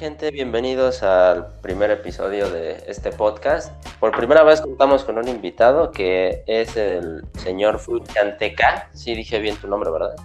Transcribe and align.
¿qué 0.00 0.06
tal 0.06 0.12
gente? 0.12 0.30
Bienvenidos 0.30 1.02
al 1.02 1.48
primer 1.60 1.90
episodio 1.90 2.48
de 2.48 2.76
este 2.88 3.10
podcast. 3.10 3.70
Por 3.98 4.16
primera 4.16 4.42
vez 4.42 4.62
contamos 4.62 5.04
con 5.04 5.18
un 5.18 5.28
invitado 5.28 5.90
que 5.90 6.42
es 6.46 6.74
el 6.78 7.22
señor 7.38 7.78
Fruchanteca. 7.78 8.88
Sí 8.94 9.14
dije 9.14 9.38
bien 9.40 9.56
tu 9.56 9.68
nombre, 9.68 9.90
¿verdad? 9.90 10.16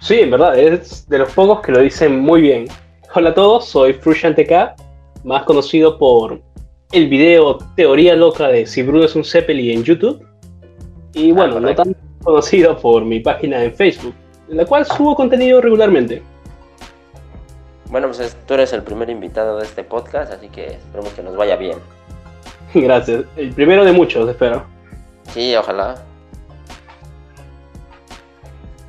Sí, 0.00 0.20
en 0.20 0.30
verdad, 0.30 0.58
es 0.58 1.06
de 1.08 1.18
los 1.18 1.30
pocos 1.32 1.60
que 1.60 1.72
lo 1.72 1.80
dicen 1.80 2.18
muy 2.18 2.40
bien. 2.40 2.68
Hola 3.14 3.30
a 3.30 3.34
todos, 3.34 3.66
soy 3.66 3.92
Fruchanteca, 3.92 4.74
más 5.24 5.42
conocido 5.42 5.98
por 5.98 6.40
el 6.92 7.08
video 7.08 7.58
Teoría 7.76 8.16
Loca 8.16 8.48
de 8.48 8.64
si 8.64 8.82
Bruno 8.82 9.04
es 9.04 9.14
un 9.14 9.24
Zeppelin 9.24 9.78
en 9.78 9.84
YouTube. 9.84 10.26
Y 11.12 11.32
bueno, 11.32 11.60
no 11.60 11.74
tan 11.74 11.94
conocido 12.22 12.78
por 12.78 13.04
mi 13.04 13.20
página 13.20 13.62
en 13.62 13.74
Facebook, 13.74 14.14
en 14.48 14.56
la 14.56 14.64
cual 14.64 14.86
subo 14.86 15.14
contenido 15.14 15.60
regularmente. 15.60 16.22
Bueno, 17.90 18.08
pues 18.08 18.36
tú 18.46 18.54
eres 18.54 18.72
el 18.72 18.82
primer 18.82 19.10
invitado 19.10 19.58
de 19.58 19.64
este 19.64 19.84
podcast, 19.84 20.32
así 20.32 20.48
que 20.48 20.66
esperemos 20.74 21.12
que 21.12 21.22
nos 21.22 21.36
vaya 21.36 21.56
bien. 21.56 21.78
Gracias. 22.74 23.24
El 23.36 23.52
primero 23.52 23.84
de 23.84 23.92
muchos, 23.92 24.28
espero. 24.28 24.64
Sí, 25.32 25.54
ojalá. 25.54 25.96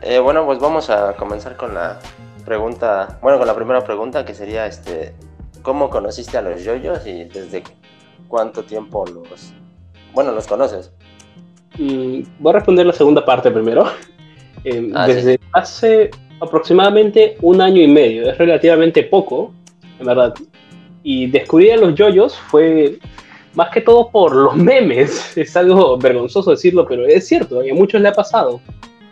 Eh, 0.02 0.20
bueno, 0.20 0.46
pues 0.46 0.60
vamos 0.60 0.90
a 0.90 1.14
comenzar 1.14 1.58
con 1.58 1.74
la 1.74 2.00
pregunta, 2.46 3.20
bueno, 3.22 3.38
con 3.38 3.48
la 3.48 3.56
primera 3.56 3.84
pregunta 3.84 4.24
que 4.24 4.34
sería, 4.34 4.66
este, 4.66 5.14
¿cómo 5.62 5.90
conociste 5.90 6.38
a 6.38 6.42
los 6.42 6.64
yoyos 6.64 7.06
y 7.06 7.26
desde 7.26 7.64
cuánto 8.28 8.64
tiempo 8.64 9.06
los, 9.06 9.54
bueno, 10.14 10.32
los 10.32 10.48
conoces? 10.48 10.92
Mm, 11.78 12.22
voy 12.40 12.50
a 12.52 12.54
responder 12.54 12.86
la 12.86 12.94
segunda 12.94 13.24
parte 13.24 13.52
primero. 13.52 13.86
Eh, 14.64 14.92
ah, 14.96 15.08
desde 15.08 15.40
hace 15.54 16.10
aproximadamente 16.40 17.38
un 17.42 17.62
año 17.62 17.82
y 17.82 17.88
medio, 17.88 18.30
es 18.30 18.38
relativamente 18.38 19.04
poco, 19.04 19.54
en 20.00 20.06
verdad. 20.06 20.34
Y 21.04 21.28
descubrir 21.28 21.74
a 21.74 21.78
los 21.78 21.96
yoyos 21.96 22.38
fue 22.38 23.00
más 23.54 23.70
que 23.72 23.82
todo 23.82 24.10
por 24.12 24.36
los 24.36 24.56
memes, 24.70 25.38
es 25.38 25.56
algo 25.58 25.98
vergonzoso 25.98 26.52
decirlo, 26.52 26.86
pero 26.88 27.06
es 27.06 27.28
cierto, 27.28 27.60
a 27.60 27.74
muchos 27.74 28.02
le 28.02 28.10
ha 28.10 28.14
pasado. 28.14 28.62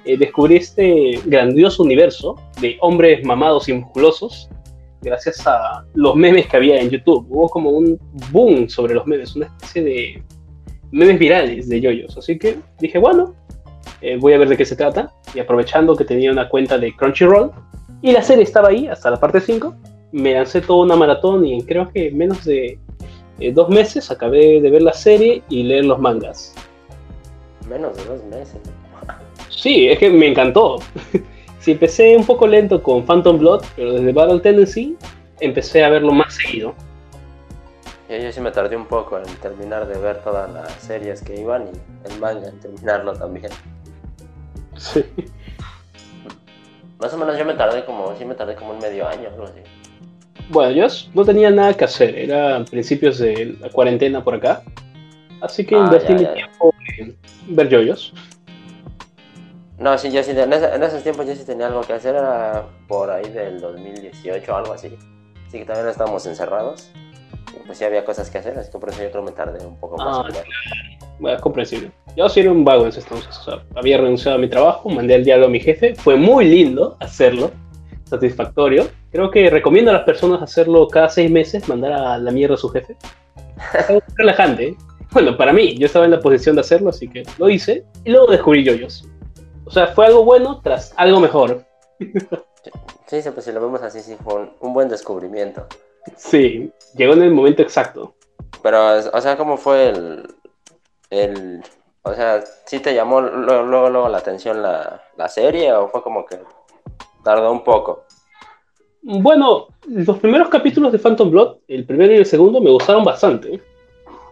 Eh, 0.06 0.18
descubrí 0.18 0.58
este 0.58 1.20
grandioso 1.26 1.82
universo 1.82 2.36
de 2.62 2.78
hombres 2.82 3.26
mamados 3.26 3.68
y 3.70 3.74
musculosos 3.74 4.50
gracias 5.02 5.46
a 5.48 5.86
los 5.94 6.16
memes 6.16 6.48
que 6.48 6.58
había 6.58 6.80
en 6.80 6.90
YouTube. 6.90 7.26
Hubo 7.30 7.50
como 7.50 7.70
un 7.72 7.98
boom 8.32 8.68
sobre 8.68 8.94
los 8.94 9.08
memes, 9.08 9.36
una 9.36 9.46
especie 9.46 9.84
de 9.84 10.24
memes 10.92 11.18
virales 11.18 11.70
de 11.70 11.80
yoyos. 11.80 12.18
Así 12.18 12.38
que 12.38 12.58
dije, 12.80 12.98
bueno, 12.98 13.34
eh, 14.06 14.18
voy 14.18 14.34
a 14.34 14.38
ver 14.38 14.50
de 14.50 14.58
qué 14.58 14.66
se 14.66 14.76
trata. 14.76 15.12
Y 15.34 15.40
aprovechando 15.40 15.96
que 15.96 16.06
tenía 16.06 16.32
una 16.32 16.48
cuenta 16.48 16.78
de 16.78 16.96
Crunchyroll 16.96 17.52
y 18.02 18.12
la 18.12 18.22
serie 18.22 18.44
estaba 18.44 18.70
ahí 18.70 18.88
hasta 18.88 19.10
la 19.10 19.20
parte 19.20 19.42
5, 19.42 19.74
me 20.12 20.34
lancé 20.34 20.62
toda 20.62 20.86
una 20.86 20.96
maratón 20.96 21.46
y 21.46 21.56
en 21.56 21.62
creo 21.62 21.90
que 21.92 22.12
menos 22.12 22.46
de 22.46 22.78
eh, 23.40 23.52
dos 23.52 23.70
meses 23.70 24.12
acabé 24.12 24.62
de 24.62 24.70
ver 24.70 24.84
la 24.84 24.94
serie 24.94 25.42
y 25.50 25.64
leer 25.64 25.86
los 25.86 26.00
mangas. 26.00 26.54
Menos 27.68 27.98
de 27.98 28.06
dos 28.06 28.24
meses. 28.26 28.60
Sí, 29.50 29.88
es 29.88 29.98
que 29.98 30.12
me 30.12 30.28
encantó. 30.28 30.78
sí, 31.60 31.72
empecé 31.72 32.16
un 32.16 32.26
poco 32.26 32.46
lento 32.46 32.84
con 32.84 33.04
Phantom 33.04 33.40
Blood, 33.40 33.64
pero 33.76 33.94
desde 33.94 34.14
Battle 34.14 34.40
Tendency 34.40 34.96
empecé 35.40 35.84
a 35.84 35.90
verlo 35.90 36.12
más 36.12 36.36
seguido. 36.36 36.76
Yo, 38.08 38.32
sí 38.32 38.40
me 38.40 38.52
tardé 38.52 38.78
un 38.78 38.86
poco 38.86 39.18
en 39.18 39.26
terminar 39.42 39.88
de 39.88 39.98
ver 39.98 40.22
todas 40.24 40.52
las 40.54 40.72
series 40.74 41.24
que 41.24 41.42
iban 41.42 41.64
y 41.74 42.08
el 42.12 42.20
manga 42.20 42.50
en 42.50 42.60
terminarlo 42.60 43.14
también. 43.14 43.52
Sí. 44.78 45.04
Más 47.00 47.14
o 47.14 47.18
menos 47.18 47.38
yo 47.38 47.46
me 47.46 47.54
tardé 47.54 47.86
como, 47.86 48.16
sí 48.16 48.26
me 48.26 48.36
tardé 48.36 48.56
como 48.56 48.72
un 48.72 48.80
medio 48.80 49.08
año, 49.08 49.30
algo 49.30 49.44
así. 49.44 49.60
Bueno, 50.50 50.72
yo 50.72 50.88
no 51.14 51.26
tenía 51.26 51.50
nada 51.50 51.74
que 51.74 51.86
hacer, 51.86 52.16
era 52.18 52.64
principios 52.66 53.18
de 53.18 53.58
la 53.60 53.70
cuarentena 53.70 54.24
por 54.24 54.36
acá. 54.36 54.64
Así 55.42 55.66
que 55.66 55.76
ah, 55.76 55.80
invertí 55.80 56.14
mi 56.14 56.26
tiempo 56.26 56.74
en 56.98 57.18
ver 57.48 57.70
yoyos. 57.70 58.14
No, 59.78 59.98
sí, 59.98 60.10
yo 60.12 60.24
sí, 60.24 60.32
en, 60.32 60.54
esos 60.54 61.04
tiempos 61.04 61.28
yo 61.28 61.36
sí 61.36 61.44
tenía 61.44 61.68
algo 61.68 61.82
que 61.82 61.94
hacer, 61.94 62.16
era 62.16 62.66
por 62.88 63.12
ahí 63.12 63.30
del 63.30 63.60
2018 63.60 64.54
o 64.54 64.56
algo 64.56 64.74
así. 64.74 64.98
Así 65.48 65.60
que 65.60 65.66
también 65.66 65.88
estábamos 65.90 66.26
encerrados. 66.26 66.90
Y 67.54 67.66
pues 67.66 67.78
sí 67.78 67.84
había 67.84 68.06
cosas 68.06 68.30
que 68.30 68.38
hacer, 68.38 68.58
así 68.58 68.72
que 68.72 68.78
por 68.78 68.90
eso 68.90 69.04
yo 69.04 69.12
creo 69.12 69.26
que 69.26 69.32
me 69.32 69.36
tardé 69.36 69.66
un 69.66 69.78
poco 69.78 69.98
más. 69.98 70.20
Ah, 70.20 71.05
es 71.28 71.42
comprensible. 71.42 71.92
Yo 72.16 72.30
sí 72.30 72.40
era 72.40 72.52
un 72.52 72.64
vago 72.64 72.84
en 72.84 72.90
ese 72.90 73.02
entonces. 73.02 73.38
O 73.40 73.44
sea, 73.44 73.64
había 73.76 73.98
renunciado 73.98 74.38
a 74.38 74.40
mi 74.40 74.50
trabajo, 74.50 74.90
mandé 74.90 75.16
el 75.16 75.26
diálogo 75.26 75.48
a 75.48 75.52
mi 75.52 75.60
jefe. 75.60 75.96
Fue 75.96 76.16
muy 76.16 76.46
lindo 76.46 76.98
hacerlo, 77.00 77.52
satisfactorio. 78.06 78.88
Creo 79.12 79.32
que 79.32 79.50
recomiendo 79.50 79.92
a 79.92 79.96
las 79.96 80.04
personas 80.04 80.42
hacerlo 80.42 80.88
cada 80.88 81.10
seis 81.10 81.30
meses, 81.32 81.68
mandar 81.68 81.94
a 81.94 82.18
la 82.18 82.32
mierda 82.32 82.56
a 82.56 82.58
su 82.58 82.70
jefe. 82.70 82.96
Es 83.90 84.04
relajante. 84.16 84.68
¿eh? 84.70 84.76
Bueno, 85.12 85.38
para 85.38 85.54
mí, 85.54 85.78
yo 85.78 85.86
estaba 85.86 86.06
en 86.06 86.12
la 86.12 86.20
posición 86.20 86.56
de 86.56 86.62
hacerlo, 86.62 86.90
así 86.90 87.08
que 87.08 87.24
lo 87.38 87.50
hice. 87.50 87.86
Y 88.04 88.12
luego 88.12 88.28
descubrí 88.28 88.64
yoyos. 88.64 89.08
O 89.66 89.72
sea, 89.72 89.88
fue 89.88 90.06
algo 90.06 90.24
bueno 90.24 90.62
tras 90.64 90.94
algo 90.98 91.20
mejor. 91.20 91.66
Sí, 93.08 93.22
sí 93.22 93.30
pues 93.32 93.46
si 93.46 93.52
lo 93.52 93.62
vemos 93.62 93.82
así, 93.82 94.02
sí 94.02 94.18
fue 94.24 94.50
un, 94.60 94.74
buen 94.74 94.90
descubrimiento. 94.90 95.68
Sí, 96.18 96.72
llegó 96.96 97.14
en 97.14 97.24
el 97.24 97.32
momento 97.32 97.62
exacto. 97.62 98.16
Pero, 98.64 98.98
o 99.14 99.22
sea, 99.22 99.38
¿cómo 99.38 99.58
fue 99.58 99.90
el, 99.90 100.35
el, 101.18 101.64
o 102.04 102.14
sea, 102.14 102.44
¿sí 102.66 102.80
te 102.80 102.94
llamó 102.94 103.22
luego, 103.22 103.90
luego, 103.90 104.10
la 104.10 104.20
atención 104.20 104.62
la, 104.62 105.02
serie 105.28 105.74
o 105.74 105.88
fue 105.90 106.04
como 106.04 106.26
que 106.26 106.38
tardó 107.24 107.52
un 107.52 107.64
poco? 107.64 108.04
Bueno, 109.02 109.68
los 109.88 110.18
primeros 110.20 110.50
capítulos 110.50 110.92
de 110.92 111.00
Phantom 111.00 111.32
Blood, 111.32 111.58
el 111.68 111.86
primero 111.86 112.14
y 112.14 112.18
el 112.18 112.26
segundo, 112.26 112.62
me 112.62 112.72
gustaron 112.72 113.04
bastante. 113.04 113.60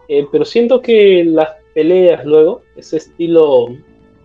Eh, 0.08 0.26
pero 0.30 0.44
siento 0.44 0.80
que 0.80 1.24
las 1.24 1.50
peleas 1.74 2.24
luego, 2.24 2.62
ese 2.76 2.98
estilo 2.98 3.68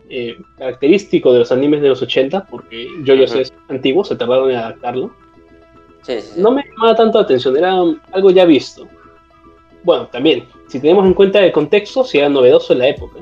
eh, 0.10 0.36
característico 0.58 1.32
de 1.32 1.40
los 1.40 1.52
animes 1.52 1.82
de 1.82 1.90
los 1.90 2.02
80, 2.02 2.46
porque 2.46 2.88
yo 3.04 3.16
ya 3.16 3.28
sé 3.28 3.42
es 3.42 3.54
antiguo, 3.68 4.04
se 4.04 4.16
tardaron 4.16 4.52
en 4.52 4.58
adaptarlo. 4.58 5.12
No 6.38 6.52
me 6.52 6.66
llamaba 6.66 6.96
tanto 6.96 7.20
la 7.20 7.24
atención, 7.26 7.56
era 7.56 7.76
algo 8.12 8.32
ya 8.32 8.46
visto. 8.46 8.88
Bueno, 9.84 10.08
también, 10.08 10.48
si 10.68 10.80
tenemos 10.80 11.06
en 11.06 11.14
cuenta 11.14 11.44
el 11.44 11.52
contexto, 11.52 12.04
si 12.04 12.18
era 12.18 12.30
novedoso 12.30 12.74
en 12.74 12.80
la 12.80 12.88
época. 12.90 13.20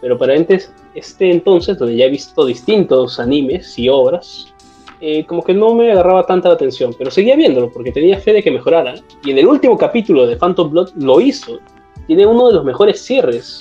Pero 0.00 0.18
para 0.18 0.34
este 0.34 1.30
entonces, 1.30 1.78
donde 1.78 1.96
ya 1.96 2.04
he 2.04 2.10
visto 2.10 2.44
distintos 2.44 3.18
animes 3.18 3.78
y 3.78 3.88
obras, 3.88 4.54
eh, 5.00 5.24
como 5.26 5.42
que 5.42 5.54
no 5.54 5.74
me 5.74 5.92
agarraba 5.92 6.24
tanta 6.24 6.48
la 6.48 6.54
atención. 6.54 6.94
Pero 6.96 7.10
seguía 7.10 7.36
viéndolo 7.36 7.70
porque 7.70 7.92
tenía 7.92 8.18
fe 8.18 8.32
de 8.32 8.42
que 8.42 8.50
mejorara. 8.50 8.94
Y 9.24 9.30
en 9.30 9.38
el 9.38 9.46
último 9.46 9.76
capítulo 9.76 10.26
de 10.26 10.36
Phantom 10.36 10.70
Blood 10.70 10.90
lo 10.96 11.20
hizo. 11.20 11.58
Tiene 12.06 12.26
uno 12.26 12.48
de 12.48 12.54
los 12.54 12.64
mejores 12.64 13.02
cierres. 13.02 13.60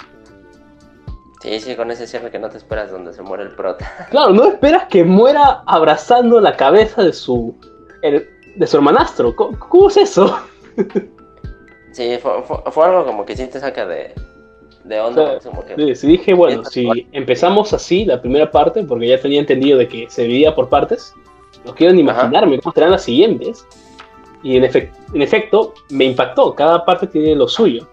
Sí, 1.41 1.59
sí, 1.59 1.75
con 1.75 1.91
ese 1.91 2.07
cierre 2.07 2.31
que 2.31 2.39
no 2.39 2.49
te 2.49 2.57
esperas 2.57 2.91
donde 2.91 3.13
se 3.13 3.21
muere 3.21 3.43
el 3.43 3.51
prota. 3.51 4.07
Claro, 4.09 4.33
no 4.33 4.45
esperas 4.45 4.85
que 4.87 5.03
muera 5.03 5.63
abrazando 5.65 6.39
la 6.41 6.55
cabeza 6.55 7.03
de 7.03 7.13
su, 7.13 7.55
de 8.01 8.67
su 8.67 8.77
hermanastro. 8.77 9.35
¿Cómo 9.35 9.89
es 9.89 9.97
eso? 9.97 10.37
Sí, 11.95 12.19
fue, 12.21 12.85
algo 12.85 13.05
como 13.05 13.25
que 13.25 13.37
sí 13.37 13.47
te 13.47 13.57
saca 13.57 13.85
de, 13.85 14.13
de 14.83 14.99
onda. 14.99 15.39
sí, 15.95 16.07
dije, 16.07 16.33
bueno, 16.33 16.65
si 16.65 17.07
empezamos 17.13 17.71
así 17.71 18.03
la 18.03 18.21
primera 18.21 18.51
parte, 18.51 18.83
porque 18.83 19.07
ya 19.07 19.17
tenía 19.17 19.39
entendido 19.39 19.77
de 19.77 19.87
que 19.87 20.09
se 20.09 20.23
dividía 20.23 20.53
por 20.53 20.67
partes, 20.67 21.13
no 21.63 21.73
quiero 21.73 21.93
ni 21.93 22.01
imaginarme 22.01 22.59
cómo 22.59 22.73
serán 22.73 22.91
las 22.91 23.03
siguientes. 23.03 23.65
Y 24.43 24.57
en, 24.57 24.65
en 24.65 25.21
efecto, 25.21 25.73
me 25.89 26.03
impactó, 26.03 26.53
cada 26.53 26.83
parte 26.83 27.07
tiene 27.07 27.33
lo 27.33 27.47
suyo. 27.47 27.87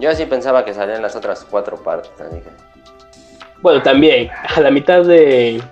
Yo 0.00 0.14
sí 0.14 0.24
pensaba 0.24 0.64
que 0.64 0.72
salían 0.72 1.02
las 1.02 1.14
otras 1.16 1.44
cuatro 1.44 1.76
partes, 1.76 2.12
Bueno, 3.60 3.82
también, 3.82 4.30
a 4.56 4.58
la 4.62 4.70
mitad 4.70 5.04
de, 5.04 5.62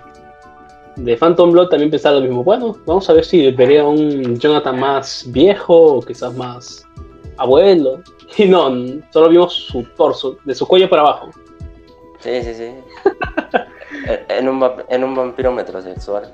de 0.95 1.17
Phantom 1.17 1.51
Blood 1.51 1.69
también 1.69 1.91
pensaba 1.91 2.15
lo 2.15 2.21
mismo. 2.21 2.43
Bueno, 2.43 2.77
vamos 2.85 3.09
a 3.09 3.13
ver 3.13 3.25
si 3.25 3.51
vería 3.51 3.83
un 3.83 4.37
Jonathan 4.37 4.79
más 4.79 5.25
viejo 5.27 5.97
o 5.97 6.01
quizás 6.01 6.33
más 6.35 6.87
abuelo. 7.37 8.01
Y 8.35 8.45
no, 8.45 8.67
solo 9.11 9.29
vimos 9.29 9.53
su 9.53 9.83
torso, 9.95 10.37
de 10.43 10.55
su 10.55 10.65
cuello 10.65 10.89
para 10.89 11.03
abajo. 11.03 11.29
Sí, 12.17 12.41
sí, 12.41 12.55
sí. 12.55 12.71
en, 14.29 14.49
un, 14.49 14.71
en 14.89 15.03
un 15.03 15.13
vampiro 15.13 15.51
metrosexual. 15.51 16.33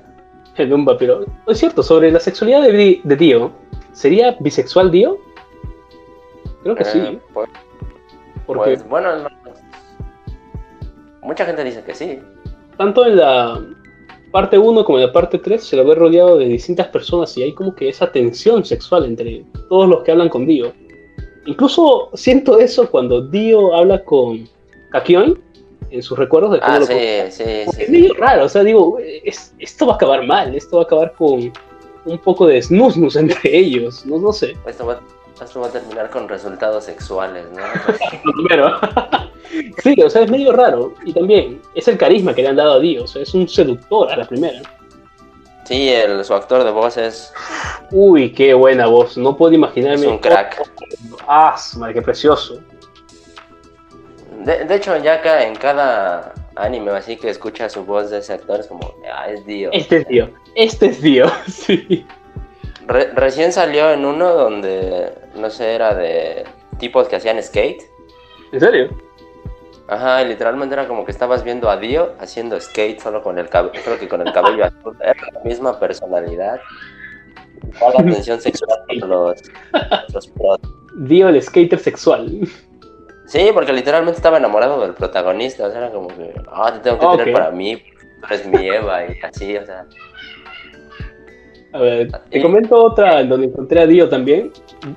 En 0.56 0.72
un 0.72 0.86
vampiro. 0.86 1.26
Es 1.46 1.58
cierto, 1.58 1.82
sobre 1.82 2.10
la 2.10 2.18
sexualidad 2.18 2.62
de, 2.62 3.02
de 3.04 3.16
Dio, 3.16 3.52
¿sería 3.92 4.34
bisexual 4.40 4.90
Dio? 4.90 5.18
Creo 6.62 6.74
que 6.74 6.84
sí. 6.86 6.98
Eh, 7.00 7.20
pues, 7.34 7.50
Porque, 8.46 8.70
pues, 8.70 8.88
bueno, 8.88 9.28
mucha 11.20 11.44
gente 11.44 11.64
dice 11.64 11.82
que 11.82 11.94
sí. 11.94 12.18
Tanto 12.78 13.04
en 13.04 13.16
la 13.16 13.60
parte 14.30 14.58
1 14.58 14.84
como 14.84 14.98
en 14.98 15.06
la 15.06 15.12
parte 15.12 15.38
3 15.38 15.62
se 15.62 15.76
lo 15.76 15.84
ve 15.84 15.94
rodeado 15.94 16.38
de 16.38 16.46
distintas 16.46 16.88
personas 16.88 17.36
y 17.36 17.42
hay 17.42 17.52
como 17.52 17.74
que 17.74 17.88
esa 17.88 18.10
tensión 18.10 18.64
sexual 18.64 19.04
entre 19.04 19.44
todos 19.68 19.88
los 19.88 20.02
que 20.02 20.12
hablan 20.12 20.28
con 20.28 20.46
Dio. 20.46 20.72
Incluso 21.46 22.10
siento 22.14 22.58
eso 22.58 22.90
cuando 22.90 23.22
Dio 23.22 23.74
habla 23.74 24.04
con 24.04 24.48
Kakyoin 24.90 25.38
en 25.90 26.02
sus 26.02 26.18
recuerdos 26.18 26.52
de 26.52 26.60
cómo 26.60 26.72
ah, 26.72 26.80
sí, 26.82 26.94
sí, 27.30 27.42
Es 27.78 27.88
medio 27.90 28.14
raro, 28.14 28.44
o 28.44 28.48
sea, 28.48 28.62
digo, 28.62 28.98
esto 29.58 29.86
va 29.86 29.94
a 29.94 29.96
acabar 29.96 30.24
mal, 30.24 30.54
esto 30.54 30.76
va 30.76 30.82
a 30.82 30.86
acabar 30.86 31.12
con 31.14 31.52
un 32.04 32.18
poco 32.18 32.46
de 32.46 32.62
snusnus 32.62 33.16
entre 33.16 33.56
ellos, 33.56 34.06
no, 34.06 34.18
no 34.18 34.32
sé. 34.32 34.56
Esto 34.66 34.86
va, 34.86 35.00
esto 35.44 35.60
va 35.60 35.68
a 35.68 35.70
terminar 35.70 36.10
con 36.10 36.28
resultados 36.28 36.84
sexuales, 36.84 37.46
¿no? 37.52 37.62
Primero. 38.34 38.78
sí, 39.82 40.00
o 40.02 40.10
sea, 40.10 40.22
es 40.22 40.30
medio 40.30 40.52
raro. 40.52 40.94
Y 41.04 41.12
también 41.12 41.60
es 41.74 41.88
el 41.88 41.98
carisma 41.98 42.34
que 42.34 42.42
le 42.42 42.48
han 42.48 42.56
dado 42.56 42.74
a 42.74 42.80
Dios, 42.80 43.16
es 43.16 43.34
un 43.34 43.48
seductor 43.48 44.10
a 44.10 44.16
la 44.16 44.24
primera. 44.26 44.60
Sí, 45.64 45.88
el, 45.88 46.24
su 46.24 46.34
actor 46.34 46.64
de 46.64 46.70
voz 46.70 46.96
es. 46.96 47.32
Uy, 47.92 48.32
qué 48.32 48.54
buena 48.54 48.86
voz. 48.86 49.16
No 49.16 49.36
puedo 49.36 49.52
imaginarme. 49.52 50.06
Es 50.06 50.10
un 50.10 50.18
crack. 50.18 50.68
Ah, 51.28 51.54
madre, 51.76 51.94
qué 51.94 52.02
precioso. 52.02 52.60
De, 54.44 54.64
de, 54.64 54.74
hecho, 54.74 54.96
ya 54.96 55.14
acá 55.14 55.44
en 55.46 55.54
cada 55.54 56.34
anime 56.56 56.90
así 56.92 57.16
que 57.16 57.30
escucha 57.30 57.68
su 57.68 57.84
voz 57.84 58.10
de 58.10 58.18
ese 58.18 58.34
actor 58.34 58.60
es 58.60 58.66
como, 58.66 58.94
ah, 59.12 59.28
es 59.28 59.44
Dio. 59.46 59.70
Este 59.72 59.98
es 59.98 60.08
Dio. 60.08 60.30
Este 60.54 60.86
es 60.86 61.00
Dio, 61.00 61.30
sí. 61.48 62.06
Re, 62.90 63.12
recién 63.14 63.52
salió 63.52 63.90
en 63.92 64.04
uno 64.04 64.34
donde, 64.34 65.12
no 65.36 65.48
sé, 65.48 65.74
era 65.74 65.94
de 65.94 66.44
tipos 66.78 67.06
que 67.08 67.16
hacían 67.16 67.40
skate. 67.40 67.82
¿En 68.52 68.58
serio? 68.60 68.90
Ajá, 69.86 70.22
y 70.22 70.28
literalmente 70.28 70.74
era 70.74 70.88
como 70.88 71.04
que 71.04 71.12
estabas 71.12 71.44
viendo 71.44 71.70
a 71.70 71.76
Dio 71.76 72.14
haciendo 72.18 72.60
skate 72.60 73.00
solo 73.00 73.22
con 73.22 73.38
el 73.38 73.48
cabello, 73.48 73.80
solo 73.82 73.98
que 73.98 74.08
con 74.08 74.26
el 74.26 74.32
cabello 74.32 74.64
azul. 74.64 74.96
Era 75.02 75.14
la 75.32 75.40
misma 75.40 75.78
personalidad. 75.78 76.60
Toda 77.78 77.94
la 77.94 78.00
atención 78.10 78.40
sexual 78.40 78.80
con 79.00 79.08
los, 79.08 79.42
los 80.12 80.26
pros. 80.28 80.58
Dio 80.96 81.28
el 81.28 81.40
skater 81.40 81.78
sexual. 81.78 82.40
Sí, 83.26 83.50
porque 83.54 83.72
literalmente 83.72 84.16
estaba 84.16 84.38
enamorado 84.38 84.80
del 84.80 84.94
protagonista. 84.94 85.66
O 85.66 85.70
sea, 85.70 85.78
era 85.78 85.90
como 85.90 86.08
que, 86.08 86.34
ah, 86.50 86.72
te 86.72 86.80
tengo 86.80 86.98
que 86.98 87.16
tener 87.18 87.34
Ok. 87.34 87.40
para 87.40 87.50
mí, 87.52 87.76
tú 87.76 88.26
eres 88.26 88.46
mi 88.46 88.68
Eva 88.68 89.04
y 89.06 89.18
así, 89.22 89.56
o 89.56 89.64
sea. 89.64 89.86
A 91.72 91.78
ver, 91.78 92.10
te 92.30 92.38
Sí. 92.38 92.42
comento 92.42 92.76
otra 92.82 93.20
en 93.20 93.28
donde 93.28 93.46
encontré 93.46 93.80
a 93.80 93.86
Dio 93.86 94.08
también. 94.08 94.50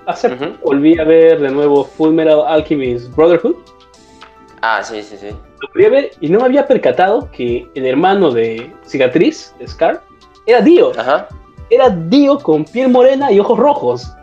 Hace 0.05 0.29
volví 0.63 0.97
a 0.97 1.03
ver 1.03 1.39
de 1.39 1.49
nuevo 1.49 1.83
Full 1.83 2.13
Metal 2.13 2.41
Alchemist 2.47 3.13
Brotherhood. 3.15 3.55
Ah, 4.61 4.81
sí, 4.83 5.01
sí, 5.03 5.17
sí. 5.17 5.27
Lo 5.29 5.67
volví 5.73 5.85
a 5.85 5.89
ver 5.89 6.11
y 6.19 6.29
no 6.29 6.39
me 6.39 6.45
había 6.45 6.65
percatado 6.65 7.29
que 7.31 7.67
el 7.75 7.85
hermano 7.85 8.31
de 8.31 8.71
Cicatriz, 8.85 9.53
de 9.59 9.67
Scar, 9.67 10.01
era 10.45 10.61
Dio. 10.61 10.91
Ajá. 10.97 11.27
Era 11.69 11.89
Dio 11.89 12.37
con 12.39 12.65
piel 12.65 12.89
morena 12.89 13.31
y 13.31 13.39
ojos 13.39 13.59
rojos. 13.59 14.13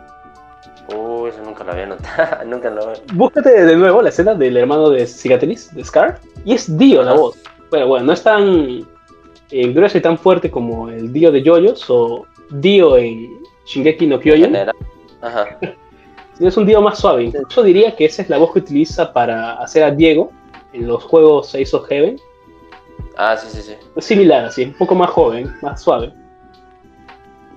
Uy, 0.95 1.29
eso 1.29 1.41
nunca 1.43 1.63
lo 1.63 1.71
había 1.71 1.85
notado. 1.85 2.43
nunca 2.45 2.69
lo 2.69 2.93
Búscate 3.13 3.65
de 3.65 3.75
nuevo 3.75 4.01
la 4.01 4.09
escena 4.09 4.33
del 4.33 4.57
hermano 4.57 4.89
de 4.89 5.05
Cicatriz, 5.07 5.73
de 5.73 5.85
Scar, 5.85 6.19
y 6.43 6.53
es 6.55 6.77
Dio 6.77 7.01
la 7.03 7.13
voz. 7.13 7.37
Bueno, 7.69 7.87
bueno, 7.87 8.07
no 8.07 8.13
es 8.13 8.23
tan 8.23 8.85
eh, 9.51 9.67
grueso 9.73 9.97
y 9.97 10.01
tan 10.01 10.17
fuerte 10.17 10.49
como 10.51 10.89
el 10.89 11.13
Dio 11.13 11.31
de 11.31 11.41
Yoyos 11.41 11.85
o 11.89 12.25
Dio 12.51 12.97
en 12.97 13.43
Shingeki 13.65 14.07
no 14.07 14.19
Kyojin. 14.19 14.55
Ajá. 15.21 15.59
es 16.39 16.57
un 16.57 16.65
Dio 16.65 16.81
más 16.81 16.99
suave. 16.99 17.25
Incluso 17.25 17.63
diría 17.63 17.95
que 17.95 18.05
esa 18.05 18.21
es 18.21 18.29
la 18.29 18.37
voz 18.37 18.53
que 18.53 18.59
utiliza 18.59 19.13
para 19.13 19.53
hacer 19.55 19.83
a 19.83 19.91
Diego 19.91 20.31
en 20.73 20.87
los 20.87 21.03
juegos 21.03 21.53
Ace 21.55 21.75
of 21.75 21.87
Heaven. 21.87 22.19
Ah, 23.17 23.35
sí, 23.37 23.47
sí, 23.49 23.61
sí. 23.61 23.75
Es 23.95 24.05
similar, 24.05 24.45
así, 24.45 24.63
un 24.63 24.73
poco 24.73 24.95
más 24.95 25.09
joven, 25.09 25.53
más 25.61 25.81
suave. 25.81 26.13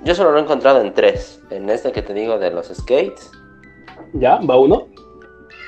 Yo 0.02 0.14
solo 0.14 0.32
lo 0.32 0.38
he 0.38 0.42
encontrado 0.42 0.82
en 0.82 0.92
tres. 0.92 1.40
En 1.50 1.70
este 1.70 1.92
que 1.92 2.02
te 2.02 2.12
digo 2.12 2.38
de 2.38 2.50
los 2.50 2.66
skates. 2.66 3.30
Ya, 4.12 4.36
va 4.36 4.58
uno. 4.58 4.88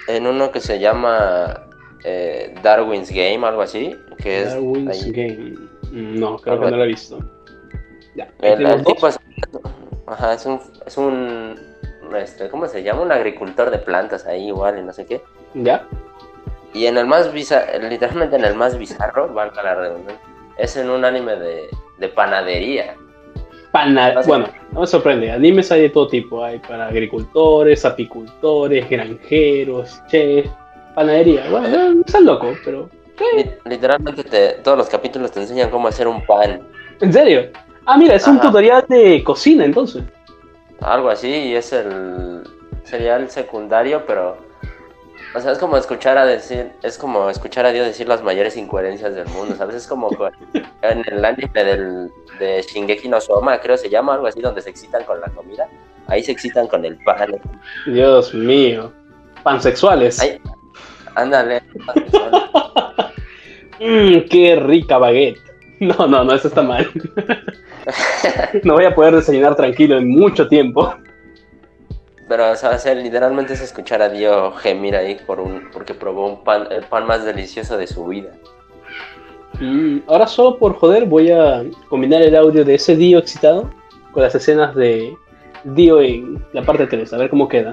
En 0.08 0.26
uno 0.26 0.50
que 0.50 0.61
se 0.61 0.78
llama 0.78 1.69
eh, 2.05 2.55
Darwin's 2.62 3.11
Game, 3.11 3.46
algo 3.46 3.62
así. 3.62 3.96
Que 4.19 4.43
es 4.43 4.50
Darwin's 4.50 5.05
ahí. 5.05 5.12
Game. 5.12 5.55
Mm, 5.90 6.19
No, 6.20 6.37
creo 6.37 6.55
Algo 6.55 6.67
que 6.67 6.70
no 6.73 6.76
lo 6.76 6.84
he 6.84 6.88
visto. 6.88 7.19
Ya, 8.16 8.28
El, 8.40 8.82
tipo 8.84 9.08
es, 9.08 9.18
ajá, 10.06 10.32
es 10.34 10.46
un, 10.46 10.60
es 10.86 10.96
un 10.96 11.54
este, 12.16 12.48
¿cómo 12.48 12.66
se 12.66 12.82
llama? 12.82 13.02
Un 13.02 13.12
agricultor 13.12 13.70
de 13.70 13.78
plantas 13.78 14.26
ahí 14.26 14.46
igual 14.48 14.78
y 14.78 14.82
no 14.82 14.92
sé 14.92 15.04
qué. 15.06 15.20
Ya. 15.54 15.86
Y 16.72 16.86
en 16.86 16.96
el 16.98 17.06
más 17.06 17.32
bizarro, 17.32 17.78
literalmente 17.88 18.36
en 18.36 18.44
el 18.44 18.54
más 18.54 18.78
bizarro, 18.78 19.28
valga 19.32 19.62
la 19.62 19.74
redundancia, 19.74 20.20
es 20.56 20.76
en 20.76 20.88
un 20.90 21.04
anime 21.04 21.36
de, 21.36 21.68
de 21.98 22.08
panadería. 22.08 22.94
Pana- 23.72 24.14
bueno, 24.26 24.48
no 24.72 24.80
me 24.80 24.86
sorprende. 24.86 25.30
Animes 25.30 25.70
hay 25.70 25.82
de 25.82 25.90
todo 25.90 26.08
tipo. 26.08 26.42
Hay 26.42 26.58
para 26.60 26.86
agricultores, 26.86 27.84
apicultores, 27.84 28.88
granjeros, 28.88 30.00
chefs, 30.06 30.48
panadería. 30.94 31.44
Bueno, 31.50 32.00
estás 32.06 32.22
loco, 32.22 32.54
pero. 32.64 32.88
Li- 33.36 33.50
Literalmente 33.66 34.24
te- 34.24 34.52
todos 34.62 34.78
los 34.78 34.88
capítulos 34.88 35.30
te 35.32 35.40
enseñan 35.40 35.68
cómo 35.70 35.88
hacer 35.88 36.08
un 36.08 36.24
pan, 36.24 36.66
¿En 37.00 37.12
serio? 37.12 37.50
Ah, 37.86 37.96
mira, 37.96 38.14
es 38.16 38.26
un 38.26 38.40
tutorial 38.40 38.84
de 38.88 39.22
cocina 39.24 39.64
entonces. 39.64 40.02
algo 40.80 41.08
así, 41.08 41.28
y 41.28 41.54
es 41.54 41.72
el 41.72 42.42
sería 42.84 43.16
el 43.16 43.30
secundario, 43.30 44.04
pero 44.06 44.36
o 45.34 45.40
sea, 45.40 45.52
es 45.52 45.58
como 45.58 45.76
escuchar 45.76 46.16
a 46.18 46.24
decir, 46.24 46.70
es 46.82 46.96
como 46.98 47.28
escuchar 47.30 47.66
a 47.66 47.72
Dios 47.72 47.86
decir 47.86 48.08
las 48.08 48.22
mayores 48.22 48.56
incoherencias 48.56 49.14
del 49.14 49.26
mundo, 49.28 49.54
¿sabes? 49.56 49.76
Es 49.76 49.86
como 49.86 50.08
co- 50.08 50.30
en 50.82 51.02
el 51.10 51.24
anime 51.24 51.64
del, 51.64 52.10
de 52.38 52.62
Shingeki 52.62 53.08
no 53.08 53.20
Soma, 53.20 53.58
creo 53.60 53.76
se 53.76 53.88
llama 53.90 54.14
algo 54.14 54.26
así, 54.26 54.40
donde 54.40 54.62
se 54.62 54.70
excitan 54.70 55.04
con 55.04 55.20
la 55.20 55.28
comida. 55.28 55.68
Ahí 56.08 56.22
se 56.22 56.32
excitan 56.32 56.68
con 56.68 56.84
el 56.84 56.96
pan. 57.04 57.32
Dios 57.86 58.32
mío. 58.32 58.92
Pansexuales. 59.42 60.20
Ay. 60.20 60.40
Ándale. 61.16 61.62
Mmm, 63.80 64.20
qué 64.30 64.56
rica 64.56 64.98
baguette. 64.98 65.40
No, 65.80 66.06
no, 66.06 66.24
no, 66.24 66.32
eso 66.34 66.48
está 66.48 66.62
mal. 66.62 66.86
no 68.64 68.74
voy 68.74 68.84
a 68.84 68.94
poder 68.94 69.16
desayunar 69.16 69.56
tranquilo 69.56 69.98
en 69.98 70.08
mucho 70.08 70.48
tiempo. 70.48 70.94
Pero, 72.28 72.50
o 72.50 72.56
sea, 72.56 72.94
literalmente 72.94 73.52
es 73.52 73.60
escuchar 73.60 74.02
a 74.02 74.08
Dio 74.08 74.52
gemir 74.52 74.96
ahí 74.96 75.16
por 75.26 75.38
un, 75.38 75.70
porque 75.72 75.94
probó 75.94 76.26
un 76.26 76.42
pan, 76.42 76.66
el 76.70 76.82
pan 76.84 77.06
más 77.06 77.24
delicioso 77.24 77.76
de 77.76 77.86
su 77.86 78.04
vida. 78.06 78.30
Mm, 79.60 80.00
ahora 80.08 80.26
solo 80.26 80.58
por 80.58 80.76
joder 80.76 81.06
voy 81.06 81.30
a 81.30 81.64
combinar 81.88 82.22
el 82.22 82.36
audio 82.36 82.64
de 82.64 82.74
ese 82.74 82.96
Dio 82.96 83.18
excitado 83.18 83.70
con 84.12 84.22
las 84.22 84.34
escenas 84.34 84.74
de 84.74 85.16
Dio 85.64 86.00
en 86.00 86.44
la 86.52 86.62
parte 86.62 86.87
3, 86.87 87.12
a 87.12 87.16
ver 87.16 87.30
cómo 87.30 87.49
queda. 87.49 87.70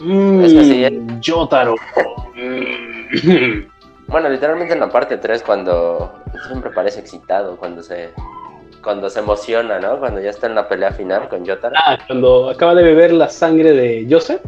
Es 0.00 0.50
sí, 0.50 0.84
¿eh? 0.84 1.00
Yotaro. 1.20 1.76
Mm. 2.34 3.74
Bueno, 4.08 4.28
literalmente 4.28 4.74
en 4.74 4.80
la 4.80 4.90
parte 4.90 5.16
3 5.16 5.42
cuando 5.42 6.12
siempre 6.46 6.70
parece 6.70 7.00
excitado, 7.00 7.56
cuando 7.56 7.82
se 7.82 8.10
cuando 8.84 9.10
se 9.10 9.20
emociona, 9.20 9.80
¿no? 9.80 9.98
Cuando 9.98 10.20
ya 10.20 10.30
está 10.30 10.46
en 10.46 10.54
la 10.54 10.68
pelea 10.68 10.92
final 10.92 11.28
con 11.28 11.44
Yotaro. 11.44 11.74
Ah, 11.76 11.98
cuando 12.06 12.50
acaba 12.50 12.74
de 12.74 12.82
beber 12.82 13.12
la 13.12 13.28
sangre 13.28 13.72
de 13.72 14.06
Joseph, 14.08 14.42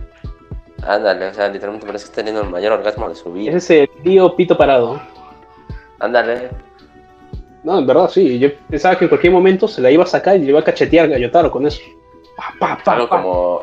Ándale, 0.86 1.28
o 1.28 1.34
sea, 1.34 1.48
literalmente 1.48 1.86
parece 1.86 2.04
que 2.04 2.10
está 2.10 2.16
teniendo 2.16 2.42
el 2.42 2.50
mayor 2.50 2.72
orgasmo 2.72 3.08
de 3.08 3.14
su 3.16 3.32
vida. 3.32 3.56
ese 3.56 3.82
es 3.82 3.90
el 3.96 4.02
Dio 4.02 4.36
pito 4.36 4.56
parado. 4.56 5.00
Ándale. 5.98 6.50
No, 7.64 7.78
en 7.78 7.86
verdad 7.86 8.08
sí, 8.08 8.38
yo 8.38 8.50
pensaba 8.68 8.96
que 8.96 9.06
en 9.06 9.08
cualquier 9.08 9.32
momento 9.32 9.66
se 9.66 9.80
la 9.80 9.90
iba 9.90 10.04
a 10.04 10.06
sacar 10.06 10.36
y 10.36 10.40
le 10.40 10.50
iba 10.50 10.60
a 10.60 10.64
cachetear 10.64 11.12
a 11.12 11.18
Yotaro 11.18 11.50
con 11.50 11.66
eso. 11.66 11.82
Pa, 12.36 12.54
pa, 12.60 12.82
pa, 12.84 12.92
Algo 12.92 13.08
como 13.08 13.60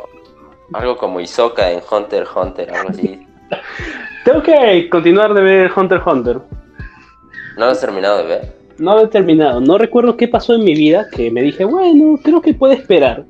algo 0.74 0.98
como 0.98 1.20
Isoka 1.22 1.72
en 1.72 1.82
Hunter 1.90 2.24
x 2.24 2.32
Hunter, 2.36 2.74
algo 2.74 2.90
así. 2.90 3.28
Tengo 4.26 4.42
que 4.42 4.90
continuar 4.90 5.34
de 5.34 5.42
ver 5.42 5.72
Hunter 5.74 6.00
x 6.00 6.08
Hunter. 6.12 6.38
¿No 7.56 7.66
lo 7.66 7.72
has 7.72 7.80
terminado 7.80 8.18
de 8.18 8.24
ver? 8.24 8.63
No 8.78 9.00
he 9.00 9.08
terminado. 9.08 9.62
No 9.62 9.78
recuerdo 9.78 10.18
qué 10.18 10.28
pasó 10.28 10.56
en 10.56 10.64
mi 10.64 10.74
vida 10.74 11.08
que 11.12 11.30
me 11.30 11.42
dije, 11.42 11.66
bueno, 11.66 12.20
creo 12.24 12.42
que 12.42 12.54
puede 12.54 12.76
esperar. 12.76 13.26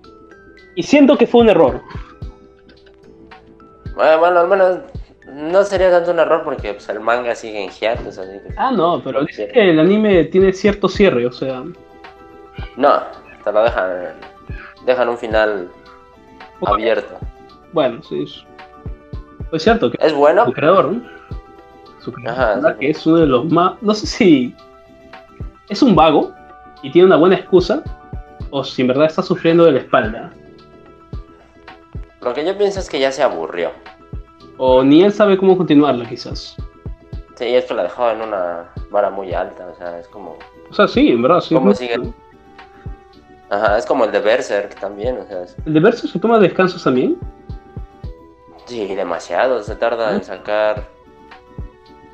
Y 0.75 0.83
siento 0.83 1.17
que 1.17 1.27
fue 1.27 1.41
un 1.41 1.50
error. 1.50 1.81
Bueno, 3.95 4.19
bueno, 4.19 4.39
al 4.39 4.47
menos 4.47 4.79
no 5.27 5.63
sería 5.63 5.91
tanto 5.91 6.12
un 6.12 6.19
error 6.19 6.43
porque 6.43 6.73
pues, 6.73 6.88
el 6.89 7.00
manga 7.00 7.35
sigue 7.35 7.63
en 7.63 7.69
hiatus, 7.69 8.17
así 8.17 8.39
que... 8.39 8.53
Ah, 8.57 8.71
no, 8.71 9.01
pero 9.03 9.23
dice 9.23 9.47
que 9.47 9.69
el 9.69 9.79
anime 9.79 10.25
tiene 10.25 10.53
cierto 10.53 10.88
cierre, 10.88 11.25
o 11.25 11.31
sea. 11.31 11.63
No, 12.77 13.01
te 13.43 13.51
lo 13.51 13.63
dejan, 13.63 13.91
dejan 14.85 15.09
un 15.09 15.17
final 15.17 15.69
abierto. 16.65 17.17
Bueno, 17.71 18.01
sí. 18.03 18.23
Es, 18.23 18.45
es 19.51 19.63
cierto 19.63 19.91
que 19.91 19.97
¿Es 20.05 20.13
bueno? 20.13 20.45
su 20.45 20.53
creador, 20.53 20.93
¿no? 20.93 21.03
Su 22.00 22.12
creador, 22.12 22.65
Ajá, 22.65 22.77
que 22.77 22.89
es 22.89 23.05
uno 23.05 23.17
de 23.17 23.27
los 23.27 23.51
más. 23.51 23.81
No 23.81 23.93
sé 23.93 24.07
si 24.07 24.55
es 25.70 25.82
un 25.82 25.96
vago 25.96 26.34
y 26.82 26.91
tiene 26.91 27.08
una 27.08 27.15
buena 27.17 27.36
excusa, 27.36 27.84
o 28.50 28.63
si 28.63 28.82
en 28.82 28.89
verdad 28.89 29.05
está 29.05 29.22
sufriendo 29.24 29.65
de 29.65 29.72
la 29.74 29.79
espalda, 29.79 30.32
Lo 32.22 32.34
que 32.34 32.46
yo 32.46 32.58
pienso 32.58 32.79
es 32.79 32.89
que 32.89 33.00
ya 33.00 33.12
se 33.12 33.24
aburrió. 33.24 33.72
o 34.58 34.84
ni 34.84 35.03
él 35.03 35.12
sabe 35.12 35.38
cómo 35.38 35.58
continuarla, 35.58 36.08
quizás. 36.08 36.55
Sí, 37.36 37.46
es 37.55 37.65
que 37.65 37.74
la 37.74 37.84
dejó 37.84 38.10
en 38.12 38.22
una 38.22 38.70
vara 38.91 39.10
muy 39.10 39.34
alta, 39.34 39.65
o 39.67 39.75
sea, 39.75 40.00
es 40.00 40.08
como... 40.08 40.38
O 40.70 40.74
sea, 40.74 40.88
sí, 40.88 41.10
en 41.10 41.22
verdad, 41.22 41.39
sí. 41.41 41.55
¿Cómo 41.55 41.74
sigue? 41.74 42.00
Ajá, 43.50 43.77
es 43.77 43.86
como 43.86 44.05
el 44.05 44.12
de 44.12 44.20
Berserk 44.20 44.79
también, 44.79 45.17
o 45.20 45.25
sea, 45.25 45.43
es- 45.43 45.55
¿El 45.65 45.74
de 45.74 45.79
Verso 45.79 46.08
se 46.08 46.20
toma 46.20 46.39
descansos 46.39 46.84
también? 46.84 47.17
sí, 48.65 48.96
demasiado, 48.96 49.62
se 49.63 49.75
tarda 49.75 50.10
Ah. 50.10 50.13
en 50.15 50.24
sacar 50.24 50.88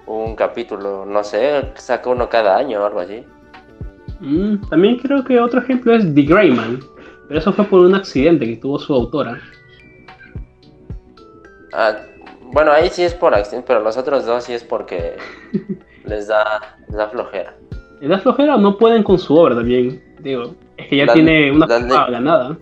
un 0.08 0.36
capítulo, 0.36 1.06
no 1.06 1.24
sé, 1.24 1.72
saca 1.76 2.10
uno 2.10 2.28
cada 2.30 2.58
año 2.58 2.82
o 2.82 2.86
algo 2.86 3.00
así. 3.02 3.24
Mm, 4.20 4.68
también 4.70 4.98
creo 4.98 5.24
que 5.24 5.40
otro 5.40 5.60
ejemplo 5.60 5.94
es 5.94 6.14
The 6.14 6.22
Greyman. 6.22 6.80
Pero 7.28 7.40
eso 7.40 7.54
fue 7.54 7.66
por 7.66 7.82
un 7.82 7.96
accidente 7.96 8.46
que 8.46 8.58
tuvo 8.58 8.80
su 8.80 8.94
autora. 8.94 9.40
Ah, 11.74 11.96
bueno, 12.52 12.72
ahí 12.72 12.90
sí 12.90 13.04
es 13.04 13.14
por 13.14 13.36
accidente, 13.36 13.68
pero 13.68 13.82
los 13.82 13.98
otros 13.98 14.26
dos 14.26 14.44
sí 14.44 14.54
es 14.54 14.64
porque 14.64 15.18
les 16.06 16.28
da, 16.28 16.78
les 16.88 16.98
da 16.98 17.08
flojera. 17.10 17.56
¿Les 18.02 18.10
da 18.10 18.18
flojera 18.18 18.56
o 18.56 18.60
no 18.60 18.78
pueden 18.78 19.04
con 19.04 19.20
su 19.20 19.36
obra 19.36 19.56
también? 19.56 20.04
Digo, 20.20 20.56
es 20.78 20.88
que 20.88 20.98
ya 20.98 21.14
tiene 21.14 21.52
una 21.52 21.68
ganada. 21.68 22.58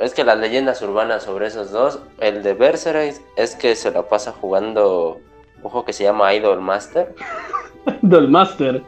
Es 0.00 0.14
que 0.14 0.24
las 0.24 0.38
leyendas 0.38 0.80
urbanas 0.82 1.24
sobre 1.24 1.46
esos 1.46 1.70
dos, 1.70 2.00
el 2.18 2.42
de 2.42 2.54
Berserk 2.54 3.20
es 3.36 3.56
que 3.56 3.74
se 3.76 3.90
lo 3.90 4.06
pasa 4.06 4.32
jugando 4.32 5.20
un 5.62 5.70
juego 5.70 5.84
que 5.84 5.92
se 5.92 6.04
llama 6.04 6.34
Idol 6.34 6.60
Master. 6.60 7.14
Idol 8.02 8.28
Master. 8.28 8.82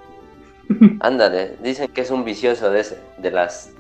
Ándale, 1.01 1.57
dicen 1.63 1.89
que 1.93 2.03
es 2.03 2.11
un 2.11 2.25
vicioso 2.25 2.71
de 2.71 2.81
ese, 2.81 3.01
de 3.19 3.31
las 3.31 3.73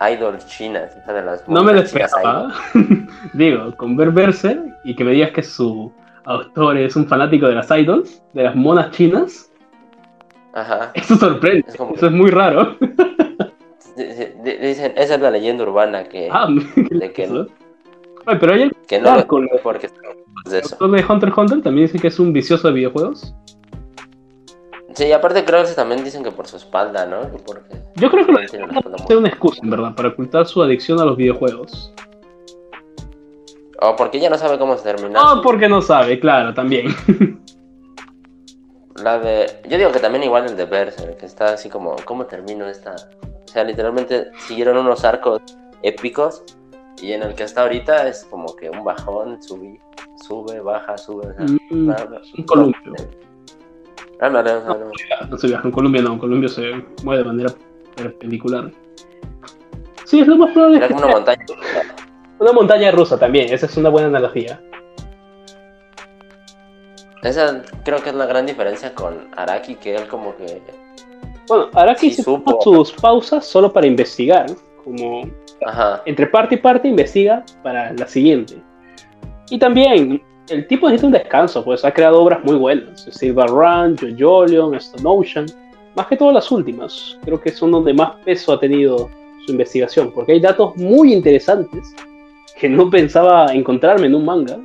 idols 0.00 0.46
chinas, 0.46 0.94
de 1.06 1.22
las 1.22 1.48
No 1.48 1.62
me 1.62 1.72
lo 1.72 1.80
esperaba. 1.80 2.52
Digo, 3.32 3.74
con 3.76 3.96
ver 3.96 4.10
Berserk 4.10 4.60
y 4.84 4.94
que 4.94 5.04
me 5.04 5.12
digas 5.12 5.30
que 5.30 5.42
su 5.42 5.92
autor 6.24 6.78
es 6.78 6.96
un 6.96 7.06
fanático 7.06 7.46
de 7.46 7.54
las 7.54 7.70
idols, 7.70 8.22
de 8.32 8.42
las 8.42 8.54
monas 8.54 8.90
chinas. 8.90 9.50
Ajá. 10.54 10.90
Eso 10.94 11.16
sorprende. 11.16 11.64
Eso 11.68 12.06
es 12.06 12.12
muy 12.12 12.30
raro. 12.30 12.76
Dicen, 13.96 14.92
esa 14.96 15.14
es 15.14 15.20
la 15.20 15.30
leyenda 15.30 15.62
urbana 15.62 16.04
que. 16.04 16.28
Ah, 16.30 16.48
de 16.48 17.12
que, 17.12 17.28
no, 17.28 17.46
pero 18.40 18.54
hay 18.54 18.70
que 18.88 19.00
no 19.00 19.14
porque 19.62 19.88
de 20.46 20.58
eso. 20.58 20.76
de 20.76 21.04
Hunter 21.08 21.28
x 21.28 21.38
Hunter 21.38 21.62
también 21.62 21.86
dicen 21.86 22.00
que 22.00 22.08
es 22.08 22.18
un 22.18 22.32
vicioso 22.32 22.68
de 22.68 22.74
videojuegos. 22.74 23.34
Sí, 24.94 25.12
aparte 25.12 25.44
creo 25.44 25.64
que 25.64 25.72
también 25.72 26.04
dicen 26.04 26.22
que 26.22 26.30
por 26.30 26.46
su 26.46 26.56
espalda, 26.56 27.04
¿no? 27.04 27.22
Porque 27.44 27.76
Yo 27.96 28.10
creo 28.10 28.24
que 28.26 28.32
lo 28.32 28.40
es 28.40 28.52
una 29.10 29.28
excusa, 29.28 29.60
en 29.62 29.70
verdad, 29.70 29.94
para 29.94 30.10
ocultar 30.10 30.46
su 30.46 30.62
adicción 30.62 31.00
a 31.00 31.04
los 31.04 31.16
videojuegos. 31.16 31.92
O 33.80 33.96
porque 33.96 34.20
ya 34.20 34.30
no 34.30 34.38
sabe 34.38 34.56
cómo 34.56 34.76
terminar. 34.76 35.20
O 35.26 35.42
porque 35.42 35.68
no 35.68 35.82
sabe, 35.82 36.20
claro, 36.20 36.54
también. 36.54 36.94
La 39.02 39.18
de. 39.18 39.46
Yo 39.68 39.76
digo 39.76 39.90
que 39.90 39.98
también 39.98 40.22
igual 40.22 40.46
el 40.46 40.56
de 40.56 40.66
Berserk, 40.66 41.16
que 41.16 41.26
está 41.26 41.46
así 41.54 41.68
como, 41.68 41.96
¿cómo 42.04 42.26
termino 42.26 42.68
esta? 42.68 42.94
O 42.94 43.48
sea, 43.48 43.64
literalmente 43.64 44.30
siguieron 44.38 44.78
unos 44.78 45.04
arcos 45.04 45.42
épicos 45.82 46.44
y 47.02 47.12
en 47.12 47.24
el 47.24 47.34
que 47.34 47.42
está 47.42 47.62
ahorita 47.62 48.06
es 48.06 48.24
como 48.24 48.54
que 48.54 48.70
un 48.70 48.84
bajón, 48.84 49.42
sube, 49.42 49.80
sube, 50.22 50.60
baja, 50.60 50.96
sube. 50.96 51.34
Mm, 51.70 51.90
un 52.38 52.44
columpio. 52.46 52.92
Ah, 52.96 53.23
no, 54.20 54.30
no, 54.30 54.42
no, 54.42 54.90
no. 55.30 55.38
se 55.38 55.46
viaja 55.48 55.66
en 55.66 55.72
Colombia, 55.72 56.02
no, 56.02 56.12
en 56.14 56.18
Colombia 56.18 56.48
se 56.48 56.72
mueve 57.02 57.22
de 57.22 57.28
manera 57.28 57.54
perpendicular. 57.96 58.70
Sí, 60.04 60.20
es 60.20 60.26
lo 60.26 60.36
más 60.36 60.52
probable. 60.52 60.78
Era 60.78 60.88
como 60.88 61.00
una 61.00 61.08
montaña. 61.08 61.46
Una 62.38 62.52
montaña 62.52 62.90
rusa 62.90 63.18
también, 63.18 63.52
esa 63.52 63.66
es 63.66 63.76
una 63.76 63.88
buena 63.88 64.08
analogía. 64.08 64.60
Esa 67.22 67.62
creo 67.84 68.02
que 68.02 68.10
es 68.10 68.14
la 68.14 68.26
gran 68.26 68.44
diferencia 68.44 68.94
con 68.94 69.28
Araki, 69.36 69.76
que 69.76 69.96
él 69.96 70.06
como 70.08 70.36
que... 70.36 70.60
Bueno, 71.48 71.70
Araki 71.72 72.10
sí 72.10 72.22
se 72.22 72.42
sus 72.62 72.92
pausas 72.92 73.46
solo 73.46 73.72
para 73.72 73.86
investigar, 73.86 74.46
como 74.84 75.22
Ajá. 75.64 76.02
entre 76.04 76.26
parte 76.26 76.56
y 76.56 76.58
parte 76.58 76.88
investiga 76.88 77.44
para 77.62 77.92
la 77.92 78.06
siguiente. 78.06 78.62
Y 79.48 79.58
también 79.58 80.22
el 80.48 80.66
tipo 80.66 80.88
necesita 80.88 81.06
un 81.06 81.12
descanso, 81.12 81.64
pues 81.64 81.84
ha 81.84 81.92
creado 81.92 82.22
obras 82.22 82.44
muy 82.44 82.56
buenas. 82.56 83.02
Silver 83.10 83.48
Run, 83.48 83.96
JoJolion, 83.96 84.74
Stone 84.74 85.04
Ocean, 85.04 85.46
más 85.94 86.06
que 86.06 86.16
todas 86.16 86.34
las 86.34 86.50
últimas. 86.50 87.18
Creo 87.24 87.40
que 87.40 87.50
son 87.50 87.70
donde 87.70 87.94
más 87.94 88.16
peso 88.24 88.52
ha 88.52 88.60
tenido 88.60 89.08
su 89.46 89.52
investigación, 89.52 90.12
porque 90.12 90.32
hay 90.32 90.40
datos 90.40 90.76
muy 90.76 91.12
interesantes 91.12 91.94
que 92.58 92.68
no 92.68 92.90
pensaba 92.90 93.52
encontrarme 93.52 94.06
en 94.06 94.14
un 94.14 94.24
manga. 94.24 94.58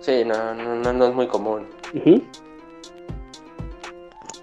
Sí, 0.00 0.24
no, 0.24 0.54
no, 0.54 0.92
no 0.92 1.06
es 1.06 1.14
muy 1.14 1.26
común. 1.26 1.66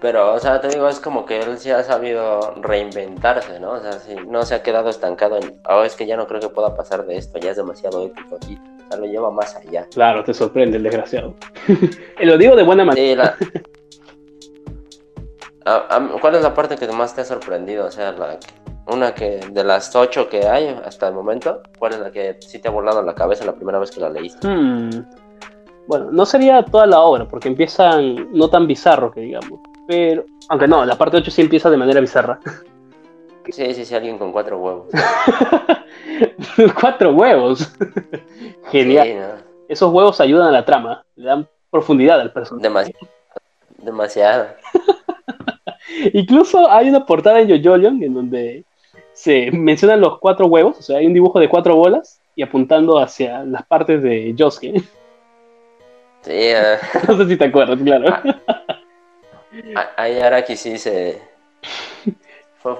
Pero, 0.00 0.34
o 0.34 0.38
sea, 0.38 0.60
te 0.60 0.68
digo, 0.68 0.88
es 0.88 1.00
como 1.00 1.26
que 1.26 1.40
él 1.40 1.58
sí 1.58 1.70
ha 1.70 1.82
sabido 1.82 2.54
reinventarse, 2.62 3.58
¿no? 3.58 3.72
O 3.72 3.80
sea, 3.80 3.92
sí, 3.92 4.14
no 4.28 4.44
se 4.44 4.54
ha 4.54 4.62
quedado 4.62 4.90
estancado 4.90 5.38
en, 5.38 5.60
oh, 5.68 5.82
es 5.82 5.96
que 5.96 6.06
ya 6.06 6.16
no 6.16 6.28
creo 6.28 6.40
que 6.40 6.48
pueda 6.48 6.76
pasar 6.76 7.04
de 7.04 7.16
esto, 7.16 7.38
ya 7.40 7.50
es 7.50 7.56
demasiado 7.56 8.06
épico 8.06 8.36
aquí. 8.36 8.58
O 8.88 8.90
sea, 8.90 9.00
lo 9.00 9.06
lleva 9.06 9.30
más 9.30 9.54
allá. 9.54 9.86
Claro, 9.92 10.24
te 10.24 10.32
sorprende 10.32 10.78
el 10.78 10.82
desgraciado. 10.82 11.34
y 12.18 12.24
lo 12.24 12.38
digo 12.38 12.56
de 12.56 12.62
buena 12.62 12.84
manera. 12.84 13.36
Sí, 13.38 13.46
¿Cuál 16.20 16.34
es 16.34 16.42
la 16.42 16.54
parte 16.54 16.76
que 16.76 16.88
más 16.88 17.14
te 17.14 17.20
ha 17.20 17.24
sorprendido? 17.24 17.84
O 17.86 17.90
sea, 17.90 18.12
la, 18.12 18.38
una 18.86 19.14
que 19.14 19.40
de 19.50 19.64
las 19.64 19.94
ocho 19.94 20.28
que 20.28 20.46
hay 20.46 20.68
hasta 20.84 21.08
el 21.08 21.14
momento, 21.14 21.62
¿cuál 21.78 21.92
es 21.92 22.00
la 22.00 22.10
que 22.10 22.36
sí 22.40 22.58
te 22.58 22.68
ha 22.68 22.70
volado 22.70 23.02
la 23.02 23.14
cabeza 23.14 23.44
la 23.44 23.54
primera 23.54 23.78
vez 23.78 23.90
que 23.90 24.00
la 24.00 24.08
leíste? 24.08 24.48
Hmm. 24.48 25.04
Bueno, 25.86 26.08
no 26.10 26.26
sería 26.26 26.64
toda 26.64 26.86
la 26.86 27.00
obra, 27.00 27.26
porque 27.26 27.48
empiezan 27.48 28.32
no 28.32 28.48
tan 28.48 28.66
bizarro 28.66 29.10
que 29.10 29.20
digamos. 29.20 29.60
Pero, 29.86 30.24
aunque 30.48 30.68
no, 30.68 30.84
la 30.84 30.96
parte 30.96 31.16
8 31.18 31.30
sí 31.30 31.42
empieza 31.42 31.70
de 31.70 31.76
manera 31.76 32.00
bizarra. 32.00 32.40
Sí, 33.50 33.74
sí, 33.74 33.84
sí, 33.84 33.94
alguien 33.94 34.18
con 34.18 34.32
cuatro 34.32 34.58
huevos. 34.58 34.88
cuatro 36.80 37.12
huevos. 37.12 37.72
Genial. 38.70 39.44
Esos 39.68 39.92
huevos 39.92 40.20
ayudan 40.20 40.48
a 40.48 40.52
la 40.52 40.64
trama, 40.64 41.04
le 41.16 41.26
dan 41.26 41.48
profundidad 41.70 42.20
al 42.20 42.32
personaje. 42.32 42.62
Demasiado. 42.62 43.08
Demasiado. 43.78 44.48
Incluso 46.12 46.70
hay 46.70 46.88
una 46.88 47.04
portada 47.06 47.40
en 47.40 47.48
JoJolion 47.48 48.02
en 48.02 48.14
donde 48.14 48.64
se 49.12 49.50
mencionan 49.50 50.00
los 50.00 50.18
cuatro 50.18 50.46
huevos, 50.46 50.78
o 50.78 50.82
sea, 50.82 50.98
hay 50.98 51.06
un 51.06 51.14
dibujo 51.14 51.40
de 51.40 51.48
cuatro 51.48 51.74
bolas 51.74 52.20
y 52.34 52.42
apuntando 52.42 52.98
hacia 52.98 53.42
las 53.44 53.66
partes 53.66 54.02
de 54.02 54.34
Josuke. 54.38 54.80
Sí, 56.22 56.52
uh... 56.52 57.08
no 57.08 57.16
sé 57.16 57.28
si 57.28 57.36
te 57.36 57.44
acuerdas, 57.46 57.80
claro. 57.82 58.16
Ahí 59.96 60.20
ahora 60.20 60.44
que 60.44 60.56
sí 60.56 60.78
se. 60.78 61.20
Fue, 62.58 62.76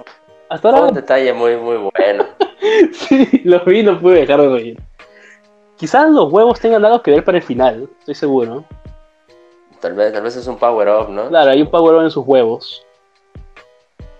Hasta 0.49 0.69
ahora... 0.69 0.83
un 0.88 0.95
detalle 0.95 1.33
muy, 1.33 1.57
muy 1.57 1.76
bueno. 1.76 2.25
sí, 2.93 3.43
lo 3.45 3.64
vi 3.64 3.81
y 3.81 3.83
no 3.83 3.99
pude 3.99 4.21
dejar 4.21 4.40
de 4.40 4.49
reír. 4.49 4.83
Quizás 5.76 6.11
los 6.11 6.33
huevos 6.33 6.59
tengan 6.59 6.85
algo 6.85 7.02
que 7.02 7.12
ver 7.12 7.25
para 7.25 7.38
el 7.38 7.45
final, 7.45 7.88
estoy 8.00 8.14
seguro. 8.14 8.64
Tal 9.81 9.95
vez, 9.95 10.12
tal 10.12 10.23
vez 10.23 10.37
es 10.37 10.47
un 10.47 10.57
power 10.57 10.88
up, 10.88 11.09
¿no? 11.09 11.28
Claro, 11.28 11.52
hay 11.52 11.62
un 11.62 11.71
power 11.71 11.97
up 11.97 12.02
en 12.02 12.11
sus 12.11 12.26
huevos. 12.26 12.85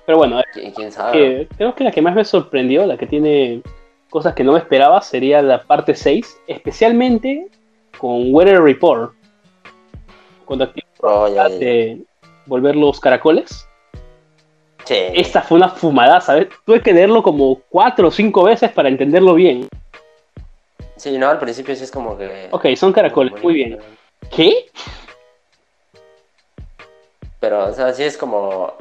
Pero 0.07 0.19
bueno, 0.19 0.41
¿Quién, 0.53 0.93
sabe? 0.93 1.49
creo 1.57 1.75
que 1.75 1.85
la 1.85 1.91
que 1.91 2.01
más 2.01 2.15
me 2.15 2.25
sorprendió, 2.25 2.87
la 2.87 2.97
que 2.97 3.07
tiene 3.07 3.63
cosas 4.09 4.35
que 4.35 4.45
no 4.45 4.53
me 4.53 4.59
esperaba, 4.59 5.03
sería 5.03 5.43
la 5.43 5.65
parte 5.65 5.95
6, 5.95 6.43
especialmente 6.47 7.49
con 7.99 8.33
Weather 8.33 8.63
Report. 8.63 9.13
Cuando 10.47 10.65
activa 10.65 10.89
oh, 11.03 11.29
volver 12.47 12.77
los 12.77 13.01
caracoles. 13.01 13.68
Sí. 14.85 14.97
Esta 15.15 15.43
fue 15.43 15.59
una 15.59 15.69
fumada, 15.69 16.21
¿sabes? 16.21 16.49
Tuve 16.65 16.81
que 16.81 16.93
leerlo 16.93 17.23
como 17.23 17.61
cuatro 17.69 18.09
o 18.09 18.11
cinco 18.11 18.45
veces 18.45 18.71
para 18.73 18.89
entenderlo 18.89 19.35
bien. 19.35 19.69
Sí, 20.97 21.17
no, 21.17 21.29
al 21.29 21.39
principio 21.39 21.75
sí 21.77 21.85
es 21.85 21.91
como 21.91 22.17
que. 22.19 22.49
Ok, 22.51 22.67
son 22.77 22.93
caracoles, 22.93 23.43
muy 23.43 23.55
bien. 23.55 23.79
¿Qué? 24.35 24.67
Pero, 27.41 27.67
o 27.67 27.73
sea, 27.73 27.93
sí 27.93 28.03
es 28.03 28.17
como. 28.17 28.73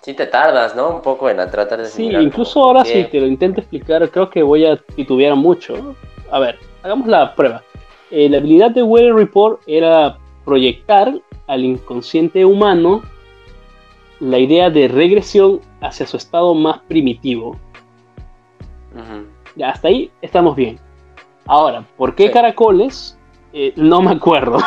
Sí 0.00 0.14
te 0.14 0.26
tardas, 0.26 0.74
¿no? 0.76 0.88
Un 0.90 1.02
poco 1.02 1.28
en 1.28 1.36
tratar 1.50 1.80
de. 1.80 1.86
Sí, 1.86 2.06
incluso 2.06 2.62
ahora 2.62 2.84
si 2.84 3.04
te 3.04 3.20
lo 3.20 3.26
intento 3.26 3.60
explicar, 3.60 4.08
creo 4.10 4.30
que 4.30 4.42
voy 4.42 4.64
a 4.64 4.76
titubear 4.76 5.34
mucho. 5.34 5.94
A 6.30 6.38
ver, 6.38 6.58
hagamos 6.82 7.06
la 7.08 7.34
prueba. 7.34 7.62
Eh, 8.10 8.28
la 8.28 8.38
habilidad 8.38 8.70
de 8.70 8.82
Weather 8.82 9.14
Report 9.14 9.60
era 9.66 10.16
proyectar 10.44 11.12
al 11.48 11.64
inconsciente 11.64 12.44
humano 12.44 13.02
la 14.20 14.38
idea 14.38 14.70
de 14.70 14.88
regresión 14.88 15.60
hacia 15.80 16.06
su 16.06 16.16
estado 16.16 16.54
más 16.54 16.80
primitivo. 16.88 17.56
Ya, 19.56 19.70
hasta 19.70 19.88
ahí 19.88 20.10
estamos 20.22 20.56
bien. 20.56 20.78
Ahora, 21.46 21.84
¿por 21.96 22.14
qué 22.14 22.30
caracoles? 22.30 23.18
Eh, 23.52 23.72
no 23.76 24.02
me 24.02 24.10
acuerdo. 24.10 24.58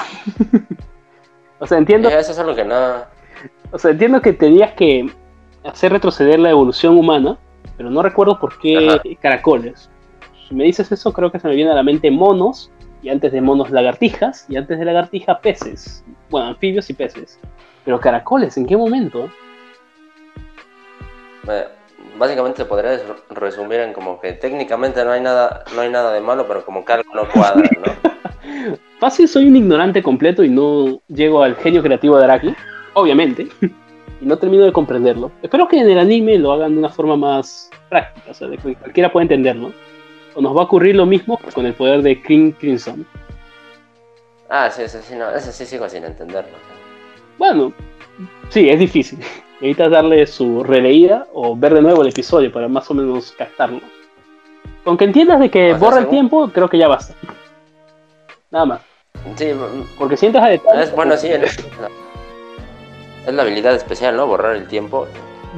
o 1.59 1.67
sea, 1.67 1.77
entiendo. 1.77 2.09
eso 2.09 2.31
es 2.31 2.39
algo 2.39 2.55
que 2.55 2.63
no. 2.63 2.75
O 3.71 3.77
sea, 3.77 3.91
entiendo 3.91 4.21
que 4.21 4.33
tenías 4.33 4.73
que 4.73 5.11
hacer 5.63 5.91
retroceder 5.91 6.39
la 6.39 6.49
evolución 6.49 6.97
humana, 6.97 7.37
pero 7.77 7.89
no 7.89 8.01
recuerdo 8.01 8.39
por 8.39 8.57
qué 8.59 9.17
caracoles. 9.21 9.89
Si 10.47 10.55
me 10.55 10.63
dices 10.63 10.91
eso, 10.91 11.13
creo 11.13 11.31
que 11.31 11.39
se 11.39 11.47
me 11.47 11.55
viene 11.55 11.71
a 11.71 11.75
la 11.75 11.83
mente 11.83 12.09
monos, 12.09 12.71
y 13.01 13.09
antes 13.09 13.31
de 13.31 13.41
monos 13.41 13.71
lagartijas, 13.71 14.45
y 14.49 14.57
antes 14.57 14.77
de 14.77 14.85
lagartija 14.85 15.39
peces 15.39 16.03
bueno, 16.29 16.47
anfibios 16.47 16.89
y 16.89 16.93
peces. 16.93 17.39
Pero 17.85 17.99
caracoles, 17.99 18.57
¿en 18.57 18.65
qué 18.65 18.77
momento? 18.77 19.29
básicamente 22.19 22.57
se 22.57 22.65
podría 22.65 22.99
resumir 23.31 23.79
en 23.79 23.91
como 23.91 24.19
que 24.19 24.33
técnicamente 24.33 25.03
no 25.03 25.11
hay 25.11 25.21
nada, 25.21 25.63
no 25.73 25.81
hay 25.81 25.89
nada 25.89 26.13
de 26.13 26.21
malo, 26.21 26.45
pero 26.47 26.63
como 26.63 26.85
que 26.85 26.93
algo 26.93 27.15
no 27.15 27.27
cuadra, 27.27 27.67
¿no? 27.79 28.77
Fácil, 28.99 29.27
soy 29.27 29.47
un 29.47 29.55
ignorante 29.55 30.03
completo 30.03 30.43
y 30.43 30.49
no 30.49 31.01
llego 31.07 31.41
al 31.41 31.55
genio 31.55 31.81
creativo 31.81 32.17
de 32.17 32.25
Araki, 32.25 32.53
obviamente. 32.93 33.47
y 34.21 34.25
no 34.25 34.37
termino 34.37 34.65
de 34.65 34.71
comprenderlo. 34.71 35.31
Espero 35.41 35.67
que 35.67 35.79
en 35.79 35.89
el 35.89 35.97
anime 35.97 36.37
lo 36.37 36.51
hagan 36.51 36.73
de 36.73 36.79
una 36.79 36.89
forma 36.89 37.15
más 37.15 37.71
práctica, 37.89 38.29
o 38.29 38.33
sea, 38.35 38.47
de 38.47 38.57
que 38.57 38.75
cualquiera 38.75 39.11
pueda 39.11 39.23
entenderlo. 39.23 39.71
Nos 40.39 40.55
va 40.55 40.61
a 40.61 40.63
ocurrir 40.65 40.95
lo 40.95 41.05
mismo 41.05 41.39
con 41.53 41.65
el 41.65 41.73
poder 41.73 42.01
de 42.01 42.21
King 42.21 42.51
Crimson. 42.53 43.05
Ah, 44.49 44.69
sí, 44.71 44.83
eso 44.83 44.99
sí, 45.01 45.15
no, 45.15 45.29
eso 45.29 45.51
sí 45.51 45.65
sigo 45.65 45.87
sin 45.89 46.03
entenderlo. 46.03 46.57
Bueno, 47.37 47.73
sí, 48.49 48.69
es 48.69 48.79
difícil. 48.79 49.19
Necesitas 49.61 49.91
darle 49.91 50.25
su 50.25 50.63
releída 50.63 51.27
o 51.33 51.55
ver 51.55 51.73
de 51.73 51.81
nuevo 51.81 52.01
el 52.01 52.09
episodio 52.09 52.51
para 52.51 52.67
más 52.69 52.89
o 52.89 52.93
menos 52.93 53.33
captarlo. 53.33 53.81
Con 54.85 54.97
que 54.97 55.05
entiendas 55.05 55.39
de 55.41 55.51
que 55.51 55.73
borra 55.73 55.99
el 55.99 56.07
tiempo, 56.07 56.49
creo 56.53 56.69
que 56.69 56.77
ya 56.77 56.87
basta. 56.87 57.13
Nada 58.49 58.65
más. 58.65 58.81
Sí, 59.35 59.51
porque 59.97 60.15
sientas 60.15 60.43
a 60.43 60.47
detalle. 60.47 60.83
Es, 60.83 60.95
bueno, 60.95 61.17
sí, 61.17 61.27
es 61.27 61.57
la 63.35 63.41
habilidad 63.41 63.75
especial, 63.75 64.15
¿no? 64.15 64.25
Borrar 64.25 64.55
el 64.55 64.67
tiempo. 64.67 65.07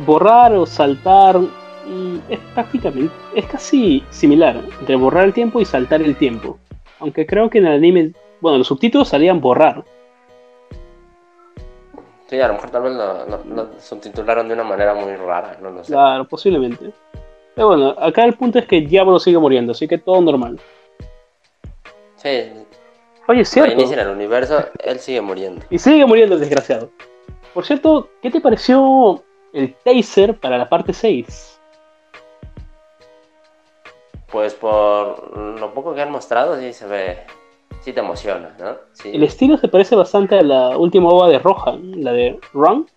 Borrar 0.06 0.54
o 0.54 0.66
saltar 0.66 1.40
es 2.30 2.40
prácticamente, 2.54 3.14
es 3.36 3.46
casi 3.46 4.04
similar 4.10 4.62
entre 4.80 4.96
borrar 4.96 5.26
el 5.26 5.34
tiempo 5.34 5.60
y 5.60 5.66
saltar 5.66 6.02
el 6.02 6.16
tiempo. 6.16 6.58
Aunque 7.00 7.26
creo 7.26 7.50
que 7.50 7.58
en 7.58 7.68
el 7.68 7.74
anime, 7.74 8.14
bueno, 8.40 8.60
los 8.60 8.68
subtítulos 8.68 9.10
salían 9.10 9.42
borrar. 9.42 9.84
Sí, 12.28 12.40
a 12.40 12.48
lo 12.48 12.54
mejor 12.54 12.70
tal 12.70 12.84
vez 12.84 12.94
lo, 12.94 13.70
subtitularon 13.80 14.48
de 14.48 14.54
una 14.54 14.64
manera 14.64 14.94
muy 14.94 15.16
rara, 15.16 15.58
no 15.62 15.72
lo 15.72 15.84
sé. 15.84 15.92
Claro, 15.92 16.26
posiblemente. 16.26 16.94
Pero 17.56 17.68
bueno, 17.68 17.90
acá 17.98 18.24
el 18.24 18.36
punto 18.36 18.60
es 18.60 18.66
que 18.66 18.82
Diablo 18.82 19.20
sigue 19.20 19.38
muriendo, 19.38 19.74
así 19.74 19.88
que 19.88 19.98
todo 19.98 20.22
normal. 20.22 20.60
Sí. 22.16 22.52
Oye, 23.28 23.42
es 23.42 23.50
cierto. 23.50 23.74
Inicia 23.74 23.96
en 23.96 24.08
el 24.08 24.16
universo, 24.16 24.64
él 24.84 25.00
sigue 25.00 25.20
muriendo. 25.20 25.66
Y 25.70 25.78
sigue 25.78 26.06
muriendo 26.06 26.36
el 26.36 26.42
desgraciado. 26.42 26.90
Por 27.54 27.66
cierto, 27.66 28.10
¿qué 28.22 28.32
te 28.32 28.40
pareció 28.40 29.24
el 29.52 29.76
taser 29.84 30.40
para 30.40 30.58
la 30.58 30.70
parte 30.70 30.94
6? 30.94 31.50
Pues 34.32 34.54
por 34.54 35.38
lo 35.38 35.74
poco 35.74 35.94
que 35.94 36.02
han 36.02 36.12
mostrado, 36.12 36.60
sí 36.60 36.74
se 36.74 36.88
ve. 36.88 37.18
Sí 37.82 37.94
te 37.94 38.00
emociona, 38.00 38.56
¿no? 38.60 38.76
El 39.04 39.24
estilo 39.24 39.58
se 39.58 39.68
parece 39.68 39.96
bastante 39.96 40.38
a 40.38 40.44
la 40.44 40.78
última 40.78 41.10
ova 41.10 41.30
de 41.30 41.40
Rohan, 41.40 42.04
la 42.04 42.12
de 42.12 42.40
Run. 42.54 42.88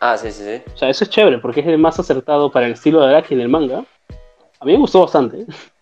Ah, 0.00 0.16
sí, 0.16 0.30
sí, 0.30 0.44
sí. 0.44 0.62
O 0.74 0.76
sea, 0.76 0.88
eso 0.90 1.04
es 1.04 1.10
chévere 1.10 1.38
porque 1.38 1.60
es 1.60 1.66
el 1.66 1.78
más 1.78 1.98
acertado 1.98 2.50
para 2.50 2.66
el 2.66 2.72
estilo 2.72 3.00
de 3.00 3.08
Araki 3.08 3.34
en 3.34 3.40
el 3.40 3.48
manga. 3.48 3.84
A 4.60 4.64
mí 4.64 4.72
me 4.72 4.78
gustó 4.78 5.00
bastante. 5.00 5.46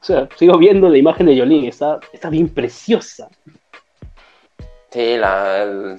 O 0.00 0.04
sea, 0.04 0.28
sigo 0.36 0.58
viendo 0.58 0.88
la 0.88 0.98
imagen 0.98 1.26
de 1.26 1.36
Yolin, 1.36 1.64
está, 1.66 2.00
está 2.12 2.28
bien 2.28 2.48
preciosa. 2.48 3.28
Sí, 4.90 5.16
la, 5.16 5.96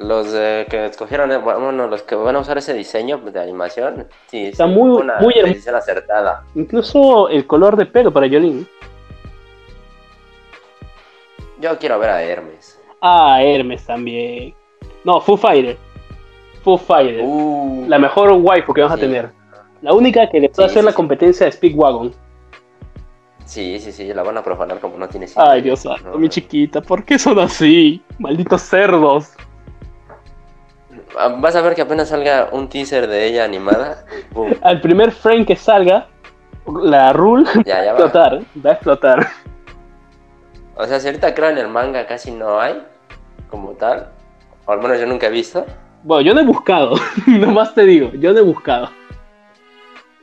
los 0.00 0.28
que 0.28 0.86
escogieron, 0.86 1.30
eh, 1.30 1.36
bueno, 1.36 1.86
los 1.86 2.02
que 2.02 2.14
van 2.14 2.34
a 2.34 2.38
usar 2.38 2.56
ese 2.56 2.72
diseño 2.72 3.18
de 3.18 3.38
animación, 3.38 4.08
sí, 4.28 4.46
está 4.46 4.66
muy, 4.66 4.90
una 4.90 5.18
muy 5.20 5.34
decisión 5.34 5.74
acertada. 5.74 6.42
Incluso 6.54 7.28
el 7.28 7.46
color 7.46 7.76
de 7.76 7.84
pelo 7.84 8.10
para 8.10 8.26
Jolene. 8.26 8.64
Yo 11.60 11.78
quiero 11.78 11.98
ver 11.98 12.08
a 12.08 12.22
Hermes. 12.22 12.80
Ah, 13.02 13.42
Hermes 13.42 13.84
también. 13.84 14.54
No, 15.04 15.20
Foo 15.20 15.36
Fighter. 15.36 15.76
Foo 16.64 16.78
Fighter. 16.78 17.20
Uh. 17.22 17.84
la 17.86 17.98
mejor 17.98 18.32
waifu 18.32 18.72
que 18.72 18.80
vamos 18.80 18.96
a 18.96 19.00
tener. 19.00 19.30
La 19.82 19.92
única 19.92 20.30
que 20.30 20.40
le 20.40 20.48
puede 20.48 20.68
hacer 20.68 20.82
la 20.82 20.94
competencia 20.94 21.44
de 21.44 21.52
Speedwagon. 21.52 22.14
Sí, 23.44 23.78
sí, 23.78 23.92
sí, 23.92 24.14
la 24.14 24.22
van 24.22 24.38
a 24.38 24.42
profanar 24.42 24.80
como 24.80 24.96
no 24.96 25.08
tiene 25.08 25.26
sentido. 25.26 25.50
Ay, 25.50 25.60
Dios 25.60 25.80
santo, 25.80 26.16
mi 26.16 26.30
chiquita, 26.30 26.80
¿por 26.80 27.04
qué 27.04 27.18
son 27.18 27.38
así? 27.38 28.02
Malditos 28.18 28.62
cerdos. 28.62 29.34
Ah, 31.18 31.28
vas 31.38 31.56
a 31.56 31.62
ver 31.62 31.74
que 31.74 31.82
apenas 31.82 32.08
salga 32.08 32.48
un 32.52 32.68
teaser 32.68 33.06
de 33.06 33.26
ella 33.26 33.44
animada. 33.44 34.04
Al 34.62 34.80
primer 34.80 35.12
frame 35.12 35.46
que 35.46 35.56
salga, 35.56 36.06
la 36.82 37.12
rule 37.12 37.44
va 37.44 37.74
a 37.74 37.84
explotar. 37.84 38.40
Va 38.64 38.70
a 38.70 38.72
explotar. 38.74 39.28
O 40.76 40.86
sea, 40.86 41.00
si 41.00 41.08
ahorita 41.08 41.34
creo 41.34 41.50
en 41.50 41.58
el 41.58 41.68
manga 41.68 42.06
casi 42.06 42.30
no 42.30 42.60
hay, 42.60 42.82
como 43.50 43.72
tal. 43.72 44.08
O 44.66 44.72
al 44.72 44.80
menos 44.80 44.98
yo 44.98 45.06
nunca 45.06 45.26
he 45.26 45.30
visto. 45.30 45.66
Bueno, 46.02 46.22
yo 46.22 46.34
no 46.34 46.40
he 46.40 46.44
buscado. 46.44 46.94
Nomás 47.26 47.74
te 47.74 47.84
digo, 47.84 48.10
yo 48.14 48.32
no 48.32 48.38
he 48.38 48.42
buscado. 48.42 48.90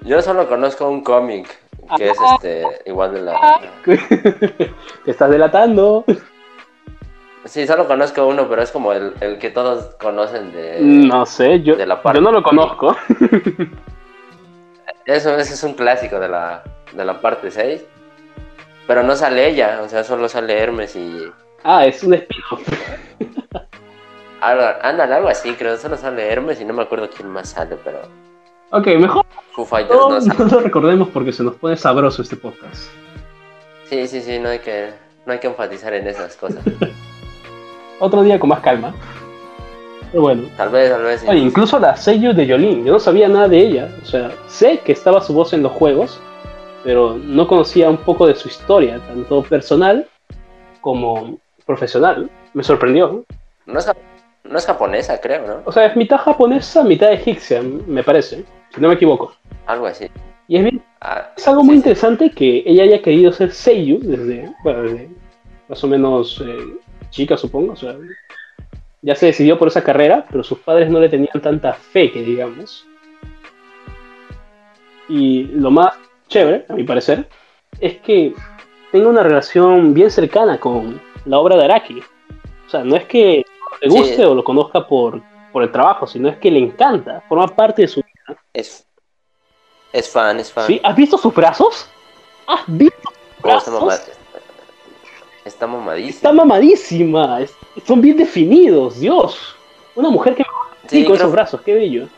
Yo 0.02 0.22
solo 0.22 0.48
conozco 0.48 0.88
un 0.90 1.04
cómic 1.04 1.48
que 1.96 2.10
es 2.10 2.18
este 2.34 2.64
igual 2.86 3.14
de 3.14 3.22
la. 3.22 3.60
Te 5.06 5.12
estás 5.12 5.30
delatando. 5.30 6.04
Sí, 7.48 7.66
solo 7.66 7.88
conozco 7.88 8.28
uno, 8.28 8.48
pero 8.50 8.62
es 8.62 8.72
como 8.72 8.94
el, 8.94 9.14
que 9.40 9.50
todos 9.50 9.96
conocen 9.96 10.52
de. 10.52 10.80
No 10.82 11.26
sé, 11.26 11.62
yo, 11.62 11.78
yo 11.78 12.22
no 12.22 12.32
lo 12.32 12.44
conozco. 12.44 12.96
Eso, 15.06 15.34
ese 15.38 15.54
es 15.54 15.64
un 15.64 15.74
clásico 15.74 16.20
de 16.20 16.28
la, 16.28 16.64
de 16.92 17.06
la 17.06 17.22
parte 17.22 17.50
6. 17.50 17.82
Pero 18.88 19.04
no 19.04 19.16
sale 19.16 19.48
ella, 19.48 19.80
o 19.82 19.88
sea, 19.88 20.04
solo 20.04 20.28
sale 20.28 20.60
Hermes 20.60 20.98
y. 20.98 21.24
Ah, 21.64 21.86
es 21.86 22.04
un 22.04 22.14
espino. 22.16 22.46
Anda, 24.42 25.04
algo 25.16 25.30
así, 25.30 25.54
creo. 25.54 25.78
Solo 25.78 25.96
sale 25.96 26.30
Hermes 26.30 26.60
y 26.60 26.66
no 26.66 26.74
me 26.74 26.84
acuerdo 26.84 27.10
quién 27.10 27.30
más 27.30 27.50
sale, 27.50 27.78
pero. 27.84 28.02
Ok, 28.72 28.88
mejor. 29.00 29.26
Foo 29.54 29.66
Fighters 29.66 29.98
no, 29.98 30.20
no, 30.20 30.46
lo 30.46 30.60
recordemos 30.60 31.08
porque 31.10 31.32
se 31.32 31.44
nos 31.44 31.56
pone 31.56 31.78
sabroso 31.78 32.22
este 32.22 32.36
podcast. 32.36 32.92
Sí, 33.86 34.08
sí, 34.08 34.22
sí, 34.22 34.40
no 34.40 34.50
hay 34.50 34.60
que, 34.60 34.92
no 35.26 35.34
hay 35.34 35.40
que 35.40 35.48
enfatizar 35.48 35.94
en 35.94 36.06
esas 36.08 36.36
cosas. 36.36 36.62
otro 38.00 38.24
día 38.24 38.40
con 38.40 38.50
más 38.50 38.60
calma. 38.62 38.94
Pero 40.12 40.22
bueno. 40.22 40.44
Tal 40.56 40.70
vez, 40.70 40.90
tal 40.90 41.04
vez. 41.04 41.26
Oye, 41.28 41.40
incluso 41.40 41.80
la 41.80 41.96
sello 41.96 42.34
de 42.34 42.46
Yolín, 42.46 42.86
yo 42.86 42.94
no 42.94 43.00
sabía 43.00 43.28
nada 43.28 43.48
de 43.48 43.60
ella. 43.60 43.90
O 44.02 44.06
sea, 44.06 44.32
sé 44.48 44.80
que 44.80 44.92
estaba 44.92 45.22
su 45.22 45.34
voz 45.34 45.54
en 45.54 45.64
los 45.64 45.74
juegos, 45.74 46.20
pero 46.84 47.18
no 47.18 47.48
conocía 47.48 47.90
un 47.90 47.98
poco 47.98 48.28
de 48.28 48.36
su 48.36 48.48
historia, 48.48 49.00
tanto 49.08 49.44
personal 49.44 50.08
como 50.82 51.38
profesional. 51.66 52.30
Me 52.54 52.64
sorprendió. 52.64 53.26
No 53.66 53.80
es, 53.80 53.92
no 54.44 54.58
es 54.58 54.66
japonesa, 54.66 55.20
creo, 55.20 55.46
¿no? 55.46 55.62
O 55.66 55.72
sea, 55.72 55.88
es 55.88 55.96
mitad 55.98 56.18
japonesa, 56.18 56.84
mitad 56.84 57.12
egipcia, 57.12 57.62
me 57.62 58.04
parece, 58.04 58.46
si 58.74 58.82
no 58.82 58.88
me 58.88 58.94
equivoco. 58.94 59.34
Algo 59.66 59.88
así. 59.88 60.10
Y 60.48 60.58
es 60.58 60.64
bien. 60.64 60.82
Ah, 61.02 61.32
es 61.36 61.48
algo 61.48 61.64
muy 61.64 61.76
interesante 61.76 62.32
que 62.32 62.64
ella 62.66 62.84
haya 62.84 63.02
querido 63.02 63.32
ser 63.32 63.52
Seiyu 63.52 64.00
desde, 64.00 64.50
bueno, 64.64 64.84
desde 64.84 65.10
más 65.68 65.84
o 65.84 65.88
menos 65.88 66.42
eh, 66.46 66.58
chica, 67.10 67.38
supongo. 67.38 67.74
O 67.74 67.76
sea, 67.76 67.96
ya 69.02 69.16
se 69.16 69.28
decidió 69.28 69.58
por 69.58 69.68
esa 69.68 69.84
carrera, 69.84 70.26
pero 70.30 70.44
sus 70.44 70.60
padres 70.60 70.90
no 70.90 71.00
le 71.00 71.10
tenían 71.10 71.42
tanta 71.42 71.74
fe 71.74 72.12
que 72.12 72.22
digamos. 72.22 72.86
Y 75.10 75.44
lo 75.46 75.72
más 75.72 75.94
chévere, 76.28 76.66
a 76.68 76.74
mi 76.74 76.84
parecer, 76.84 77.28
es 77.80 77.98
que 78.00 78.34
tenga 78.92 79.08
una 79.08 79.24
relación 79.24 79.94
bien 79.94 80.12
cercana 80.12 80.60
con 80.60 81.02
la 81.26 81.40
obra 81.40 81.56
de 81.56 81.66
Araki. 81.66 82.02
O 82.66 82.70
sea, 82.70 82.84
no 82.84 82.96
es 82.96 83.06
que 83.06 83.46
le 83.82 83.90
guste 83.90 84.26
o 84.26 84.36
lo 84.36 84.44
conozca 84.44 84.86
por, 84.88 85.22
por 85.52 85.64
el 85.64 85.72
trabajo, 85.72 86.08
sino 86.08 86.28
es 86.30 86.38
que 86.38 86.52
le 86.52 86.60
encanta, 86.60 87.22
forma 87.30 87.48
parte 87.48 87.84
de 87.84 87.88
su 87.88 88.02
vida. 88.02 88.42
Es, 88.54 88.86
es 89.94 90.10
fan, 90.10 90.40
es 90.40 90.52
fan. 90.52 90.68
¿Sí? 90.68 90.82
¿Has 90.84 90.96
visto 90.96 91.18
sus 91.18 91.34
brazos? 91.34 91.88
¿Has 92.48 92.62
visto 92.68 93.10
sus 93.36 93.44
brazos? 93.44 94.17
Está 95.48 95.66
mamadísima. 95.66 96.10
Está 96.10 96.34
mamadísima. 96.34 97.40
son 97.86 98.02
bien 98.02 98.18
definidos, 98.18 99.00
Dios. 99.00 99.56
Una 99.96 100.10
mujer 100.10 100.36
que 100.36 100.44
sí, 100.88 101.06
con 101.06 101.16
esos 101.16 101.32
brazos, 101.32 101.62
qué 101.62 101.74
bello. 101.74 102.10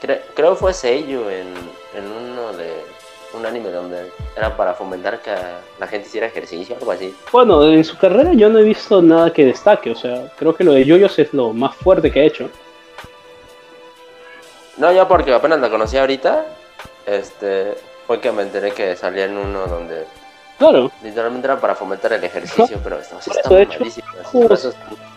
Creo, 0.00 0.18
creo 0.34 0.56
fue 0.56 0.72
sello 0.72 1.30
en, 1.30 1.46
en 1.94 2.10
uno 2.10 2.54
de 2.54 2.72
un 3.34 3.44
anime 3.44 3.70
donde 3.70 4.10
era 4.34 4.56
para 4.56 4.72
fomentar 4.72 5.20
que 5.20 5.30
la 5.78 5.86
gente 5.86 6.08
hiciera 6.08 6.26
ejercicio, 6.26 6.74
algo 6.80 6.90
así. 6.90 7.14
Bueno, 7.30 7.62
en 7.70 7.84
su 7.84 7.98
carrera 7.98 8.32
yo 8.32 8.48
no 8.48 8.60
he 8.60 8.62
visto 8.62 9.02
nada 9.02 9.32
que 9.32 9.44
destaque, 9.44 9.90
o 9.90 9.94
sea, 9.94 10.32
creo 10.38 10.54
que 10.54 10.64
lo 10.64 10.72
de 10.72 10.84
Yoyos 10.84 11.18
es 11.18 11.34
lo 11.34 11.52
más 11.52 11.76
fuerte 11.76 12.10
que 12.10 12.20
ha 12.20 12.24
hecho. 12.24 12.48
No, 14.78 14.90
yo 14.90 15.06
porque 15.06 15.34
apenas 15.34 15.60
la 15.60 15.68
conocí 15.68 15.98
ahorita, 15.98 16.46
este, 17.06 17.74
fue 18.06 18.20
que 18.20 18.32
me 18.32 18.42
enteré 18.42 18.72
que 18.72 18.96
salía 18.96 19.26
en 19.26 19.36
uno 19.36 19.66
donde 19.66 20.06
Claro. 20.58 20.90
Literalmente 21.02 21.46
era 21.46 21.60
para 21.60 21.74
fomentar 21.74 22.12
el 22.12 22.22
ejercicio, 22.22 22.78
pero 22.82 22.98
esto 22.98 23.18
está 23.18 23.60
hecho, 23.60 23.84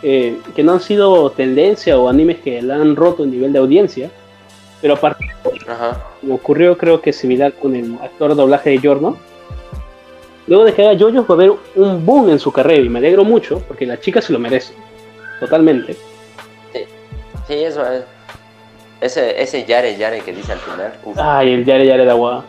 eh, 0.01 0.39
que 0.55 0.63
no 0.63 0.73
han 0.73 0.81
sido 0.81 1.29
tendencia 1.31 1.97
o 1.97 2.09
animes 2.09 2.39
que 2.39 2.61
la 2.61 2.75
han 2.75 2.95
roto 2.95 3.23
en 3.23 3.31
nivel 3.31 3.53
de 3.53 3.59
audiencia, 3.59 4.09
pero 4.81 4.95
aparte, 4.95 5.25
como 6.21 6.35
ocurrió 6.35 6.77
creo 6.77 7.01
que 7.01 7.13
similar 7.13 7.53
con 7.53 7.75
el 7.75 7.97
actor 8.01 8.29
de 8.29 8.35
doblaje 8.35 8.71
de 8.71 8.79
Giorno, 8.79 9.17
luego 10.47 10.65
de 10.65 10.73
que 10.73 10.87
haga 10.87 10.99
Jojo 10.99 11.25
va 11.27 11.43
a 11.43 11.45
haber 11.45 11.53
un 11.75 12.05
boom 12.05 12.29
en 12.29 12.39
su 12.39 12.51
carrera 12.51 12.81
y 12.81 12.89
me 12.89 12.99
alegro 12.99 13.23
mucho 13.23 13.59
porque 13.67 13.85
la 13.85 13.99
chica 13.99 14.21
se 14.21 14.33
lo 14.33 14.39
merece, 14.39 14.73
totalmente. 15.39 15.93
Sí, 16.73 16.79
sí 17.47 17.53
eso 17.53 17.85
es. 17.85 18.03
Ese, 18.99 19.39
ese 19.39 19.63
Yare 19.63 19.95
Yare 19.95 20.21
que 20.21 20.33
dice 20.33 20.53
al 20.53 20.59
final. 20.59 20.93
Ay, 21.17 21.53
el 21.53 21.65
Yare 21.65 21.85
Yare 21.85 22.05
de 22.05 22.11
agua. 22.11 22.43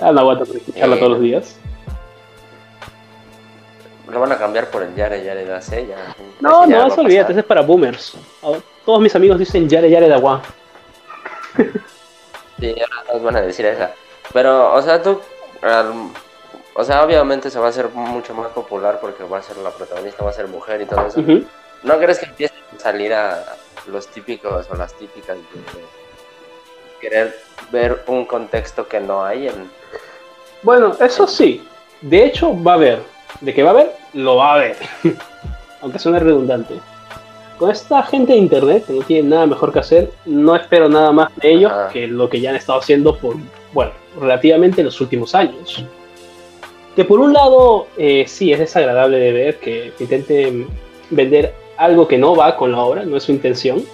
Ah, 0.00 0.12
la 0.12 0.20
aguanto 0.20 0.44
por 0.44 0.56
escucharla 0.56 0.96
todos 0.98 1.12
los 1.12 1.20
días. 1.20 1.57
Lo 4.10 4.20
van 4.20 4.32
a 4.32 4.38
cambiar 4.38 4.70
por 4.70 4.82
el 4.82 4.94
Yare 4.94 5.22
Yare 5.22 5.44
de 5.44 5.54
AC. 5.54 5.86
Ya, 5.86 6.14
no, 6.40 6.66
no, 6.66 6.86
eso 6.86 7.00
olvídate, 7.00 7.32
ese 7.32 7.40
es 7.40 7.46
para 7.46 7.60
boomers. 7.60 8.14
Todos 8.84 9.00
mis 9.00 9.14
amigos 9.14 9.38
dicen 9.38 9.68
Yare 9.68 9.90
Yare 9.90 10.08
de 10.08 10.14
agua. 10.14 10.42
sí, 12.58 12.74
ahora 12.80 13.04
todos 13.06 13.22
van 13.22 13.36
a 13.36 13.40
decir 13.42 13.66
esa. 13.66 13.92
Pero, 14.32 14.74
o 14.74 14.82
sea, 14.82 15.02
tú. 15.02 15.20
o 16.74 16.84
sea, 16.84 17.04
obviamente 17.04 17.50
se 17.50 17.58
va 17.58 17.66
a 17.66 17.70
hacer 17.70 17.88
mucho 17.90 18.34
más 18.34 18.48
popular 18.48 18.98
porque 19.00 19.24
va 19.24 19.38
a 19.38 19.42
ser 19.42 19.56
la 19.58 19.70
protagonista, 19.70 20.24
va 20.24 20.30
a 20.30 20.34
ser 20.34 20.48
mujer 20.48 20.82
y 20.82 20.86
todo 20.86 21.06
eso. 21.06 21.22
¿No 21.82 21.98
crees 21.98 22.18
que 22.18 22.26
empiece 22.26 22.54
a 22.76 22.80
salir 22.80 23.12
a 23.14 23.56
los 23.86 24.08
típicos 24.08 24.66
o 24.70 24.74
las 24.74 24.92
típicas 24.94 25.36
de 25.36 25.42
querer 27.00 27.38
ver 27.70 28.02
un 28.06 28.24
contexto 28.24 28.88
que 28.88 29.00
no 29.00 29.24
hay 29.24 29.48
en... 29.48 29.70
Bueno, 30.62 30.96
eso 31.00 31.26
sí. 31.26 31.66
De 32.00 32.24
hecho, 32.24 32.60
va 32.62 32.72
a 32.72 32.74
haber. 32.74 33.17
De 33.40 33.54
que 33.54 33.62
va 33.62 33.70
a 33.70 33.72
haber, 33.72 33.96
lo 34.14 34.36
va 34.36 34.52
a 34.52 34.54
haber. 34.54 34.76
Aunque 35.82 35.98
suene 35.98 36.18
redundante. 36.18 36.74
Con 37.58 37.70
esta 37.70 38.02
gente 38.04 38.32
de 38.32 38.38
internet 38.38 38.86
que 38.86 38.92
no 38.92 39.02
tiene 39.02 39.28
nada 39.28 39.46
mejor 39.46 39.72
que 39.72 39.80
hacer, 39.80 40.12
no 40.24 40.54
espero 40.54 40.88
nada 40.88 41.10
más 41.10 41.34
de 41.36 41.52
ellos 41.52 41.72
que 41.92 42.06
lo 42.06 42.28
que 42.28 42.40
ya 42.40 42.50
han 42.50 42.56
estado 42.56 42.78
haciendo 42.78 43.16
por, 43.16 43.36
bueno, 43.72 43.90
relativamente 44.20 44.82
los 44.82 45.00
últimos 45.00 45.34
años. 45.34 45.84
Que 46.94 47.04
por 47.04 47.18
un 47.20 47.32
lado, 47.32 47.88
eh, 47.96 48.24
sí, 48.28 48.52
es 48.52 48.60
desagradable 48.60 49.18
de 49.18 49.32
ver 49.32 49.56
que 49.58 49.92
intenten 49.98 50.68
vender 51.10 51.54
algo 51.76 52.06
que 52.06 52.18
no 52.18 52.36
va 52.36 52.56
con 52.56 52.72
la 52.72 52.80
obra, 52.80 53.04
no 53.04 53.16
es 53.16 53.24
su 53.24 53.32
intención. 53.32 53.84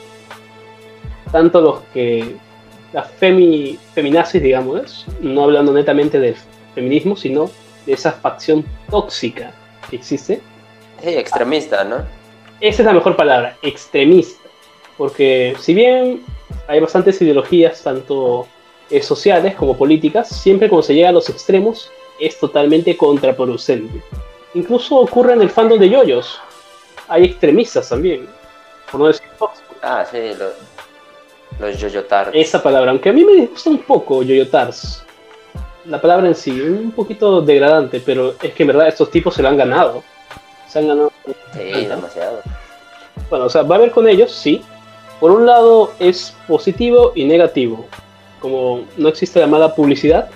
Tanto 1.30 1.60
los 1.60 1.80
que 1.92 2.36
las 2.92 3.10
femi, 3.12 3.78
feminazis, 3.94 4.42
digamos, 4.42 5.06
no 5.20 5.44
hablando 5.44 5.72
netamente 5.72 6.20
del 6.20 6.36
feminismo, 6.74 7.16
sino 7.16 7.50
de 7.86 7.92
esa 7.92 8.12
facción 8.12 8.64
tóxica 8.90 9.52
que 9.88 9.96
existe. 9.96 10.40
Sí, 11.02 11.08
extremista, 11.10 11.84
¿no? 11.84 11.96
Esa 12.60 12.82
es 12.82 12.86
la 12.86 12.92
mejor 12.92 13.16
palabra, 13.16 13.56
extremista. 13.62 14.40
Porque 14.96 15.56
si 15.60 15.74
bien 15.74 16.22
hay 16.68 16.80
bastantes 16.80 17.20
ideologías, 17.20 17.82
tanto 17.82 18.46
eh, 18.90 19.02
sociales 19.02 19.54
como 19.54 19.76
políticas, 19.76 20.28
siempre 20.28 20.68
cuando 20.68 20.84
se 20.84 20.94
llega 20.94 21.08
a 21.08 21.12
los 21.12 21.28
extremos 21.28 21.90
es 22.20 22.38
totalmente 22.38 22.96
contraproducente. 22.96 24.02
Incluso 24.54 24.96
ocurre 24.96 25.32
en 25.32 25.42
el 25.42 25.50
fandom 25.50 25.78
de 25.78 25.90
yoyos. 25.90 26.40
Hay 27.08 27.24
extremistas 27.24 27.88
también, 27.88 28.28
por 28.90 29.00
no 29.00 29.06
decir 29.08 29.26
tóxicos. 29.38 29.76
Ah, 29.82 30.06
sí, 30.10 30.18
lo, 30.38 30.50
los 31.58 31.78
yoyotars. 31.78 32.30
Esa 32.32 32.62
palabra, 32.62 32.90
aunque 32.90 33.10
a 33.10 33.12
mí 33.12 33.24
me 33.24 33.46
gusta 33.46 33.70
un 33.70 33.78
poco 33.78 34.22
yoyotars. 34.22 35.03
La 35.86 36.00
palabra 36.00 36.28
en 36.28 36.34
sí, 36.34 36.50
un 36.60 36.92
poquito 36.92 37.42
degradante, 37.42 38.00
pero 38.00 38.34
es 38.42 38.54
que 38.54 38.62
en 38.62 38.68
verdad 38.68 38.88
estos 38.88 39.10
tipos 39.10 39.34
se 39.34 39.42
lo 39.42 39.48
han 39.48 39.56
ganado. 39.56 40.02
Se 40.68 40.78
han 40.78 40.88
ganado. 40.88 41.12
Sí, 41.52 41.86
demasiado. 41.86 42.40
Bueno, 43.28 43.46
o 43.46 43.50
sea, 43.50 43.62
va 43.62 43.76
a 43.76 43.78
haber 43.78 43.90
con 43.90 44.08
ellos, 44.08 44.32
sí. 44.32 44.62
Por 45.20 45.30
un 45.30 45.46
lado 45.46 45.92
es 45.98 46.34
positivo 46.48 47.12
y 47.14 47.24
negativo. 47.24 47.86
Como 48.40 48.84
no 48.96 49.08
existe 49.08 49.40
la 49.40 49.46
mala 49.46 49.74
publicidad, 49.74 50.28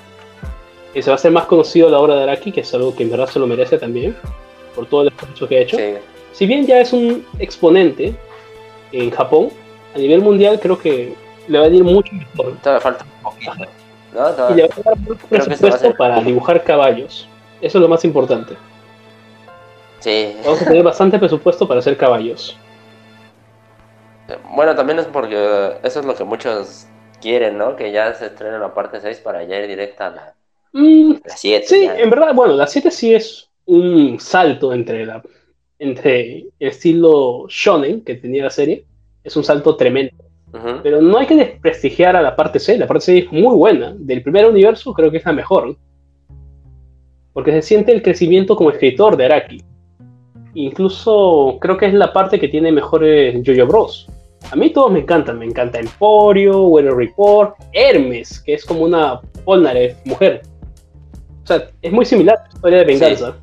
que 0.93 1.03
se 1.03 1.11
va 1.11 1.15
a 1.15 1.17
hacer 1.17 1.31
más 1.31 1.47
conocido 1.47 1.91
la 1.91 1.99
obra 1.99 2.17
de 2.17 2.23
Araki, 2.25 2.53
que 2.53 2.61
es 2.61 2.75
algo 2.75 2.95
que 2.95 3.03
en 3.03 3.11
verdad 3.11 3.29
se 3.29 3.39
lo 3.39 3.47
merece 3.47 3.79
también, 3.79 4.17
por 4.75 4.87
todo 4.87 5.03
el 5.03 5.09
esfuerzo 5.09 5.49
que 5.49 5.59
ha 5.59 5.61
hecho. 5.61 5.77
Si 6.33 6.47
bien 6.47 6.67
ya 6.67 6.81
es 6.81 6.93
un 6.93 7.27
exponente 7.39 8.15
en 8.93 9.11
Japón, 9.11 9.51
a 9.95 9.99
nivel 9.99 10.21
mundial 10.21 10.61
creo 10.61 10.79
que 10.79 11.15
le 11.49 11.59
va 11.59 11.65
a 11.65 11.69
ir 11.69 11.85
mucho 11.85 12.13
mejor. 12.15 12.57
Todavía 12.63 12.81
falta 12.81 13.05
un 13.05 13.23
poquito. 13.23 13.53
¿No? 14.13 14.51
Y 14.51 14.55
le 14.55 14.69
va 14.69 14.75
a 14.75 14.83
dar 14.83 14.99
mucho 14.99 15.27
presupuesto 15.29 15.95
para 15.95 16.21
dibujar 16.21 16.63
caballos. 16.65 17.29
Eso 17.61 17.79
es 17.79 17.83
lo 17.83 17.89
más 17.89 18.05
importante. 18.05 18.55
Sí. 20.01 20.37
Vamos 20.45 20.63
a 20.63 20.65
tener 20.65 20.83
bastante 20.83 21.19
presupuesto 21.19 21.67
para 21.67 21.81
hacer 21.81 21.97
caballos. 21.97 22.57
Bueno, 24.55 24.75
también 24.75 24.99
es 24.99 25.07
porque 25.07 25.79
eso 25.83 26.01
es 26.01 26.07
lo 26.07 26.15
que 26.15 26.25
muchos 26.25 26.87
quieren, 27.21 27.59
¿no? 27.59 27.77
Que 27.77 27.91
ya 27.93 28.15
se 28.15 28.27
estrene 28.27 28.59
la 28.59 28.75
parte 28.75 29.01
6 29.01 29.19
para 29.19 29.43
ya 29.45 29.59
ir 29.59 29.67
directa 29.67 30.07
a 30.07 30.11
la, 30.11 30.35
7. 30.73 30.73
Mm, 30.73 31.69
sí, 31.69 31.89
en 31.97 32.11
verdad, 32.11 32.35
bueno, 32.35 32.55
la 32.55 32.67
7 32.67 32.91
sí 32.91 33.15
es 33.15 33.49
un 33.67 34.21
salto 34.21 34.73
entre, 34.73 35.07
la, 35.07 35.23
entre 35.79 36.21
el 36.39 36.53
estilo 36.59 37.47
shonen 37.49 38.03
que 38.03 38.15
tenía 38.15 38.45
la 38.45 38.51
serie 38.51 38.85
es 39.25 39.37
un 39.37 39.45
salto 39.45 39.77
tremendo. 39.77 40.28
Pero 40.83 41.03
no 41.03 41.19
hay 41.19 41.27
que 41.27 41.37
desprestigiar 41.37 42.17
a 42.17 42.23
la 42.23 42.35
parte 42.35 42.59
C, 42.59 42.79
la 42.79 42.87
parte 42.87 43.05
C 43.05 43.19
es 43.19 43.33
muy 43.33 43.55
buena. 43.55 43.95
Del 43.97 44.23
primer 44.23 44.47
universo 44.47 44.93
creo 44.95 45.11
que 45.11 45.19
es 45.19 45.25
la 45.25 45.33
mejor. 45.33 45.77
Porque 47.33 47.53
se 47.53 47.63
siente 47.63 47.93
el 47.93 48.03
crecimiento 48.03 48.57
como 48.57 48.71
escritor 48.71 49.17
de 49.17 49.27
Araki. 49.27 49.63
Incluso 50.55 51.59
creo 51.61 51.77
que 51.77 51.87
es 51.87 51.95
la 51.95 52.13
parte 52.13 52.41
que 52.41 52.49
tiene 52.49 52.73
mejores 52.73 53.43
Jojo 53.47 53.67
Bros. 53.67 54.09
A 54.51 54.57
mí 54.57 54.71
todos 54.71 54.91
me 54.91 55.01
encantan, 55.01 55.39
me 55.39 55.45
encanta 55.45 55.79
Emporio, 55.79 56.67
Weather 56.69 56.95
Report, 56.95 57.55
Hermes, 57.73 58.41
que 58.41 58.55
es 58.55 58.65
como 58.65 58.85
una 58.85 59.21
Polnareff 59.45 59.95
mujer. 60.07 60.43
O 61.45 61.47
sea, 61.47 61.69
es 61.83 61.93
muy 61.93 62.05
similar 62.05 62.39
a 62.39 62.43
la 62.43 62.49
historia 62.49 62.79
de 62.79 62.85
venganza. 62.85 63.37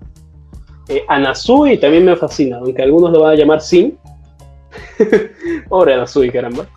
Eh, 0.88 1.04
Anasui 1.08 1.78
también 1.78 2.06
me 2.06 2.16
fascina, 2.16 2.58
aunque 2.58 2.82
algunos 2.82 3.12
lo 3.12 3.22
van 3.22 3.34
a 3.34 3.36
llamar 3.36 3.62
Sim, 3.62 3.94
Pobre 5.70 5.94
Anasui, 5.94 6.30
caramba. 6.32 6.68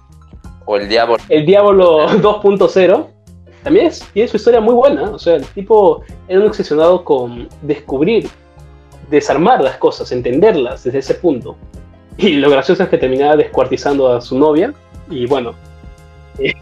O 0.71 0.77
el 0.77 0.87
Diablo. 0.87 1.17
El 1.31 1.47
Diablo 1.47 2.07
2.0 2.09 3.07
también 3.63 3.87
es, 3.87 4.07
tiene 4.13 4.29
su 4.29 4.37
historia 4.37 4.61
muy 4.61 4.75
buena. 4.75 5.11
O 5.11 5.19
sea, 5.19 5.37
el 5.37 5.47
tipo 5.47 6.03
era 6.29 6.41
un 6.41 6.47
obsesionado 6.47 7.05
con 7.05 7.49
descubrir, 7.63 8.29
desarmar 9.09 9.63
las 9.63 9.79
cosas, 9.79 10.13
entenderlas 10.13 10.85
desde 10.85 10.99
ese 10.99 11.15
punto. 11.15 11.57
Y 12.19 12.35
lo 12.35 12.51
gracioso 12.51 12.83
es 12.83 12.91
que 12.91 12.99
terminaba 12.99 13.37
descuartizando 13.37 14.13
a 14.13 14.21
su 14.21 14.39
novia. 14.39 14.75
Y 15.09 15.25
bueno, 15.25 15.55
y 16.39 16.53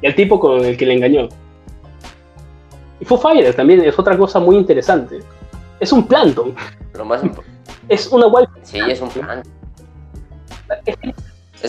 el 0.00 0.14
tipo 0.14 0.38
con 0.38 0.64
el 0.64 0.76
que 0.76 0.86
le 0.86 0.94
engañó. 0.94 1.28
Y 3.00 3.04
Foo 3.04 3.18
Fighters 3.18 3.56
también 3.56 3.84
es 3.84 3.98
otra 3.98 4.16
cosa 4.16 4.38
muy 4.38 4.54
interesante. 4.54 5.18
Es 5.80 5.90
un 5.90 6.06
plancton. 6.06 6.54
Lo 6.94 7.04
más 7.04 7.22
Es 7.88 8.06
una 8.12 8.28
wild. 8.28 8.48
Sí, 8.62 8.78
es 8.78 9.00
un 9.00 9.08
plancton. 9.08 9.52
Es 10.86 10.96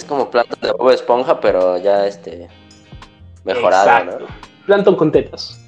como 0.07 0.29
plato 0.29 0.55
de 0.61 0.71
Bob 0.71 0.91
Esponja, 0.91 1.39
pero 1.39 1.77
ya 1.77 2.05
este 2.05 2.47
mejorado, 3.43 4.19
¿no? 4.19 4.27
Plankton 4.65 4.95
con 4.95 5.11
tetas. 5.11 5.59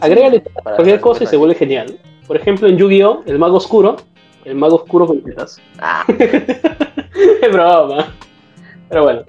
Agrégale 0.00 0.42
cualquier 0.62 1.00
cosa 1.00 1.24
y 1.24 1.26
se 1.26 1.36
vuelve 1.36 1.54
genial. 1.54 1.98
Por 2.26 2.36
ejemplo, 2.36 2.68
en 2.68 2.76
Yu-Gi-Oh! 2.76 3.22
el 3.26 3.38
mago 3.38 3.56
oscuro, 3.56 3.96
el 4.44 4.54
mago 4.54 4.76
oscuro 4.76 5.06
con 5.06 5.22
tetas. 5.22 5.60
Ah. 5.78 6.04
es 6.08 7.52
broma. 7.52 8.14
Pero 8.88 9.02
bueno. 9.02 9.22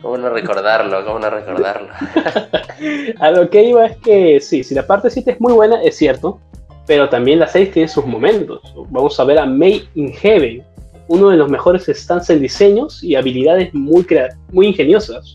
¿Cómo 0.00 0.16
no 0.18 0.30
recordarlo? 0.30 1.04
¿Cómo 1.04 1.18
no 1.18 1.30
recordarlo? 1.30 1.88
a 3.20 3.30
lo 3.30 3.50
que 3.50 3.64
iba 3.64 3.86
es 3.86 3.96
que 3.98 4.40
sí, 4.40 4.62
si 4.62 4.74
la 4.74 4.86
parte 4.86 5.10
7 5.10 5.32
es 5.32 5.40
muy 5.40 5.52
buena, 5.52 5.82
es 5.82 5.96
cierto, 5.96 6.38
pero 6.86 7.08
también 7.08 7.40
la 7.40 7.48
6 7.48 7.72
tiene 7.72 7.88
sus 7.88 8.06
momentos. 8.06 8.60
Vamos 8.90 9.18
a 9.18 9.24
ver 9.24 9.38
a 9.38 9.46
May 9.46 9.88
in 9.94 10.12
Heaven, 10.12 10.64
uno 11.08 11.30
de 11.30 11.36
los 11.36 11.48
mejores 11.48 11.86
stands 11.86 12.30
en 12.30 12.40
diseños 12.40 13.02
y 13.02 13.14
habilidades 13.14 13.72
muy, 13.74 14.06
muy 14.52 14.68
ingeniosas. 14.68 15.34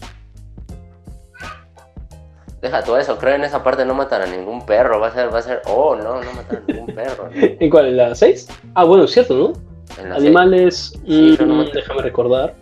Deja 2.61 2.83
todo 2.83 2.99
eso, 2.99 3.17
creo 3.17 3.35
en 3.35 3.43
esa 3.43 3.63
parte 3.63 3.85
no 3.85 3.95
matan 3.95 4.21
a 4.21 4.25
ningún 4.27 4.65
perro, 4.65 4.99
va 4.99 5.07
a 5.07 5.13
ser, 5.13 5.33
va 5.33 5.39
a 5.39 5.41
ser, 5.41 5.61
oh, 5.65 5.95
no, 5.95 6.21
no 6.21 6.33
matan 6.33 6.63
a 6.67 6.71
ningún 6.71 6.93
perro. 6.93 7.29
¿En 7.33 7.69
cuál? 7.69 7.87
¿En 7.87 7.97
la 7.97 8.13
6? 8.13 8.47
Ah, 8.75 8.83
bueno, 8.83 9.05
es 9.05 9.11
cierto, 9.11 9.35
¿no? 9.35 10.13
Animales, 10.15 10.93
mm, 11.05 11.71
déjame 11.73 12.01
recordar. 12.01 12.53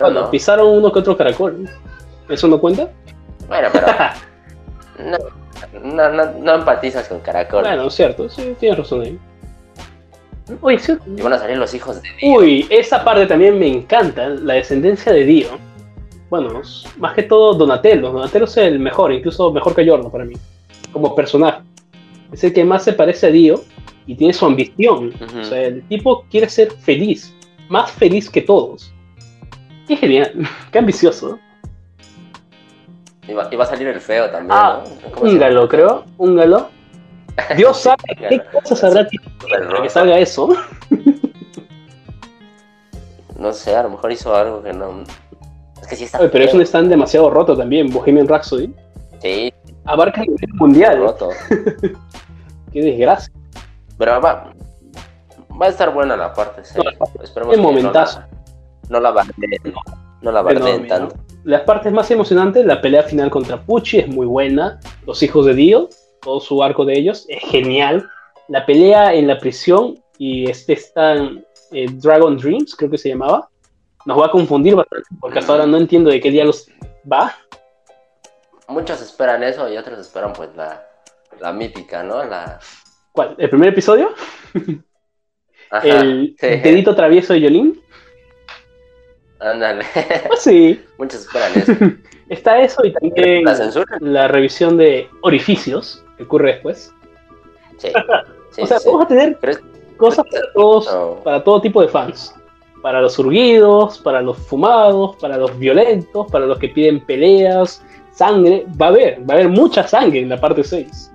Bueno, 0.00 0.30
pisaron 0.30 0.68
uno 0.68 0.92
que 0.92 1.00
otro 1.00 1.16
caracol. 1.16 1.68
¿Eso 2.28 2.46
no 2.46 2.60
cuenta? 2.60 2.90
Bueno, 3.48 3.68
pero 3.72 3.86
no, 5.82 6.10
no, 6.10 6.32
no, 6.32 6.54
empatizas 6.54 7.08
con 7.08 7.20
caracol. 7.20 7.62
Bueno, 7.64 7.90
cierto, 7.90 8.28
sí, 8.28 8.54
tienes 8.58 8.78
razón 8.78 9.02
ahí. 9.02 9.18
Uy, 10.60 10.78
sí. 10.78 10.94
Y 11.16 11.20
van 11.20 11.32
a 11.32 11.38
salir 11.38 11.58
los 11.58 11.72
hijos 11.74 12.02
de 12.02 12.08
Dio. 12.20 12.38
Uy, 12.38 12.66
esa 12.70 13.04
parte 13.04 13.26
también 13.26 13.58
me 13.58 13.68
encanta, 13.68 14.28
la 14.28 14.54
descendencia 14.54 15.12
de 15.12 15.24
Dio. 15.24 15.48
Bueno, 16.30 16.60
más 16.98 17.14
que 17.14 17.22
todo 17.22 17.54
Donatello. 17.54 18.12
Donatello 18.12 18.44
es 18.44 18.56
el 18.58 18.78
mejor, 18.78 19.12
incluso 19.12 19.52
mejor 19.52 19.74
que 19.74 19.84
Giorno 19.84 20.10
para 20.10 20.24
mí, 20.24 20.34
como 20.92 21.14
personaje. 21.14 21.62
Es 22.32 22.44
el 22.44 22.52
que 22.52 22.64
más 22.64 22.84
se 22.84 22.92
parece 22.92 23.28
a 23.28 23.30
Dio 23.30 23.62
y 24.06 24.14
tiene 24.14 24.32
su 24.32 24.44
ambición. 24.44 25.12
O 25.38 25.44
sea, 25.44 25.62
el 25.62 25.82
tipo 25.88 26.24
quiere 26.30 26.48
ser 26.48 26.72
feliz, 26.72 27.34
más 27.68 27.90
feliz 27.92 28.28
que 28.28 28.42
todos. 28.42 28.92
Qué 29.86 29.96
genial, 29.96 30.32
qué 30.72 30.78
ambicioso. 30.78 31.38
Y 33.26 33.34
va, 33.34 33.42
a 33.44 33.66
salir 33.66 33.88
el 33.88 34.00
feo 34.00 34.30
también. 34.30 34.52
Ah, 34.52 34.82
un 35.20 35.38
galo, 35.38 35.68
creo. 35.68 36.04
Un 36.16 36.34
galo. 36.34 36.70
Dios 37.56 37.80
sabe 37.80 38.02
qué 38.28 38.42
cosas 38.52 38.84
habrá 38.84 39.08
para 39.40 39.82
que 39.82 39.88
salga 39.88 40.18
eso. 40.18 40.48
No 43.38 43.52
sé, 43.52 43.76
a 43.76 43.84
lo 43.84 43.90
mejor 43.90 44.10
hizo 44.10 44.34
algo 44.34 44.64
que 44.64 44.72
no. 44.72 45.04
Es 45.80 45.86
que 45.86 45.94
sí 45.94 46.04
está. 46.04 46.18
pero 46.28 46.44
es 46.44 46.52
un 46.52 46.60
stand 46.60 46.90
demasiado 46.90 47.30
roto 47.30 47.56
también, 47.56 47.88
Bohemian 47.88 48.26
Rhapsody. 48.26 48.74
Sí. 49.22 49.54
Abarca 49.84 50.22
el 50.22 50.30
nivel 50.30 50.54
mundial. 50.54 50.98
Roto. 50.98 51.28
qué 52.72 52.82
desgracia. 52.82 53.32
Pero 53.96 54.20
va, 54.20 54.52
va 55.60 55.66
a 55.66 55.68
estar 55.68 55.94
buena 55.94 56.16
la 56.16 56.32
parte 56.32 56.64
6. 56.64 56.84
Esperemos 57.22 57.54
que 57.54 57.62
momentazo. 57.62 58.22
no 58.88 58.98
la, 58.98 59.12
no 59.12 59.22
no 60.20 60.32
la 60.32 60.88
tanto. 60.88 61.16
Las 61.44 61.62
partes 61.62 61.92
más 61.92 62.10
emocionantes, 62.10 62.66
la 62.66 62.80
pelea 62.80 63.04
final 63.04 63.30
contra 63.30 63.62
Pucci 63.62 63.98
es 63.98 64.08
muy 64.08 64.26
buena. 64.26 64.80
Los 65.06 65.22
hijos 65.22 65.46
de 65.46 65.54
Dio, 65.54 65.88
todo 66.20 66.40
su 66.40 66.62
arco 66.62 66.84
de 66.84 66.98
ellos, 66.98 67.26
es 67.28 67.42
genial. 67.42 68.08
La 68.48 68.64
pelea 68.64 69.14
en 69.14 69.26
la 69.26 69.38
prisión 69.38 70.02
y 70.18 70.50
este 70.50 70.72
está 70.74 71.14
eh, 71.72 71.86
Dragon 71.92 72.36
Dreams, 72.36 72.74
creo 72.74 72.90
que 72.90 72.98
se 72.98 73.10
llamaba. 73.10 73.48
Nos 74.04 74.18
va 74.18 74.26
a 74.26 74.30
confundir 74.30 74.74
bastante, 74.74 75.08
porque 75.20 75.38
hasta 75.38 75.52
ahora 75.52 75.66
no 75.66 75.76
entiendo 75.76 76.10
de 76.10 76.20
qué 76.20 76.30
diálogos 76.30 76.68
va. 77.10 77.36
Muchos 78.68 79.00
esperan 79.00 79.42
eso 79.42 79.72
y 79.72 79.76
otros 79.76 79.98
esperan 79.98 80.32
pues 80.32 80.50
la, 80.56 80.86
la 81.40 81.52
mítica, 81.52 82.02
¿no? 82.02 82.24
La... 82.24 82.58
¿Cuál? 83.12 83.34
¿El 83.38 83.50
primer 83.50 83.70
episodio? 83.70 84.14
¿El 85.82 86.36
dedito 86.36 86.94
travieso 86.94 87.32
de 87.32 87.40
Yolín? 87.40 87.82
Ándale. 89.40 89.84
Pues 90.26 90.40
sí. 90.40 90.84
Muchos 90.98 91.20
esperan 91.20 91.52
eso. 91.54 91.72
Está 92.28 92.60
eso 92.60 92.84
y 92.84 92.92
también 92.92 93.44
la 94.00 94.28
revisión 94.28 94.76
de 94.76 95.08
orificios 95.22 96.04
que 96.18 96.24
ocurre 96.24 96.52
después. 96.52 96.92
Sí. 97.78 97.88
o 98.62 98.66
sea, 98.66 98.78
vamos 98.84 99.04
a 99.04 99.08
tener 99.08 99.38
cosas 99.96 100.26
para 100.30 100.52
todos, 100.52 101.22
para 101.24 101.42
todo 101.42 101.60
tipo 101.62 101.80
de 101.80 101.88
fans. 101.88 102.34
Para 102.82 103.00
los 103.00 103.14
surgidos, 103.14 103.98
para 103.98 104.20
los 104.20 104.38
fumados, 104.38 105.16
para 105.16 105.36
los 105.36 105.58
violentos, 105.58 106.30
para 106.30 106.46
los 106.46 106.58
que 106.58 106.68
piden 106.68 107.04
peleas, 107.04 107.82
sangre. 108.12 108.66
Va 108.80 108.86
a 108.86 108.88
haber, 108.90 109.20
va 109.28 109.34
a 109.34 109.36
haber 109.38 109.48
mucha 109.48 109.86
sangre 109.86 110.20
en 110.20 110.28
la 110.28 110.40
parte 110.40 110.62
6. 110.62 111.12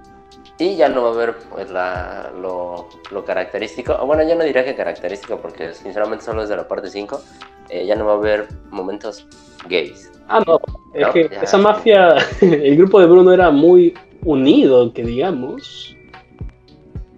Y 0.59 0.75
ya 0.75 0.87
no 0.87 1.03
va 1.03 1.09
a 1.09 1.13
haber 1.13 1.35
pues, 1.51 1.71
la, 1.71 2.31
lo, 2.39 2.87
lo, 3.11 3.25
característico. 3.25 3.97
Bueno, 4.05 4.23
yo 4.27 4.35
no 4.35 4.43
diría 4.43 4.63
que 4.63 4.75
característico 4.75 5.37
porque 5.37 5.73
sinceramente 5.73 6.25
solo 6.25 6.43
es 6.43 6.49
de 6.49 6.57
la 6.57 6.67
parte 6.67 6.89
5. 6.89 7.21
Eh, 7.69 7.85
ya 7.85 7.95
no 7.95 8.05
va 8.05 8.13
a 8.13 8.15
haber 8.17 8.47
momentos 8.69 9.27
gays. 9.67 10.11
Ah, 10.27 10.43
no. 10.45 10.59
Es 10.93 11.07
que 11.07 11.29
esa 11.41 11.57
mafia, 11.57 12.15
el 12.41 12.77
grupo 12.77 12.99
de 12.99 13.07
Bruno 13.07 13.31
era 13.33 13.49
muy 13.49 13.93
unido, 14.25 14.93
que 14.93 15.03
digamos. 15.03 15.95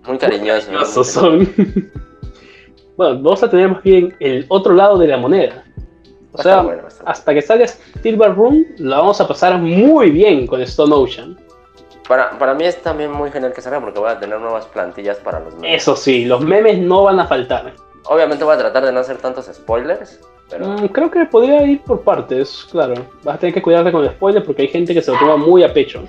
Muy 0.08 0.18
cariñoso. 0.18 0.72
Muy 0.72 1.06
son. 1.06 1.54
bueno, 2.98 3.22
vamos 3.22 3.44
a 3.44 3.50
tener 3.50 3.70
más 3.70 3.84
bien 3.84 4.15
el 4.20 4.46
otro 4.50 4.74
lado 4.74 4.98
de 4.98 5.08
la 5.08 5.18
moneda. 5.18 5.63
O 6.32 6.41
sea, 6.41 6.65
hasta 7.06 7.34
que 7.34 7.41
salga 7.41 7.65
Silver 7.68 8.36
Room, 8.36 8.65
la 8.78 8.98
vamos 8.98 9.22
a 9.22 9.28
pasar 9.28 9.58
muy 9.58 10.12
bien 10.12 10.46
con 10.48 10.62
Stone 10.62 10.94
Ocean. 10.94 11.38
Para, 12.08 12.38
para 12.38 12.54
mí 12.54 12.65
es 12.65 12.82
también 12.82 13.12
muy 13.12 13.32
genial 13.32 13.54
que 13.54 13.62
salga 13.62 13.80
porque 13.80 14.00
voy 14.00 14.10
a 14.10 14.20
tener 14.20 14.39
nuevas 14.39 14.65
plantillas 14.65 15.18
para 15.18 15.39
los 15.39 15.56
memes. 15.56 15.82
Eso 15.82 15.96
sí, 15.96 16.26
los 16.26 16.41
memes 16.41 16.78
no 16.78 17.04
van 17.04 17.20
a 17.20 17.26
faltar. 17.26 17.74
Obviamente 18.08 18.44
voy 18.44 18.54
a 18.54 18.58
tratar 18.58 18.86
de 18.86 18.91
no 18.91 19.00
hacer 19.00 19.18
tantos 19.18 19.46
spoilers. 19.46 20.20
Pero... 20.50 20.68
Mm, 20.68 20.88
creo 20.89 21.10
que 21.10 21.26
podría 21.26 21.65
ir 21.65 21.82
por 21.82 22.02
partes, 22.02 22.68
claro. 22.70 22.94
Vas 23.24 23.36
a 23.36 23.39
tener 23.39 23.54
que 23.54 23.62
cuidarte 23.62 23.91
con 23.91 24.04
el 24.04 24.12
spoiler 24.12 24.44
porque 24.44 24.63
hay 24.63 24.68
gente 24.68 24.94
que 24.94 25.02
se 25.02 25.12
lo 25.12 25.18
toma 25.18 25.38
muy 25.38 25.63
a 25.63 25.74
pecho. 25.74 26.04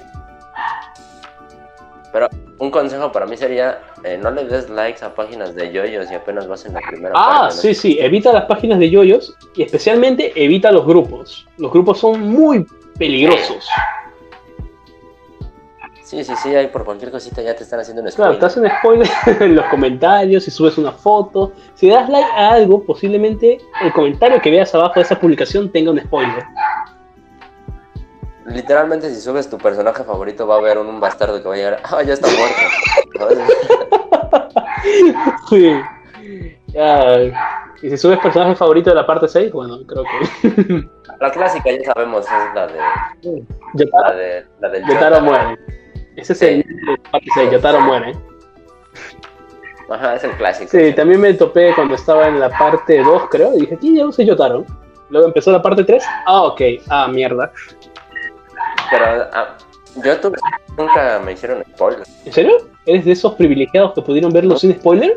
Pero 2.17 2.31
un 2.61 2.71
consejo 2.71 3.13
para 3.13 3.27
mí 3.27 3.37
sería, 3.37 3.83
eh, 4.03 4.17
no 4.17 4.31
le 4.31 4.47
des 4.47 4.71
likes 4.71 5.05
a 5.05 5.15
páginas 5.15 5.55
de 5.55 5.71
yoyos 5.71 6.11
y 6.11 6.15
apenas 6.15 6.49
vas 6.49 6.65
en 6.65 6.73
la 6.73 6.81
primera 6.81 7.13
ah, 7.15 7.41
parte. 7.41 7.47
Ah, 7.49 7.51
sí, 7.51 7.75
sí, 7.75 7.99
evita 8.01 8.33
las 8.33 8.47
páginas 8.47 8.79
de 8.79 8.89
yoyos 8.89 9.37
y 9.55 9.65
especialmente 9.65 10.33
evita 10.35 10.73
los 10.73 10.87
grupos. 10.87 11.47
Los 11.59 11.71
grupos 11.71 11.99
son 11.99 12.23
muy 12.23 12.67
peligrosos. 12.99 13.69
Sí, 16.05 16.25
sí, 16.25 16.33
sí, 16.43 16.55
ahí 16.55 16.69
por 16.69 16.87
cualquier 16.87 17.11
cosita 17.11 17.43
ya 17.43 17.55
te 17.55 17.65
están 17.65 17.81
haciendo 17.81 18.01
un 18.01 18.11
spoiler. 18.11 18.39
Claro, 18.39 18.55
te 18.55 18.61
hacen 18.61 18.79
spoiler 18.79 19.09
en 19.43 19.55
los 19.55 19.67
comentarios, 19.67 20.45
si 20.45 20.51
subes 20.51 20.79
una 20.79 20.93
foto. 20.93 21.53
Si 21.75 21.87
das 21.87 22.09
like 22.09 22.31
a 22.35 22.53
algo, 22.53 22.83
posiblemente 22.83 23.59
el 23.83 23.93
comentario 23.93 24.41
que 24.41 24.51
veas 24.51 24.75
abajo 24.75 24.95
de 24.95 25.03
esa 25.03 25.21
publicación 25.21 25.71
tenga 25.71 25.91
un 25.91 26.01
spoiler. 26.01 26.45
Literalmente, 28.47 29.13
si 29.13 29.21
subes 29.21 29.51
tu 29.51 29.59
personaje 29.59 30.05
favorito, 30.05 30.47
va 30.47 30.55
a 30.55 30.59
haber 30.59 30.79
un, 30.79 31.01
bastardo 31.01 31.43
que 31.43 31.49
va 31.49 31.55
a 31.55 31.57
llegar. 31.57 31.81
¡Ah, 31.85 32.03
ya 32.03 32.15
está 32.15 32.29
muerto! 32.29 32.57
sí. 35.51 35.73
Y 37.83 37.91
si 37.91 37.97
subes 37.97 38.19
personaje 38.21 38.55
favorito 38.55 38.91
de 38.91 38.97
la 38.97 39.07
parte 39.07 39.29
6, 39.29 39.53
bueno, 39.53 39.79
creo 39.87 40.05
que. 40.05 40.89
la 41.21 41.31
clásica, 41.31 41.71
ya 41.71 41.93
sabemos, 41.93 42.25
es 42.25 42.55
la 42.55 42.67
de. 42.67 42.79
La, 43.75 44.13
de, 44.13 44.47
la 44.61 44.69
del 44.69 44.87
Yotaro 44.87 45.21
muere. 45.21 45.59
Ese 46.17 46.33
es 46.33 46.43
el 46.43 46.65
de 47.37 47.51
Yotaro 47.51 47.81
muere. 47.81 48.13
Ajá, 49.89 50.17
es 50.17 50.25
el 50.25 50.33
clásico. 50.33 50.71
Sí, 50.71 50.93
también 50.95 51.21
me 51.21 51.35
topé 51.35 51.73
cuando 51.75 51.95
estaba 51.95 52.29
en 52.29 52.41
la 52.41 52.49
parte 52.51 53.03
2, 53.03 53.23
creo, 53.31 53.55
y 53.55 53.61
dije, 53.61 53.77
¿quién 53.79 53.97
ya 53.97 54.07
usa 54.07 54.25
Yotaro? 54.25 54.65
Luego 55.11 55.29
empezó 55.29 55.53
la 55.53 55.63
parte 55.63 55.85
3, 55.85 56.03
ah, 56.27 56.43
ok, 56.43 56.61
ah, 56.89 57.09
mierda. 57.09 57.53
Pero 58.91 59.29
ah, 59.33 59.57
yo 60.05 60.21
tuve, 60.21 60.37
nunca 60.77 61.21
me 61.25 61.33
hicieron 61.33 61.65
spoiler. 61.75 62.07
¿En 62.25 62.33
serio? 62.33 62.57
¿Eres 62.85 63.05
de 63.05 63.13
esos 63.13 63.35
privilegiados 63.35 63.93
que 63.95 64.03
pudieron 64.03 64.33
verlo 64.33 64.57
sin 64.57 64.75
spoiler? 64.75 65.17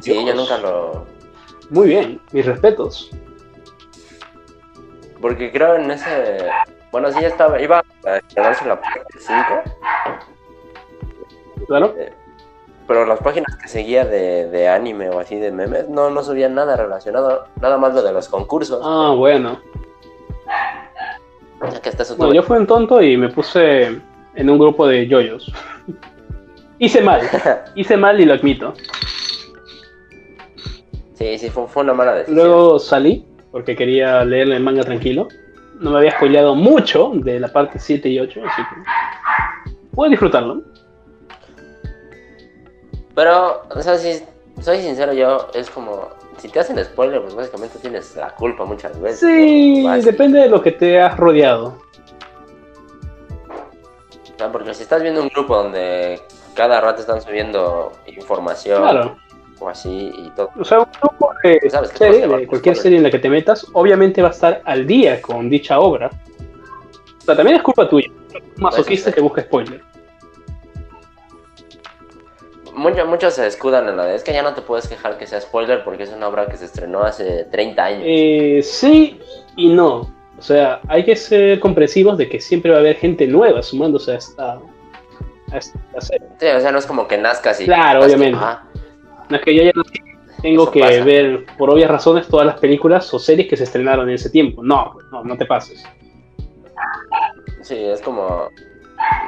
Sí, 0.00 0.24
yo 0.24 0.34
nunca 0.34 0.58
lo... 0.58 1.06
Muy 1.70 1.88
bien, 1.88 2.20
mis 2.32 2.44
respetos. 2.44 3.10
Porque 5.20 5.52
creo 5.52 5.76
en 5.76 5.90
ese 5.90 6.50
bueno, 6.92 7.10
sí, 7.10 7.24
estaba, 7.24 7.60
iba 7.60 7.82
a 8.04 8.16
estrenarse 8.18 8.66
la 8.66 8.78
parte 8.78 9.00
5. 9.18 9.34
Claro. 11.66 11.94
Eh, 11.96 12.12
pero 12.86 13.06
las 13.06 13.18
páginas 13.20 13.56
que 13.56 13.68
seguía 13.68 14.04
de, 14.04 14.48
de, 14.48 14.68
anime 14.68 15.08
o 15.08 15.18
así 15.18 15.36
de 15.36 15.50
memes 15.50 15.88
no, 15.88 16.10
no 16.10 16.22
subían 16.22 16.54
nada 16.54 16.76
relacionado, 16.76 17.46
nada 17.62 17.78
más 17.78 17.94
lo 17.94 18.02
de 18.02 18.12
los 18.12 18.28
concursos. 18.28 18.82
Ah, 18.84 19.14
bueno. 19.16 19.58
Bueno, 22.16 22.34
yo 22.34 22.42
fui 22.42 22.58
un 22.58 22.66
tonto 22.66 23.02
y 23.02 23.16
me 23.16 23.28
puse 23.28 24.00
en 24.34 24.50
un 24.50 24.58
grupo 24.58 24.86
de 24.86 25.06
yoyos. 25.06 25.52
hice 26.78 27.00
mal, 27.00 27.20
hice 27.74 27.96
mal 27.96 28.20
y 28.20 28.24
lo 28.24 28.34
admito. 28.34 28.74
Sí, 31.14 31.38
sí, 31.38 31.50
fue, 31.50 31.66
fue 31.68 31.82
una 31.82 31.94
mala 31.94 32.14
decisión. 32.14 32.36
Luego 32.36 32.78
salí 32.78 33.24
porque 33.50 33.76
quería 33.76 34.24
leer 34.24 34.50
el 34.50 34.62
manga 34.62 34.82
tranquilo 34.82 35.28
no 35.82 35.90
me 35.90 35.98
había 35.98 36.12
spoileado 36.12 36.54
mucho 36.54 37.10
de 37.14 37.40
la 37.40 37.48
parte 37.48 37.78
7 37.78 38.08
y 38.08 38.20
8, 38.20 38.40
así 38.46 38.62
que 38.62 39.72
puedo 39.94 40.10
disfrutarlo. 40.10 40.62
Pero, 43.14 43.62
o 43.68 43.82
sea, 43.82 43.98
si 43.98 44.22
soy 44.60 44.80
sincero, 44.80 45.12
yo 45.12 45.48
es 45.54 45.68
como, 45.68 46.08
si 46.42 46.48
te 46.48 46.58
hacen 46.58 46.84
spoiler, 46.84 47.22
pues 47.22 47.36
básicamente 47.36 47.78
tienes 47.78 48.16
la 48.16 48.34
culpa 48.34 48.64
muchas 48.64 49.00
veces. 49.00 49.20
Sí, 49.20 49.86
depende 50.04 50.40
de 50.40 50.48
lo 50.48 50.60
que 50.60 50.72
te 50.72 51.00
has 51.00 51.16
rodeado. 51.16 51.78
Porque 54.50 54.74
si 54.74 54.82
estás 54.82 55.00
viendo 55.00 55.22
un 55.22 55.28
grupo 55.28 55.56
donde 55.56 56.20
cada 56.54 56.80
rato 56.80 57.00
están 57.00 57.22
subiendo 57.22 57.92
información, 58.06 58.82
claro 58.82 59.16
o 59.60 59.68
así 59.68 60.12
y 60.12 60.30
todo. 60.30 60.50
O 60.58 60.64
sea, 60.64 60.80
un 60.80 60.88
grupo 61.00 61.30
de, 61.44 62.46
cualquier 62.48 62.74
serie 62.74 62.98
en 62.98 63.04
la 63.04 63.10
que 63.12 63.20
te 63.20 63.30
metas, 63.30 63.64
obviamente 63.72 64.20
va 64.20 64.28
a 64.28 64.32
estar 64.32 64.62
al 64.64 64.84
día 64.84 65.22
con 65.22 65.48
dicha 65.48 65.78
obra. 65.78 66.10
O 67.18 67.24
sea, 67.24 67.36
también 67.36 67.58
es 67.58 67.62
culpa 67.62 67.88
tuya. 67.88 68.10
Masoquista 68.56 69.12
que 69.12 69.20
busca 69.20 69.42
spoiler. 69.42 69.80
Muchos, 72.74 73.06
muchos 73.06 73.34
se 73.34 73.46
escudan 73.46 73.88
en 73.88 73.96
la 73.96 74.06
de 74.06 74.14
es 74.14 74.24
que 74.24 74.32
ya 74.32 74.42
no 74.42 74.54
te 74.54 74.62
puedes 74.62 74.88
quejar 74.88 75.18
que 75.18 75.26
sea 75.26 75.40
spoiler 75.40 75.84
porque 75.84 76.04
es 76.04 76.10
una 76.10 76.28
obra 76.28 76.46
que 76.46 76.56
se 76.56 76.64
estrenó 76.64 77.02
hace 77.02 77.44
30 77.44 77.84
años. 77.84 78.02
Eh, 78.04 78.60
sí 78.62 79.20
y 79.56 79.68
no. 79.68 80.10
O 80.38 80.42
sea, 80.42 80.80
hay 80.88 81.04
que 81.04 81.14
ser 81.14 81.60
comprensivos 81.60 82.18
de 82.18 82.28
que 82.28 82.40
siempre 82.40 82.70
va 82.70 82.78
a 82.78 82.80
haber 82.80 82.96
gente 82.96 83.26
nueva 83.26 83.62
sumándose 83.62 84.12
a 84.12 84.14
esta, 84.16 84.58
a 85.52 85.56
esta 85.56 86.00
serie. 86.00 86.26
Sí, 86.38 86.46
o 86.46 86.60
sea, 86.60 86.72
no 86.72 86.78
es 86.78 86.86
como 86.86 87.06
que 87.06 87.18
nazcas 87.18 87.60
y. 87.60 87.64
Claro, 87.66 88.04
obviamente. 88.04 88.38
No 89.28 89.36
es 89.36 89.42
que 89.42 89.54
yo 89.54 89.62
ya 89.62 89.72
tengo 90.42 90.70
que 90.70 90.80
ver, 91.02 91.46
por 91.56 91.70
obvias 91.70 91.90
razones, 91.90 92.26
todas 92.26 92.46
las 92.46 92.58
películas 92.58 93.12
o 93.14 93.18
series 93.18 93.48
que 93.48 93.56
se 93.56 93.64
estrenaron 93.64 94.08
en 94.08 94.16
ese 94.16 94.30
tiempo. 94.30 94.62
No, 94.62 94.96
no, 95.12 95.22
no 95.22 95.36
te 95.36 95.46
pases. 95.46 95.84
Sí, 97.60 97.76
es 97.76 98.00
como. 98.00 98.48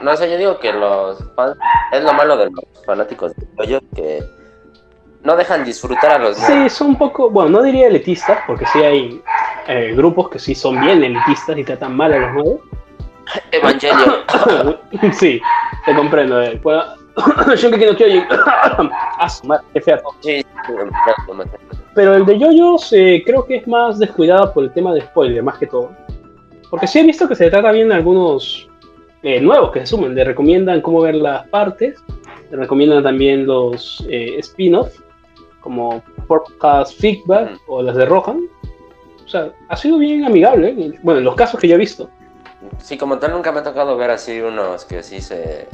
No 0.02 0.16
sé, 0.16 0.30
yo 0.30 0.36
digo 0.36 0.58
que 0.58 0.72
los 0.72 1.18
fans. 1.34 1.56
Es 1.92 2.02
lo 2.02 2.12
malo 2.12 2.36
de 2.36 2.50
los 2.50 2.64
fanáticos 2.84 3.34
de 3.36 3.46
ellos 3.64 3.82
que 3.94 4.22
no 5.22 5.36
dejan 5.36 5.64
disfrutar 5.64 6.12
a 6.12 6.18
los. 6.18 6.36
Sí, 6.36 6.68
son 6.68 6.88
un 6.88 6.98
poco. 6.98 7.30
Bueno, 7.30 7.50
no 7.50 7.62
diría 7.62 7.88
elitistas, 7.88 8.38
porque 8.46 8.66
sí 8.66 8.82
hay 8.82 9.22
eh, 9.68 9.94
grupos 9.96 10.28
que 10.28 10.38
sí 10.38 10.54
son 10.54 10.80
bien 10.80 11.02
elitistas 11.02 11.56
y 11.56 11.64
tratan 11.64 11.96
mal 11.96 12.12
a 12.12 12.18
los 12.18 12.32
nuevos. 12.32 12.60
Evangelio. 13.50 14.24
sí, 15.12 15.40
te 15.86 15.94
comprendo. 15.94 16.42
Eh. 16.42 16.60
Yo 17.56 17.70
que 17.70 17.96
Kyojin. 17.96 18.24
ah, 18.30 19.28
qué 19.72 19.80
fea 19.80 20.00
Pero 21.94 22.14
el 22.14 22.26
de 22.26 22.38
Yoyos 22.38 22.92
eh, 22.92 23.22
creo 23.24 23.46
que 23.46 23.56
es 23.56 23.68
más 23.68 23.98
descuidado 23.98 24.52
por 24.52 24.64
el 24.64 24.72
tema 24.72 24.92
de 24.92 25.00
spoiler, 25.02 25.42
más 25.42 25.58
que 25.58 25.66
todo. 25.66 25.90
Porque 26.70 26.86
sí 26.86 26.98
he 26.98 27.04
visto 27.04 27.28
que 27.28 27.36
se 27.36 27.50
trata 27.50 27.70
bien 27.70 27.92
algunos 27.92 28.68
eh, 29.24 29.40
nuevos 29.40 29.72
que 29.72 29.80
se 29.80 29.86
suman, 29.86 30.14
le 30.14 30.22
recomiendan 30.22 30.82
cómo 30.82 31.00
ver 31.00 31.14
las 31.14 31.48
partes, 31.48 31.96
Te 32.50 32.56
recomiendan 32.56 33.02
también 33.02 33.46
los 33.46 34.06
eh, 34.10 34.36
spin-off, 34.38 35.00
como 35.60 36.02
Podcast 36.28 37.00
Feedback 37.00 37.58
o 37.66 37.82
las 37.82 37.96
de 37.96 38.04
Rohan. 38.04 38.46
O 39.24 39.28
sea, 39.28 39.50
ha 39.70 39.76
sido 39.76 39.96
bien 39.96 40.24
amigable. 40.24 40.92
Bueno, 41.02 41.20
en 41.20 41.24
los 41.24 41.34
casos 41.36 41.58
que 41.58 41.66
yo 41.66 41.76
he 41.76 41.78
visto. 41.78 42.10
Sí, 42.76 42.98
como 42.98 43.18
tal, 43.18 43.32
nunca 43.32 43.50
me 43.50 43.60
ha 43.60 43.62
tocado 43.62 43.96
ver 43.96 44.10
así 44.10 44.40
unos 44.42 44.84
que 44.84 45.02
sí 45.02 45.22
se. 45.22 45.66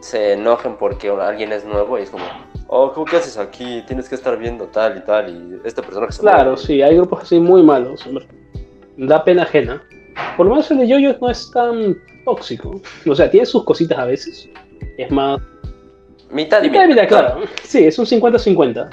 se 0.00 0.32
enojen 0.32 0.74
porque 0.74 1.08
alguien 1.08 1.52
es 1.52 1.64
nuevo 1.64 2.00
y 2.00 2.02
es 2.02 2.10
como, 2.10 2.24
oh, 2.66 2.92
¿qué 3.08 3.16
haces 3.16 3.38
aquí? 3.38 3.84
Tienes 3.86 4.08
que 4.08 4.16
estar 4.16 4.36
viendo 4.36 4.66
tal 4.66 4.98
y 4.98 5.04
tal. 5.04 5.30
Y 5.30 5.60
esta 5.68 5.82
persona 5.82 6.08
que 6.08 6.14
se 6.14 6.20
Claro, 6.20 6.56
sí, 6.56 6.82
hay 6.82 6.96
grupos 6.96 7.22
así 7.22 7.38
muy 7.38 7.62
malos. 7.62 8.04
Da 8.96 9.22
pena 9.22 9.44
ajena. 9.44 9.84
Por 10.36 10.46
lo 10.46 10.52
menos 10.52 10.70
el 10.70 10.78
de 10.78 10.88
Yoyo 10.88 11.16
no 11.20 11.30
es 11.30 11.50
tan 11.50 11.96
tóxico. 12.24 12.80
O 13.08 13.14
sea, 13.14 13.30
tiene 13.30 13.46
sus 13.46 13.64
cositas 13.64 13.98
a 13.98 14.04
veces. 14.04 14.48
Es 14.96 15.10
más. 15.10 15.40
Mitad 16.30 16.62
y 16.62 16.70
mitad. 16.70 16.86
mitad, 16.86 17.08
claro. 17.08 17.40
Sí, 17.62 17.84
es 17.84 17.98
un 17.98 18.06
50-50. 18.06 18.88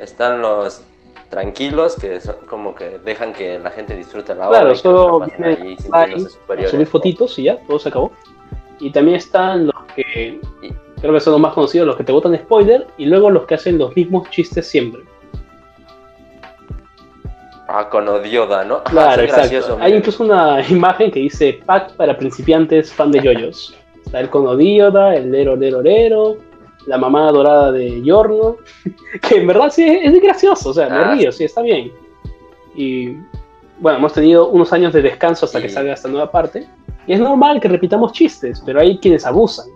Están 0.00 0.42
los 0.42 0.82
tranquilos 1.28 1.96
que 1.96 2.20
son 2.20 2.36
como 2.48 2.74
que 2.74 2.98
dejan 3.04 3.32
que 3.32 3.58
la 3.58 3.70
gente 3.70 3.96
disfrute 3.96 4.34
la 4.34 4.48
obra. 4.48 4.60
Claro, 4.60 4.74
solo 4.76 5.20
viene 5.20 5.76
ahí, 5.92 6.66
subir 6.66 6.86
fotitos 6.86 7.38
y 7.38 7.44
ya, 7.44 7.58
todo 7.66 7.78
se 7.78 7.88
acabó. 7.88 8.12
Y 8.80 8.90
también 8.90 9.16
están 9.16 9.66
los 9.66 9.76
que 9.94 10.40
creo 11.00 11.12
que 11.12 11.20
son 11.20 11.32
los 11.32 11.40
más 11.40 11.52
conocidos, 11.52 11.86
los 11.86 11.96
que 11.96 12.04
te 12.04 12.12
botan 12.12 12.36
spoiler 12.36 12.86
y 12.96 13.06
luego 13.06 13.30
los 13.30 13.46
que 13.46 13.54
hacen 13.54 13.78
los 13.78 13.94
mismos 13.94 14.28
chistes 14.30 14.66
siempre. 14.66 15.02
Ah, 17.68 17.88
con 17.90 18.08
Odioda, 18.08 18.64
¿no? 18.64 18.82
Claro, 18.84 19.22
exacto. 19.22 19.76
Hay 19.80 19.94
incluso 19.94 20.24
una 20.24 20.66
imagen 20.70 21.10
que 21.10 21.20
dice 21.20 21.60
pack 21.64 21.94
para 21.94 22.16
principiantes 22.16 22.92
fan 22.92 23.12
de 23.12 23.22
yoyos. 23.22 23.74
Está 24.04 24.20
el 24.20 24.30
con 24.30 24.46
Odioda, 24.46 25.14
el 25.14 25.30
Lero 25.30 25.54
Lero 25.54 25.82
Lero, 25.82 26.38
la 26.86 26.96
mamá 26.96 27.30
dorada 27.30 27.70
de 27.70 28.02
Yorno, 28.02 28.56
que 29.28 29.36
en 29.36 29.46
verdad 29.46 29.70
sí 29.70 29.84
es, 29.86 30.20
gracioso, 30.20 30.70
o 30.70 30.74
sea, 30.74 30.88
me 30.88 30.96
ah. 30.96 31.14
río, 31.14 31.30
sí, 31.30 31.44
está 31.44 31.60
bien. 31.60 31.92
Y 32.74 33.10
bueno, 33.78 33.98
hemos 33.98 34.14
tenido 34.14 34.48
unos 34.48 34.72
años 34.72 34.94
de 34.94 35.02
descanso 35.02 35.44
hasta 35.44 35.60
que 35.60 35.68
salga 35.68 35.92
esta 35.92 36.08
nueva 36.08 36.30
parte. 36.30 36.66
Y 37.06 37.12
es 37.12 37.20
normal 37.20 37.60
que 37.60 37.68
repitamos 37.68 38.12
chistes, 38.12 38.62
pero 38.64 38.80
hay 38.80 38.98
quienes 38.98 39.26
abusan. 39.26 39.66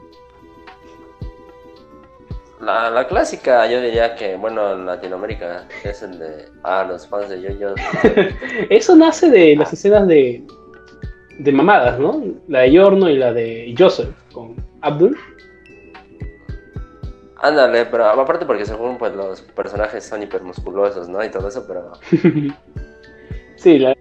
La, 2.62 3.04
clásica, 3.08 3.66
yo 3.66 3.80
diría 3.80 4.14
que, 4.14 4.36
bueno, 4.36 4.74
en 4.74 4.86
Latinoamérica 4.86 5.66
es 5.82 6.00
el 6.02 6.16
de, 6.16 6.48
ah, 6.62 6.86
los 6.88 7.08
fans 7.08 7.28
de 7.28 7.42
yo 7.42 7.74
Eso 8.70 8.94
nace 8.94 9.28
de 9.30 9.56
las 9.56 9.72
escenas 9.72 10.06
de, 10.06 10.44
de 11.40 11.52
mamadas, 11.52 11.98
¿no? 11.98 12.22
La 12.46 12.60
de 12.60 12.70
Yorno 12.70 13.08
y 13.08 13.18
la 13.18 13.32
de 13.32 13.74
Joseph 13.76 14.14
con 14.32 14.54
Abdul. 14.80 15.18
Ándale, 17.38 17.84
pero 17.86 18.06
aparte 18.06 18.46
porque 18.46 18.64
según 18.64 18.96
pues 18.96 19.12
los 19.16 19.40
personajes 19.40 20.04
son 20.04 20.22
hipermusculosos, 20.22 21.08
¿no? 21.08 21.24
Y 21.24 21.30
todo 21.30 21.48
eso, 21.48 21.66
pero... 21.66 21.90
sí, 23.56 23.80
la... 23.80 23.96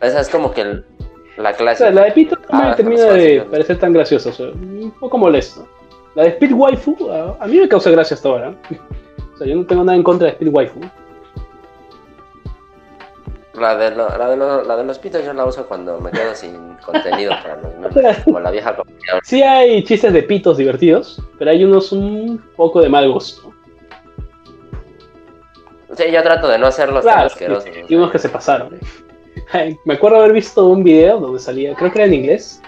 Esa 0.00 0.20
es 0.20 0.28
como 0.28 0.52
que 0.52 0.82
la 1.36 1.52
clásica. 1.52 1.92
la 1.92 2.06
de 2.06 2.12
Pito 2.12 2.36
no 2.50 2.58
ah, 2.58 2.74
termina 2.74 3.04
de 3.04 3.42
parecer 3.42 3.78
tan 3.78 3.92
graciosa, 3.92 4.30
un 4.42 4.92
poco 4.98 5.18
molesto. 5.18 5.68
La 6.16 6.22
de 6.22 6.28
Speed 6.30 6.52
Waifu, 6.54 6.96
a, 7.38 7.46
mí 7.46 7.58
me 7.58 7.68
causa 7.68 7.90
gracia 7.90 8.14
hasta 8.14 8.28
ahora. 8.28 8.54
O 9.34 9.38
sea, 9.38 9.46
yo 9.46 9.54
no 9.54 9.66
tengo 9.66 9.84
nada 9.84 9.94
en 9.94 10.02
contra 10.02 10.28
de 10.28 10.32
Speed 10.32 10.50
Waifu. 10.50 10.80
La 13.52 13.76
de, 13.76 13.94
la, 13.94 14.28
de 14.30 14.36
la 14.64 14.76
de 14.78 14.84
los 14.84 14.98
pitos 14.98 15.22
yo 15.22 15.34
la 15.34 15.44
uso 15.44 15.66
cuando 15.68 16.00
me 16.00 16.10
quedo 16.10 16.34
sin 16.34 16.74
contenido 16.86 17.34
para 17.42 17.58
los 17.58 18.16
como 18.24 18.40
la 18.40 18.50
vieja 18.50 18.74
comunidad. 18.74 19.20
Sí 19.24 19.42
hay 19.42 19.84
chistes 19.84 20.14
de 20.14 20.22
pitos 20.22 20.56
divertidos, 20.56 21.22
pero 21.38 21.50
hay 21.50 21.62
unos 21.64 21.92
un 21.92 22.42
poco 22.56 22.80
de 22.80 22.88
mal 22.88 23.12
gusto. 23.12 23.52
Sí, 25.94 26.04
yo 26.10 26.22
trato 26.22 26.48
de 26.48 26.58
no 26.58 26.66
hacerlos 26.66 27.02
claro, 27.02 27.18
tan 27.18 27.26
asquerosos. 27.26 27.70
Y 27.90 27.94
unos 27.94 28.10
que 28.10 28.18
se 28.18 28.30
pasaron. 28.30 28.80
Me 29.84 29.94
acuerdo 29.94 30.16
haber 30.16 30.32
visto 30.32 30.66
un 30.66 30.82
video 30.82 31.20
donde 31.20 31.40
salía, 31.40 31.74
creo 31.74 31.92
que 31.92 31.98
era 31.98 32.06
en 32.06 32.14
inglés, 32.14 32.62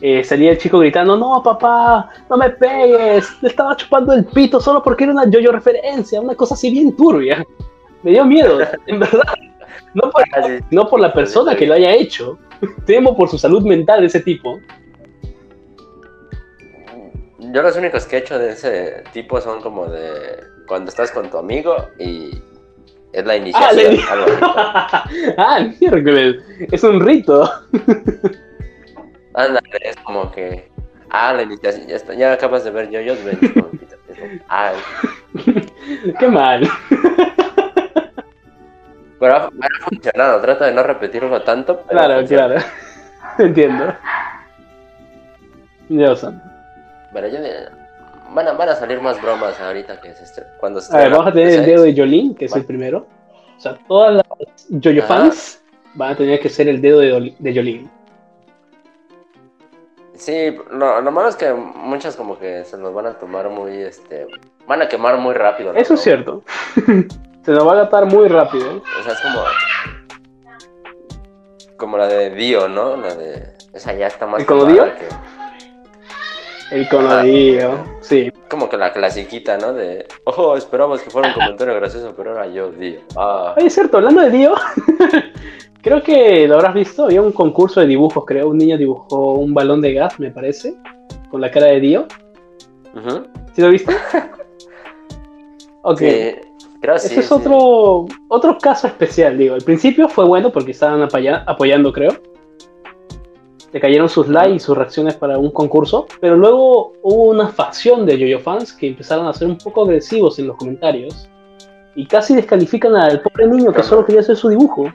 eh, 0.00 0.24
salía 0.24 0.52
el 0.52 0.58
chico 0.58 0.78
gritando, 0.78 1.16
no 1.16 1.42
papá, 1.42 2.10
no 2.28 2.36
me 2.36 2.50
pegues, 2.50 3.40
le 3.40 3.48
estaba 3.48 3.76
chupando 3.76 4.12
el 4.12 4.24
pito 4.24 4.60
solo 4.60 4.82
porque 4.82 5.04
era 5.04 5.12
una 5.12 5.28
yo-yo 5.30 5.52
referencia, 5.52 6.20
una 6.20 6.34
cosa 6.34 6.54
así 6.54 6.70
bien 6.70 6.94
turbia. 6.96 7.44
Me 8.02 8.10
dio 8.10 8.24
miedo, 8.24 8.58
en 8.86 9.00
verdad. 9.00 9.34
No 9.94 10.10
por, 10.10 10.22
ah, 10.34 10.58
no 10.70 10.88
por 10.88 11.00
la 11.00 11.12
persona 11.12 11.54
que 11.54 11.66
lo 11.66 11.74
haya 11.74 11.92
hecho, 11.92 12.38
temo 12.86 13.16
por 13.16 13.28
su 13.28 13.38
salud 13.38 13.62
mental 13.62 14.00
de 14.00 14.06
ese 14.06 14.20
tipo. 14.20 14.58
Yo 17.38 17.62
los 17.62 17.76
únicos 17.76 18.04
que 18.06 18.16
he 18.16 18.18
hecho 18.18 18.38
de 18.38 18.50
ese 18.50 19.04
tipo 19.12 19.40
son 19.40 19.60
como 19.60 19.86
de 19.86 20.42
cuando 20.66 20.88
estás 20.88 21.12
con 21.12 21.30
tu 21.30 21.38
amigo 21.38 21.76
y 21.98 22.30
es 23.12 23.24
la 23.24 23.36
iniciación. 23.36 23.96
Ah, 24.40 25.04
ah 25.38 25.68
miércoles, 25.80 26.42
es 26.72 26.82
un 26.82 27.00
rito. 27.00 27.48
Ándale, 29.34 29.68
es 29.82 29.96
como 29.96 30.30
que. 30.30 30.70
Ah, 31.10 31.32
la 31.32 31.44
ya, 31.62 31.70
está, 31.94 32.14
ya 32.14 32.32
acabas 32.32 32.64
de 32.64 32.70
ver 32.70 32.90
yo, 32.90 33.00
yo 33.00 33.14
ven. 33.24 33.38
Ah. 34.48 34.72
Qué 36.18 36.28
mal. 36.28 36.68
Pero 39.18 39.36
ha, 39.36 39.50
funcionado, 39.88 40.40
trata 40.40 40.66
de 40.66 40.72
no 40.72 40.82
repetirlo 40.82 41.42
tanto. 41.42 41.82
claro, 41.88 42.26
claro. 42.26 42.60
Entiendo. 43.38 43.94
Dios 45.88 46.20
santo. 46.20 46.44
Bueno, 47.12 47.28
yo 47.28 47.38
van 48.30 48.48
a, 48.48 48.52
van 48.52 48.68
a 48.68 48.74
salir 48.74 49.00
más 49.00 49.20
bromas 49.22 49.58
ahorita 49.60 50.00
que 50.00 50.14
se 50.14 50.42
cuando 50.58 50.80
se 50.80 50.94
A 50.94 51.00
ver, 51.00 51.10
vamos 51.10 51.28
a 51.28 51.32
tener 51.32 51.60
el 51.60 51.66
dedo 51.66 51.82
de 51.84 51.94
Jolín, 51.96 52.34
que 52.34 52.46
es 52.46 52.56
el 52.56 52.64
primero. 52.64 53.06
O 53.56 53.60
sea, 53.60 53.78
todas 53.88 54.14
las 54.14 54.26
Jojo 54.82 55.06
fans 55.06 55.62
van 55.94 56.12
a 56.12 56.16
tener 56.16 56.40
que 56.40 56.48
ser 56.48 56.68
el 56.68 56.80
dedo 56.80 56.98
de, 57.00 57.34
de 57.38 57.54
Jolín. 57.54 57.90
Sí, 60.16 60.56
lo, 60.70 61.00
lo, 61.00 61.10
malo 61.10 61.28
es 61.28 61.36
que 61.36 61.52
muchas 61.52 62.16
como 62.16 62.38
que 62.38 62.64
se 62.64 62.78
nos 62.78 62.94
van 62.94 63.06
a 63.06 63.14
tomar 63.14 63.48
muy, 63.48 63.82
este, 63.82 64.26
van 64.66 64.82
a 64.82 64.88
quemar 64.88 65.18
muy 65.18 65.34
rápido. 65.34 65.74
Eso 65.74 65.94
es 65.94 66.00
cierto. 66.00 66.42
se 67.44 67.52
nos 67.52 67.66
va 67.66 67.72
a 67.72 67.74
adaptar 67.74 68.06
muy 68.06 68.28
rápido. 68.28 68.82
O 69.00 69.02
sea, 69.02 69.12
es 69.12 69.20
como, 69.20 69.40
como 71.76 71.98
la 71.98 72.06
de 72.06 72.30
Dio, 72.30 72.68
¿no? 72.68 72.96
La 72.96 73.14
de, 73.14 73.54
o 73.74 73.78
sea, 73.78 73.94
ya 73.94 74.06
está 74.06 74.26
más. 74.26 74.40
¿El 74.40 74.46
Dio? 74.68 74.86
El 76.70 76.88
Dio, 77.24 77.84
sí. 78.00 78.32
Como 78.48 78.68
que 78.68 78.76
la 78.76 78.92
clasiquita, 78.92 79.58
¿no? 79.58 79.72
De, 79.72 80.06
oh, 80.24 80.56
esperamos 80.56 81.02
que 81.02 81.10
fuera 81.10 81.28
un 81.28 81.34
comentario 81.34 81.74
gracioso, 81.74 82.14
pero 82.16 82.30
ahora 82.30 82.46
yo 82.46 82.70
Dio. 82.70 83.00
Ah. 83.16 83.54
Oye, 83.56 83.66
es 83.66 83.74
cierto, 83.74 83.98
hablando 83.98 84.22
de 84.22 84.30
Dio, 84.30 84.54
Creo 85.84 86.02
que 86.02 86.48
lo 86.48 86.54
habrás 86.54 86.72
visto, 86.72 87.04
había 87.04 87.20
un 87.20 87.30
concurso 87.30 87.78
de 87.80 87.86
dibujos, 87.86 88.24
creo. 88.24 88.48
Un 88.48 88.56
niño 88.56 88.78
dibujó 88.78 89.34
un 89.34 89.52
balón 89.52 89.82
de 89.82 89.92
gas, 89.92 90.18
me 90.18 90.30
parece, 90.30 90.76
con 91.30 91.42
la 91.42 91.50
cara 91.50 91.66
de 91.66 91.80
Dio. 91.80 92.06
¿Sí 93.52 93.60
lo 93.60 93.68
viste? 93.68 93.92
ok. 95.82 95.98
creo 96.80 96.94
Ese 96.94 97.20
es 97.20 97.30
otro, 97.30 98.06
otro 98.28 98.56
caso 98.56 98.86
especial, 98.86 99.36
digo. 99.36 99.54
Al 99.54 99.60
principio 99.60 100.08
fue 100.08 100.24
bueno 100.24 100.50
porque 100.50 100.70
estaban 100.70 101.02
apoyando, 101.02 101.92
creo. 101.92 102.16
Le 103.70 103.78
cayeron 103.78 104.08
sus 104.08 104.26
likes 104.26 104.54
y 104.54 104.60
sus 104.60 104.78
reacciones 104.78 105.16
para 105.16 105.36
un 105.36 105.50
concurso, 105.50 106.06
pero 106.18 106.34
luego 106.34 106.94
hubo 107.02 107.24
una 107.24 107.48
facción 107.48 108.06
de 108.06 108.16
Yoyo 108.16 108.40
fans 108.40 108.72
que 108.72 108.88
empezaron 108.88 109.26
a 109.26 109.34
ser 109.34 109.48
un 109.48 109.58
poco 109.58 109.82
agresivos 109.82 110.38
en 110.38 110.46
los 110.46 110.56
comentarios 110.56 111.28
y 111.94 112.06
casi 112.06 112.34
descalifican 112.34 112.96
al 112.96 113.20
pobre 113.20 113.48
niño 113.48 113.70
que 113.70 113.82
solo 113.82 114.06
quería 114.06 114.22
hacer 114.22 114.36
su 114.36 114.48
dibujo. 114.48 114.90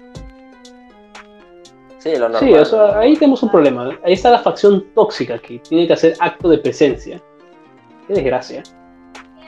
Sí, 2.00 2.12
lo 2.14 2.30
normal. 2.30 2.42
Sí, 2.42 2.54
o 2.54 2.66
sea, 2.66 3.00
ahí 3.00 3.16
tenemos 3.16 3.44
un 3.44 3.52
problema. 3.52 3.98
Ahí 4.04 4.14
está 4.14 4.32
la 4.32 4.40
facción 4.40 4.86
tóxica 4.96 5.38
que 5.38 5.60
tiene 5.60 5.86
que 5.86 5.94
hacer 5.94 6.16
acto 6.20 6.50
de 6.50 6.58
presencia. 6.58 7.22
Qué 8.08 8.14
desgracia. 8.14 8.64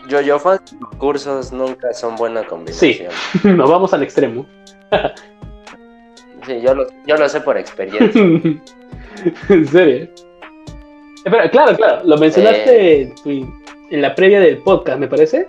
Yo, 0.07 0.19
yo, 0.21 0.37
fans 0.37 0.75
cursos 0.97 1.51
nunca 1.51 1.93
son 1.93 2.15
buena 2.15 2.43
combinación. 2.43 3.11
Sí, 3.41 3.47
nos 3.47 3.69
vamos 3.69 3.93
al 3.93 4.03
extremo. 4.03 4.45
sí, 6.45 6.61
yo 6.61 6.75
lo, 6.75 6.87
yo 7.07 7.15
lo 7.15 7.29
sé 7.29 7.39
por 7.41 7.57
experiencia. 7.57 8.21
¿En 9.49 9.67
serio? 9.67 10.09
Espera, 11.23 11.49
claro, 11.49 11.75
claro, 11.77 12.01
lo 12.03 12.17
mencionaste 12.17 13.03
eh. 13.03 13.13
en 13.25 14.01
la 14.01 14.13
previa 14.15 14.39
del 14.39 14.57
podcast, 14.57 14.99
me 14.99 15.07
parece. 15.07 15.47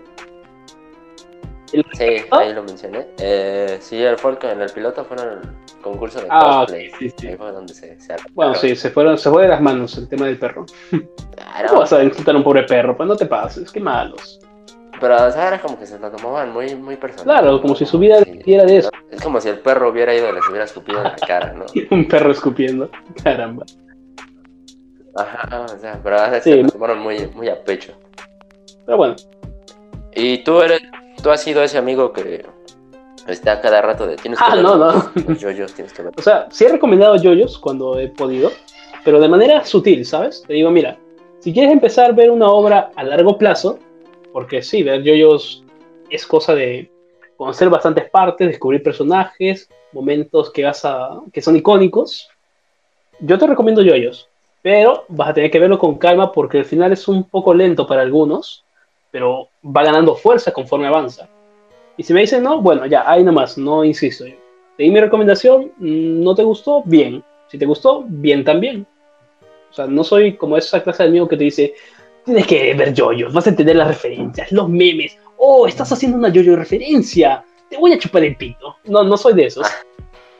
Sí, 1.72 2.16
ahí 2.30 2.52
lo 2.52 2.62
mencioné. 2.62 3.06
Eh, 3.18 3.78
sí, 3.80 4.02
el 4.02 4.18
folk 4.18 4.44
en 4.44 4.60
el 4.60 4.70
piloto 4.70 5.04
fueron 5.04 5.38
el 5.38 5.80
concurso 5.80 6.20
de 6.20 6.26
ah, 6.28 6.60
cosplay. 6.60 6.90
Sí, 6.98 7.12
sí. 7.16 7.28
Ahí 7.28 7.36
fue 7.36 7.52
donde 7.52 7.72
se, 7.72 7.98
se 7.98 8.16
Bueno, 8.32 8.54
sí, 8.54 8.76
se 8.76 8.90
fueron, 8.90 9.16
se 9.16 9.30
fue 9.30 9.44
de 9.44 9.48
las 9.48 9.60
manos 9.60 9.96
el 9.96 10.08
tema 10.08 10.26
del 10.26 10.38
perro. 10.38 10.66
Claro. 11.34 11.68
¿Cómo 11.68 11.80
vas 11.80 11.92
a 11.92 12.02
insultar 12.02 12.34
a 12.34 12.38
un 12.38 12.44
pobre 12.44 12.62
perro? 12.64 12.96
Pues 12.96 13.08
no 13.08 13.16
te 13.16 13.26
pases, 13.26 13.72
qué 13.72 13.80
malos. 13.80 14.40
Pero 15.00 15.16
era 15.16 15.60
como 15.60 15.78
que 15.78 15.84
se 15.84 15.98
lo 15.98 16.10
tomaban 16.10 16.52
muy, 16.52 16.76
muy 16.76 16.96
personal. 16.96 17.40
Claro, 17.40 17.60
como 17.60 17.74
si 17.74 17.84
su 17.84 17.98
vida 17.98 18.18
era 18.46 18.64
de 18.64 18.76
eso. 18.76 18.90
Es 19.10 19.20
como 19.20 19.40
si 19.40 19.48
el 19.48 19.58
perro 19.58 19.90
hubiera 19.90 20.14
ido 20.14 20.28
y 20.28 20.32
les 20.32 20.48
hubiera 20.48 20.64
escupido 20.64 20.98
en 20.98 21.04
la 21.04 21.16
cara, 21.26 21.52
¿no? 21.54 21.66
un 21.90 22.06
perro 22.06 22.30
escupiendo, 22.30 22.88
caramba. 23.24 23.66
Ajá, 25.16 25.62
o 25.62 25.78
sea, 25.78 26.00
pero 26.02 26.18
a 26.18 26.28
veces 26.28 26.44
se 26.44 26.62
lo 26.62 26.68
tomaron 26.68 27.00
muy, 27.00 27.26
muy 27.34 27.48
a 27.48 27.62
pecho. 27.64 27.92
Pero 28.86 28.96
bueno. 28.96 29.16
¿Y 30.14 30.38
tú 30.44 30.62
eres, 30.62 30.82
tú 31.22 31.30
has 31.30 31.42
sido 31.42 31.62
ese 31.62 31.78
amigo 31.78 32.12
que 32.12 32.44
está 33.28 33.60
cada 33.60 33.80
rato 33.80 34.06
de 34.06 34.16
tienes 34.16 34.38
que 34.38 34.44
ah, 34.46 34.56
no, 34.56 34.76
no. 34.76 35.34
yoyos, 35.38 35.72
tienes 35.72 35.92
que 35.92 36.02
ver. 36.02 36.12
O 36.16 36.22
sea, 36.22 36.48
sí 36.50 36.64
he 36.64 36.68
recomendado 36.68 37.16
yoyos 37.16 37.58
cuando 37.58 37.98
he 37.98 38.08
podido, 38.08 38.50
pero 39.04 39.20
de 39.20 39.28
manera 39.28 39.64
sutil, 39.64 40.04
¿sabes? 40.04 40.42
Te 40.46 40.54
digo, 40.54 40.70
mira, 40.70 40.98
si 41.38 41.52
quieres 41.52 41.72
empezar 41.72 42.10
a 42.10 42.14
ver 42.14 42.30
una 42.30 42.50
obra 42.50 42.90
a 42.96 43.04
largo 43.04 43.38
plazo, 43.38 43.78
porque 44.32 44.62
sí, 44.62 44.82
ver 44.82 45.02
yoyos 45.02 45.62
es 46.10 46.26
cosa 46.26 46.54
de 46.54 46.90
conocer 47.36 47.70
bastantes 47.70 48.10
partes, 48.10 48.48
descubrir 48.48 48.82
personajes, 48.82 49.68
momentos 49.92 50.50
que 50.50 50.64
vas 50.64 50.84
a 50.84 51.20
que 51.32 51.40
son 51.40 51.56
icónicos. 51.56 52.28
Yo 53.20 53.38
te 53.38 53.46
recomiendo 53.46 53.82
yoyos, 53.82 54.28
pero 54.62 55.04
vas 55.08 55.30
a 55.30 55.34
tener 55.34 55.50
que 55.50 55.60
verlo 55.60 55.78
con 55.78 55.98
calma 55.98 56.32
porque 56.32 56.58
el 56.58 56.64
final 56.64 56.92
es 56.92 57.06
un 57.08 57.24
poco 57.24 57.54
lento 57.54 57.86
para 57.86 58.02
algunos, 58.02 58.64
pero 59.12 59.50
va 59.64 59.84
ganando 59.84 60.16
fuerza 60.16 60.50
conforme 60.50 60.88
avanza. 60.88 61.28
Y 61.96 62.02
si 62.02 62.12
me 62.12 62.22
dicen 62.22 62.42
no, 62.42 62.60
bueno, 62.60 62.86
ya, 62.86 63.08
ahí 63.08 63.22
nomás, 63.22 63.56
no 63.56 63.84
insisto. 63.84 64.26
Yo. 64.26 64.34
Te 64.76 64.82
di 64.82 64.90
mi 64.90 65.00
recomendación, 65.00 65.70
mm, 65.76 66.24
no 66.24 66.34
te 66.34 66.42
gustó, 66.42 66.82
bien. 66.84 67.22
Si 67.46 67.58
te 67.58 67.66
gustó, 67.66 68.04
bien 68.08 68.42
también. 68.42 68.86
O 69.70 69.74
sea, 69.74 69.86
no 69.86 70.02
soy 70.02 70.36
como 70.36 70.56
esa 70.56 70.82
clase 70.82 71.02
de 71.02 71.10
amigo 71.10 71.28
que 71.28 71.36
te 71.36 71.44
dice, 71.44 71.74
tienes 72.24 72.46
que 72.46 72.74
ver 72.74 72.94
yoyos, 72.94 73.32
vas 73.32 73.46
a 73.46 73.50
entender 73.50 73.76
las 73.76 73.88
referencias, 73.88 74.50
los 74.50 74.68
memes. 74.68 75.16
Oh, 75.36 75.66
estás 75.66 75.92
haciendo 75.92 76.16
una 76.18 76.30
yoyo 76.30 76.56
referencia. 76.56 77.44
Te 77.68 77.76
voy 77.76 77.92
a 77.92 77.98
chupar 77.98 78.24
el 78.24 78.36
pito. 78.36 78.76
No, 78.84 79.04
no 79.04 79.16
soy 79.16 79.34
de 79.34 79.46
esos. 79.46 79.66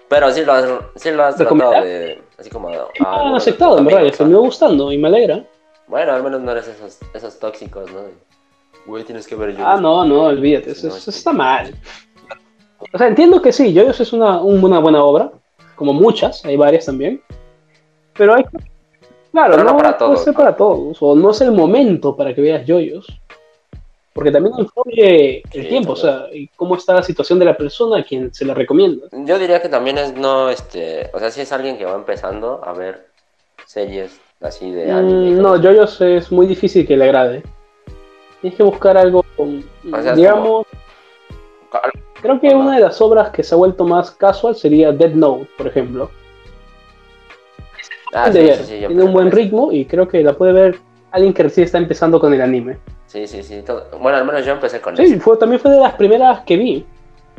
Pero 0.09 0.31
sí 0.33 0.45
lo 0.45 0.53
has, 0.53 0.67
sí 0.97 1.11
lo 1.11 1.25
has 1.25 1.37
tratado 1.37 1.71
de. 1.83 2.23
Así 2.39 2.51
como. 2.51 2.71
Ah, 3.01 3.29
han 3.29 3.35
aceptado, 3.35 3.79
en 3.79 3.87
verdad. 3.87 4.27
Me 4.27 4.37
gustando 4.37 4.93
y 4.93 4.99
me 4.99 5.09
alegra. 5.09 5.45
Bueno, 5.87 6.13
al 6.13 6.23
menos 6.23 6.41
no 6.41 6.53
eres 6.53 6.69
esos, 6.69 6.99
esos 7.15 7.39
tóxicos, 7.39 7.91
¿no? 7.91 8.32
Güey, 8.87 9.05
tienes 9.05 9.27
que 9.27 9.35
ver 9.35 9.57
yo. 9.57 9.67
Ah, 9.67 9.81
no, 9.81 10.05
no, 10.05 10.23
olvídate, 10.23 10.73
eso, 10.73 10.89
está 10.89 11.33
mal. 11.33 11.75
O 12.93 12.99
sea, 12.99 13.07
entiendo 13.07 13.41
que 13.41 13.53
sí, 13.53 13.73
Yoyos 13.73 14.01
es 14.01 14.13
una, 14.13 14.41
una 14.41 14.81
buena 14.81 15.05
obra, 15.05 15.31
como 15.77 15.93
muchas, 15.93 16.45
hay 16.45 16.57
varias 16.57 16.87
también. 16.87 17.23
Pero 18.15 18.35
hay 18.35 18.45
Claro, 19.33 19.65
no, 19.65 19.77
para 19.77 19.97
todos. 19.97 20.27
No 20.27 20.33
para 20.35 20.55
todos, 20.55 20.99
o 21.01 21.17
no 21.17 21.31
es 21.31 21.41
el 21.41 21.53
momento 21.53 22.15
para 22.15 22.35
que 22.35 22.43
veas 22.43 22.67
Yoyos. 22.67 23.07
Porque 24.13 24.31
también 24.31 24.55
influye 24.59 25.43
el 25.53 25.69
tiempo, 25.69 25.93
o 25.93 25.97
sea, 25.97 26.27
y 26.31 26.47
cómo 26.49 26.77
está 26.77 26.93
la 26.93 27.03
situación 27.03 27.39
de 27.39 27.47
la 27.47 27.57
persona 27.57 28.01
a 28.01 28.05
quien 28.05 28.33
se 28.35 28.45
la 28.45 28.53
recomienda. 28.53 29.07
Yo 29.11 29.39
diría 29.39 29.63
que 29.63 29.71
también 29.71 29.97
es 29.97 30.13
no, 30.13 30.51
este, 30.51 31.09
o 31.15 31.19
sea, 31.19 31.31
si 31.31 31.41
es 31.41 31.51
alguien 31.51 31.79
que 31.79 31.87
va 31.87 31.95
empezando 31.95 32.61
a 32.63 32.75
ver 32.75 33.07
series 33.65 34.21
así 34.43 34.71
de 34.71 34.93
mm, 34.93 34.97
anime. 34.97 35.31
no, 35.41 35.57
Yoyos 35.57 35.99
es 36.03 36.31
muy 36.31 36.47
difícil 36.47 36.87
que 36.87 36.95
le 36.95 37.05
agrade. 37.07 37.43
Tienes 38.43 38.57
que 38.57 38.63
buscar 38.65 38.99
algo, 38.99 39.25
digamos, 40.17 40.67
creo 42.21 42.41
que 42.41 42.49
una 42.49 42.75
de 42.75 42.81
las 42.81 43.01
obras 43.01 43.31
que 43.31 43.45
se 43.45 43.55
ha 43.55 43.57
vuelto 43.57 43.85
más 43.85 44.11
casual 44.11 44.57
sería 44.57 44.91
Dead 44.91 45.13
Note, 45.13 45.49
por 45.57 45.69
ejemplo. 45.69 46.11
Ah, 48.13 48.31
Tiene 48.31 49.03
un 49.03 49.13
buen 49.13 49.31
ritmo 49.31 49.73
y 49.73 49.85
creo 49.85 50.07
que 50.07 50.23
la 50.23 50.35
puede 50.35 50.53
ver 50.53 50.79
alguien 51.13 51.33
que 51.33 51.45
recién 51.45 51.65
está 51.65 51.79
empezando 51.79 52.19
con 52.19 52.35
el 52.35 52.41
anime. 52.41 52.79
Sí, 53.07 53.27
sí, 53.29 53.45
sí. 53.45 53.63
Bueno, 54.01 54.19
al 54.19 54.25
menos 54.25 54.45
yo 54.45 54.53
empecé 54.53 54.81
con 54.81 54.97
sí, 54.97 55.21
Fue, 55.21 55.37
también 55.37 55.61
fue 55.61 55.71
de 55.71 55.81
las 55.81 55.95
primeras 55.95 56.41
que 56.41 56.57
vi. 56.57 56.85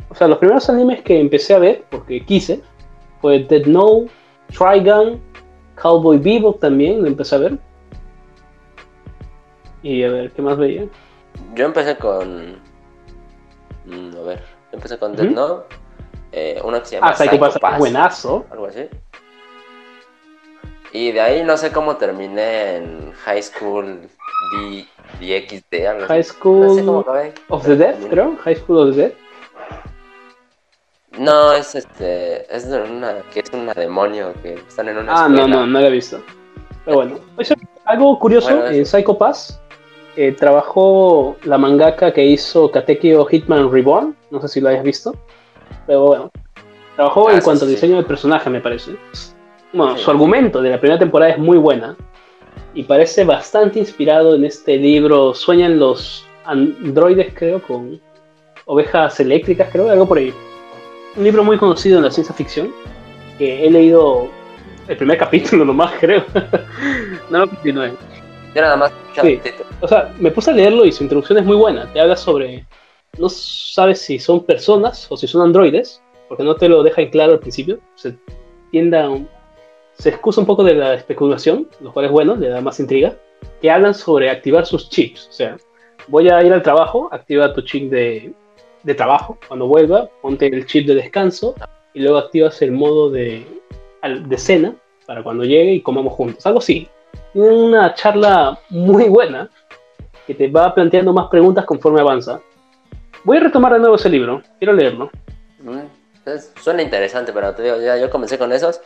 O 0.08 0.14
sea, 0.14 0.26
los 0.26 0.38
primeros 0.38 0.68
animes 0.70 1.02
que 1.02 1.20
empecé 1.20 1.54
a 1.54 1.58
ver, 1.58 1.84
porque 1.90 2.24
quise, 2.24 2.60
fue 3.20 3.40
Dead 3.40 3.66
Note, 3.66 4.10
Trigun, 4.56 5.20
Cowboy 5.74 6.18
Bebop 6.18 6.60
también, 6.60 7.02
lo 7.02 7.08
empecé 7.08 7.34
a 7.34 7.38
ver. 7.38 7.58
Y 9.84 10.02
a 10.02 10.08
ver, 10.08 10.30
¿qué 10.32 10.40
más 10.40 10.56
veía? 10.56 10.86
Yo 11.54 11.66
empecé 11.66 11.96
con. 11.98 12.54
Mm, 13.84 14.16
a 14.16 14.22
ver, 14.22 14.42
empecé 14.72 14.98
con 14.98 15.14
Dead 15.14 15.28
Note. 15.28 15.76
Eh, 16.32 16.58
una 16.64 16.80
que 16.80 16.86
se 16.86 16.94
llama 16.96 17.10
ah, 17.10 17.14
Psycho, 17.14 17.38
Pass. 17.38 17.78
Buenazo. 17.78 18.46
Algo 18.50 18.66
así. 18.66 18.88
Y 20.90 21.12
de 21.12 21.20
ahí 21.20 21.44
no 21.44 21.58
sé 21.58 21.70
cómo 21.70 21.96
terminé 21.96 22.76
en 22.76 23.12
High 23.12 23.42
School 23.42 24.08
D, 24.56 24.86
DXD. 25.20 25.86
Algo 25.86 26.06
High 26.06 26.24
School 26.24 26.66
no 26.66 26.74
sé 26.74 26.84
cómo 26.86 27.04
of 27.50 27.66
the 27.66 27.76
Dead, 27.76 27.94
creo. 28.08 28.38
High 28.42 28.56
School 28.56 28.88
of 28.88 28.96
the 28.96 29.02
Dead. 29.02 29.12
No, 31.18 31.52
es 31.52 31.74
este. 31.74 32.56
Es 32.56 32.64
una. 32.64 33.16
que 33.34 33.40
es 33.40 33.50
una 33.52 33.74
demonio 33.74 34.32
que 34.42 34.54
están 34.54 34.88
en 34.88 34.96
una. 34.96 35.24
Ah, 35.24 35.28
no, 35.28 35.46
no, 35.46 35.66
no 35.66 35.78
la 35.78 35.88
he 35.88 35.90
visto. 35.90 36.22
Pero 36.86 36.96
bueno. 36.96 37.18
algo 37.84 38.18
curioso, 38.18 38.66
en 38.66 38.86
Psycho 38.86 39.18
Pass 39.18 39.60
eh, 40.16 40.32
trabajó 40.32 41.36
la 41.44 41.58
mangaka 41.58 42.12
que 42.12 42.24
hizo 42.24 42.70
Katekyo 42.70 43.24
Hitman 43.26 43.70
Reborn, 43.70 44.14
no 44.30 44.40
sé 44.40 44.48
si 44.48 44.60
lo 44.60 44.68
hayas 44.68 44.84
visto, 44.84 45.14
pero 45.86 46.06
bueno, 46.06 46.30
trabajó 46.96 47.28
ah, 47.28 47.34
en 47.34 47.40
cuanto 47.40 47.64
a 47.64 47.68
diseño 47.68 47.96
de 47.96 48.04
personaje, 48.04 48.48
me 48.50 48.60
parece. 48.60 48.92
Bueno, 49.72 49.98
su 49.98 50.10
argumento 50.10 50.62
de 50.62 50.70
la 50.70 50.78
primera 50.78 50.98
temporada 50.98 51.32
es 51.32 51.38
muy 51.38 51.58
buena 51.58 51.96
y 52.74 52.84
parece 52.84 53.24
bastante 53.24 53.80
inspirado 53.80 54.34
en 54.36 54.44
este 54.44 54.76
libro 54.76 55.34
Sueñan 55.34 55.78
los 55.78 56.24
androides, 56.44 57.32
creo, 57.34 57.60
con 57.60 58.00
ovejas 58.66 59.18
eléctricas, 59.20 59.68
creo, 59.70 59.90
algo 59.90 60.06
por 60.06 60.18
ahí. 60.18 60.32
Un 61.16 61.24
libro 61.24 61.44
muy 61.44 61.58
conocido 61.58 61.98
en 61.98 62.04
la 62.04 62.10
ciencia 62.10 62.34
ficción 62.34 62.72
que 63.38 63.66
he 63.66 63.70
leído 63.70 64.28
el 64.88 64.96
primer 64.96 65.18
capítulo 65.18 65.64
nomás, 65.64 65.92
creo. 65.98 66.24
no 67.30 67.38
lo 67.38 67.48
continué. 67.48 67.92
Yo 68.54 68.62
nada 68.62 68.76
más 68.76 68.92
sí. 69.20 69.40
O 69.80 69.88
sea, 69.88 70.14
me 70.18 70.30
puse 70.30 70.50
a 70.50 70.54
leerlo 70.54 70.84
y 70.84 70.92
su 70.92 71.02
introducción 71.02 71.38
es 71.38 71.44
muy 71.44 71.56
buena. 71.56 71.92
Te 71.92 72.00
habla 72.00 72.16
sobre. 72.16 72.66
No 73.18 73.28
sabes 73.28 74.00
si 74.00 74.18
son 74.18 74.44
personas 74.44 75.06
o 75.10 75.16
si 75.16 75.26
son 75.26 75.42
androides, 75.42 76.02
porque 76.28 76.44
no 76.44 76.56
te 76.56 76.68
lo 76.68 76.82
deja 76.82 77.02
en 77.02 77.10
claro 77.10 77.32
al 77.32 77.40
principio. 77.40 77.78
Se 77.94 78.16
tienda 78.70 79.08
se 79.98 80.08
excusa 80.08 80.40
un 80.40 80.46
poco 80.46 80.64
de 80.64 80.74
la 80.74 80.94
especulación, 80.94 81.68
lo 81.80 81.92
cual 81.92 82.06
es 82.06 82.12
bueno, 82.12 82.34
le 82.34 82.48
da 82.48 82.60
más 82.60 82.80
intriga. 82.80 83.16
Que 83.60 83.70
hablan 83.70 83.94
sobre 83.94 84.30
activar 84.30 84.66
sus 84.66 84.88
chips. 84.88 85.28
O 85.28 85.32
sea, 85.32 85.56
voy 86.08 86.28
a 86.28 86.42
ir 86.42 86.52
al 86.52 86.62
trabajo, 86.62 87.08
activa 87.12 87.52
tu 87.52 87.62
chip 87.62 87.90
de, 87.90 88.32
de 88.82 88.94
trabajo. 88.94 89.38
Cuando 89.46 89.66
vuelva, 89.66 90.08
ponte 90.22 90.46
el 90.46 90.66
chip 90.66 90.86
de 90.86 90.94
descanso 90.94 91.54
y 91.92 92.00
luego 92.00 92.18
activas 92.18 92.60
el 92.62 92.72
modo 92.72 93.10
de, 93.10 93.46
de 94.02 94.38
cena 94.38 94.74
para 95.06 95.22
cuando 95.22 95.44
llegue 95.44 95.74
y 95.74 95.80
comamos 95.82 96.14
juntos. 96.14 96.44
Algo 96.46 96.58
así 96.58 96.88
una 97.34 97.94
charla 97.94 98.58
muy 98.70 99.08
buena 99.08 99.50
que 100.26 100.34
te 100.34 100.48
va 100.48 100.74
planteando 100.74 101.12
más 101.12 101.28
preguntas 101.28 101.64
conforme 101.64 102.00
avanza. 102.00 102.40
Voy 103.24 103.36
a 103.38 103.40
retomar 103.40 103.72
de 103.72 103.80
nuevo 103.80 103.96
ese 103.96 104.08
libro, 104.08 104.42
quiero 104.58 104.72
leerlo. 104.72 105.10
Mm, 105.60 105.80
suena 106.60 106.82
interesante, 106.82 107.32
pero 107.32 107.54
te 107.54 107.62
digo, 107.62 107.80
ya 107.80 107.96
yo 107.96 108.10
comencé 108.10 108.38
con 108.38 108.52
esos 108.52 108.80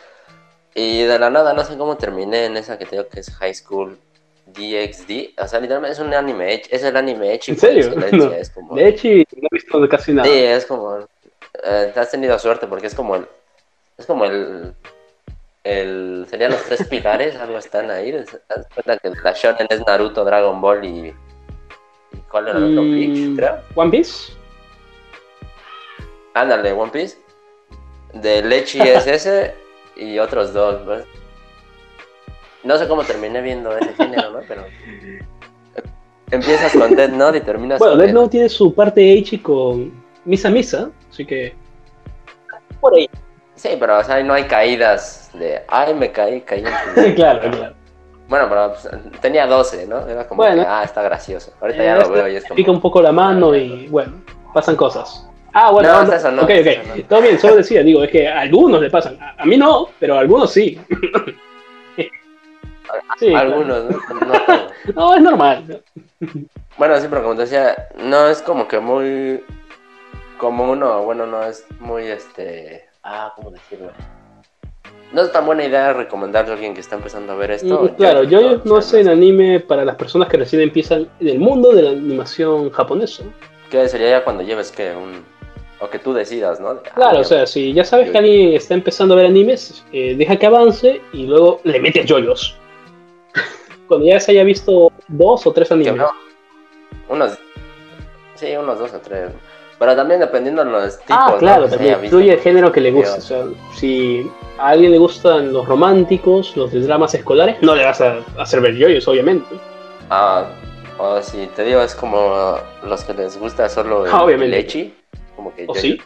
y 0.74 1.02
de 1.02 1.18
la 1.18 1.30
nada 1.30 1.52
no 1.52 1.64
sé 1.64 1.76
cómo 1.76 1.96
terminé 1.96 2.46
en 2.46 2.56
esa 2.56 2.78
que 2.78 2.84
te 2.84 2.96
digo 2.96 3.08
que 3.08 3.20
es 3.20 3.30
High 3.36 3.54
School 3.54 3.98
DXD. 4.46 5.40
O 5.40 5.46
sea, 5.46 5.60
literalmente 5.60 5.92
es 5.92 5.98
un 5.98 6.14
anime, 6.14 6.62
es 6.68 6.82
el 6.82 6.96
anime 6.96 7.34
hecho. 7.34 7.52
¿En 7.52 7.58
serio? 7.58 7.90
De 8.74 8.88
hecho, 8.88 9.08
no 9.08 9.48
he 9.50 9.54
visto 9.54 9.88
casi 9.88 10.12
nada. 10.12 10.28
Sí, 10.28 10.34
es 10.34 10.66
como... 10.66 10.98
Eh, 11.64 11.92
has 11.94 12.10
tenido 12.10 12.38
suerte 12.38 12.66
porque 12.66 12.86
es 12.86 12.94
como 12.94 13.16
el... 13.16 13.26
Es 13.96 14.06
como 14.06 14.24
el 14.24 14.74
el, 15.68 16.26
serían 16.30 16.52
los 16.52 16.64
tres 16.64 16.86
pilares, 16.88 17.36
algo 17.36 17.58
están 17.58 17.90
ahí. 17.90 18.12
cuenta 18.74 18.98
que 18.98 19.10
la 19.22 19.32
shonen 19.32 19.66
es 19.68 19.80
Naruto, 19.86 20.24
Dragon 20.24 20.60
Ball 20.60 20.84
y. 20.84 21.14
¿Cuál 22.30 22.48
era 22.48 22.58
el 22.58 22.72
otro? 22.72 22.82
Bleach, 22.82 23.18
mm, 23.18 23.36
creo. 23.36 23.58
¿One 23.74 23.90
Piece? 23.90 24.32
Ándale, 26.34 26.72
One 26.72 26.90
Piece. 26.90 27.18
De 28.14 28.42
Lechi 28.42 28.80
es 28.80 29.06
ese 29.06 29.54
y 29.96 30.18
otros 30.18 30.54
dos. 30.54 30.86
¿ves? 30.86 31.04
No 32.64 32.78
sé 32.78 32.88
cómo 32.88 33.04
terminé 33.04 33.42
viendo 33.42 33.76
ese 33.76 33.92
género, 33.94 34.30
¿no? 34.30 34.40
Pero. 34.48 34.64
Empiezas 36.30 36.72
con 36.72 36.94
Dead 36.94 37.10
Note 37.10 37.38
y 37.38 37.40
terminas 37.42 37.78
bueno, 37.78 37.92
con. 37.92 37.98
Bueno, 37.98 38.12
Dead 38.12 38.14
Note 38.14 38.30
tiene 38.30 38.48
su 38.48 38.74
parte 38.74 39.18
H 39.18 39.42
con 39.42 39.92
Misa 40.24 40.48
Misa, 40.48 40.90
así 41.10 41.26
que. 41.26 41.54
Por 42.80 42.94
ahí. 42.94 43.08
Sí, 43.58 43.70
pero 43.78 43.98
o 43.98 44.04
sea, 44.04 44.22
no 44.22 44.34
hay 44.34 44.44
caídas 44.44 45.30
de, 45.34 45.62
ay, 45.66 45.92
me 45.92 46.12
caí, 46.12 46.40
caí. 46.42 46.62
claro, 47.16 47.40
claro. 47.50 47.74
Bueno, 48.28 48.46
pero 48.48 48.68
pues, 48.68 48.88
tenía 49.20 49.46
12, 49.46 49.86
¿no? 49.86 50.06
Era 50.06 50.28
como, 50.28 50.44
que, 50.44 50.50
ah, 50.50 50.82
está 50.84 51.02
gracioso. 51.02 51.52
Ahorita 51.60 51.82
ya 51.82 51.96
lo 51.96 52.02
este 52.02 52.14
veo 52.14 52.28
y 52.28 52.36
es 52.36 52.44
como... 52.44 52.54
Pica 52.54 52.70
un 52.70 52.80
poco 52.80 53.02
la 53.02 53.10
mano 53.10 53.56
y, 53.56 53.88
bueno, 53.88 54.22
pasan 54.54 54.76
cosas. 54.76 55.26
Ah, 55.54 55.72
bueno, 55.72 56.04
no, 56.04 56.12
eso 56.12 56.30
no. 56.30 56.42
Ok, 56.42 56.50
ok. 56.60 57.06
Todo 57.08 57.22
bien, 57.22 57.38
solo 57.38 57.56
decía, 57.56 57.82
digo, 57.82 58.04
es 58.04 58.10
que 58.10 58.28
a 58.28 58.40
algunos 58.40 58.80
le 58.80 58.90
pasan. 58.90 59.18
A, 59.18 59.44
mí 59.44 59.56
no, 59.56 59.88
pero 59.98 60.16
a 60.16 60.20
algunos 60.20 60.52
sí. 60.52 60.80
sí 63.18 63.34
algunos, 63.34 63.84
¿no? 63.84 63.98
No, 64.20 64.68
no, 64.94 65.14
es 65.16 65.22
normal. 65.22 65.82
Bueno, 66.76 67.00
sí, 67.00 67.06
pero 67.10 67.22
como 67.22 67.34
te 67.34 67.42
decía, 67.42 67.88
no 67.96 68.28
es 68.28 68.40
como 68.40 68.68
que 68.68 68.78
muy 68.78 69.42
como 70.38 70.70
uno, 70.70 71.02
bueno, 71.02 71.26
no 71.26 71.42
es 71.42 71.66
muy 71.80 72.04
este 72.04 72.87
Ah, 73.10 73.32
¿cómo 73.34 73.50
decirlo? 73.50 73.90
no 75.12 75.22
es 75.22 75.32
tan 75.32 75.46
buena 75.46 75.64
idea 75.64 75.92
recomendarle 75.92 76.50
a 76.50 76.54
alguien 76.54 76.74
que 76.74 76.80
está 76.80 76.96
empezando 76.96 77.32
a 77.32 77.36
ver 77.36 77.52
esto. 77.52 77.94
Claro, 77.96 78.24
yo 78.24 78.60
no, 78.64 78.82
sé 78.82 79.00
en 79.00 79.08
anime 79.08 79.60
para 79.60 79.84
las 79.84 79.96
personas 79.96 80.28
que 80.28 80.36
recién 80.36 80.60
empiezan 80.60 81.08
en 81.20 81.28
el 81.28 81.38
mundo 81.38 81.72
de 81.72 81.82
la 81.82 81.90
animación 81.90 82.70
japonesa. 82.70 83.24
Que 83.70 83.88
sería 83.88 84.10
ya 84.10 84.24
cuando 84.24 84.42
lleves 84.42 84.70
que 84.70 84.94
un... 84.94 85.24
O 85.80 85.88
que 85.88 86.00
tú 86.00 86.12
decidas, 86.12 86.58
¿no? 86.58 86.82
claro, 86.82 87.20
o 87.20 87.24
sea, 87.24 87.46
si 87.46 87.72
ya 87.72 87.84
sabes 87.84 88.10
que 88.10 88.18
alguien 88.18 88.52
está 88.52 88.74
empezando 88.74 89.14
a 89.14 89.18
ver 89.18 89.26
animes, 89.26 89.84
eh, 89.92 90.16
deja 90.16 90.36
que 90.36 90.46
avance 90.46 91.00
y 91.12 91.26
luego 91.26 91.60
le 91.62 91.78
metes 91.78 92.04
yoyos. 92.04 92.56
cuando 93.86 94.04
ya 94.04 94.18
se 94.18 94.32
haya 94.32 94.42
visto 94.42 94.90
dos 95.06 95.46
o 95.46 95.52
tres 95.52 95.70
animes. 95.70 96.02
Unos... 97.08 97.38
Sí, 98.34 98.56
unos 98.56 98.78
dos 98.78 98.92
o 98.92 98.98
tres. 98.98 99.30
Pero 99.78 99.94
también 99.94 100.20
dependiendo 100.20 100.64
de 100.64 100.70
los 100.70 100.98
tipos. 100.98 101.16
Ah, 101.16 101.36
claro, 101.38 101.68
también 101.68 101.98
incluye 102.02 102.32
el 102.32 102.40
género 102.40 102.72
que 102.72 102.80
le 102.80 102.90
guste. 102.90 103.18
O 103.18 103.20
sea, 103.20 103.44
si 103.74 104.28
a 104.58 104.70
alguien 104.70 104.90
le 104.90 104.98
gustan 104.98 105.52
los 105.52 105.66
románticos, 105.66 106.56
los 106.56 106.72
de 106.72 106.80
dramas 106.80 107.14
escolares, 107.14 107.56
no 107.62 107.76
le 107.76 107.84
vas 107.84 108.00
a 108.00 108.18
hacer 108.38 108.60
ver 108.60 108.74
yoyos, 108.74 109.06
obviamente. 109.06 109.54
Ah, 110.10 110.46
o 110.98 111.22
si 111.22 111.46
te 111.54 111.64
digo, 111.64 111.80
es 111.80 111.94
como 111.94 112.58
los 112.82 113.04
que 113.04 113.14
les 113.14 113.38
gusta 113.38 113.68
solo 113.68 114.04
el, 114.04 114.12
ah, 114.12 114.24
obviamente. 114.24 114.56
leche. 114.56 114.94
Como 115.36 115.54
que 115.54 115.64
¿O 115.68 115.74
sí? 115.74 116.00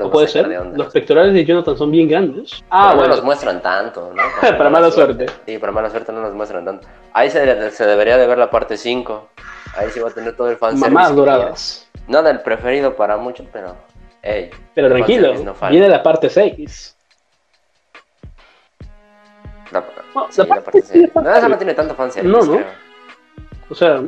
¿O 0.00 0.10
puede 0.10 0.28
ser? 0.28 0.48
Los 0.48 0.92
pectorales 0.92 1.34
de 1.34 1.44
Jonathan 1.44 1.76
son 1.76 1.90
bien 1.90 2.08
grandes. 2.08 2.62
Ah, 2.70 2.94
bueno. 2.94 3.08
no 3.08 3.16
los 3.16 3.24
muestran 3.24 3.60
tanto, 3.60 4.12
¿no? 4.14 4.22
Para, 4.40 4.70
mala 4.70 4.90
suerte. 4.90 5.26
Sí, 5.46 5.58
para 5.58 5.72
mala 5.72 5.90
suerte 5.90 6.12
no 6.12 6.22
los 6.22 6.34
muestran 6.34 6.64
tanto. 6.64 6.86
Ahí 7.12 7.30
se, 7.30 7.70
se 7.70 7.86
debería 7.86 8.16
de 8.16 8.26
ver 8.26 8.38
la 8.38 8.50
parte 8.50 8.78
5. 8.78 9.28
Ahí 9.76 9.90
sí 9.90 10.00
va 10.00 10.08
a 10.08 10.12
tener 10.12 10.34
todo 10.34 10.50
el 10.50 10.56
fanservice. 10.56 10.90
Mamás 10.90 11.14
doradas. 11.14 11.87
No 12.08 12.22
del 12.22 12.40
preferido 12.40 12.96
para 12.96 13.16
muchos, 13.16 13.46
pero. 13.52 13.76
Hey, 14.22 14.50
pero 14.74 14.88
tranquilo, 14.88 15.32
viene 15.70 15.88
la 15.88 16.02
parte 16.02 16.28
6. 16.28 16.96
La, 19.70 19.84
sí, 20.30 20.42
la 20.46 20.60
parte 20.60 20.82
6. 20.82 21.10
No, 21.14 21.34
esa 21.34 21.48
no 21.48 21.56
tiene 21.58 21.74
tanto 21.74 21.94
fanservice. 21.94 22.32
No, 22.32 22.42
no. 22.44 22.64
O 23.70 23.74
sea. 23.74 24.02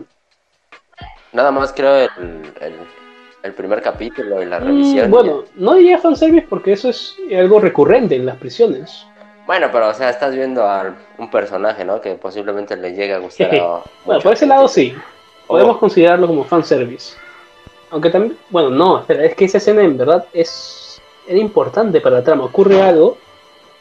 Nada 1.32 1.52
más 1.52 1.72
creo 1.72 1.94
el, 1.96 2.52
el, 2.60 2.74
el 3.42 3.52
primer 3.52 3.80
capítulo 3.82 4.42
y 4.42 4.46
la 4.46 4.58
mm, 4.58 4.64
revisión. 4.64 5.10
bueno, 5.10 5.44
no 5.54 5.74
diría 5.74 5.98
fanservice 5.98 6.46
porque 6.48 6.72
eso 6.72 6.88
es 6.88 7.14
algo 7.36 7.60
recurrente 7.60 8.16
en 8.16 8.26
las 8.26 8.36
prisiones. 8.36 9.06
Bueno, 9.46 9.68
pero 9.72 9.88
o 9.88 9.94
sea, 9.94 10.10
estás 10.10 10.34
viendo 10.34 10.64
a 10.66 10.94
un 11.18 11.30
personaje, 11.30 11.84
¿no? 11.84 12.00
Que 12.00 12.14
posiblemente 12.14 12.76
le 12.76 12.92
llegue 12.92 13.14
a 13.14 13.18
gustar 13.18 13.54
a. 13.60 13.82
bueno, 14.04 14.20
por 14.20 14.32
ese 14.32 14.46
lado 14.46 14.66
sí. 14.68 14.94
Podemos 15.46 15.78
considerarlo 15.78 16.26
como 16.26 16.44
fanservice. 16.44 17.16
Aunque 17.90 18.10
también, 18.10 18.38
bueno, 18.50 18.70
no, 18.70 19.00
espera, 19.00 19.24
es 19.24 19.34
que 19.34 19.46
esa 19.46 19.58
escena 19.58 19.82
en 19.82 19.98
verdad 19.98 20.24
es 20.32 20.80
era 21.30 21.38
importante 21.38 22.00
para 22.00 22.16
la 22.16 22.24
trama. 22.24 22.44
Ocurre 22.44 22.82
algo. 22.82 23.16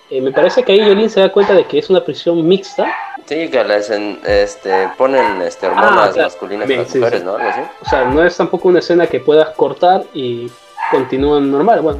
Eh, 0.10 0.22
me 0.22 0.32
parece 0.32 0.64
que 0.64 0.72
ahí 0.72 0.80
Yolín 0.80 1.10
se 1.10 1.20
da 1.20 1.32
cuenta 1.32 1.53
de 1.53 1.66
que 1.66 1.80
es 1.80 1.89
una 1.89 2.03
prisión 2.03 2.47
mixta. 2.47 2.91
Sí, 3.26 3.49
que 3.49 3.64
les 3.64 3.89
este, 3.89 4.89
ponen 4.97 5.41
este, 5.41 5.68
hormonas 5.68 6.18
ah, 6.18 6.22
masculinas 6.24 6.68
para 6.68 6.84
mujeres, 6.84 7.24
¿no? 7.24 7.34
O 7.34 7.89
sea, 7.89 8.05
no 8.05 8.24
es 8.24 8.36
tampoco 8.36 8.70
una 8.70 8.80
escena 8.80 9.05
que 9.05 9.20
puedas 9.20 9.49
cortar 9.55 10.03
y 10.14 10.49
continúan 10.89 11.51
normal. 11.51 11.82
Bueno, 11.82 11.99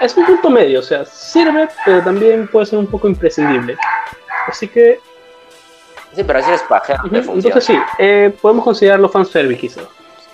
es 0.00 0.16
un 0.16 0.26
punto 0.26 0.50
medio, 0.50 0.80
o 0.80 0.82
sea, 0.82 1.04
sirve, 1.04 1.68
pero 1.84 2.02
también 2.02 2.46
puede 2.48 2.66
ser 2.66 2.78
un 2.78 2.86
poco 2.86 3.08
imprescindible. 3.08 3.76
Así 4.46 4.68
que. 4.68 5.00
Sí, 6.14 6.24
pero 6.24 6.38
así 6.38 6.52
es 6.52 6.62
paja. 6.62 7.00
Entonces 7.12 7.64
sí, 7.64 7.78
eh, 7.98 8.32
podemos 8.40 8.64
considerarlo 8.64 9.08
fanservice 9.08 9.60
quizás. 9.60 9.84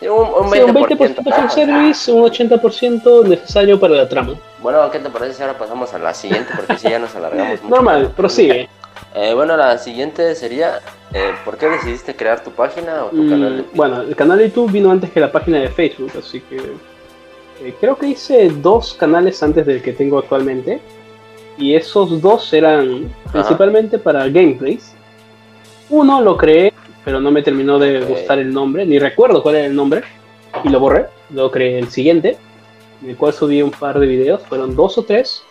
Un, 0.02 0.10
un 0.10 0.50
20%, 0.50 1.18
un 1.18 1.24
20 1.24 1.48
service, 1.48 2.12
un 2.12 2.22
80% 2.24 3.24
necesario 3.24 3.80
para 3.80 3.94
la 3.94 4.08
trama. 4.08 4.34
Bueno, 4.60 4.90
¿qué 4.90 4.98
te 4.98 5.08
parece 5.08 5.34
si 5.34 5.42
ahora 5.42 5.56
pasamos 5.56 5.92
a 5.94 5.98
la 5.98 6.12
siguiente? 6.12 6.52
Porque 6.54 6.76
si 6.76 6.90
ya 6.90 6.98
nos 6.98 7.14
alargamos 7.14 7.62
mucho. 7.62 7.74
Normal, 7.74 8.12
prosigue. 8.14 8.68
Eh, 9.14 9.32
bueno, 9.34 9.56
la 9.56 9.78
siguiente 9.78 10.34
sería, 10.34 10.80
eh, 11.14 11.32
¿por 11.44 11.56
qué 11.56 11.68
decidiste 11.68 12.14
crear 12.14 12.44
tu 12.44 12.50
página 12.50 13.04
o 13.04 13.08
tu 13.08 13.16
mm, 13.16 13.30
canal 13.30 13.50
de 13.50 13.56
YouTube? 13.58 13.74
Bueno, 13.74 14.00
el 14.02 14.16
canal 14.16 14.38
de 14.38 14.48
YouTube 14.48 14.70
vino 14.72 14.90
antes 14.90 15.10
que 15.10 15.20
la 15.20 15.32
página 15.32 15.58
de 15.58 15.68
Facebook, 15.68 16.12
así 16.18 16.40
que 16.40 16.56
eh, 16.56 17.74
creo 17.80 17.96
que 17.96 18.08
hice 18.08 18.50
dos 18.50 18.92
canales 18.94 19.42
antes 19.42 19.64
del 19.64 19.80
que 19.80 19.92
tengo 19.92 20.18
actualmente. 20.18 20.80
Y 21.58 21.74
esos 21.74 22.20
dos 22.20 22.52
eran 22.52 23.10
principalmente 23.32 23.98
para 23.98 24.28
gameplays. 24.28 24.92
Uno 25.88 26.20
lo 26.20 26.36
creé 26.36 26.74
pero 27.06 27.20
no 27.20 27.30
me 27.30 27.40
terminó 27.40 27.78
de 27.78 28.00
gustar 28.00 28.40
el 28.40 28.52
nombre, 28.52 28.84
ni 28.84 28.98
recuerdo 28.98 29.40
cuál 29.40 29.54
era 29.54 29.66
el 29.66 29.76
nombre, 29.76 30.02
y 30.64 30.68
lo 30.70 30.80
borré. 30.80 31.06
Luego 31.30 31.52
creé 31.52 31.78
el 31.78 31.88
siguiente, 31.88 32.36
en 33.00 33.10
el 33.10 33.16
cual 33.16 33.32
subí 33.32 33.62
un 33.62 33.70
par 33.70 34.00
de 34.00 34.08
videos, 34.08 34.42
fueron 34.42 34.74
dos 34.74 34.98
o 34.98 35.04
tres, 35.04 35.44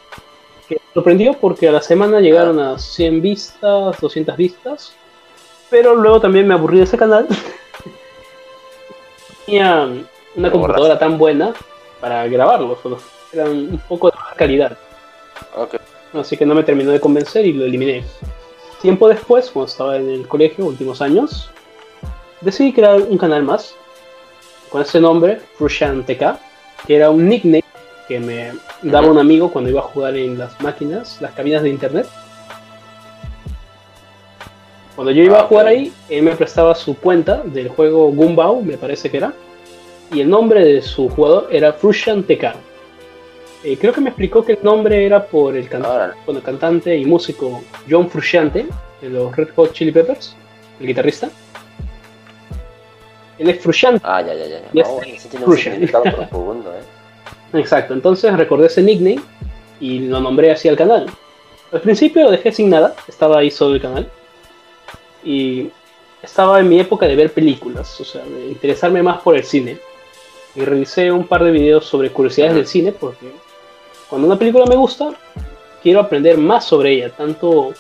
que 0.67 0.81
sorprendió 0.93 1.31
porque 1.31 1.69
a 1.69 1.71
la 1.71 1.81
semana 1.81 2.19
llegaron 2.19 2.59
a 2.59 2.77
100 2.77 3.21
vistas, 3.21 4.01
200 4.01 4.35
vistas, 4.35 4.91
pero 5.69 5.95
luego 5.95 6.19
también 6.19 6.45
me 6.45 6.55
aburrí 6.55 6.79
de 6.79 6.83
ese 6.83 6.97
canal. 6.97 7.25
Tenía 9.45 9.87
una 10.35 10.51
computadora 10.51 10.99
tan 10.99 11.17
buena 11.17 11.53
para 12.01 12.27
grabarlo, 12.27 12.77
solo 12.83 12.97
eran 13.31 13.51
un 13.51 13.81
poco 13.87 14.09
de 14.09 14.17
baja 14.17 14.35
calidad. 14.35 14.77
Así 16.11 16.35
que 16.35 16.45
no 16.45 16.53
me 16.53 16.63
terminó 16.63 16.91
de 16.91 16.99
convencer 16.99 17.45
y 17.45 17.53
lo 17.53 17.63
eliminé. 17.63 18.03
Tiempo 18.85 19.09
después, 19.09 19.49
cuando 19.49 19.67
estaba 19.67 19.97
en 19.97 20.11
el 20.11 20.27
colegio, 20.27 20.63
últimos 20.63 21.01
años, 21.01 21.49
decidí 22.41 22.71
crear 22.71 23.01
un 23.01 23.17
canal 23.17 23.41
más 23.41 23.73
con 24.69 24.79
ese 24.83 25.01
nombre, 25.01 25.41
Frushan 25.57 26.05
TK, 26.05 26.37
que 26.85 26.95
era 26.95 27.09
un 27.09 27.27
nickname 27.27 27.63
que 28.07 28.19
me 28.19 28.51
daba 28.83 29.07
un 29.07 29.17
amigo 29.17 29.51
cuando 29.51 29.71
iba 29.71 29.79
a 29.79 29.85
jugar 29.85 30.15
en 30.15 30.37
las 30.37 30.61
máquinas, 30.61 31.19
las 31.19 31.31
cabinas 31.31 31.63
de 31.63 31.69
internet. 31.69 32.07
Cuando 34.93 35.11
yo 35.11 35.23
iba 35.23 35.39
a 35.39 35.45
jugar 35.45 35.65
ahí, 35.65 35.91
él 36.07 36.21
me 36.21 36.35
prestaba 36.35 36.75
su 36.75 36.95
cuenta 36.95 37.41
del 37.43 37.69
juego 37.69 38.11
Gumbao, 38.11 38.61
me 38.61 38.77
parece 38.77 39.09
que 39.09 39.17
era, 39.17 39.33
y 40.11 40.21
el 40.21 40.29
nombre 40.29 40.63
de 40.63 40.83
su 40.83 41.09
jugador 41.09 41.47
era 41.49 41.73
Frushan 41.73 42.21
TK. 42.21 42.53
Eh, 43.65 43.77
creo 43.81 43.91
que 43.91 43.99
me 43.99 44.09
explicó 44.09 44.45
que 44.45 44.51
el 44.51 44.59
nombre 44.61 45.07
era 45.07 45.25
por 45.25 45.55
el, 45.55 45.67
el 45.67 46.41
cantante 46.43 46.95
y 46.95 47.03
músico 47.03 47.63
John 47.89 48.07
Frusciante 48.07 48.67
de 49.01 49.09
los 49.09 49.35
Red 49.35 49.49
Hot 49.55 49.73
Chili 49.73 49.91
Peppers, 49.91 50.35
el 50.79 50.85
guitarrista. 50.85 51.31
Él 53.39 53.49
es 53.49 53.59
Frusciante. 53.59 54.01
Ah, 54.03 54.21
ya, 54.21 54.35
ya, 54.35 54.45
ya. 54.45 54.59
profundo, 56.29 56.71
¿eh? 56.75 57.57
Exacto, 57.59 57.95
entonces 57.95 58.37
recordé 58.37 58.67
ese 58.67 58.83
nickname 58.83 59.21
y 59.79 59.97
lo 59.97 60.19
nombré 60.19 60.51
así 60.51 60.69
al 60.69 60.77
canal. 60.77 61.07
Al 61.71 61.81
principio 61.81 62.25
lo 62.25 62.29
dejé 62.29 62.51
sin 62.51 62.69
nada, 62.69 62.93
estaba 63.07 63.39
ahí 63.39 63.49
solo 63.49 63.73
el 63.73 63.81
canal. 63.81 64.07
Y 65.23 65.71
estaba 66.21 66.59
en 66.59 66.69
mi 66.69 66.79
época 66.79 67.07
de 67.07 67.15
ver 67.15 67.33
películas, 67.33 67.99
o 67.99 68.05
sea, 68.05 68.23
de 68.25 68.45
interesarme 68.45 69.01
más 69.01 69.23
por 69.23 69.35
el 69.35 69.43
cine. 69.43 69.79
Y 70.53 70.61
revisé 70.61 71.11
un 71.11 71.25
par 71.25 71.43
de 71.43 71.49
videos 71.49 71.85
sobre 71.85 72.11
curiosidades 72.11 72.53
del 72.53 72.67
cine 72.67 72.91
porque 72.91 73.25
cuando 74.09 74.27
una 74.27 74.37
película 74.37 74.65
me 74.65 74.75
gusta, 74.75 75.13
quiero 75.81 75.99
aprender 75.99 76.37
más 76.37 76.65
sobre 76.65 76.93
ella, 76.93 77.09
tanto 77.09 77.73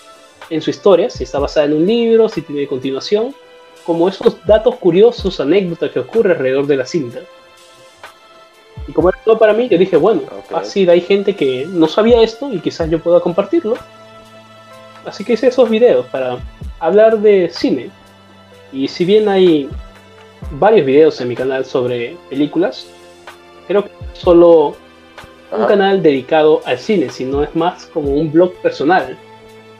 en 0.49 0.61
su 0.61 0.69
historia, 0.69 1.09
si 1.09 1.23
está 1.23 1.39
basada 1.39 1.65
en 1.65 1.73
un 1.73 1.85
libro, 1.85 2.29
si 2.29 2.41
tiene 2.41 2.67
continuación, 2.67 3.33
como 3.85 4.09
esos 4.09 4.43
datos 4.45 4.75
curiosos, 4.75 5.39
anécdotas 5.39 5.91
que 5.91 5.99
ocurren 5.99 6.33
alrededor 6.33 6.67
de 6.67 6.77
la 6.77 6.85
cinta. 6.85 7.19
Y 8.87 8.91
como 8.91 9.09
era 9.09 9.19
todo 9.23 9.37
para 9.37 9.53
mí, 9.53 9.67
yo 9.69 9.77
dije, 9.77 9.97
bueno, 9.97 10.21
así 10.53 10.87
hay 10.89 11.01
gente 11.01 11.35
que 11.35 11.65
no 11.67 11.87
sabía 11.87 12.21
esto 12.21 12.51
y 12.51 12.59
quizás 12.59 12.89
yo 12.89 12.99
pueda 12.99 13.19
compartirlo. 13.19 13.75
Así 15.05 15.23
que 15.23 15.33
hice 15.33 15.47
esos 15.47 15.69
videos 15.69 16.05
para 16.07 16.37
hablar 16.79 17.19
de 17.19 17.49
cine. 17.51 17.89
Y 18.71 18.87
si 18.87 19.05
bien 19.05 19.29
hay 19.29 19.69
varios 20.51 20.85
videos 20.85 21.21
en 21.21 21.27
mi 21.27 21.35
canal 21.35 21.65
sobre 21.65 22.17
películas, 22.29 22.87
creo 23.67 23.85
que 23.85 23.91
solo 24.13 24.75
un 25.57 25.65
canal 25.65 26.01
dedicado 26.03 26.61
al 26.65 26.77
cine, 26.77 27.09
sino 27.09 27.43
es 27.43 27.55
más 27.55 27.85
como 27.87 28.09
un 28.09 28.31
blog 28.31 28.53
personal. 28.61 29.17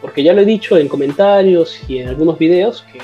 Porque 0.01 0.23
ya 0.23 0.33
lo 0.33 0.41
he 0.41 0.45
dicho 0.45 0.77
en 0.77 0.87
comentarios 0.87 1.79
y 1.89 1.99
en 1.99 2.09
algunos 2.09 2.37
videos 2.37 2.85
que 2.91 2.99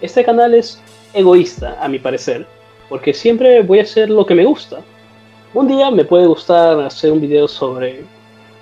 este 0.00 0.24
canal 0.24 0.54
es 0.54 0.80
egoísta, 1.12 1.76
a 1.80 1.88
mi 1.88 1.98
parecer, 1.98 2.46
porque 2.88 3.12
siempre 3.14 3.62
voy 3.62 3.80
a 3.80 3.82
hacer 3.82 4.10
lo 4.10 4.24
que 4.26 4.34
me 4.34 4.44
gusta. 4.44 4.80
Un 5.54 5.68
día 5.68 5.90
me 5.90 6.04
puede 6.04 6.26
gustar 6.26 6.80
hacer 6.80 7.12
un 7.12 7.20
video 7.20 7.48
sobre 7.48 8.04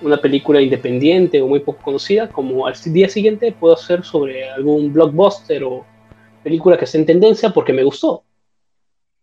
una 0.01 0.17
película 0.17 0.61
independiente 0.61 1.41
o 1.41 1.47
muy 1.47 1.59
poco 1.59 1.81
conocida, 1.83 2.29
como 2.29 2.67
al 2.67 2.75
día 2.85 3.09
siguiente 3.09 3.51
puedo 3.51 3.73
hacer 3.73 4.03
sobre 4.03 4.49
algún 4.49 4.93
blockbuster 4.93 5.63
o 5.63 5.85
película 6.43 6.77
que 6.77 6.85
esté 6.85 6.99
en 6.99 7.05
tendencia 7.05 7.49
porque 7.49 7.73
me 7.73 7.83
gustó. 7.83 8.23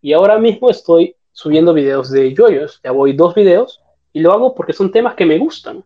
Y 0.03 0.13
ahora 0.13 0.39
mismo 0.39 0.69
estoy 0.69 1.17
subiendo 1.33 1.73
videos 1.73 2.11
de 2.11 2.35
yoyos, 2.35 2.81
ya 2.83 2.91
voy 2.91 3.13
dos 3.13 3.35
videos 3.35 3.84
y 4.15 4.21
lo 4.21 4.33
hago 4.33 4.55
porque 4.55 4.73
son 4.73 4.91
temas 4.91 5.15
que 5.15 5.27
me 5.27 5.37
gustan. 5.37 5.85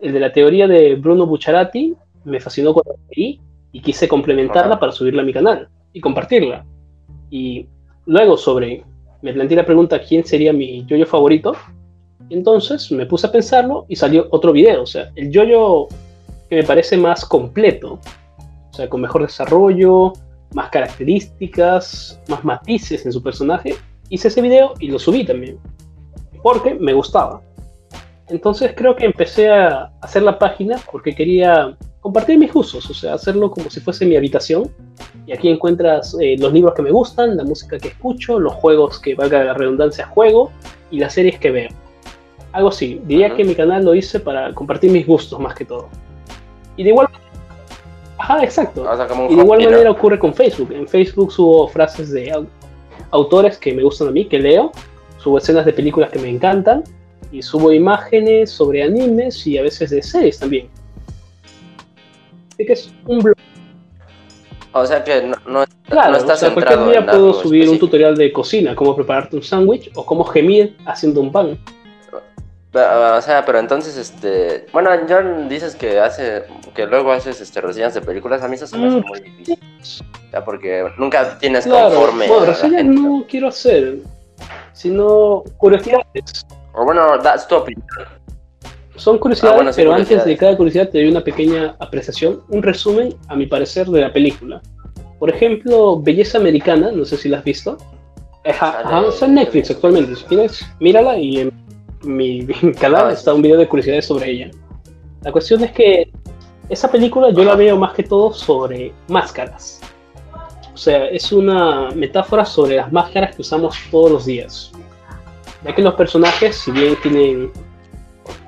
El 0.00 0.12
de 0.12 0.20
la 0.20 0.30
teoría 0.30 0.68
de 0.68 0.94
Bruno 0.94 1.26
Bucciarati 1.26 1.94
me 2.24 2.38
fascinó 2.38 2.74
cuando 2.74 2.96
leí 3.10 3.40
y 3.72 3.80
quise 3.80 4.06
complementarla 4.06 4.78
para 4.78 4.92
subirla 4.92 5.22
a 5.22 5.24
mi 5.24 5.32
canal 5.32 5.68
y 5.94 6.00
compartirla. 6.00 6.66
Y 7.30 7.66
luego 8.04 8.36
sobre, 8.36 8.84
me 9.22 9.32
planteé 9.32 9.56
la 9.56 9.64
pregunta 9.64 10.02
quién 10.02 10.22
sería 10.24 10.52
mi 10.52 10.84
yoyo 10.84 11.06
favorito. 11.06 11.56
Entonces 12.28 12.92
me 12.92 13.06
puse 13.06 13.26
a 13.26 13.32
pensarlo 13.32 13.86
y 13.88 13.96
salió 13.96 14.28
otro 14.32 14.52
video. 14.52 14.82
O 14.82 14.86
sea, 14.86 15.10
el 15.16 15.30
yoyo 15.30 15.88
que 16.50 16.56
me 16.56 16.62
parece 16.62 16.98
más 16.98 17.24
completo. 17.24 17.98
O 18.70 18.74
sea, 18.74 18.86
con 18.90 19.00
mejor 19.00 19.22
desarrollo, 19.22 20.12
más 20.52 20.68
características, 20.68 22.20
más 22.28 22.44
matices 22.44 23.06
en 23.06 23.12
su 23.12 23.22
personaje. 23.22 23.76
Hice 24.10 24.28
ese 24.28 24.42
video 24.42 24.74
y 24.78 24.88
lo 24.88 24.98
subí 24.98 25.24
también. 25.24 25.58
Porque 26.42 26.74
me 26.74 26.92
gustaba. 26.92 27.40
Entonces 28.28 28.72
creo 28.74 28.96
que 28.96 29.04
empecé 29.04 29.48
a 29.50 29.92
hacer 30.00 30.22
la 30.22 30.38
página 30.38 30.80
porque 30.90 31.14
quería 31.14 31.76
compartir 32.00 32.38
mis 32.38 32.52
gustos, 32.52 32.88
o 32.90 32.94
sea, 32.94 33.14
hacerlo 33.14 33.50
como 33.50 33.70
si 33.70 33.80
fuese 33.80 34.04
mi 34.04 34.16
habitación. 34.16 34.70
Y 35.26 35.32
aquí 35.32 35.48
encuentras 35.48 36.16
eh, 36.20 36.36
los 36.38 36.52
libros 36.52 36.74
que 36.74 36.82
me 36.82 36.90
gustan, 36.90 37.36
la 37.36 37.44
música 37.44 37.78
que 37.78 37.88
escucho, 37.88 38.38
los 38.38 38.54
juegos 38.54 38.98
que, 39.00 39.14
valga 39.14 39.44
la 39.44 39.54
redundancia, 39.54 40.06
juego 40.06 40.50
y 40.90 40.98
las 40.98 41.14
series 41.14 41.38
que 41.38 41.50
veo. 41.50 41.68
Algo 42.52 42.68
así. 42.68 43.00
Diría 43.04 43.34
que 43.34 43.44
mi 43.44 43.54
canal 43.54 43.84
lo 43.84 43.94
hice 43.94 44.18
para 44.20 44.52
compartir 44.54 44.90
mis 44.90 45.06
gustos 45.06 45.38
más 45.38 45.54
que 45.54 45.64
todo. 45.64 45.88
Y 46.76 46.84
de 46.84 46.90
igual 46.90 47.08
Ajá, 48.18 48.42
exacto. 48.42 48.84
y 49.28 49.36
de 49.36 49.42
igual 49.42 49.62
manera 49.62 49.90
ocurre 49.90 50.18
con 50.18 50.32
Facebook. 50.32 50.72
En 50.72 50.88
Facebook 50.88 51.32
subo 51.32 51.68
frases 51.68 52.10
de 52.12 52.32
autores 53.10 53.58
que 53.58 53.74
me 53.74 53.82
gustan 53.82 54.08
a 54.08 54.10
mí, 54.10 54.24
que 54.24 54.38
leo, 54.38 54.72
subo 55.18 55.38
escenas 55.38 55.66
de 55.66 55.72
películas 55.72 56.10
que 56.10 56.18
me 56.18 56.28
encantan 56.28 56.82
y 57.32 57.42
subo 57.42 57.72
imágenes 57.72 58.50
sobre 58.50 58.82
animes 58.82 59.46
y 59.46 59.58
a 59.58 59.62
veces 59.62 59.90
de 59.90 60.02
series 60.02 60.38
también. 60.38 60.68
Así 62.52 62.66
que 62.66 62.72
es 62.72 62.90
un 63.06 63.18
blog. 63.18 63.36
O 64.72 64.84
sea 64.84 65.02
que 65.02 65.22
no, 65.22 65.36
no, 65.46 65.64
claro, 65.88 66.12
no 66.12 66.32
está 66.32 66.52
cualquier 66.52 66.86
día 66.86 67.06
puedo 67.06 67.32
subir 67.42 67.68
un 67.68 67.78
tutorial 67.78 68.14
de 68.14 68.30
cocina, 68.30 68.74
cómo 68.74 68.94
prepararte 68.94 69.36
un 69.36 69.42
sándwich 69.42 69.90
o 69.94 70.04
cómo 70.04 70.24
gemir 70.24 70.76
haciendo 70.84 71.20
un 71.20 71.32
pan. 71.32 71.58
O 72.74 73.22
sea, 73.22 73.42
pero 73.46 73.58
entonces, 73.58 73.96
este, 73.96 74.66
bueno, 74.72 74.90
John 75.08 75.48
dices 75.48 75.74
que 75.74 75.98
hace, 75.98 76.44
que 76.74 76.86
luego 76.86 77.10
haces, 77.10 77.40
este, 77.40 77.62
reseñas 77.62 77.94
de 77.94 78.02
películas, 78.02 78.42
a 78.42 78.48
mí 78.48 78.56
eso 78.56 78.66
se 78.66 78.76
me 78.76 78.88
hace 78.88 78.98
mm. 78.98 79.06
muy 79.06 79.20
difícil, 79.20 79.58
ya 80.30 80.44
porque 80.44 80.84
nunca 80.98 81.38
tienes 81.38 81.64
claro, 81.64 81.94
conforme. 81.94 82.28
Bueno, 82.28 82.44
reseñas 82.44 82.84
no 82.84 83.24
quiero 83.26 83.48
hacer, 83.48 83.98
sino 84.74 85.42
curiosidades. 85.56 86.46
O 86.76 86.84
bueno, 86.84 87.18
das 87.18 87.48
tu 87.48 87.56
opinión. 87.56 87.86
Son 88.96 89.18
curiosidades, 89.18 89.66
ah, 89.66 89.72
pero 89.74 89.94
antes 89.94 90.24
de 90.24 90.36
cada 90.36 90.56
curiosidad 90.56 90.88
te 90.90 90.98
doy 90.98 91.08
una 91.08 91.22
pequeña 91.22 91.74
apreciación, 91.80 92.42
un 92.48 92.62
resumen, 92.62 93.14
a 93.28 93.36
mi 93.36 93.46
parecer, 93.46 93.86
de 93.86 94.00
la 94.00 94.12
película. 94.12 94.60
Por 95.18 95.30
ejemplo, 95.30 96.00
Belleza 96.00 96.38
Americana, 96.38 96.90
no 96.92 97.04
sé 97.04 97.16
si 97.16 97.28
la 97.28 97.38
has 97.38 97.44
visto. 97.44 97.78
Ajá, 98.44 98.82
está 99.08 99.26
en 99.26 99.34
Netflix 99.34 99.70
actualmente. 99.70 100.16
Si 100.16 100.24
quieres, 100.24 100.66
mírala 100.78 101.18
y 101.18 101.40
en 101.40 101.52
mi, 102.04 102.46
canal 102.80 103.08
ah, 103.08 103.12
está 103.12 103.32
un 103.32 103.42
video 103.42 103.58
de 103.58 103.68
curiosidades 103.68 104.06
sobre 104.06 104.30
ella. 104.30 104.50
La 105.22 105.32
cuestión 105.32 105.64
es 105.64 105.72
que 105.72 106.10
esa 106.68 106.90
película 106.90 107.30
yo 107.30 107.42
la 107.42 107.54
veo 107.54 107.76
más 107.76 107.94
que 107.94 108.02
todo 108.02 108.32
sobre 108.34 108.92
máscaras. 109.08 109.80
O 110.74 110.76
sea, 110.76 111.06
es 111.06 111.32
una 111.32 111.90
metáfora 111.92 112.44
sobre 112.44 112.76
las 112.76 112.92
máscaras 112.92 113.34
que 113.34 113.40
usamos 113.42 113.76
todos 113.90 114.10
los 114.10 114.26
días 114.26 114.72
ya 115.66 115.74
que 115.74 115.82
los 115.82 115.94
personajes, 115.94 116.56
si 116.56 116.70
bien 116.70 116.96
tienen 117.02 117.50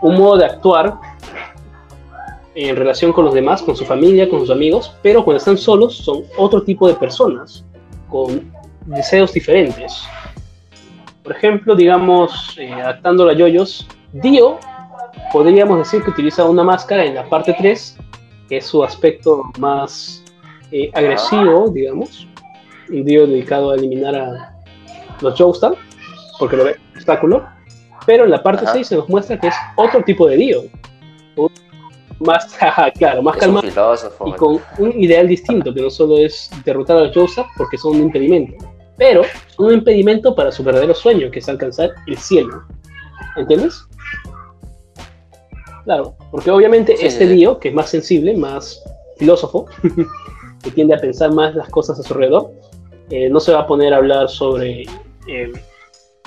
un 0.02 0.16
modo 0.16 0.38
de 0.38 0.46
actuar 0.46 0.94
en 2.54 2.76
relación 2.76 3.12
con 3.12 3.24
los 3.24 3.34
demás, 3.34 3.62
con 3.62 3.76
su 3.76 3.84
familia, 3.84 4.28
con 4.28 4.40
sus 4.40 4.50
amigos, 4.50 4.94
pero 5.02 5.24
cuando 5.24 5.38
están 5.38 5.58
solos 5.58 5.96
son 5.96 6.22
otro 6.36 6.62
tipo 6.62 6.88
de 6.88 6.94
personas, 6.94 7.64
con 8.08 8.52
deseos 8.86 9.32
diferentes. 9.32 10.02
Por 11.22 11.32
ejemplo, 11.32 11.74
digamos, 11.74 12.56
eh, 12.58 12.72
adaptando 12.72 13.28
a 13.28 13.32
Yoyos, 13.32 13.86
Dio 14.12 14.58
podríamos 15.32 15.78
decir 15.78 16.02
que 16.02 16.10
utiliza 16.10 16.44
una 16.44 16.64
máscara 16.64 17.04
en 17.04 17.14
la 17.14 17.28
parte 17.28 17.54
3, 17.58 17.96
que 18.48 18.56
es 18.58 18.66
su 18.66 18.82
aspecto 18.82 19.44
más 19.58 20.24
eh, 20.70 20.90
agresivo, 20.94 21.68
digamos. 21.68 22.26
Un 22.88 23.04
Dio 23.04 23.26
dedicado 23.26 23.70
a 23.70 23.74
eliminar 23.74 24.14
a 24.14 24.54
los 25.20 25.38
Joestar, 25.38 25.74
porque 26.38 26.56
lo 26.56 26.64
ve 26.64 26.76
pero 28.06 28.24
en 28.24 28.30
la 28.30 28.42
parte 28.42 28.64
6 28.66 28.86
se 28.86 28.96
nos 28.96 29.08
muestra 29.08 29.38
que 29.38 29.48
es 29.48 29.54
otro 29.76 30.02
tipo 30.02 30.26
de 30.26 30.36
Dio. 30.36 30.62
Más, 32.20 32.56
claro, 32.98 33.22
más 33.22 33.36
calmado 33.36 33.68
y 34.26 34.32
con 34.32 34.60
un 34.78 34.92
ideal 35.00 35.28
distinto, 35.28 35.72
que 35.72 35.82
no 35.82 35.90
solo 35.90 36.18
es 36.18 36.50
derrotar 36.64 36.96
a 36.96 37.00
los 37.02 37.14
Joseph 37.14 37.46
porque 37.56 37.76
son 37.76 37.96
un 37.96 38.02
impedimento, 38.04 38.66
pero 38.96 39.22
un 39.58 39.74
impedimento 39.74 40.34
para 40.34 40.50
su 40.50 40.64
verdadero 40.64 40.94
sueño, 40.94 41.30
que 41.30 41.38
es 41.38 41.48
alcanzar 41.48 41.90
el 42.06 42.16
cielo. 42.16 42.62
¿Entiendes? 43.36 43.86
Claro, 45.84 46.16
porque 46.30 46.50
obviamente 46.50 46.94
este 47.00 47.26
Dio, 47.28 47.58
que 47.58 47.68
es 47.68 47.74
más 47.74 47.90
sensible, 47.90 48.36
más 48.36 48.82
filósofo, 49.18 49.66
que 50.62 50.70
tiende 50.70 50.94
a 50.94 50.98
pensar 50.98 51.32
más 51.32 51.54
las 51.54 51.68
cosas 51.68 52.00
a 52.00 52.02
su 52.02 52.14
alrededor, 52.14 52.50
eh, 53.10 53.28
no 53.28 53.38
se 53.38 53.52
va 53.52 53.60
a 53.60 53.66
poner 53.66 53.94
a 53.94 53.98
hablar 53.98 54.28
sobre 54.28 54.82
eh, 55.28 55.52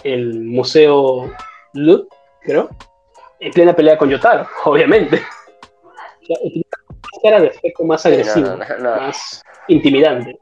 el 0.03 0.41
Museo 0.41 1.31
Lut, 1.73 2.07
creo, 2.41 2.69
en 3.39 3.51
plena 3.51 3.75
pelea 3.75 3.97
con 3.97 4.09
Yotaro, 4.09 4.47
obviamente. 4.65 5.21
era 7.23 7.39
de 7.39 7.49
aspecto 7.49 7.83
más 7.83 8.05
agresivo, 8.05 8.57
más 8.79 9.41
intimidante. 9.67 10.39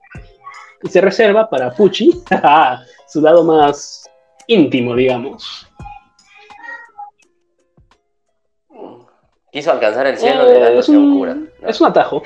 Y 0.82 0.90
se 0.90 1.02
reserva 1.02 1.50
para 1.50 1.72
Pucci 1.72 2.24
su 3.08 3.22
lado 3.22 3.44
más 3.44 4.10
íntimo, 4.48 4.96
digamos. 4.96 5.68
Quiso 9.52 9.72
alcanzar 9.72 10.06
el 10.08 10.18
cielo 10.18 10.46
de 10.46 10.60
la 10.60 10.70
eh, 10.70 10.78
es 10.78 10.90
un, 10.90 11.50
es 11.64 11.82
un 11.82 11.88
atajo. 11.88 12.22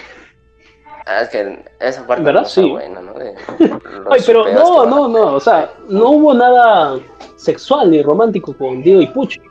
Ah, 1.05 1.21
es 1.21 1.29
que 1.29 1.65
esa 1.79 2.07
parte 2.07 2.23
¿verdad? 2.23 2.45
sí. 2.45 2.69
buena, 2.69 3.01
¿no? 3.01 3.13
Ay, 4.09 4.21
pero 4.25 4.51
no, 4.53 4.85
no, 4.85 5.07
no, 5.07 5.35
o 5.35 5.39
sea, 5.39 5.71
no 5.89 6.11
hubo 6.11 6.33
nada 6.33 6.97
sexual 7.35 7.91
ni 7.91 8.01
romántico 8.01 8.55
con 8.55 8.81
Dio 8.81 9.01
y 9.01 9.07
Pucci. 9.07 9.41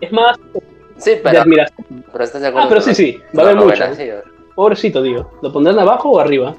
Es 0.00 0.12
más 0.12 0.36
sí, 0.98 1.12
pero, 1.22 1.30
de 1.30 1.38
admiración. 1.38 2.04
Pero 2.12 2.24
estás 2.24 2.42
de 2.42 2.48
acuerdo. 2.48 2.66
Ah, 2.66 2.68
pero 2.68 2.80
sí, 2.82 2.94
sí, 2.94 3.20
va 3.36 3.42
a 3.42 3.46
haber 3.46 3.56
mucho. 3.56 3.84
Pobrecito 4.54 5.02
Dio. 5.02 5.30
¿Lo 5.42 5.52
pondrán 5.52 5.78
abajo 5.78 6.10
o 6.10 6.20
arriba? 6.20 6.54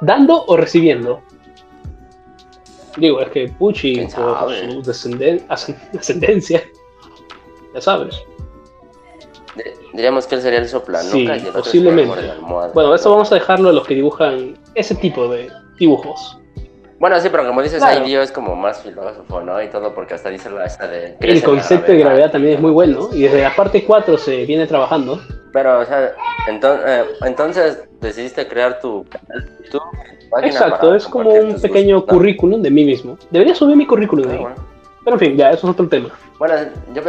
¿Dando 0.00 0.44
o 0.46 0.56
recibiendo? 0.56 1.22
Digo, 2.96 3.20
es 3.20 3.28
que 3.28 3.48
Pucci, 3.48 4.08
por 4.14 4.52
su 4.52 4.82
descendencia, 5.92 6.62
ya 7.74 7.80
sabes. 7.80 8.16
Diríamos 9.92 10.26
que 10.26 10.34
él 10.36 10.42
sería 10.42 10.58
el 10.58 10.68
soplano. 10.68 11.08
Sí, 11.08 11.28
posiblemente. 11.52 12.34
Bueno, 12.74 12.94
eso 12.94 13.10
vamos 13.10 13.30
a 13.32 13.36
dejarlo 13.36 13.70
a 13.70 13.72
los 13.72 13.86
que 13.86 13.94
dibujan 13.94 14.56
ese 14.74 14.94
tipo 14.94 15.28
de 15.28 15.50
dibujos. 15.78 16.38
Bueno, 16.98 17.20
sí, 17.20 17.28
pero 17.30 17.46
como 17.46 17.62
dices, 17.62 17.82
ahí 17.82 18.02
Dio 18.06 18.22
es 18.22 18.32
como 18.32 18.56
más 18.56 18.80
filósofo, 18.80 19.42
¿no? 19.42 19.62
Y 19.62 19.68
todo, 19.68 19.94
porque 19.94 20.14
hasta 20.14 20.30
dice 20.30 20.48
la 20.48 20.64
esta 20.64 20.88
de... 20.88 21.16
El 21.20 21.42
concepto 21.42 21.92
de 21.92 21.98
gravedad 21.98 22.30
también 22.30 22.54
es 22.54 22.60
muy 22.60 22.70
bueno, 22.70 23.10
y 23.12 23.22
desde 23.22 23.42
la 23.42 23.54
parte 23.54 23.84
4 23.84 24.16
se 24.16 24.46
viene 24.46 24.66
trabajando. 24.66 25.20
Pero, 25.52 25.80
o 25.80 25.84
sea, 25.84 26.14
eh, 26.48 27.04
entonces 27.26 27.84
decidiste 28.00 28.48
crear 28.48 28.80
tu 28.80 29.04
canal 29.04 29.46
Exacto, 30.42 30.94
es 30.94 31.06
como 31.06 31.30
un 31.30 31.60
pequeño 31.60 32.04
currículum 32.04 32.62
de 32.62 32.70
mí 32.70 32.84
mismo. 32.84 33.18
Debería 33.30 33.54
subir 33.54 33.76
mi 33.76 33.86
currículum 33.86 34.26
de 34.26 34.34
ahí. 34.34 34.46
Pero 35.04 35.16
en 35.16 35.20
fin, 35.20 35.36
ya, 35.36 35.50
eso 35.50 35.66
es 35.66 35.72
otro 35.72 35.88
tema. 35.88 36.10
Bueno, 36.38 36.54
yo 36.94 37.02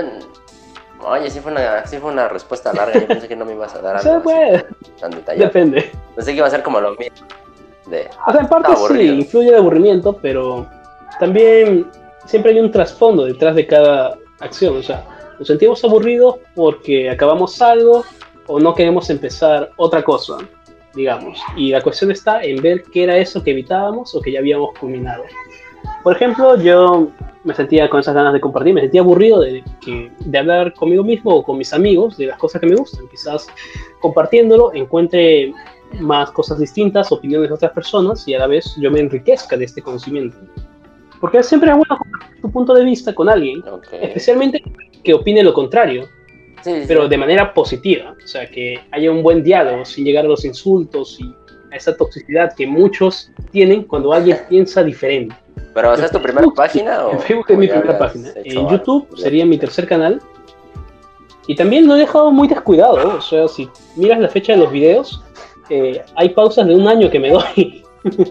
Oye, 1.10 1.30
sí 1.30 1.40
fue, 1.40 1.52
una, 1.52 1.86
sí 1.86 1.98
fue 1.98 2.12
una 2.12 2.28
respuesta 2.28 2.74
larga. 2.74 3.00
Yo 3.00 3.08
pensé 3.08 3.28
que 3.28 3.36
no 3.36 3.46
me 3.46 3.54
ibas 3.54 3.74
a 3.76 3.82
dar 3.82 3.98
algo 4.06 4.24
puede. 4.24 4.66
tan 5.00 5.12
detallado. 5.12 5.46
Depende. 5.46 5.92
Pensé 6.16 6.32
que 6.32 6.38
iba 6.38 6.48
a 6.48 6.52
ser 6.52 6.64
como 6.64 6.80
lo 6.80 6.92
mismo. 6.92 7.28
De, 7.88 8.10
o 8.28 8.32
sea, 8.32 8.42
en 8.42 8.48
parte 8.48 8.74
sí, 8.90 9.02
influye 9.02 9.52
de 9.52 9.58
aburrimiento, 9.58 10.18
pero 10.18 10.68
también 11.20 11.90
siempre 12.26 12.52
hay 12.52 12.60
un 12.60 12.70
trasfondo 12.70 13.26
detrás 13.26 13.56
de 13.56 13.66
cada 13.66 14.18
acción. 14.40 14.78
O 14.78 14.84
sea, 14.84 15.06
nos 15.40 15.48
sentimos 15.48 15.84
aburridos 15.84 16.36
porque 16.54 17.10
acabamos 17.10 17.62
algo 17.62 18.04
o 18.48 18.60
no 18.60 18.74
queremos 18.74 19.10
empezar 19.10 19.72
otra 19.78 20.04
cosa, 20.04 20.38
digamos. 20.94 21.40
Y 21.56 21.72
la 21.72 21.82
cuestión 21.82 22.12
está 22.12 22.44
en 22.44 22.62
ver 22.62 22.84
qué 22.84 23.04
era 23.04 23.18
eso 23.18 23.44
que 23.44 23.52
evitábamos 23.52 24.14
o 24.16 24.22
que 24.22 24.32
ya 24.32 24.40
habíamos 24.40 24.78
culminado. 24.78 25.24
Por 26.04 26.16
ejemplo, 26.16 26.58
yo 26.58 27.10
me 27.44 27.54
sentía 27.54 27.90
con 27.90 28.00
esas 28.00 28.14
ganas 28.14 28.34
de 28.34 28.42
compartir, 28.42 28.74
me 28.74 28.82
sentía 28.82 29.02
aburrido 29.02 29.42
de, 29.42 29.64
que, 29.82 30.12
de 30.20 30.38
hablar 30.38 30.74
conmigo 30.74 31.04
mismo 31.04 31.34
o 31.34 31.44
con 31.44 31.58
mis 31.58 31.74
amigos 31.74 32.18
de 32.18 32.28
las 32.28 32.38
cosas 32.38 32.62
que 32.62 32.68
me 32.68 32.76
gustan. 32.76 33.08
Quizás 33.10 33.48
compartiéndolo 34.00 34.74
encuentre 34.74 35.54
más 36.00 36.32
cosas 36.32 36.60
distintas, 36.60 37.12
opiniones 37.12 37.50
de 37.50 37.56
otras 37.56 37.72
personas 37.72 38.28
y 38.28 38.34
a 38.34 38.40
la 38.40 38.48
vez 38.48 38.76
yo 38.78 38.92
me 38.92 39.00
enriquezca 39.00 39.56
de 39.56 39.66
este 39.66 39.82
conocimiento. 39.82 40.38
Porque 41.20 41.42
siempre 41.42 41.72
es 41.72 41.78
bueno 41.78 41.98
compartir 41.98 42.42
tu 42.42 42.52
punto 42.52 42.74
de 42.74 42.84
vista 42.84 43.16
con 43.16 43.30
alguien, 43.30 43.64
especialmente 43.92 44.62
que 45.04 45.14
opine 45.14 45.42
lo 45.42 45.54
contrario, 45.54 46.08
pero 46.88 47.08
de 47.08 47.18
manera 47.18 47.54
positiva. 47.54 48.16
O 48.24 48.28
sea, 48.28 48.50
que 48.50 48.80
haya 48.92 49.12
un 49.12 49.24
buen 49.24 49.44
diálogo 49.44 49.86
sin 49.86 50.06
llegar 50.06 50.26
a 50.26 50.28
los 50.28 50.46
insultos 50.46 51.20
y 51.20 51.34
a 51.72 51.76
esa 51.76 51.96
toxicidad 51.96 52.54
que 52.56 52.68
muchos 52.68 53.32
tienen 53.52 53.84
cuando 53.84 54.14
alguien 54.14 54.38
piensa 54.50 54.84
diferente. 54.84 55.36
¿Pero 55.74 55.94
esa 55.94 56.06
es 56.06 56.12
tu 56.12 56.22
primera 56.22 56.48
página? 56.56 57.06
O, 57.06 57.12
en 57.12 57.20
Facebook 57.20 57.46
es 57.50 57.58
mi 57.58 57.68
primera 57.68 57.98
página. 57.98 58.30
En 58.36 58.68
YouTube 58.68 59.08
sería 59.18 59.46
mi 59.46 59.58
tercer 59.58 59.88
canal. 59.88 60.22
Y 61.48 61.56
también 61.56 61.88
lo 61.88 61.96
he 61.96 62.00
dejado 62.00 62.32
muy 62.32 62.48
descuidado. 62.48 63.18
O 63.18 63.22
sea, 63.22 63.48
si 63.48 63.70
miras 63.96 64.20
la 64.20 64.28
fecha 64.28 64.54
de 64.54 64.60
los 64.60 64.72
videos, 64.72 65.24
eh, 65.70 66.04
hay 66.16 66.30
pausas 66.30 66.68
de 66.68 66.76
un 66.76 66.88
año 66.88 67.10
que 67.10 67.20
me 67.20 67.30
doy. 67.30 67.84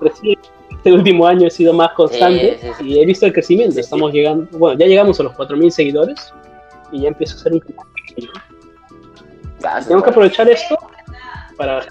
Recién 0.00 0.38
este 0.80 0.92
último 0.92 1.26
año 1.26 1.46
he 1.46 1.50
sido 1.50 1.74
más 1.74 1.92
constante 1.92 2.58
y 2.80 3.00
he 3.00 3.04
visto 3.04 3.26
el 3.26 3.34
crecimiento. 3.34 3.78
Estamos 3.78 4.12
llegando, 4.12 4.46
bueno, 4.56 4.78
ya 4.78 4.86
llegamos 4.86 5.20
a 5.20 5.24
los 5.24 5.34
4.000 5.34 5.70
seguidores 5.70 6.32
y 6.90 7.02
ya 7.02 7.08
empiezo 7.08 7.36
a 7.36 7.40
ser 7.40 7.52
un 7.52 7.60
poco 7.60 7.86
pequeño. 7.94 8.30
Tengo 9.86 10.02
que 10.02 10.10
aprovechar 10.10 10.48
esto 10.48 10.78
para... 11.58 11.84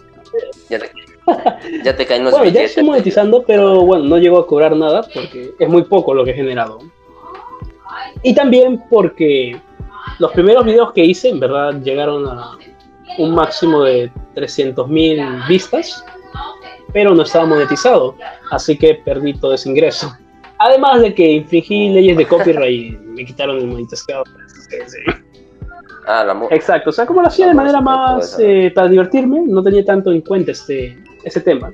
Ya 0.69 0.79
te, 0.79 0.91
ya 1.83 1.95
te 1.95 2.05
caen 2.05 2.23
los 2.23 2.33
Bueno, 2.33 2.49
ya 2.49 2.63
estoy 2.63 2.83
monetizando, 2.83 3.43
pero 3.43 3.81
bueno, 3.81 4.05
no 4.05 4.17
llego 4.17 4.37
a 4.37 4.47
cobrar 4.47 4.75
nada 4.75 5.05
porque 5.13 5.51
es 5.57 5.69
muy 5.69 5.83
poco 5.83 6.13
lo 6.13 6.23
que 6.23 6.31
he 6.31 6.35
generado. 6.35 6.79
Y 8.23 8.33
también 8.33 8.83
porque 8.89 9.59
los 10.19 10.31
primeros 10.31 10.65
videos 10.65 10.93
que 10.93 11.03
hice, 11.03 11.29
en 11.29 11.39
verdad, 11.39 11.81
llegaron 11.81 12.27
a 12.27 12.57
un 13.17 13.33
máximo 13.33 13.83
de 13.83 14.11
300.000 14.35 15.47
vistas 15.47 16.03
pero 16.93 17.13
no 17.13 17.23
estaba 17.23 17.45
monetizado, 17.45 18.15
así 18.51 18.77
que 18.77 18.95
perdí 18.95 19.33
todo 19.33 19.53
ese 19.53 19.69
ingreso. 19.69 20.15
Además 20.57 21.01
de 21.01 21.13
que 21.13 21.31
infringí 21.31 21.89
leyes 21.89 22.17
de 22.17 22.27
copyright 22.27 22.93
y 22.93 22.97
me 22.97 23.25
quitaron 23.25 23.57
el 23.57 23.67
monetizado. 23.67 24.23
Ah, 26.07 26.23
la 26.23 26.47
Exacto, 26.49 26.89
o 26.89 26.93
sea, 26.93 27.05
como 27.05 27.21
lo 27.21 27.27
hacía 27.27 27.47
de 27.47 27.53
manera 27.53 27.81
más 27.81 28.37
eh, 28.39 28.71
para 28.73 28.87
divertirme, 28.87 29.41
no 29.45 29.61
tenía 29.61 29.85
tanto 29.85 30.11
en 30.11 30.21
cuenta 30.21 30.51
este, 30.51 30.97
ese 31.23 31.41
tema. 31.41 31.73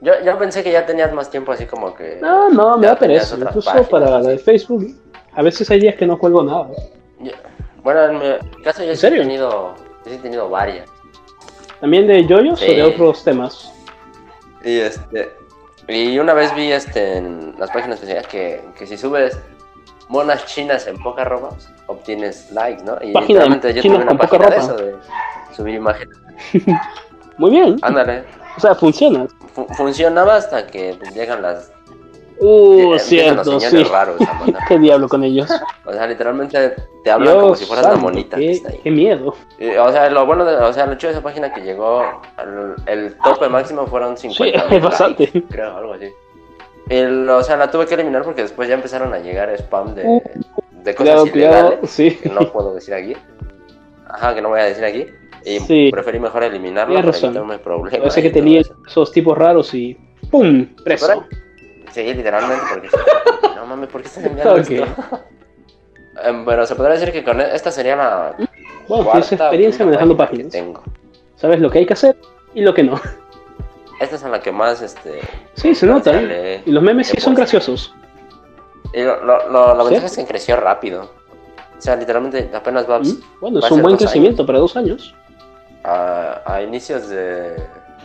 Yo, 0.00 0.12
yo 0.24 0.38
pensé 0.38 0.62
que 0.62 0.72
ya 0.72 0.84
tenías 0.84 1.12
más 1.12 1.30
tiempo 1.30 1.52
así 1.52 1.66
como 1.66 1.94
que... 1.94 2.18
No, 2.20 2.50
no, 2.50 2.76
me 2.76 2.86
da 2.86 2.98
pereza, 2.98 3.36
incluso 3.36 3.88
para 3.88 4.10
la 4.10 4.20
de 4.20 4.38
Facebook. 4.38 4.94
A 5.32 5.42
veces 5.42 5.70
hay 5.70 5.80
días 5.80 5.96
que 5.96 6.06
no 6.06 6.18
cuelgo 6.18 6.42
nada. 6.42 6.68
bueno, 7.82 8.04
en 8.04 8.18
mi 8.18 8.62
caso 8.62 8.84
yo 8.84 8.94
sí 8.94 9.06
he 9.06 9.10
tenido, 9.10 9.74
he 10.06 10.16
tenido 10.18 10.48
varias. 10.48 10.88
¿También 11.80 12.06
de 12.06 12.24
yoyos 12.26 12.62
o 12.62 12.66
de 12.66 12.82
otros 12.82 13.24
temas? 13.24 13.72
Y 14.64 14.78
este. 14.78 15.30
Y 15.88 16.18
una 16.18 16.32
vez 16.32 16.54
vi 16.54 16.72
este 16.72 17.18
en 17.18 17.54
las 17.58 17.70
páginas 17.70 18.00
que 18.00 18.22
que, 18.30 18.60
que 18.78 18.86
si 18.86 18.96
subes 18.96 19.38
monas 20.08 20.46
chinas 20.46 20.86
en 20.86 20.96
poca 21.02 21.24
ropa, 21.24 21.50
obtienes 21.86 22.50
likes, 22.52 22.82
¿no? 22.84 22.96
Y 23.02 23.12
literalmente 23.12 23.74
yo 23.74 23.82
tuve 23.82 23.96
una 23.96 24.16
página 24.16 24.48
de 24.48 24.56
eso, 24.56 24.76
de 24.76 24.94
subir 25.54 25.74
imágenes. 25.74 26.16
Muy 27.38 27.50
bien. 27.50 27.76
Ándale. 27.82 28.24
O 28.56 28.60
sea, 28.60 28.74
funciona. 28.74 29.26
funcionaba 29.76 30.36
hasta 30.36 30.66
que 30.66 30.96
pues, 30.98 31.14
llegan 31.14 31.42
las 31.42 31.72
Uh, 32.38 32.98
cierto, 32.98 33.60
sí. 33.60 33.84
Raros, 33.84 34.16
¿Qué 34.68 34.78
diablo 34.78 35.08
con 35.08 35.22
ellos? 35.22 35.48
O 35.84 35.92
sea, 35.92 36.06
literalmente 36.06 36.74
te 37.04 37.10
hablan 37.10 37.38
como 37.38 37.54
si 37.54 37.64
fueras 37.64 37.86
una 37.86 37.96
monita. 37.96 38.36
Qué, 38.36 38.60
qué 38.82 38.90
miedo. 38.90 39.36
o 39.80 39.92
sea, 39.92 40.10
lo 40.10 40.26
bueno, 40.26 40.44
de, 40.44 40.56
o 40.56 40.72
sea, 40.72 40.86
lo 40.86 40.96
chido 40.96 41.12
de 41.12 41.18
esa 41.18 41.22
página 41.22 41.52
que 41.52 41.60
llegó, 41.60 42.02
al, 42.36 42.74
el 42.86 43.16
tope 43.18 43.48
máximo 43.48 43.86
fueron 43.86 44.16
50 44.16 44.68
sí, 44.68 44.74
es 44.74 44.82
bastante. 44.82 45.44
creo, 45.48 45.76
algo 45.76 45.94
así. 45.94 46.08
El, 46.88 47.28
o 47.30 47.42
sea, 47.42 47.56
la 47.56 47.70
tuve 47.70 47.86
que 47.86 47.94
eliminar 47.94 48.24
porque 48.24 48.42
después 48.42 48.68
ya 48.68 48.74
empezaron 48.74 49.14
a 49.14 49.18
llegar 49.18 49.48
spam 49.50 49.94
de, 49.94 50.04
uh, 50.04 50.22
de 50.82 50.94
cosas 50.94 51.26
ilegales 51.26 51.78
sí. 51.88 52.16
que 52.16 52.28
no 52.28 52.52
puedo 52.52 52.74
decir 52.74 52.94
aquí. 52.94 53.16
Ajá, 54.08 54.34
que 54.34 54.42
no 54.42 54.48
voy 54.48 54.60
a 54.60 54.64
decir 54.64 54.84
aquí. 54.84 55.06
Y 55.44 55.90
preferí 55.90 56.18
mejor 56.18 56.44
eliminarlo 56.44 56.94
para 56.94 57.08
evitarme 57.08 57.58
problemas. 57.58 58.14
Que 58.14 58.30
tenía 58.30 58.62
esos 58.86 59.12
tipos 59.12 59.36
raros 59.36 59.74
y 59.74 59.96
¡pum! 60.30 60.66
preso. 60.84 61.24
Sí, 61.92 62.02
literalmente, 62.02 62.64
porque... 62.72 62.88
no 63.56 63.66
mames, 63.66 63.88
¿por 63.88 64.00
qué 64.00 64.08
estás 64.08 64.24
enviando 64.24 64.56
esto? 64.56 64.84
Em, 66.22 66.44
bueno, 66.44 66.64
se 66.64 66.76
podría 66.76 66.94
decir 66.94 67.12
que 67.12 67.24
con 67.24 67.40
esta 67.40 67.72
sería 67.72 67.96
la... 67.96 68.36
Bueno, 68.86 69.10
tienes 69.10 69.32
experiencia 69.32 69.84
manejando 69.84 70.16
páginas. 70.16 70.52
tengo. 70.52 70.80
Sabes 71.34 71.58
lo 71.58 71.68
que 71.68 71.78
hay 71.78 71.86
que 71.86 71.94
hacer 71.94 72.16
y 72.54 72.62
lo 72.62 72.72
que 72.72 72.84
no. 72.84 73.00
Esta 74.00 74.14
es 74.14 74.22
en 74.22 74.30
la 74.30 74.40
que 74.40 74.52
más, 74.52 74.80
este... 74.80 75.20
Sí, 75.54 75.74
se 75.74 75.86
nota, 75.86 76.12
¿eh? 76.14 76.62
Y 76.64 76.70
los 76.70 76.84
memes 76.84 77.08
sí 77.08 77.20
son 77.20 77.34
graciosos. 77.34 77.92
Y 78.92 79.02
lo, 79.02 79.24
lo, 79.24 79.50
lo, 79.50 79.74
la 79.74 79.82
ventaja 79.82 80.06
es 80.06 80.16
que 80.16 80.24
creció 80.24 80.54
rápido. 80.54 81.10
O 81.76 81.80
sea, 81.80 81.96
literalmente 81.96 82.48
apenas 82.54 82.88
va... 82.88 83.00
Mm, 83.00 83.20
bueno, 83.40 83.58
es 83.58 83.70
un 83.72 83.82
buen 83.82 83.96
crecimiento 83.96 84.46
para 84.46 84.60
dos 84.60 84.76
años. 84.76 85.14
A, 85.84 86.42
a 86.46 86.62
inicios 86.62 87.08
de... 87.08 87.56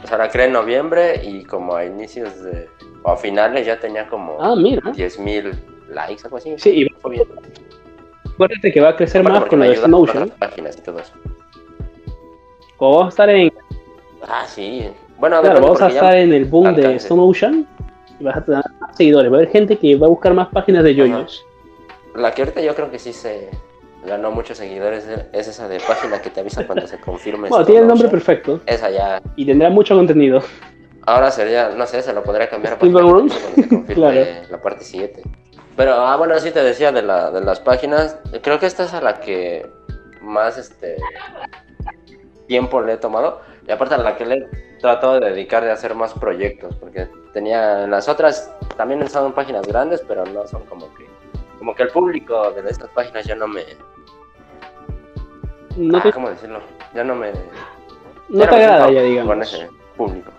O 0.04 0.08
sea, 0.08 0.18
la 0.18 0.30
creé 0.30 0.48
en 0.48 0.54
noviembre 0.54 1.22
y 1.24 1.44
como 1.44 1.76
a 1.76 1.86
inicios 1.86 2.42
de 2.44 2.70
o 3.04 3.12
a 3.12 3.18
finales 3.18 3.66
ya 3.66 3.80
tenía 3.80 4.08
como 4.08 4.38
ah, 4.42 4.56
mira. 4.56 4.82
10.000 4.82 5.54
likes, 5.90 6.24
algo 6.24 6.38
así. 6.38 6.54
Sí, 6.58 6.70
y 6.70 6.84
va 6.86 7.10
bien. 7.10 7.24
Acuérdate 8.34 8.72
que 8.72 8.82
va 8.82 8.90
a 8.90 8.96
crecer 8.96 9.24
más 9.24 9.46
con 9.46 9.60
la 9.60 9.68
de 9.68 9.88
Notion. 9.88 10.32
páginas 10.40 10.78
y 10.78 10.82
todo 10.82 11.00
eso. 11.00 11.14
O 12.78 12.92
vamos 12.92 13.06
a 13.06 13.10
estar 13.10 13.30
en. 13.30 13.52
Ah, 14.28 14.46
sí. 14.48 14.90
Bueno, 15.18 15.42
claro, 15.42 15.62
vamos 15.62 15.82
a 15.82 15.90
estar 15.90 16.16
en 16.16 16.34
el 16.34 16.46
boom 16.46 16.76
de 16.76 16.96
Stone 16.96 17.22
Ocean 17.22 17.68
y 18.20 18.24
vas 18.24 18.38
a 18.38 18.42
tener 18.46 18.64
más 18.80 18.96
seguidores. 18.96 19.32
Va 19.32 19.36
a 19.36 19.40
haber 19.40 19.52
gente 19.52 19.78
que 19.78 19.96
va 19.98 20.08
a 20.08 20.10
buscar 20.10 20.34
más 20.34 20.48
páginas 20.50 20.84
de 20.84 20.96
yoyos. 20.96 21.46
La 22.16 22.34
que 22.34 22.42
ahorita 22.42 22.62
yo 22.62 22.74
creo 22.76 22.90
que 22.90 23.00
sí 23.00 23.12
se 23.12 23.50
ganó 24.06 24.32
muchos 24.32 24.58
seguidores 24.58 25.06
es 25.34 25.48
esa 25.48 25.68
de 25.68 25.80
página 25.80 26.22
que 26.22 26.30
te 26.30 26.40
avisa 26.40 26.66
cuando 26.66 26.88
se 26.88 27.00
confirme. 27.00 27.50
bueno, 27.50 27.66
tiene 27.66 27.82
el 27.82 27.88
nombre 27.88 28.08
perfecto. 28.08 28.62
Esa 28.66 28.90
ya. 28.90 29.22
Y 29.36 29.46
tendrá 29.46 29.70
mucho 29.70 29.96
contenido. 29.96 30.42
Ahora 31.06 31.32
sería, 31.32 31.70
no 31.70 31.86
sé, 31.88 32.02
se 32.02 32.14
lo 32.14 32.24
podría 32.24 32.50
cambiar 32.50 32.78
para 32.78 32.92
claro. 32.92 33.26
la 34.50 34.62
parte 34.62 34.84
7. 34.84 35.24
Pero, 35.76 35.94
ah, 35.94 36.16
bueno, 36.18 36.36
así 36.36 36.52
te 36.52 36.62
decía 36.62 36.92
de, 36.92 37.02
la, 37.02 37.32
de 37.32 37.42
las 37.42 37.60
páginas. 37.60 38.18
Creo 38.42 38.60
que 38.60 38.66
esta 38.66 38.84
es 38.84 38.94
a 38.94 39.02
la 39.02 39.20
que 39.20 39.66
más 40.22 40.58
este 40.58 40.98
tiempo 42.48 42.82
le 42.82 42.94
he 42.94 42.98
tomado. 42.98 43.42
Y 43.68 43.72
aparte 43.72 43.96
a 43.96 43.98
la 43.98 44.18
que 44.18 44.26
le 44.26 44.36
he 44.36 44.48
tratado 44.80 45.20
de 45.20 45.32
dedicar 45.32 45.64
de 45.64 45.72
hacer 45.72 45.96
más 45.96 46.14
proyectos. 46.14 46.76
Porque 46.76 47.08
tenía 47.34 47.86
en 47.86 47.92
las 47.92 48.10
otras 48.10 48.54
también 48.78 49.08
son 49.10 49.34
páginas 49.34 49.66
grandes, 49.68 50.04
pero 50.08 50.26
no 50.26 50.46
son 50.48 50.64
como 50.66 50.94
que. 50.96 51.06
Como 51.60 51.76
que 51.76 51.84
el 51.84 51.90
público 51.90 52.52
de 52.52 52.70
estas 52.70 52.90
páginas 52.90 53.26
ya 53.26 53.36
no 53.36 53.48
me. 53.48 53.64
No 55.78 55.98
ah, 55.98 56.12
¿Cómo 56.12 56.30
decirlo? 56.30 56.62
Ya 56.96 57.04
no 57.04 57.16
me. 57.16 57.32
No 58.30 58.48
te 58.48 58.56
agrada, 58.56 58.90
ya 58.92 59.02
digamos. 59.04 59.28
Con 59.28 59.42
ese 59.44 59.70
público 59.96 60.32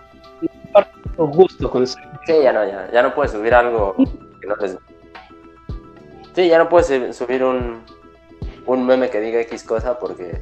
los 1.17 1.29
gustos 1.29 1.71
con 1.71 1.83
eso. 1.83 1.97
Sí, 2.25 2.33
ya 2.41 2.53
no, 2.53 2.65
ya, 2.65 2.89
ya 2.91 3.01
no 3.01 3.13
puedes 3.13 3.31
subir 3.31 3.53
algo 3.53 3.95
que 4.39 4.47
no 4.47 4.55
les... 4.57 4.77
Sí, 6.33 6.47
ya 6.47 6.57
no 6.57 6.69
puedes 6.69 7.15
subir 7.15 7.43
un, 7.43 7.81
un 8.65 8.85
meme 8.85 9.09
que 9.09 9.19
diga 9.19 9.41
X 9.41 9.63
cosa 9.63 9.99
porque, 9.99 10.41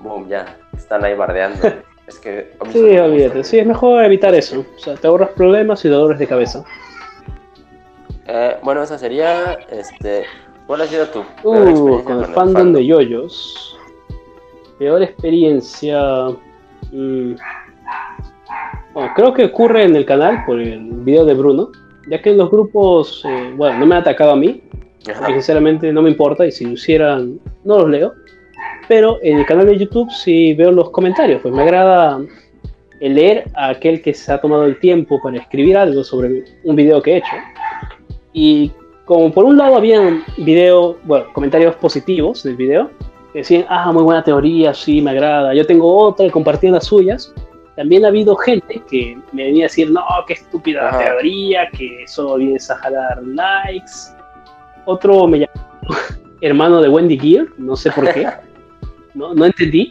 boom, 0.00 0.28
ya, 0.28 0.58
están 0.76 1.04
ahí 1.04 1.14
bardeando. 1.14 1.66
es 2.06 2.18
que... 2.18 2.52
Sí, 2.72 2.98
olvídate, 2.98 3.44
sí, 3.44 3.58
es 3.58 3.66
mejor 3.66 4.04
evitar 4.04 4.34
eso. 4.34 4.64
O 4.76 4.78
sea, 4.78 4.94
te 4.96 5.06
ahorras 5.06 5.30
problemas 5.30 5.84
y 5.84 5.88
dolores 5.88 6.18
de 6.18 6.26
cabeza. 6.26 6.64
Eh, 8.28 8.56
bueno, 8.62 8.82
esa 8.82 8.98
sería, 8.98 9.58
este... 9.70 10.24
¿Cuál 10.66 10.82
ha 10.82 10.86
sido 10.86 11.06
tu 11.06 11.24
peor 11.42 11.68
uh, 11.68 12.04
con 12.04 12.18
el 12.18 12.26
fandom, 12.26 12.74
de 12.74 12.84
yoyos? 12.84 13.78
Peor 14.78 15.02
experiencia... 15.02 16.28
Mm, 16.92 17.32
creo 19.16 19.32
que 19.32 19.46
ocurre 19.46 19.84
en 19.84 19.96
el 19.96 20.04
canal 20.04 20.44
por 20.44 20.60
el 20.60 20.80
video 20.80 21.24
de 21.24 21.32
Bruno, 21.32 21.70
ya 22.10 22.20
que 22.20 22.30
en 22.30 22.36
los 22.36 22.50
grupos, 22.50 23.24
eh, 23.24 23.54
bueno, 23.56 23.78
no 23.78 23.86
me 23.86 23.94
ha 23.94 23.98
atacado 23.98 24.32
a 24.32 24.36
mí, 24.36 24.62
y 25.00 25.32
sinceramente 25.32 25.90
no 25.90 26.02
me 26.02 26.10
importa, 26.10 26.46
y 26.46 26.52
si 26.52 26.66
lo 26.66 26.72
hicieran, 26.72 27.40
no 27.64 27.78
los 27.78 27.88
leo, 27.88 28.12
pero 28.88 29.18
en 29.22 29.38
el 29.38 29.46
canal 29.46 29.66
de 29.66 29.78
YouTube 29.78 30.10
sí 30.10 30.52
veo 30.54 30.70
los 30.70 30.90
comentarios, 30.90 31.40
pues 31.40 31.54
me 31.54 31.62
agrada 31.62 32.20
el 33.00 33.14
leer 33.14 33.50
a 33.54 33.70
aquel 33.70 34.02
que 34.02 34.12
se 34.12 34.32
ha 34.32 34.40
tomado 34.40 34.64
el 34.64 34.78
tiempo 34.80 35.20
para 35.22 35.38
escribir 35.38 35.76
algo 35.76 36.02
sobre 36.04 36.44
un 36.64 36.76
video 36.76 37.00
que 37.00 37.12
he 37.12 37.16
hecho. 37.18 37.36
Y 38.40 38.70
como 39.04 39.32
por 39.32 39.44
un 39.44 39.58
lado 39.58 39.74
habían 39.74 40.22
video, 40.36 40.96
bueno, 41.02 41.26
comentarios 41.32 41.74
positivos 41.74 42.44
del 42.44 42.54
video, 42.54 42.88
que 43.32 43.40
decían, 43.40 43.64
ah, 43.68 43.90
muy 43.90 44.04
buena 44.04 44.22
teoría, 44.22 44.72
sí, 44.72 45.02
me 45.02 45.10
agrada, 45.10 45.54
yo 45.54 45.66
tengo 45.66 45.92
otra, 45.92 46.30
compartí 46.30 46.68
las 46.68 46.86
suyas, 46.86 47.34
también 47.74 48.04
ha 48.04 48.08
habido 48.08 48.36
gente 48.36 48.80
que 48.88 49.18
me 49.32 49.42
venía 49.42 49.64
a 49.64 49.66
decir, 49.66 49.90
no, 49.90 50.04
qué 50.28 50.34
estúpida 50.34 50.96
teoría, 50.96 51.68
que 51.76 52.04
solo 52.06 52.36
vienes 52.36 52.70
a 52.70 52.76
jalar 52.76 53.20
likes. 53.24 54.14
Otro 54.84 55.26
me 55.26 55.40
llamó 55.40 55.96
hermano 56.40 56.80
de 56.80 56.88
Wendy 56.88 57.18
Gear, 57.18 57.46
no 57.56 57.74
sé 57.74 57.90
por 57.90 58.12
qué. 58.14 58.24
no, 59.14 59.34
no 59.34 59.46
entendí. 59.46 59.90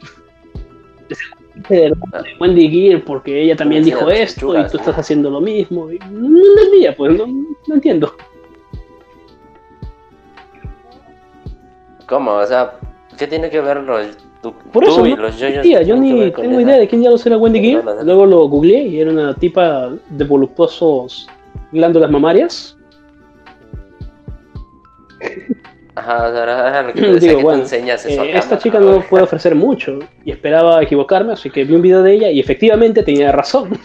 de 1.68 1.94
Wendy 2.40 2.70
Gear 2.70 3.04
porque 3.04 3.42
ella 3.42 3.58
también 3.58 3.84
dijo 3.84 4.10
esto 4.10 4.58
y 4.58 4.68
tú 4.70 4.78
estás 4.78 4.98
haciendo 4.98 5.30
lo 5.30 5.42
mismo. 5.42 5.90
no 6.12 6.56
entendía, 6.56 6.96
pues 6.96 7.12
no, 7.12 7.28
no 7.28 7.76
entiendo. 7.76 8.16
¿Cómo? 12.08 12.32
O 12.34 12.46
sea, 12.46 12.74
¿qué 13.18 13.28
tiene 13.28 13.50
que 13.50 13.62
ver 13.62 13.78
los 13.84 14.18
por 14.72 14.84
eso, 14.84 15.06
yo 15.06 15.96
ni 15.98 16.32
tengo 16.32 16.62
idea 16.62 16.78
de 16.78 16.88
quién 16.88 17.02
ya 17.02 17.10
lo 17.10 17.18
será 17.18 17.38
Wendy 17.38 17.60
Gear. 17.60 17.84
Luego 18.06 18.26
lo 18.26 18.48
googleé 18.48 18.84
y 18.84 19.00
era 19.02 19.12
una 19.12 19.34
tipa 19.34 19.90
de 20.10 20.24
voluptuosos 20.24 21.28
glándulas 21.72 22.10
mamarias. 22.10 22.78
Ajá, 25.96 26.28
ahora 26.28 26.84
lo 26.84 26.94
que 26.94 27.02
Digo, 27.20 27.38
que 27.38 27.44
bueno, 27.44 27.64
enseñas 27.64 28.06
eso 28.06 28.24
eh, 28.24 28.38
esta 28.38 28.56
¿no? 28.56 28.62
chica 28.62 28.78
Ah, 28.78 28.82
no 28.82 29.02
puede 29.10 29.24
ofrecer 29.24 29.56
mucho 29.56 30.00
y 30.24 30.32
esperaba 30.32 30.82
equivocarme, 30.84 31.34
así 31.34 31.50
que 31.50 31.64
vi 31.64 31.74
un 31.76 31.82
video 31.82 32.04
de 32.04 32.14
ella 32.14 32.30
y 32.30 32.40
efectivamente 32.40 33.02
tenía 33.04 33.32
razón. 33.32 33.78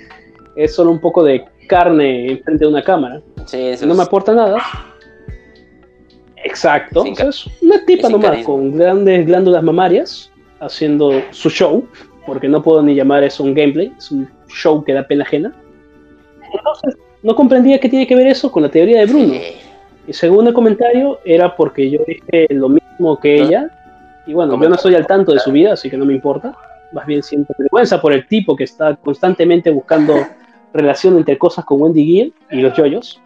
es 0.56 0.74
solo 0.74 0.90
un 0.90 1.00
poco 1.00 1.22
de 1.22 1.44
carne 1.68 2.32
enfrente 2.32 2.64
de 2.64 2.70
una 2.70 2.82
cámara. 2.82 3.22
Sí, 3.46 3.58
eso 3.68 3.86
No 3.86 3.94
me 3.94 4.02
es- 4.02 4.08
aporta 4.08 4.34
nada. 4.34 4.58
Exacto. 6.44 7.02
Sin 7.02 7.12
o 7.12 7.16
sea, 7.16 7.28
es 7.28 7.46
una 7.60 7.84
tipa 7.84 8.08
sin 8.08 8.20
nomás 8.20 8.44
con 8.44 8.76
grandes 8.76 9.26
glándulas 9.26 9.62
mamarias 9.62 10.30
haciendo 10.60 11.22
su 11.30 11.50
show, 11.50 11.86
porque 12.26 12.48
no 12.48 12.62
puedo 12.62 12.82
ni 12.82 12.94
llamar 12.94 13.24
eso 13.24 13.42
un 13.42 13.54
gameplay, 13.54 13.92
es 13.96 14.10
un 14.10 14.28
show 14.48 14.82
que 14.84 14.92
da 14.92 15.06
pena 15.06 15.24
ajena. 15.24 15.54
Entonces, 16.52 16.96
no 17.22 17.34
comprendía 17.34 17.78
qué 17.78 17.88
tiene 17.88 18.06
que 18.06 18.16
ver 18.16 18.26
eso 18.26 18.50
con 18.50 18.62
la 18.62 18.68
teoría 18.70 19.00
de 19.00 19.06
Bruno. 19.06 19.34
Sí. 19.34 19.42
Y 20.06 20.12
según 20.12 20.46
el 20.46 20.54
comentario, 20.54 21.20
era 21.24 21.54
porque 21.54 21.90
yo 21.90 22.00
dije 22.06 22.46
lo 22.50 22.68
mismo 22.68 23.18
que 23.20 23.38
No. 23.38 23.46
ella. 23.46 23.70
Y 24.26 24.32
bueno, 24.32 24.60
yo 24.60 24.68
no 24.68 24.74
estoy 24.74 24.94
al 24.94 25.06
tanto 25.06 25.32
de 25.32 25.38
su 25.38 25.52
vida, 25.52 25.72
así 25.72 25.90
que 25.90 25.96
no 25.96 26.04
me 26.04 26.14
importa. 26.14 26.54
Más 26.92 27.06
bien 27.06 27.22
siento 27.22 27.54
vergüenza 27.58 28.00
por 28.00 28.12
el 28.12 28.26
tipo 28.26 28.56
que 28.56 28.64
está 28.64 28.96
constantemente 28.96 29.70
buscando 29.70 30.14
relación 30.72 31.16
entre 31.16 31.38
cosas 31.38 31.64
con 31.64 31.80
Wendy 31.82 32.04
Gill 32.04 32.34
y 32.50 32.60
los 32.60 32.76
yoyos. 32.76 33.20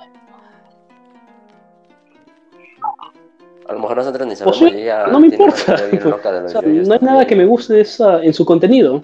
A 3.69 3.73
lo 3.73 3.79
mejor 3.81 3.97
nosotros 3.97 4.27
ni 4.27 4.33
O 4.35 4.37
sabemos 4.37 4.59
sea, 4.59 4.69
y 4.71 4.83
ella 4.83 5.07
no 5.07 5.21
me 5.21 5.27
importa. 5.29 5.75
O 6.45 6.49
sea, 6.49 6.61
no 6.63 6.93
hay 6.95 6.99
nada 7.01 7.27
que 7.27 7.35
me 7.37 7.47
guste 7.47 7.81
esa, 7.81 8.23
en 8.23 8.33
su 8.35 8.45
contenido. 8.45 9.03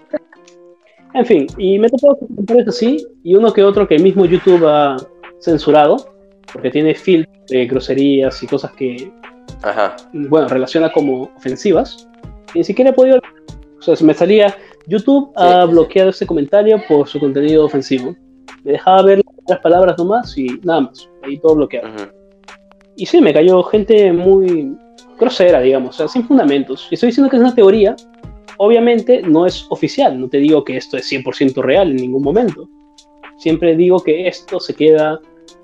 En 1.15 1.27
fin, 1.27 1.47
y 1.59 1.79
me 1.79 1.89
he 1.89 1.91
topado 1.91 2.19
con 2.19 2.29
comentarios 2.29 2.69
así, 2.69 3.07
y 3.25 3.35
uno 3.35 3.53
que 3.53 3.65
otro 3.65 3.89
que 3.89 3.97
el 3.97 4.03
mismo 4.03 4.25
YouTube 4.27 4.65
ha 4.67 4.97
censurado, 5.41 5.97
porque 6.53 6.71
tiene 6.71 6.95
filtros 6.95 7.37
de 7.49 7.67
groserías 7.67 8.41
y 8.43 8.47
cosas 8.47 8.73
que 8.73 9.11
Ajá. 9.63 9.97
bueno, 10.13 10.47
relaciona 10.49 10.93
como 10.93 11.31
ofensivas. 11.37 12.09
Y 12.55 12.59
ni 12.59 12.65
siquiera 12.65 12.91
he 12.91 12.95
podido. 12.95 13.19
O 13.79 13.83
sea, 13.83 13.97
se 13.97 14.05
me 14.05 14.15
salía. 14.15 14.55
YouTube 14.87 15.33
ha 15.37 15.43
Sí, 15.43 15.49
sí, 15.55 15.67
sí. 15.67 15.71
bloqueado 15.73 16.11
este 16.11 16.27
comentario 16.27 16.81
por 16.89 17.07
su 17.09 17.19
contenido 17.21 17.65
ofensivo. 17.65 18.15
Me 18.65 18.73
dejaba 18.73 19.03
ver 19.03 19.21
las 19.49 19.59
palabras 19.61 19.97
nomás 19.99 20.37
y 20.37 20.47
nada 20.63 20.81
más. 20.83 21.09
Ahí 21.23 21.39
todo 21.39 21.55
bloqueado. 21.57 21.89
ujú. 21.89 22.20
Y 23.01 23.07
sí, 23.07 23.23
me 23.23 23.33
cayó 23.33 23.63
gente 23.63 24.13
muy 24.13 24.77
grosera, 25.19 25.63
digamos, 25.63 25.95
o 25.95 25.99
sea, 25.99 26.09
sin 26.09 26.23
fundamentos. 26.27 26.87
Y 26.91 26.97
estoy 26.97 27.07
diciendo 27.07 27.31
que 27.31 27.37
es 27.37 27.43
una 27.43 27.55
teoría. 27.55 27.97
Obviamente 28.59 29.23
no 29.23 29.47
es 29.47 29.65
oficial. 29.71 30.21
No 30.21 30.29
te 30.29 30.37
digo 30.37 30.63
que 30.65 30.77
esto 30.77 30.99
es 30.99 31.11
100% 31.11 31.63
real 31.63 31.93
en 31.93 31.97
ningún 31.97 32.23
momento. 32.23 32.69
Siempre 33.39 33.75
digo 33.75 34.01
que 34.01 34.29
esto 34.29 34.61
se 34.61 34.75
queda 34.75 35.19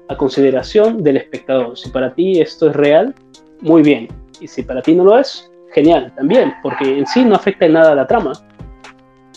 a 0.09 0.17
consideración 0.17 1.03
del 1.03 1.19
espectador. 1.19 1.77
Si 1.77 1.91
para 1.91 2.15
ti 2.15 2.41
esto 2.41 2.71
es 2.71 2.77
real, 2.77 3.15
muy 3.61 3.83
bien. 3.83 4.09
Y 4.41 4.49
si 4.49 4.63
para 4.63 4.81
ti 4.81 4.95
no 4.95 5.05
lo 5.05 5.19
es, 5.19 5.53
genial 5.75 6.15
también, 6.17 6.55
porque 6.63 7.01
en 7.01 7.07
sí 7.07 7.23
no 7.23 7.35
afecta 7.35 7.67
en 7.67 7.75
nada 7.75 7.93
a 7.93 7.97
la 7.97 8.07
trama. 8.07 8.33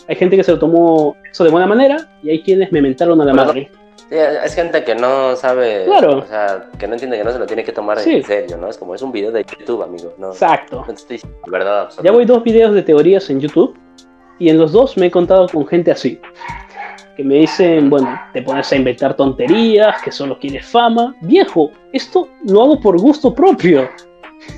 Hay 0.08 0.16
gente 0.16 0.38
que 0.38 0.42
se 0.42 0.52
lo 0.52 0.58
tomó 0.58 1.16
eso 1.30 1.44
de 1.44 1.50
buena 1.50 1.66
manera 1.66 2.18
y 2.22 2.30
hay 2.30 2.40
quienes 2.40 2.72
me 2.72 2.80
mentaron 2.80 3.20
a 3.20 3.26
la 3.26 3.34
madre. 3.34 3.70
Sí, 4.10 4.16
es 4.16 4.54
gente 4.56 4.82
que 4.82 4.94
no 4.96 5.36
sabe, 5.36 5.84
Claro. 5.84 6.18
o 6.18 6.26
sea, 6.26 6.68
que 6.78 6.86
no 6.88 6.94
entiende 6.94 7.16
que 7.16 7.22
no 7.24 7.30
se 7.30 7.38
lo 7.38 7.46
tiene 7.46 7.62
que 7.62 7.70
tomar 7.72 7.98
Sí. 8.00 8.16
en 8.16 8.24
serio, 8.24 8.56
¿no? 8.56 8.68
Es 8.68 8.76
como, 8.76 8.94
es 8.94 9.02
un 9.02 9.12
video 9.12 9.30
de 9.30 9.44
YouTube, 9.44 9.82
amigo, 9.82 10.12
no, 10.18 10.26
no 10.28 10.32
Exacto. 10.32 10.84
te 10.86 10.92
estoy 10.94 11.20
verdad 11.46 11.82
absoluta. 11.82 12.08
Ya 12.08 12.12
voy 12.12 12.24
dos 12.24 12.42
videos 12.42 12.74
de 12.74 12.82
teorías 12.82 13.30
en 13.30 13.40
YouTube 13.40 13.78
y 14.40 14.48
en 14.48 14.58
los 14.58 14.72
dos 14.72 14.96
me 14.96 15.06
he 15.06 15.10
contado 15.12 15.48
con 15.48 15.64
gente 15.66 15.92
así. 15.92 16.20
Que 17.16 17.22
me 17.22 17.36
dicen, 17.36 17.88
bueno, 17.88 18.18
te 18.32 18.42
pones 18.42 18.72
a 18.72 18.76
inventar 18.76 19.14
tonterías, 19.14 20.02
que 20.02 20.10
solo 20.10 20.38
quieres 20.38 20.66
fama. 20.66 21.14
Viejo, 21.20 21.70
esto 21.92 22.28
lo 22.46 22.62
hago 22.62 22.80
por 22.80 22.98
gusto 23.00 23.32
propio. 23.34 23.88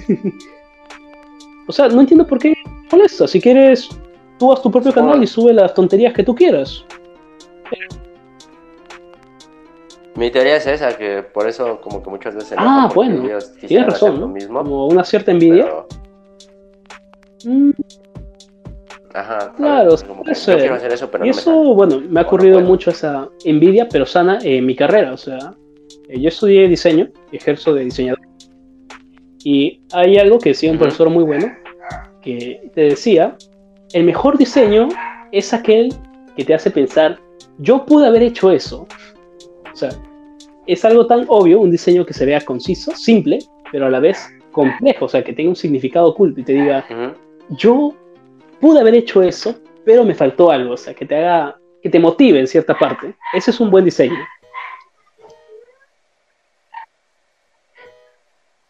o 1.68 1.72
sea, 1.72 1.88
no 1.88 2.00
entiendo 2.00 2.26
por 2.26 2.38
qué 2.38 2.54
molesta. 2.90 3.26
Si 3.28 3.40
quieres, 3.40 3.88
tú 4.38 4.52
haz 4.52 4.62
tu 4.62 4.70
propio 4.70 4.92
canal 4.92 5.22
y 5.22 5.26
sube 5.26 5.52
las 5.52 5.74
tonterías 5.74 6.12
que 6.14 6.22
tú 6.22 6.34
quieras. 6.34 6.84
Mi 10.14 10.30
teoría 10.30 10.56
es 10.56 10.66
esa, 10.66 10.96
que 10.96 11.22
por 11.22 11.48
eso 11.48 11.80
como 11.80 12.02
que 12.02 12.10
muchas 12.10 12.34
veces... 12.34 12.54
Ah, 12.58 12.90
bueno, 12.94 13.22
Tienes 13.66 13.86
razón, 13.86 14.20
¿no? 14.20 14.28
mismo, 14.28 14.58
Como 14.62 14.86
una 14.88 15.04
cierta 15.04 15.30
envidia. 15.30 15.64
pero... 15.64 15.86
Mm, 17.44 17.70
Ajá, 19.14 19.52
Claro, 19.56 19.90
¿sabes? 19.90 20.04
Como 20.04 20.22
puede 20.22 20.34
ser. 20.34 20.58
quiero 20.58 20.74
hacer 20.74 20.92
eso, 20.92 21.10
pero 21.10 21.24
y 21.24 21.28
no 21.28 21.34
eso, 21.34 21.74
bueno, 21.74 22.00
me 22.00 22.20
ha 22.20 22.22
no 22.22 22.28
ocurrido 22.28 22.60
mucho 22.60 22.90
esa 22.90 23.28
envidia, 23.44 23.88
pero 23.90 24.06
sana, 24.06 24.38
en 24.42 24.64
mi 24.64 24.74
carrera. 24.74 25.12
O 25.12 25.16
sea, 25.16 25.54
eh, 26.08 26.20
yo 26.20 26.28
estudié 26.28 26.68
diseño, 26.68 27.08
ejerzo 27.30 27.74
de 27.74 27.84
diseñador. 27.84 28.20
Y 29.44 29.82
hay 29.92 30.18
algo 30.18 30.38
que 30.38 30.50
decía 30.50 30.70
un 30.70 30.78
profesor 30.78 31.10
muy 31.10 31.24
bueno, 31.24 31.52
que 32.20 32.70
te 32.74 32.82
decía, 32.82 33.36
el 33.92 34.04
mejor 34.04 34.38
diseño 34.38 34.88
es 35.32 35.52
aquel 35.52 35.92
que 36.36 36.44
te 36.44 36.54
hace 36.54 36.70
pensar, 36.70 37.18
yo 37.58 37.84
pude 37.84 38.06
haber 38.06 38.22
hecho 38.22 38.50
eso. 38.50 38.86
O 39.72 39.76
sea, 39.76 39.90
es 40.66 40.84
algo 40.84 41.06
tan 41.06 41.24
obvio, 41.28 41.60
un 41.60 41.70
diseño 41.70 42.04
que 42.06 42.14
se 42.14 42.26
vea 42.26 42.40
conciso, 42.40 42.92
simple, 42.94 43.38
pero 43.70 43.86
a 43.86 43.90
la 43.90 44.00
vez 44.00 44.28
complejo, 44.52 45.06
o 45.06 45.08
sea, 45.08 45.24
que 45.24 45.32
tenga 45.32 45.48
un 45.48 45.56
significado 45.56 46.08
oculto 46.08 46.40
y 46.40 46.44
te 46.44 46.52
diga, 46.52 46.84
yo 47.50 47.94
pude 48.60 48.80
haber 48.80 48.94
hecho 48.94 49.22
eso, 49.22 49.54
pero 49.84 50.04
me 50.04 50.14
faltó 50.14 50.50
algo, 50.50 50.74
o 50.74 50.76
sea, 50.76 50.94
que 50.94 51.06
te 51.06 51.16
haga, 51.16 51.58
que 51.82 51.90
te 51.90 51.98
motive 51.98 52.38
en 52.38 52.46
cierta 52.46 52.78
parte. 52.78 53.14
Ese 53.32 53.50
es 53.50 53.60
un 53.60 53.70
buen 53.70 53.84
diseño. 53.84 54.18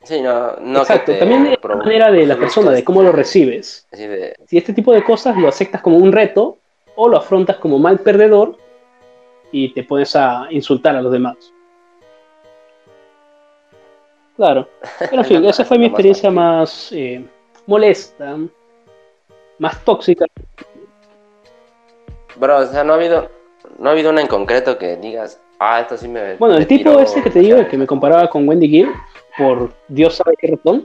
Sí, 0.05 0.21
no, 0.21 0.57
no 0.57 0.81
Exacto, 0.81 1.13
que 1.13 1.19
también 1.19 1.47
es 1.47 1.59
la 1.63 1.77
manera 1.77 2.11
de 2.11 2.27
la 2.27 2.37
persona, 2.37 2.73
de 2.73 2.83
cómo 2.83 3.03
lo 3.03 3.13
recibes. 3.13 3.87
Si 4.47 4.57
este 4.57 4.73
tipo 4.73 4.93
de 4.93 5.05
cosas 5.05 5.37
lo 5.37 5.49
aceptas 5.49 5.81
como 5.81 5.97
un 5.99 6.11
reto 6.11 6.59
o 6.97 7.09
lo 7.09 7.17
afrontas 7.17 7.57
como 7.57 7.79
mal 7.79 8.01
perdedor 8.01 8.57
y 9.53 9.73
te 9.73 9.85
pones 9.85 10.17
a 10.17 10.47
insultar 10.51 10.97
a 10.97 11.03
los 11.03 11.13
demás. 11.13 11.37
Claro. 14.37 14.69
Pero 14.99 15.19
en 15.19 15.25
fin, 15.25 15.45
esa 15.45 15.65
fue 15.65 15.79
mi 15.79 15.87
experiencia 15.87 16.31
más 16.31 16.91
eh, 16.93 17.25
molesta, 17.67 18.39
más 19.59 19.85
tóxica. 19.85 20.25
Bro, 22.37 22.59
o 22.59 22.67
sea, 22.67 22.83
no 22.83 22.95
ha 22.95 22.97
habido, 22.97 23.31
no 23.79 23.91
ha 23.91 23.93
habido 23.93 24.11
una 24.11 24.23
en 24.23 24.27
concreto 24.27 24.79
que 24.79 24.97
digas, 24.97 25.41
ah, 25.61 25.81
esto 25.81 25.97
sí 25.97 26.09
me. 26.09 26.37
Bueno, 26.37 26.57
el 26.57 26.67
tipo 26.67 26.91
tiró 26.91 27.01
este 27.01 27.23
que 27.23 27.31
te 27.31 27.41
digo, 27.41 27.57
demasiado". 27.57 27.71
que 27.71 27.79
me 27.79 27.87
comparaba 27.87 28.29
con 28.29 28.49
Wendy 28.49 28.69
Gill, 28.69 28.89
por 29.37 29.73
Dios 29.89 30.15
sabe 30.15 30.35
qué 30.41 30.49
ratón, 30.49 30.85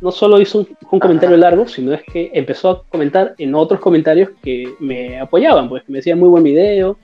no 0.00 0.10
solo 0.10 0.40
hizo 0.40 0.60
un, 0.60 0.76
un 0.90 0.98
comentario 0.98 1.36
largo, 1.36 1.68
sino 1.68 1.92
es 1.92 2.02
que 2.02 2.30
empezó 2.32 2.70
a 2.70 2.82
comentar 2.84 3.34
en 3.36 3.54
otros 3.54 3.78
comentarios 3.78 4.30
que 4.42 4.74
me 4.80 5.20
apoyaban, 5.20 5.68
pues 5.68 5.84
que 5.84 5.92
me 5.92 5.98
decían 5.98 6.18
muy 6.18 6.28
buen 6.28 6.42
video, 6.42 6.96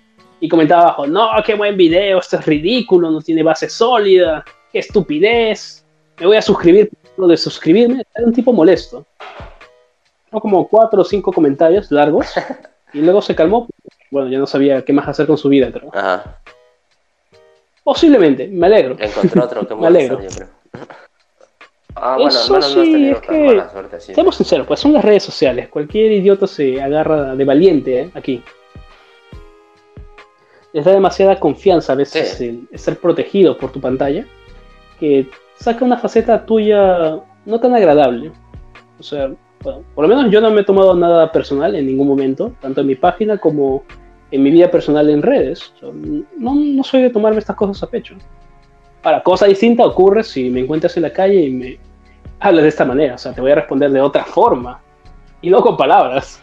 y 0.42 0.48
comentaba 0.48 0.82
abajo, 0.82 1.06
no, 1.06 1.30
qué 1.46 1.54
buen 1.54 1.76
video, 1.76 2.18
esto 2.18 2.36
es 2.36 2.44
ridículo, 2.44 3.12
no 3.12 3.20
tiene 3.20 3.44
base 3.44 3.68
sólida, 3.70 4.44
qué 4.72 4.80
estupidez, 4.80 5.84
me 6.18 6.26
voy 6.26 6.36
a 6.36 6.42
suscribir, 6.42 6.90
lo 7.16 7.28
de 7.28 7.36
suscribirme, 7.36 8.02
era 8.12 8.26
un 8.26 8.32
tipo 8.32 8.52
molesto. 8.52 9.06
Como 10.32 10.66
cuatro 10.66 11.02
o 11.02 11.04
cinco 11.04 11.32
comentarios 11.32 11.92
largos, 11.92 12.26
y 12.92 13.02
luego 13.02 13.22
se 13.22 13.36
calmó, 13.36 13.68
bueno, 14.10 14.28
ya 14.30 14.38
no 14.38 14.46
sabía 14.48 14.82
qué 14.84 14.92
más 14.92 15.06
hacer 15.06 15.28
con 15.28 15.38
su 15.38 15.48
vida, 15.48 15.70
creo. 15.70 15.90
Ajá. 15.94 16.40
Posiblemente, 17.84 18.48
me 18.48 18.66
alegro. 18.66 18.96
Encontré 18.98 19.40
otro 19.40 19.66
que 19.68 19.74
Me 19.76 19.86
alegro. 19.86 20.20
yo 20.22 20.28
creo. 20.28 20.48
Ah, 21.94 22.14
bueno, 22.16 22.30
Eso 22.30 22.54
no, 22.58 22.62
sí, 22.62 23.10
es 23.10 23.20
que- 23.20 23.62
suerte 23.70 23.96
así. 23.96 24.14
Seamos 24.14 24.34
sinceros, 24.34 24.66
pues 24.66 24.80
son 24.80 24.92
las 24.92 25.04
redes 25.04 25.22
sociales. 25.22 25.68
Cualquier 25.68 26.10
idiota 26.10 26.48
se 26.48 26.82
agarra 26.82 27.36
de 27.36 27.44
valiente 27.44 28.00
¿eh? 28.00 28.10
aquí. 28.14 28.42
Les 30.72 30.84
da 30.84 30.92
demasiada 30.92 31.38
confianza 31.38 31.92
a 31.92 31.96
veces 31.96 32.36
Sí. 32.38 32.66
el, 32.70 32.78
ser 32.78 32.98
protegido 32.98 33.58
por 33.58 33.72
tu 33.72 33.80
pantalla 33.80 34.24
que 34.98 35.28
saca 35.56 35.84
una 35.84 35.98
faceta 35.98 36.46
tuya 36.46 37.18
no 37.44 37.60
tan 37.60 37.74
agradable. 37.74 38.32
O 38.98 39.02
sea, 39.02 39.30
bueno, 39.62 39.82
por 39.94 40.08
lo 40.08 40.14
menos 40.14 40.32
yo 40.32 40.40
no 40.40 40.50
me 40.50 40.62
he 40.62 40.64
tomado 40.64 40.94
nada 40.94 41.30
personal 41.30 41.74
en 41.74 41.86
ningún 41.86 42.08
momento, 42.08 42.52
tanto 42.60 42.80
en 42.80 42.86
mi 42.86 42.94
página 42.94 43.38
como 43.38 43.84
en 44.30 44.42
mi 44.42 44.50
vida 44.50 44.70
personal 44.70 45.10
en 45.10 45.22
redes. 45.22 45.72
O 45.76 45.78
sea, 45.78 45.88
no, 46.38 46.54
no 46.54 46.84
soy 46.84 47.02
de 47.02 47.10
tomarme 47.10 47.38
estas 47.38 47.56
cosas 47.56 47.82
a 47.82 47.86
pecho. 47.90 48.14
Ahora, 49.02 49.22
cosa 49.22 49.46
distinta 49.46 49.84
ocurre 49.84 50.22
si 50.22 50.48
me 50.50 50.60
encuentras 50.60 50.96
en 50.96 51.02
la 51.02 51.12
calle 51.12 51.42
y 51.42 51.50
me 51.50 51.78
hablas 52.40 52.62
de 52.62 52.68
esta 52.68 52.84
manera. 52.84 53.16
O 53.16 53.18
sea, 53.18 53.32
te 53.32 53.40
voy 53.40 53.50
a 53.50 53.56
responder 53.56 53.90
de 53.90 54.00
otra 54.00 54.24
forma. 54.24 54.80
Y 55.40 55.50
no 55.50 55.60
con 55.60 55.76
palabras. 55.76 56.40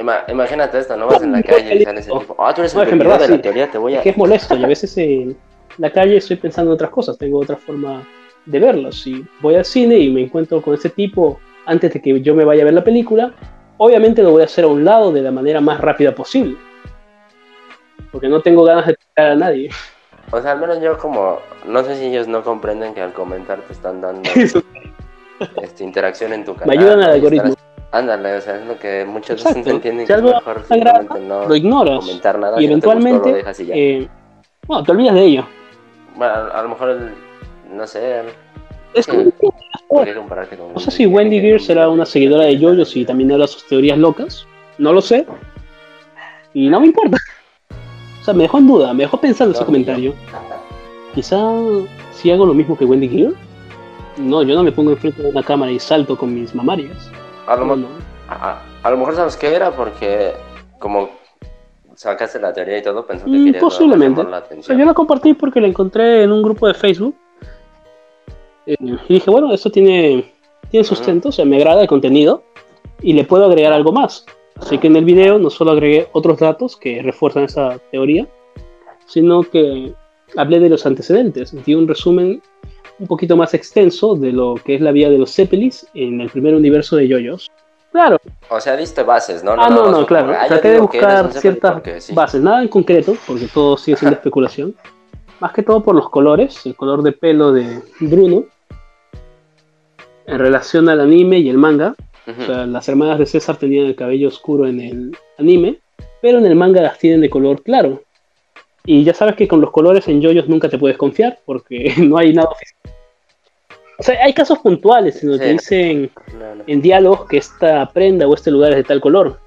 Ima- 0.00 0.24
imagínate 0.28 0.78
esto, 0.78 0.96
no 0.96 1.06
vas 1.06 1.22
en 1.22 1.32
la 1.32 1.42
calle 1.42 1.74
y 1.76 1.84
sale 1.84 2.00
ese 2.00 2.10
tipo. 2.10 2.34
Ah, 2.38 2.54
tú 2.54 2.62
eres 2.62 2.74
el 2.74 2.98
verdad 2.98 3.20
de 3.20 3.28
la 3.28 3.42
teoría, 3.42 3.70
te 3.70 3.76
voy 3.76 3.94
a. 3.94 3.98
Es 3.98 4.02
que 4.02 4.08
es 4.10 4.16
molesto 4.16 4.56
y 4.56 4.64
a 4.64 4.66
veces 4.66 4.96
en 4.96 5.36
la 5.76 5.90
calle 5.92 6.16
estoy 6.16 6.36
pensando 6.36 6.70
en 6.70 6.74
otras 6.74 6.90
cosas. 6.90 7.18
Tengo 7.18 7.38
otra 7.38 7.56
forma 7.56 8.02
de 8.46 8.58
verlas. 8.58 8.94
Si 8.94 9.22
voy 9.40 9.56
al 9.56 9.64
cine 9.66 9.98
y 9.98 10.10
me 10.10 10.22
encuentro 10.22 10.62
con 10.62 10.72
este 10.72 10.88
tipo 10.88 11.38
antes 11.66 11.92
de 11.92 12.00
que 12.00 12.18
yo 12.22 12.34
me 12.34 12.44
vaya 12.46 12.62
a 12.62 12.64
ver 12.64 12.72
la 12.74 12.82
película, 12.82 13.34
obviamente 13.76 14.22
lo 14.22 14.30
voy 14.30 14.40
a 14.40 14.46
hacer 14.46 14.64
a 14.64 14.68
un 14.68 14.84
lado 14.86 15.12
de 15.12 15.20
la 15.20 15.30
manera 15.30 15.60
más 15.60 15.78
rápida 15.78 16.14
posible. 16.14 16.56
Porque 18.10 18.28
no 18.28 18.40
tengo 18.40 18.64
ganas 18.64 18.86
de 18.86 18.94
tocar 18.94 19.32
a 19.32 19.34
nadie. 19.34 19.68
O 20.32 20.40
sea, 20.40 20.52
al 20.52 20.60
menos 20.60 20.80
yo 20.80 20.96
como, 20.96 21.40
no 21.66 21.84
sé 21.84 21.96
si 21.96 22.06
ellos 22.06 22.26
no 22.26 22.42
comprenden 22.42 22.94
que 22.94 23.02
al 23.02 23.12
comentar 23.12 23.60
te 23.60 23.74
están 23.74 24.00
dando 24.00 24.28
este, 25.62 25.84
interacción 25.84 26.32
en 26.32 26.44
tu 26.44 26.54
canal. 26.54 26.74
Me 26.74 26.82
ayudan 26.82 27.02
al 27.02 27.10
algoritmo. 27.12 27.54
Ándale, 27.92 28.36
o 28.36 28.40
sea, 28.40 28.56
es 28.56 28.66
lo 28.66 28.78
que 28.78 29.04
muchos 29.04 29.42
veces 29.42 29.66
no 29.66 29.72
entienden 29.72 30.06
si 30.06 30.06
que 30.06 30.12
algo 30.12 30.32
mejor 30.32 30.64
simplemente 30.64 31.20
no 31.20 31.48
lo 31.48 31.56
ignoras 31.56 32.00
comentar 32.00 32.38
nada. 32.38 32.62
Y 32.62 32.66
eventualmente, 32.66 33.44
eh, 33.58 34.08
bueno, 34.66 34.84
te 34.84 34.92
olvidas 34.92 35.14
de 35.14 35.24
ello. 35.24 35.46
Bueno, 36.14 36.34
a, 36.52 36.62
lo 36.62 36.68
mejor, 36.68 36.90
el, 36.90 37.10
no 37.74 37.86
sé... 37.86 38.22
Es 38.94 39.06
como, 39.06 39.32
no 40.74 40.80
sé 40.80 40.90
si 40.90 41.06
Wendy 41.06 41.40
Gear 41.40 41.60
será 41.60 41.88
una 41.88 42.04
seguidora 42.04 42.44
de 42.44 42.58
Yoyos 42.58 42.96
y 42.96 43.04
también 43.04 43.30
habla 43.32 43.46
sus 43.46 43.66
teorías 43.66 43.98
locas. 43.98 44.46
No 44.78 44.92
lo 44.92 45.00
sé. 45.00 45.26
Y 46.54 46.68
no 46.68 46.80
me 46.80 46.86
importa. 46.86 47.16
O 48.20 48.24
sea, 48.24 48.34
me 48.34 48.44
dejó 48.44 48.58
en 48.58 48.66
duda, 48.66 48.92
me 48.92 49.04
dejó 49.04 49.20
pensando 49.20 49.54
ese 49.54 49.64
comentario. 49.64 50.14
Quizá 51.14 51.40
si 52.12 52.30
hago 52.30 52.46
lo 52.46 52.54
mismo 52.54 52.76
que 52.76 52.84
Wendy 52.84 53.08
Gear. 53.08 53.32
No, 54.16 54.42
yo 54.42 54.54
no 54.54 54.62
me 54.62 54.72
pongo 54.72 54.90
enfrente 54.90 55.22
de 55.22 55.28
una 55.28 55.42
cámara 55.42 55.72
y 55.72 55.78
salto 55.78 56.16
con 56.16 56.34
mis 56.34 56.54
mamarias. 56.54 57.10
A 57.46 57.56
lo, 57.56 57.78
a, 58.28 58.90
lo 58.90 58.96
mejor 58.96 59.16
sabes 59.16 59.36
qué 59.36 59.54
era 59.54 59.70
porque 59.72 60.32
como 60.78 61.10
sacaste 61.94 62.40
la 62.40 62.52
teoría 62.52 62.78
y 62.78 62.82
todo, 62.82 63.04
pensó 63.04 63.24
que 63.24 63.30
mm, 63.30 63.44
querías 63.44 63.62
Posiblemente. 63.62 64.24
La 64.24 64.38
o 64.38 64.62
sea, 64.62 64.76
yo 64.76 64.84
la 64.84 64.94
compartí 64.94 65.34
porque 65.34 65.60
la 65.60 65.68
encontré 65.68 66.22
en 66.22 66.32
un 66.32 66.42
grupo 66.42 66.66
de 66.66 66.74
Facebook. 66.74 67.14
Eh, 68.66 68.76
y 68.80 69.14
dije, 69.14 69.30
bueno, 69.30 69.52
esto 69.52 69.70
tiene, 69.70 70.32
tiene 70.70 70.84
sustento, 70.84 71.28
o 71.28 71.32
sea, 71.32 71.44
me 71.44 71.56
agrada 71.56 71.82
el 71.82 71.88
contenido 71.88 72.42
y 73.02 73.12
le 73.12 73.24
puedo 73.24 73.44
agregar 73.44 73.72
algo 73.72 73.92
más. 73.92 74.24
Así 74.56 74.78
que 74.78 74.86
en 74.86 74.96
el 74.96 75.04
video 75.04 75.38
no 75.38 75.50
solo 75.50 75.72
agregué 75.72 76.08
otros 76.12 76.38
datos 76.38 76.76
que 76.76 77.02
refuerzan 77.02 77.44
esa 77.44 77.78
teoría, 77.90 78.28
sino 79.06 79.42
que 79.42 79.94
hablé 80.36 80.60
de 80.60 80.68
los 80.68 80.86
antecedentes, 80.86 81.54
di 81.64 81.74
un 81.74 81.88
resumen 81.88 82.42
un 83.00 83.06
poquito 83.06 83.36
más 83.36 83.54
extenso 83.54 84.14
de 84.14 84.30
lo 84.30 84.54
que 84.54 84.74
es 84.74 84.80
la 84.80 84.92
vida 84.92 85.08
de 85.08 85.18
los 85.18 85.34
Zeppelis 85.34 85.86
en 85.94 86.20
el 86.20 86.28
primer 86.28 86.54
universo 86.54 86.96
de 86.96 87.08
Yoyos. 87.08 87.50
Claro. 87.90 88.18
O 88.50 88.60
sea, 88.60 88.76
diste 88.76 89.02
bases, 89.02 89.42
¿no? 89.42 89.52
ah, 89.52 89.68
no, 89.68 89.90
no, 89.90 90.06
claro. 90.06 90.32
Traté 90.46 90.68
de 90.68 90.80
buscar 90.80 91.32
ciertas 91.32 91.82
bases, 92.14 92.40
nada 92.40 92.62
en 92.62 92.68
concreto, 92.68 93.16
porque 93.26 93.48
todo 93.52 93.76
sigue 93.76 93.96
siendo 93.96 94.16
especulación. 94.16 94.76
Más 95.40 95.52
que 95.52 95.62
todo 95.62 95.82
por 95.82 95.94
los 95.94 96.08
colores, 96.10 96.64
el 96.66 96.76
color 96.76 97.02
de 97.02 97.12
pelo 97.12 97.52
de 97.52 97.80
Bruno, 98.00 98.44
en 100.26 100.38
relación 100.38 100.88
al 100.88 101.00
anime 101.00 101.38
y 101.38 101.48
el 101.48 101.58
manga, 101.58 101.96
o 102.26 102.44
sea, 102.44 102.66
las 102.66 102.88
hermanas 102.88 103.18
de 103.18 103.26
César 103.26 103.56
tenían 103.56 103.86
el 103.86 103.96
cabello 103.96 104.28
oscuro 104.28 104.68
en 104.68 104.80
el 104.80 105.16
anime, 105.38 105.80
pero 106.20 106.38
en 106.38 106.46
el 106.46 106.54
manga 106.54 106.82
las 106.82 106.98
tienen 106.98 107.22
de 107.22 107.30
color 107.30 107.62
claro. 107.62 108.02
Y 108.84 109.02
ya 109.02 109.14
sabes 109.14 109.34
que 109.36 109.48
con 109.48 109.60
los 109.60 109.72
colores 109.72 110.06
en 110.08 110.20
yoyos 110.20 110.48
nunca 110.48 110.68
te 110.68 110.78
puedes 110.78 110.96
confiar 110.96 111.38
porque 111.44 111.94
no 111.98 112.18
hay 112.18 112.32
nada 112.32 112.50
oficial. 112.50 112.79
O 114.00 114.02
sea, 114.02 114.24
hay 114.24 114.32
casos 114.32 114.58
puntuales 114.60 115.22
en 115.22 115.28
donde 115.28 115.44
te 115.44 115.52
dicen 115.52 116.10
en 116.66 116.80
diálogos 116.80 117.28
que 117.28 117.36
esta 117.36 117.86
prenda 117.92 118.26
o 118.26 118.32
este 118.32 118.50
lugar 118.50 118.70
es 118.70 118.78
de 118.78 118.84
tal 118.84 118.98
color. 118.98 119.38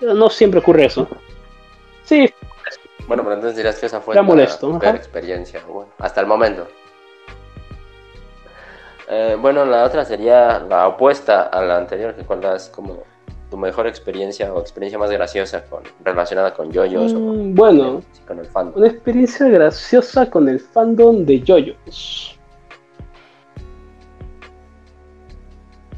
Pero 0.00 0.12
no 0.12 0.28
siempre 0.28 0.58
ocurre 0.58 0.86
eso. 0.86 1.06
Sí. 2.02 2.28
Bueno, 3.06 3.22
pero 3.22 3.36
entonces 3.36 3.56
dirás 3.56 3.78
que 3.78 3.86
esa 3.86 4.00
fue 4.00 4.16
la 4.16 4.22
molesto, 4.22 4.76
experiencia, 4.82 5.62
bueno, 5.68 5.90
hasta 5.98 6.20
el 6.20 6.26
momento. 6.26 6.66
Eh, 9.08 9.36
bueno, 9.40 9.64
la 9.64 9.84
otra 9.84 10.04
sería 10.04 10.58
la 10.68 10.88
opuesta 10.88 11.42
a 11.42 11.62
la 11.62 11.76
anterior, 11.76 12.12
que 12.16 12.24
cuál 12.24 12.42
es 12.56 12.68
como 12.68 13.04
tu 13.48 13.56
mejor 13.56 13.86
experiencia 13.86 14.52
o 14.52 14.60
experiencia 14.60 14.98
más 14.98 15.12
graciosa 15.12 15.64
con, 15.64 15.84
relacionada 16.04 16.52
con 16.52 16.72
yoyos 16.72 17.12
o 17.12 17.20
mm, 17.20 17.54
bueno, 17.54 18.02
con 18.26 18.40
el 18.40 18.46
fandom. 18.46 18.76
Una 18.76 18.88
experiencia 18.88 19.46
graciosa 19.46 20.28
con 20.28 20.48
el 20.48 20.58
fandom 20.58 21.24
de 21.24 21.40
yoyos. 21.40 22.35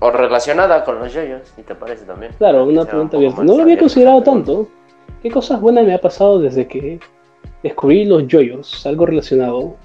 O 0.01 0.11
relacionada 0.11 0.84
con 0.84 0.99
los 0.99 1.12
yoyos, 1.12 1.49
si 1.57 1.62
te 1.62 1.74
parece 1.74 2.05
también. 2.05 2.32
Claro, 2.38 2.64
una 2.64 2.84
pregunta 2.84 3.16
abierta. 3.16 3.42
No 3.42 3.57
lo 3.57 3.62
había 3.62 3.78
considerado 3.78 4.22
tanto. 4.22 4.68
¿Qué 5.22 5.30
cosas 5.30 5.61
buenas 5.61 5.84
me 5.84 5.94
ha 5.94 6.01
pasado 6.01 6.38
desde 6.38 6.68
que 6.68 7.01
descubrí 7.62 8.05
los 8.05 8.26
yoyos? 8.28 8.86
Algo 8.86 9.07
relacionado. 9.07 9.76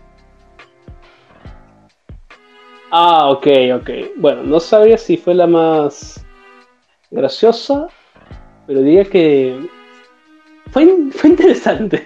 Ah, 2.91 3.29
ok, 3.31 3.47
ok. 3.75 3.89
Bueno, 4.17 4.43
no 4.43 4.59
sabría 4.59 4.99
si 4.99 5.17
fue 5.17 5.33
la 5.33 5.47
más 5.47 6.23
graciosa, 7.09 7.87
pero 8.67 8.81
diría 8.81 9.05
que 9.05 9.67
fue, 10.69 10.87
fue 11.11 11.31
interesante. 11.31 12.05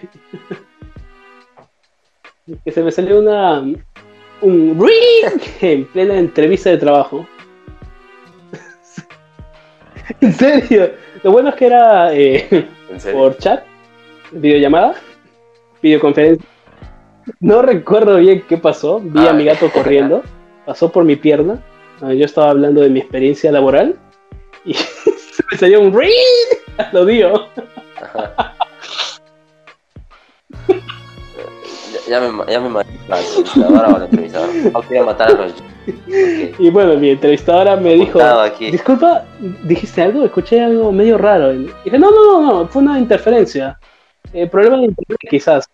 que 2.63 2.71
se 2.71 2.81
me 2.81 2.91
salió 2.91 3.19
una 3.19 3.61
un 4.41 4.79
ring 4.79 5.41
en 5.61 5.85
plena 5.85 6.17
entrevista 6.17 6.69
de 6.69 6.77
trabajo. 6.77 7.27
en 10.21 10.33
serio. 10.33 10.91
Lo 11.23 11.31
bueno 11.31 11.49
es 11.49 11.55
que 11.55 11.65
era 11.65 12.13
eh, 12.13 12.67
por 13.11 13.37
chat, 13.37 13.63
videollamada, 14.31 14.95
videoconferencia. 15.81 16.47
No 17.39 17.61
recuerdo 17.61 18.17
bien 18.17 18.43
qué 18.47 18.57
pasó. 18.57 18.99
Vi 18.99 19.27
a 19.27 19.33
mi 19.33 19.45
gato 19.45 19.69
corriendo 19.71 20.23
pasó 20.67 20.91
por 20.91 21.05
mi 21.05 21.15
pierna. 21.15 21.63
Ah, 22.01 22.13
yo 22.13 22.25
estaba 22.25 22.51
hablando 22.51 22.81
de 22.81 22.89
mi 22.89 22.99
experiencia 22.99 23.51
laboral 23.51 23.97
y 24.65 24.73
se 24.73 25.43
me 25.49 25.57
salió 25.57 25.81
un 25.81 25.97
ring. 25.97 26.11
Lo 26.91 27.05
dio. 27.05 27.47
ya, 32.07 32.19
me, 32.19 32.51
ya 32.51 32.59
me 32.59 32.69
mató 32.69 32.89
la 33.07 33.21
entrevistadora. 33.21 34.09
No 34.99 35.05
matar 35.05 35.29
a 35.29 35.33
los. 35.33 35.53
Y 36.59 36.69
bueno, 36.69 36.97
mi 36.97 37.11
entrevistadora 37.11 37.75
me 37.75 37.93
dijo: 37.93 38.19
Disculpa, 38.59 39.25
dijiste 39.63 40.01
algo, 40.01 40.25
escuché 40.25 40.61
algo 40.61 40.91
medio 40.91 41.17
raro. 41.17 41.53
Y 41.53 41.69
dije: 41.83 41.97
No, 41.97 42.11
no, 42.11 42.41
no, 42.41 42.41
no, 42.41 42.67
fue 42.67 42.81
una 42.81 42.99
interferencia. 42.99 43.79
Eh, 44.33 44.47
problema 44.47 44.77
de 44.77 44.85
internet, 44.85 45.19
quizás. 45.29 45.65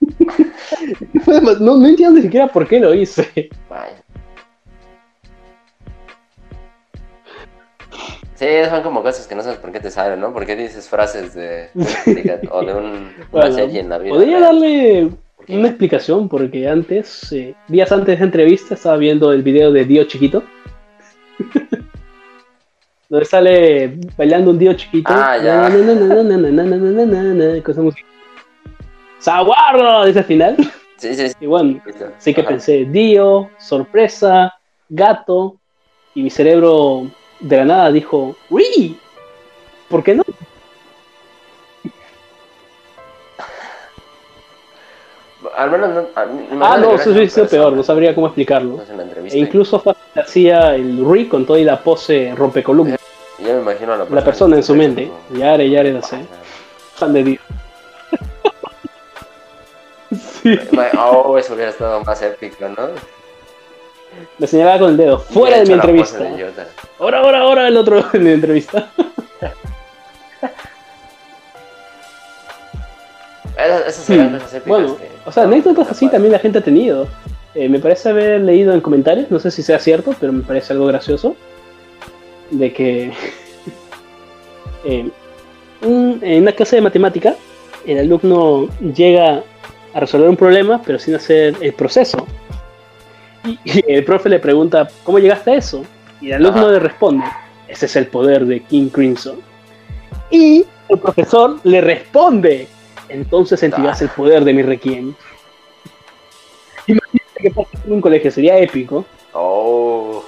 no, 1.60 1.76
no 1.76 1.86
entiendo 1.86 2.16
ni 2.16 2.22
siquiera 2.22 2.46
por 2.48 2.66
qué 2.66 2.78
lo 2.80 2.94
hice. 2.94 3.50
Sí, 8.34 8.46
son 8.70 8.82
como 8.82 9.02
cosas 9.02 9.26
que 9.26 9.34
no 9.34 9.42
sabes 9.42 9.58
por 9.58 9.72
qué 9.72 9.80
te 9.80 9.90
salen, 9.90 10.20
¿no? 10.20 10.32
¿Por 10.32 10.46
qué 10.46 10.54
dices 10.54 10.88
frases 10.88 11.34
de, 11.34 11.70
o 12.52 12.64
de 12.64 12.72
un, 12.72 13.12
una 13.32 13.50
serie 13.50 13.80
en 13.80 13.88
la 13.88 13.98
vida? 13.98 14.14
Podría 14.14 14.38
darle 14.38 15.10
una 15.48 15.68
explicación, 15.68 16.28
porque 16.28 16.68
antes, 16.68 17.32
eh, 17.32 17.54
días 17.68 17.90
antes 17.90 18.06
de 18.06 18.14
esa 18.14 18.24
entrevista, 18.24 18.74
estaba 18.74 18.96
viendo 18.96 19.32
el 19.32 19.42
video 19.42 19.72
de 19.72 19.84
Dio 19.84 20.04
Chiquito. 20.04 20.42
donde 23.08 23.24
sale 23.24 23.98
bailando 24.16 24.50
un 24.50 24.58
Dio 24.58 24.74
Chiquito. 24.74 25.10
Ah, 25.12 25.38
ya. 25.38 25.70
Cosa 27.62 27.80
música. 27.80 28.06
¡Saguardo! 29.18 30.04
Dice 30.04 30.18
al 30.20 30.24
final. 30.24 30.56
Sí, 30.96 31.14
sí, 31.14 31.28
sí. 31.28 31.34
Y 31.40 31.46
bueno, 31.46 31.80
sí 32.18 32.34
que 32.34 32.42
pensé, 32.42 32.84
Dio, 32.84 33.50
sorpresa, 33.58 34.54
gato, 34.88 35.56
y 36.14 36.22
mi 36.22 36.30
cerebro 36.30 37.08
de 37.40 37.56
la 37.58 37.64
nada 37.64 37.92
dijo, 37.92 38.36
¡Uy! 38.50 38.98
¿Por 39.88 40.02
qué 40.02 40.16
no? 40.16 40.24
Al 45.58 45.72
menos 45.72 45.90
no, 45.90 46.06
ah, 46.14 46.78
no, 46.78 46.94
eso 46.94 47.10
hubiese 47.10 47.34
sido 47.34 47.48
peor, 47.48 47.72
no 47.72 47.82
sabría 47.82 48.14
cómo 48.14 48.28
explicarlo. 48.28 48.80
E 49.24 49.38
incluso 49.38 49.82
hacía 50.14 50.76
el 50.76 51.04
Ri 51.04 51.26
con 51.26 51.44
toda 51.44 51.58
la 51.58 51.82
pose 51.82 52.32
rompecolumna. 52.36 52.96
Ya 53.40 53.54
me 53.54 53.62
imagino 53.62 53.94
a 53.94 53.96
la 53.96 54.04
persona, 54.04 54.20
la 54.20 54.24
persona 54.24 54.56
en 54.56 54.62
su 54.62 54.76
mente. 54.76 55.10
Yare, 55.30 55.68
yare, 55.68 55.90
no 55.90 56.00
sé. 56.00 56.24
Fan 56.94 57.12
de 57.12 57.24
Dios. 57.24 57.40
Oh, 60.96 61.36
eso 61.36 61.54
hubiera 61.54 61.70
estado 61.70 62.02
más 62.04 62.22
épico, 62.22 62.68
¿no? 62.68 62.88
Me 64.38 64.46
señalaba 64.46 64.78
con 64.78 64.90
el 64.90 64.96
dedo, 64.96 65.18
fuera 65.18 65.58
de 65.58 65.66
mi 65.66 65.72
entrevista. 65.74 66.24
ahora, 66.98 67.18
ahora, 67.18 67.40
ahora 67.40 67.68
el 67.68 67.76
otro 67.76 68.02
en 68.12 68.24
mi 68.24 68.30
entrevista. 68.30 68.88
Esas 73.58 74.04
serían 74.04 74.32
cosas 74.32 74.54
épicas. 74.54 74.68
Bueno, 74.68 74.96
o 75.28 75.32
sea, 75.32 75.44
anécdotas 75.44 75.90
así 75.90 76.08
también 76.08 76.32
la 76.32 76.38
gente 76.38 76.58
ha 76.58 76.64
tenido. 76.64 77.06
Eh, 77.54 77.68
me 77.68 77.78
parece 77.78 78.08
haber 78.08 78.40
leído 78.40 78.72
en 78.72 78.80
comentarios, 78.80 79.30
no 79.30 79.38
sé 79.38 79.50
si 79.50 79.62
sea 79.62 79.78
cierto, 79.78 80.14
pero 80.18 80.32
me 80.32 80.42
parece 80.42 80.72
algo 80.72 80.86
gracioso, 80.86 81.36
de 82.50 82.72
que 82.72 83.12
eh, 84.84 85.10
en 85.82 86.42
una 86.42 86.52
clase 86.52 86.76
de 86.76 86.82
matemática 86.82 87.36
el 87.86 87.98
alumno 87.98 88.68
llega 88.94 89.42
a 89.92 90.00
resolver 90.00 90.30
un 90.30 90.36
problema, 90.36 90.80
pero 90.84 90.98
sin 90.98 91.14
hacer 91.14 91.56
el 91.60 91.74
proceso. 91.74 92.26
Y, 93.44 93.58
el 93.86 94.04
profe 94.04 94.30
le 94.30 94.38
pregunta, 94.38 94.88
¿cómo 95.04 95.18
llegaste 95.18 95.50
a 95.50 95.54
eso? 95.56 95.84
Y 96.22 96.28
el 96.28 96.46
alumno 96.46 96.70
le 96.70 96.78
responde, 96.78 97.24
ese 97.68 97.84
es 97.84 97.96
el 97.96 98.06
poder 98.06 98.46
de 98.46 98.60
King 98.60 98.88
Crimson. 98.88 99.36
Y 100.30 100.64
el 100.88 100.98
profesor 100.98 101.58
le 101.64 101.82
responde, 101.82 102.66
entonces 103.08 103.60
sentirás 103.60 104.00
el 104.02 104.08
poder 104.10 104.44
de 104.44 104.52
mi 104.52 104.62
requiem. 104.62 105.14
Imagínate 106.86 107.40
que 107.40 107.50
pasa 107.50 107.70
en 107.84 107.92
un 107.92 108.00
colegio, 108.00 108.30
sería 108.30 108.58
épico. 108.58 109.04
Oh. 109.32 110.24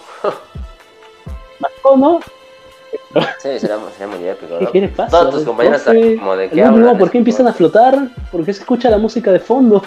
¿O 1.83 1.97
no? 1.97 2.21
Sí, 3.39 3.59
sería, 3.59 3.79
sería 3.97 4.07
muy 4.07 4.29
épico. 4.29 4.59
¿Qué, 4.59 4.65
¿no? 4.65 4.73
¿Qué 4.73 4.81
les 4.83 4.91
pasa? 4.91 5.11
Todos 5.11 5.35
tus 5.35 5.45
compañeros 5.45 5.79
están 5.79 5.97
Profe, 5.97 6.17
como 6.19 6.37
de 6.37 6.51
qué 6.51 6.63
alumno, 6.63 6.87
hablan. 6.87 6.99
¿Por 6.99 7.11
qué 7.11 7.19
empiezan 7.19 7.49
a 7.49 7.53
flotar? 7.53 7.99
¿Por 8.31 8.45
qué 8.45 8.53
se 8.53 8.61
escucha 8.61 8.91
la 8.91 8.99
música 8.99 9.33
de 9.33 9.41
fondo? 9.41 9.83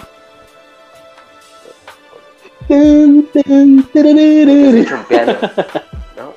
Escucha 2.68 3.40
un 4.96 5.04
piano, 5.08 5.36
¿no? 6.16 6.34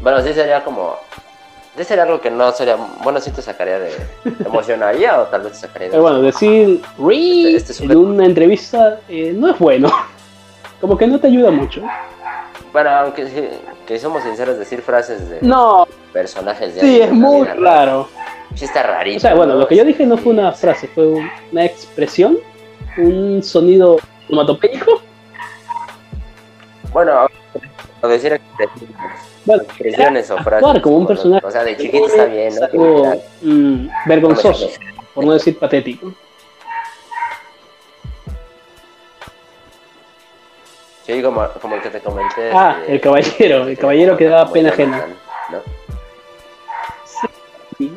Bueno, 0.00 0.22
sí 0.22 0.32
sería 0.32 0.62
como... 0.62 0.96
Sí 1.76 1.84
sería 1.84 2.04
algo 2.04 2.20
que 2.20 2.30
no 2.30 2.50
sería... 2.52 2.76
Bueno, 3.02 3.20
sí 3.20 3.30
te 3.30 3.42
sacaría 3.42 3.78
de... 3.78 3.90
¿Te 4.24 4.44
emocionaría 4.48 5.20
o 5.20 5.24
tal 5.24 5.42
vez 5.42 5.52
te 5.52 5.58
sacaría 5.58 5.88
de... 5.88 5.90
Pero 5.90 6.02
bueno, 6.02 6.22
decir 6.22 6.80
"Ri" 6.98 7.54
Este- 7.54 7.72
este 7.72 7.84
en 7.84 7.96
una 7.98 8.24
entrevista 8.24 9.00
eh, 9.08 9.32
no 9.36 9.50
es 9.50 9.58
bueno. 9.58 9.90
Como 10.80 10.96
que 10.96 11.06
no 11.06 11.18
te 11.20 11.26
ayuda 11.26 11.50
mucho. 11.50 11.82
Bueno, 12.72 12.90
aunque 12.90 13.28
sí, 13.28 13.48
que 13.86 13.98
somos 13.98 14.22
sinceros, 14.22 14.58
decir 14.58 14.80
frases 14.82 15.28
de 15.28 15.38
No, 15.42 15.86
personajes 16.12 16.74
de... 16.74 16.80
sí, 16.80 16.98
de 16.98 17.04
es 17.04 17.12
muy 17.12 17.42
vida 17.42 17.54
raro. 17.54 18.08
Sí 18.54 18.64
está 18.64 18.82
rarito. 18.82 19.18
O 19.18 19.20
sea, 19.20 19.34
bueno, 19.34 19.52
¿no? 19.54 19.60
lo 19.60 19.68
que 19.68 19.76
yo 19.76 19.84
dije 19.84 20.06
no 20.06 20.16
fue 20.16 20.32
una 20.32 20.52
frase, 20.52 20.88
fue 20.88 21.06
un- 21.06 21.30
una 21.52 21.64
expresión, 21.64 22.38
un 22.96 23.42
sonido 23.42 23.98
onomatopéyico. 24.30 25.02
Bueno, 26.92 27.28
o 28.06 28.08
decir 28.08 28.32
expresiones, 28.32 28.96
Bueno, 29.44 29.62
expresiones 29.64 30.30
o 30.30 30.36
frases. 30.38 30.52
actuar 30.54 30.80
como 30.82 30.96
un 30.96 31.06
personaje. 31.06 31.46
O 31.46 31.50
sea, 31.50 31.64
de 31.64 31.76
chiquito 31.76 32.06
está 32.06 32.24
bien, 32.26 32.54
¿no? 32.54 32.64
algo 32.64 33.22
mm, 33.42 33.88
vergonzoso, 34.06 34.70
por 35.14 35.24
no 35.24 35.32
decir 35.32 35.58
patético. 35.58 36.12
Sí, 41.04 41.22
como, 41.22 41.46
como 41.62 41.76
el 41.76 41.82
que 41.82 41.90
te 41.90 42.00
comenté. 42.00 42.50
Ah, 42.52 42.78
este, 42.80 42.92
el 42.94 43.00
caballero, 43.00 43.68
el 43.68 43.78
caballero 43.78 44.16
que 44.16 44.24
daba 44.28 44.50
pena 44.52 44.70
ajena. 44.70 45.06
¿no? 45.50 45.58
Sí. 47.78 47.96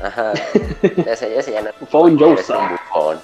Ajá. 0.00 0.32
Ese, 1.06 1.36
ese 1.36 1.52
ya 1.52 1.62
no. 1.62 1.70
Fue 1.90 2.02
un 2.02 2.16
Joseph. 2.18 2.56
un 2.56 2.68
bufón. 2.70 3.20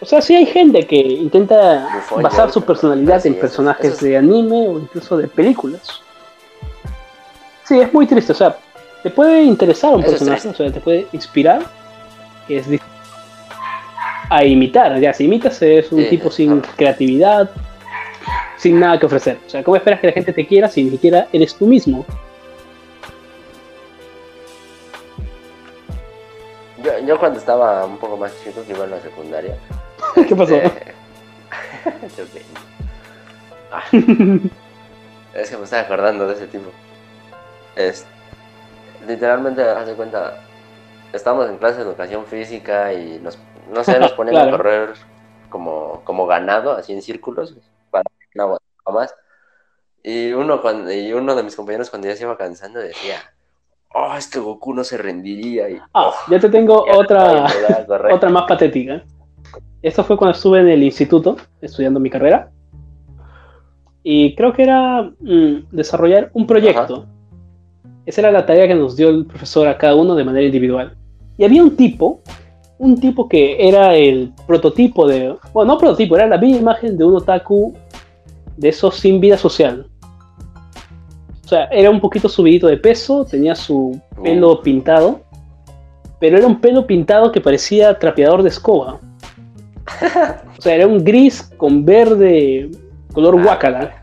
O 0.00 0.04
sea, 0.04 0.20
sí 0.20 0.34
hay 0.34 0.46
gente 0.46 0.86
que 0.86 0.96
intenta 0.96 1.88
Bufón 1.94 2.22
basar 2.22 2.52
su 2.52 2.62
personalidad 2.62 3.26
en 3.26 3.34
es, 3.34 3.40
personajes 3.40 3.94
es- 3.94 4.00
de 4.00 4.16
anime 4.16 4.68
o 4.68 4.78
incluso 4.78 5.16
de 5.16 5.26
películas. 5.28 6.00
Sí, 7.64 7.80
es 7.80 7.92
muy 7.92 8.06
triste. 8.06 8.32
O 8.32 8.34
sea, 8.34 8.56
te 9.02 9.10
puede 9.10 9.42
interesar 9.42 9.94
un 9.94 10.00
Eso 10.02 10.10
personaje, 10.10 10.48
o 10.48 10.54
sea, 10.54 10.70
te 10.70 10.80
puede 10.80 11.06
inspirar, 11.12 11.62
que 12.46 12.58
es 12.58 12.66
a 14.30 14.44
imitar. 14.44 14.98
Ya, 15.00 15.12
si 15.12 15.24
imitas 15.24 15.60
es 15.62 15.90
un 15.90 16.04
Sí, 16.04 16.10
tipo 16.10 16.30
sin 16.30 16.60
creatividad, 16.60 17.50
sin 18.56 18.78
nada 18.78 18.98
que 18.98 19.06
ofrecer. 19.06 19.38
O 19.46 19.50
sea, 19.50 19.64
¿cómo 19.64 19.76
esperas 19.76 20.00
que 20.00 20.06
la 20.08 20.12
gente 20.12 20.32
te 20.32 20.46
quiera 20.46 20.68
si 20.68 20.84
ni 20.84 20.90
siquiera 20.90 21.26
eres 21.32 21.54
tú 21.56 21.66
mismo? 21.66 22.06
Yo, 26.82 26.92
yo 27.06 27.18
cuando 27.18 27.38
estaba 27.38 27.84
un 27.84 27.98
poco 27.98 28.16
más 28.16 28.32
chico, 28.44 28.62
que 28.66 28.72
iba 28.72 28.84
en 28.84 28.90
la 28.92 29.00
secundaria. 29.00 29.56
¿Qué 30.28 30.36
pasó? 30.36 30.54
pena. 32.32 32.60
Ah, 33.70 33.82
es 35.34 35.50
que 35.50 35.56
me 35.56 35.64
estaba 35.64 35.82
acordando 35.82 36.26
de 36.26 36.34
ese 36.34 36.46
tipo. 36.46 36.70
Es, 37.76 38.06
literalmente, 39.06 39.62
haz 39.62 39.86
de 39.86 39.94
cuenta, 39.94 40.40
estábamos 41.12 41.48
en 41.48 41.58
clase 41.58 41.78
de 41.78 41.82
educación 41.84 42.26
física 42.26 42.92
y 42.92 43.18
nos, 43.20 43.38
no 43.72 43.84
sé, 43.84 43.98
nos 43.98 44.12
Claro. 44.12 44.48
a 44.48 44.50
correr 44.50 44.94
como, 45.48 46.02
como 46.04 46.26
ganado, 46.26 46.72
así 46.72 46.92
en 46.92 47.02
círculos, 47.02 47.54
para 47.90 48.04
vuelta 48.34 48.60
más. 48.92 49.14
Y 50.02 50.32
uno, 50.32 50.60
cuando, 50.62 50.92
y 50.92 51.12
uno 51.12 51.34
de 51.34 51.42
mis 51.42 51.56
compañeros 51.56 51.90
cuando 51.90 52.08
ya 52.08 52.16
se 52.16 52.22
iba 52.22 52.36
cansando 52.36 52.78
decía, 52.80 53.18
oh, 53.94 54.14
es 54.16 54.28
que 54.28 54.38
Goku 54.38 54.74
no 54.74 54.84
se 54.84 54.96
rendiría. 54.96 55.68
Y, 55.68 55.78
Ah, 55.92 56.08
oh, 56.08 56.14
ya 56.30 56.38
te 56.38 56.48
tengo 56.48 56.84
otra, 56.90 57.46
otra 58.10 58.30
más 58.30 58.44
patética. 58.48 59.02
Esto 59.82 60.02
fue 60.02 60.16
cuando 60.16 60.36
estuve 60.36 60.60
en 60.60 60.68
el 60.68 60.82
instituto 60.82 61.36
estudiando 61.60 62.00
mi 62.00 62.10
carrera. 62.10 62.50
Y 64.02 64.34
creo 64.34 64.52
que 64.52 64.62
era 64.62 65.02
mm, 65.02 65.68
desarrollar 65.70 66.30
un 66.32 66.46
proyecto. 66.46 67.06
Esa 68.06 68.22
era 68.22 68.32
la 68.32 68.46
tarea 68.46 68.66
que 68.66 68.74
nos 68.74 68.96
dio 68.96 69.10
el 69.10 69.26
profesor 69.26 69.68
a 69.68 69.76
cada 69.76 69.94
uno 69.94 70.14
de 70.14 70.24
manera 70.24 70.46
individual. 70.46 70.96
Y 71.36 71.44
había 71.44 71.62
un 71.62 71.76
tipo, 71.76 72.22
un 72.78 72.98
tipo 72.98 73.28
que 73.28 73.68
era 73.68 73.94
el 73.94 74.32
prototipo 74.46 75.06
de, 75.06 75.36
bueno, 75.52 75.74
no 75.74 75.78
prototipo, 75.78 76.16
era 76.16 76.26
la 76.26 76.38
viva 76.38 76.58
imagen 76.58 76.96
de 76.96 77.04
un 77.04 77.16
otaku 77.16 77.74
de 78.56 78.70
esos 78.70 78.96
sin 78.96 79.20
vida 79.20 79.36
social. 79.36 79.86
O 81.44 81.48
sea, 81.48 81.64
era 81.66 81.90
un 81.90 82.00
poquito 82.00 82.28
subidito 82.28 82.66
de 82.66 82.76
peso, 82.76 83.24
tenía 83.24 83.54
su 83.54 83.98
pelo 84.22 84.60
pintado, 84.60 85.20
pero 86.18 86.36
era 86.36 86.46
un 86.46 86.60
pelo 86.60 86.86
pintado 86.86 87.30
que 87.30 87.40
parecía 87.40 87.98
trapeador 87.98 88.42
de 88.42 88.48
escoba. 88.48 89.00
O 90.58 90.60
sea, 90.62 90.74
era 90.74 90.86
un 90.86 91.02
gris 91.04 91.42
con 91.56 91.84
verde, 91.84 92.70
color 93.12 93.36
Ah, 93.38 93.42
guacala. 93.42 93.94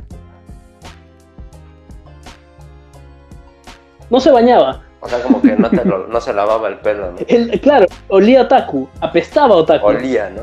No 4.09 4.19
se 4.19 4.31
bañaba. 4.31 4.81
O 5.01 5.07
sea, 5.07 5.21
como 5.21 5.41
que 5.41 5.55
no, 5.55 5.69
te 5.69 5.85
lo- 5.85 6.07
no 6.07 6.19
se 6.21 6.33
lavaba 6.33 6.67
el 6.67 6.77
pelo, 6.77 7.13
claro, 7.61 7.85
olía 8.07 8.41
otaku, 8.43 8.87
apestaba 9.01 9.55
otaku. 9.55 9.85
Olía, 9.87 10.31
¿no? 10.31 10.41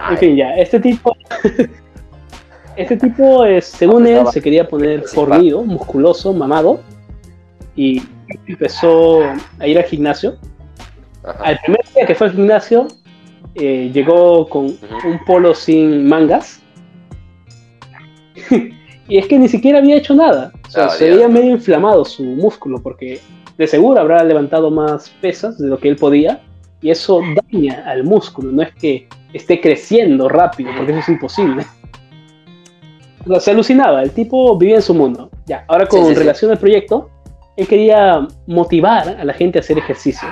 Ay, 0.00 0.12
En 0.12 0.18
fin, 0.18 0.36
ya, 0.36 0.54
este 0.54 0.78
tipo. 0.80 1.16
Este 2.74 2.96
tipo, 2.96 3.44
es, 3.44 3.66
según 3.66 4.06
él, 4.06 4.26
se 4.32 4.40
quería 4.40 4.66
poner 4.66 5.02
fornido, 5.06 5.62
musculoso, 5.62 6.32
mamado. 6.32 6.80
Y 7.76 8.02
empezó 8.46 9.20
a 9.60 9.66
ir 9.66 9.76
al 9.76 9.84
gimnasio. 9.84 10.38
ajá. 11.22 11.38
Al 11.44 11.58
primer 11.58 11.80
día 11.94 12.06
que 12.06 12.14
fue 12.14 12.28
al 12.28 12.32
gimnasio, 12.32 12.88
eh, 13.54 13.90
llegó 13.92 14.48
con 14.48 14.66
un 14.66 15.24
polo 15.26 15.54
sin 15.54 16.06
mangas. 16.08 16.60
y 19.08 19.18
es 19.18 19.26
que 19.26 19.38
ni 19.38 19.48
siquiera 19.48 19.78
había 19.78 19.96
hecho 19.96 20.14
nada. 20.14 20.52
O 20.66 20.70
sea, 20.70 20.84
Ah, 20.86 20.88
se 20.90 21.10
veía 21.10 21.28
medio 21.28 21.50
inflamado 21.50 22.04
su 22.04 22.22
músculo 22.24 22.82
porque 22.82 23.20
de 23.58 23.66
seguro 23.66 24.00
habrá 24.00 24.22
levantado 24.24 24.70
más 24.70 25.10
pesas 25.20 25.58
de 25.58 25.68
lo 25.68 25.78
que 25.78 25.88
él 25.88 25.96
podía. 25.96 26.40
Y 26.80 26.90
eso 26.90 27.20
daña 27.52 27.84
al 27.86 28.02
músculo. 28.04 28.50
No 28.50 28.62
es 28.62 28.74
que 28.74 29.06
esté 29.32 29.60
creciendo 29.60 30.28
rápido, 30.28 30.70
porque 30.76 30.92
eso 30.92 31.00
es 31.00 31.08
imposible. 31.10 31.64
O 33.24 33.30
sea, 33.30 33.40
se 33.40 33.50
alucinaba. 33.52 34.02
El 34.02 34.10
tipo 34.10 34.56
vivía 34.58 34.76
en 34.76 34.82
su 34.82 34.92
mundo. 34.94 35.30
Ya, 35.46 35.64
ahora 35.68 35.86
con 35.86 36.00
Sí, 36.00 36.06
sí, 36.06 36.14
sí. 36.14 36.18
relación 36.18 36.50
al 36.50 36.58
proyecto, 36.58 37.08
él 37.56 37.68
quería 37.68 38.26
motivar 38.46 39.10
a 39.10 39.24
la 39.24 39.32
gente 39.32 39.58
a 39.58 39.60
hacer 39.60 39.78
ejercicio. 39.78 40.26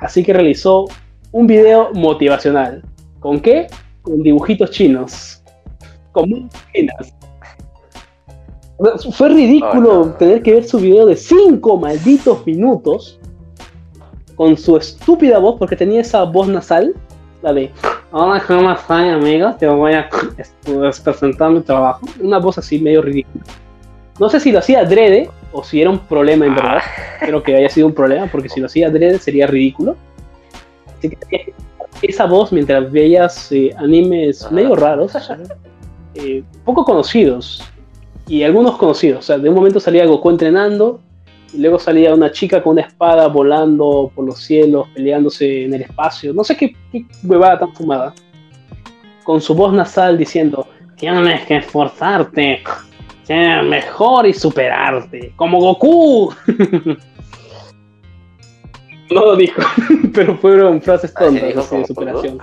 Así 0.00 0.24
que 0.24 0.32
realizó 0.32 0.86
un 1.32 1.46
video 1.46 1.90
motivacional. 1.94 2.82
¿Con 3.20 3.40
qué? 3.40 3.66
Con 4.02 4.22
dibujitos 4.22 4.70
chinos. 4.70 5.42
Con 6.12 6.30
monas 6.30 6.52
chinas. 6.72 7.14
Fue 9.12 9.28
ridículo 9.30 10.00
Oh, 10.00 10.04
no. 10.06 10.12
tener 10.14 10.42
que 10.42 10.52
ver 10.52 10.64
su 10.64 10.78
video 10.78 11.06
de 11.06 11.16
5 11.16 11.78
malditos 11.78 12.46
minutos 12.46 13.18
con 14.34 14.56
su 14.56 14.76
estúpida 14.76 15.38
voz, 15.38 15.56
porque 15.58 15.76
tenía 15.76 16.02
esa 16.02 16.24
voz 16.24 16.46
nasal, 16.46 16.94
la 17.42 17.54
de 17.54 17.70
Hola, 18.12 18.42
¿cómo 18.46 18.70
están 18.70 19.08
amigos? 19.10 19.58
Te 19.58 19.66
voy 19.66 19.94
a 19.94 20.08
presentar 21.02 21.50
mi 21.50 21.60
trabajo. 21.60 22.06
Una 22.20 22.38
voz 22.38 22.58
así 22.58 22.78
medio 22.78 23.02
ridícula. 23.02 23.44
No 24.18 24.28
sé 24.28 24.40
si 24.40 24.52
lo 24.52 24.60
hacía 24.60 24.80
adrede 24.80 25.28
o 25.52 25.64
si 25.64 25.80
era 25.80 25.90
un 25.90 25.98
problema 25.98 26.46
en 26.46 26.54
verdad. 26.54 26.80
Creo 27.20 27.42
que 27.42 27.56
haya 27.56 27.68
sido 27.68 27.86
un 27.86 27.94
problema, 27.94 28.26
porque 28.30 28.48
si 28.48 28.60
lo 28.60 28.66
hacía 28.66 28.88
adrede 28.88 29.18
sería 29.18 29.46
ridículo. 29.46 29.96
Así 30.98 31.10
que 31.10 31.54
esa 32.02 32.26
voz 32.26 32.52
mientras 32.52 32.90
veías 32.90 33.50
eh, 33.52 33.70
animes 33.78 34.44
Ajá. 34.44 34.54
medio 34.54 34.76
raros, 34.76 35.12
eh, 36.14 36.42
poco 36.64 36.84
conocidos 36.84 37.62
y 38.28 38.42
algunos 38.42 38.76
conocidos. 38.76 39.20
O 39.20 39.22
sea, 39.22 39.38
de 39.38 39.48
un 39.48 39.54
momento 39.54 39.80
salía 39.80 40.06
Goku 40.06 40.30
entrenando 40.30 41.00
y 41.52 41.58
luego 41.58 41.78
salía 41.78 42.14
una 42.14 42.30
chica 42.32 42.62
con 42.62 42.72
una 42.72 42.82
espada 42.82 43.28
volando 43.28 44.10
por 44.14 44.24
los 44.24 44.40
cielos, 44.40 44.88
peleándose 44.94 45.64
en 45.64 45.74
el 45.74 45.82
espacio. 45.82 46.32
No 46.32 46.44
sé 46.44 46.56
qué, 46.56 46.74
qué 46.92 47.04
huevada 47.24 47.60
tan 47.60 47.74
fumada. 47.74 48.14
Con 49.24 49.40
su 49.40 49.54
voz 49.54 49.72
nasal 49.72 50.18
diciendo: 50.18 50.66
Tienes 50.96 51.46
que 51.46 51.58
esforzarte, 51.58 52.62
ser 53.24 53.62
mejor 53.64 54.26
y 54.26 54.32
superarte, 54.32 55.32
como 55.36 55.60
Goku. 55.60 56.34
no 59.10 59.20
lo 59.24 59.36
dijo, 59.36 59.60
pero 60.14 60.36
fueron 60.38 60.80
frases 60.82 61.12
Ah, 61.16 61.20
tontas 61.24 61.42
dijo 61.48 61.76
de 61.78 61.84
superación. 61.86 62.38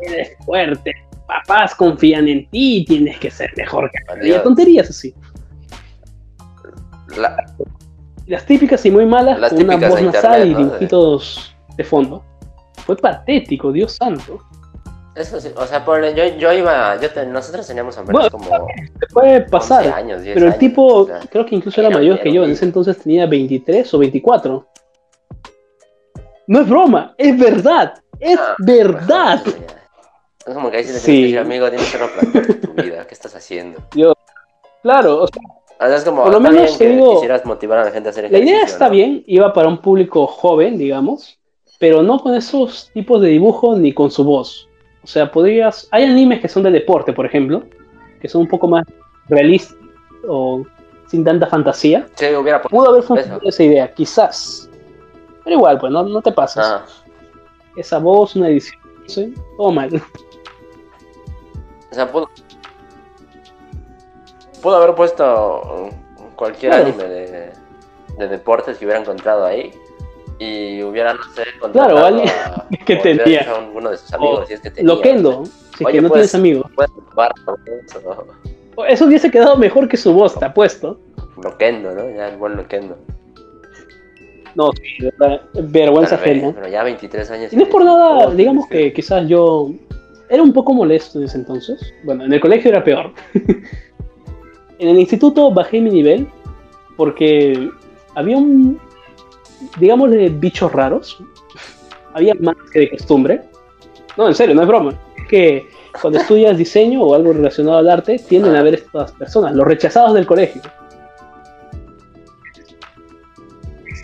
Eres 0.00 0.36
fuerte, 0.44 0.92
papás 1.26 1.74
confían 1.74 2.26
en 2.28 2.48
ti, 2.50 2.84
tienes 2.86 3.18
que 3.18 3.30
ser 3.30 3.50
mejor 3.56 3.90
que. 3.90 4.38
Tonterías 4.40 4.90
así. 4.90 5.14
La, 7.16 7.36
Las 8.26 8.46
típicas 8.46 8.84
y 8.86 8.90
muy 8.90 9.06
malas, 9.06 9.38
Las 9.38 9.52
con 9.52 9.62
una 9.64 9.76
voz 9.88 10.00
nasal 10.02 10.46
y 10.46 10.50
¿no? 10.52 10.58
De- 10.58 10.64
dibujitos 10.64 11.54
de 11.76 11.84
fondo. 11.84 12.24
Fue 12.86 12.96
patético, 12.96 13.70
Dios 13.70 13.92
santo. 13.92 14.40
Eso 15.14 15.38
sí, 15.40 15.48
o 15.54 15.66
sea, 15.66 15.84
ponle, 15.84 16.14
yo, 16.14 16.24
yo 16.38 16.52
iba, 16.54 16.98
yo 16.98 17.10
te- 17.10 17.26
nosotros 17.26 17.66
teníamos 17.66 17.98
apenas 17.98 18.30
Bueno, 18.30 18.30
como 18.30 18.66
puede 19.12 19.36
11 19.40 19.50
pasar. 19.50 19.86
años, 19.88 20.22
10 20.22 20.32
Pero 20.34 20.46
el 20.46 20.52
años, 20.52 20.58
tipo, 20.58 20.86
o 21.02 21.06
sea, 21.06 21.20
creo 21.30 21.44
que 21.44 21.54
incluso 21.54 21.80
era 21.82 21.90
era- 21.90 21.98
mayor 21.98 22.20
que 22.20 22.32
yo. 22.32 22.44
En 22.44 22.52
ese 22.52 22.64
entonces 22.64 22.96
tenía 22.98 23.26
23 23.26 23.92
o 23.92 23.98
24. 23.98 24.66
No 26.46 26.60
es 26.60 26.68
broma, 26.68 27.14
es 27.18 27.38
verdad. 27.38 27.94
Es 28.18 28.38
ah, 28.38 28.54
verdad. 28.58 29.42
Es 30.46 30.54
como 30.54 30.70
que 30.70 30.78
ahí 30.78 30.84
sí 30.84 31.36
amigo, 31.36 31.68
tienes 31.70 31.90
que 31.90 31.98
replantear 31.98 32.60
tu 32.60 32.72
vida, 32.72 33.06
¿qué 33.06 33.14
estás 33.14 33.34
haciendo? 33.34 33.80
Claro, 34.82 35.22
o 35.22 35.28
sea, 35.28 36.04
como, 36.04 36.24
Por 36.24 36.32
lo 36.32 36.40
menos 36.40 36.78
te 36.78 36.84
que 36.84 36.90
digo, 36.92 37.14
quisieras 37.14 37.44
motivar 37.44 37.78
a 37.78 37.84
la 37.84 37.90
gente 37.90 38.08
a 38.08 38.10
hacer 38.10 38.30
la 38.30 38.38
idea 38.38 38.62
está 38.62 38.86
¿no? 38.86 38.92
bien, 38.92 39.24
iba 39.26 39.52
para 39.52 39.68
un 39.68 39.78
público 39.78 40.26
joven, 40.26 40.78
digamos, 40.78 41.38
pero 41.78 42.02
no 42.02 42.20
con 42.20 42.34
esos 42.34 42.90
tipos 42.92 43.20
de 43.20 43.28
dibujo 43.28 43.76
ni 43.76 43.92
con 43.92 44.10
su 44.10 44.24
voz. 44.24 44.68
O 45.02 45.06
sea, 45.06 45.30
podrías. 45.30 45.88
Hay 45.90 46.04
animes 46.04 46.40
que 46.40 46.48
son 46.48 46.62
de 46.62 46.70
deporte, 46.70 47.12
por 47.12 47.26
ejemplo, 47.26 47.64
que 48.20 48.28
son 48.28 48.42
un 48.42 48.48
poco 48.48 48.68
más 48.68 48.84
realistas 49.28 49.76
o 50.28 50.64
sin 51.06 51.24
tanta 51.24 51.46
fantasía. 51.46 52.06
Sí, 52.14 52.26
hubiera 52.34 52.62
Pudo 52.62 52.90
haber 52.90 53.02
funcionado 53.02 53.40
esa 53.44 53.62
idea, 53.64 53.92
quizás. 53.92 54.70
Pero 55.44 55.56
igual, 55.56 55.78
pues 55.78 55.92
no, 55.92 56.02
no 56.04 56.22
te 56.22 56.32
pases. 56.32 56.64
Ah, 56.64 56.84
Esa 57.76 57.98
voz, 57.98 58.36
una 58.36 58.48
edición, 58.48 58.80
sé, 59.06 59.32
todo 59.56 59.72
mal. 59.72 59.90
o 61.90 61.94
sea, 61.94 62.10
pudo, 62.10 62.28
pudo 64.62 64.76
haber 64.76 64.94
puesto 64.94 65.90
cualquier 66.36 66.72
Claro. 66.72 66.86
anime 66.88 67.04
de, 67.04 67.52
de 68.18 68.28
deportes 68.28 68.78
que 68.78 68.84
hubiera 68.84 69.00
encontrado 69.00 69.44
ahí 69.44 69.72
y 70.38 70.82
hubiera, 70.82 71.14
no 71.14 71.22
sé, 71.34 71.42
Claro, 71.44 71.60
contratado 71.60 72.06
alguien 72.06 72.28
a- 72.28 72.66
que 72.84 72.96
tenía. 72.96 73.50
a 73.52 73.58
uno 73.58 73.90
de 73.90 73.96
sus 73.96 74.12
amigos, 74.12 74.40
O 74.40 74.46
si 74.46 74.54
es 74.54 74.60
que 74.60 74.70
tenía. 74.70 74.94
Loquendo, 74.94 75.44
si 75.44 75.52
es 75.84 75.86
Oye, 75.86 75.92
que 75.96 76.02
no 76.02 76.08
pues- 76.08 76.18
tienes 76.18 76.34
amigos. 76.34 76.70
Puedes 76.74 76.90
jugar 77.10 77.32
con 77.44 77.60
eso. 77.86 78.26
Eso 78.88 79.04
hubiese 79.06 79.30
quedado 79.30 79.56
mejor 79.56 79.88
que 79.88 79.96
su 79.96 80.12
voz, 80.14 80.38
te 80.38 80.44
apuesto. 80.44 80.98
Loquendo, 81.42 81.92
¿no? 81.94 82.08
Ya 82.10 82.28
el 82.28 82.36
buen 82.38 82.56
Loquendo. 82.56 82.96
No, 84.54 84.70
sí, 84.72 85.04
de 85.04 85.12
verdad, 85.18 85.40
vergüenza 85.54 86.16
Tal 86.16 86.24
vez, 86.24 86.36
ajena. 86.36 86.54
Pero 86.54 86.68
ya 86.68 86.82
23 86.84 87.30
años. 87.30 87.52
Y 87.52 87.56
no 87.56 87.62
es 87.62 87.68
por 87.68 87.84
nada, 87.84 88.30
digamos 88.34 88.66
que 88.68 88.92
quizás 88.92 89.26
yo 89.28 89.70
era 90.28 90.42
un 90.42 90.52
poco 90.52 90.72
molesto 90.72 91.18
en 91.18 91.26
ese 91.26 91.38
entonces. 91.38 91.92
Bueno, 92.04 92.24
en 92.24 92.32
el 92.32 92.40
colegio 92.40 92.70
era 92.70 92.82
peor. 92.82 93.12
en 94.78 94.88
el 94.88 94.98
instituto 94.98 95.50
bajé 95.50 95.80
mi 95.80 95.90
nivel 95.90 96.26
porque 96.96 97.70
había 98.14 98.36
un, 98.36 98.80
digámosle, 99.78 100.28
bichos 100.30 100.72
raros. 100.72 101.18
Había 102.14 102.34
más 102.34 102.56
que 102.72 102.80
de 102.80 102.90
costumbre. 102.90 103.42
No, 104.16 104.28
en 104.28 104.34
serio, 104.34 104.54
no 104.54 104.62
es 104.62 104.68
broma. 104.68 104.94
Es 105.16 105.26
que 105.28 105.68
cuando 106.00 106.18
estudias 106.18 106.56
diseño 106.56 107.02
o 107.02 107.14
algo 107.14 107.32
relacionado 107.32 107.78
al 107.78 107.88
arte, 107.88 108.18
tienden 108.18 108.54
a 108.56 108.60
haber 108.60 108.74
estas 108.74 109.12
personas, 109.12 109.54
los 109.54 109.66
rechazados 109.66 110.14
del 110.14 110.26
colegio. 110.26 110.62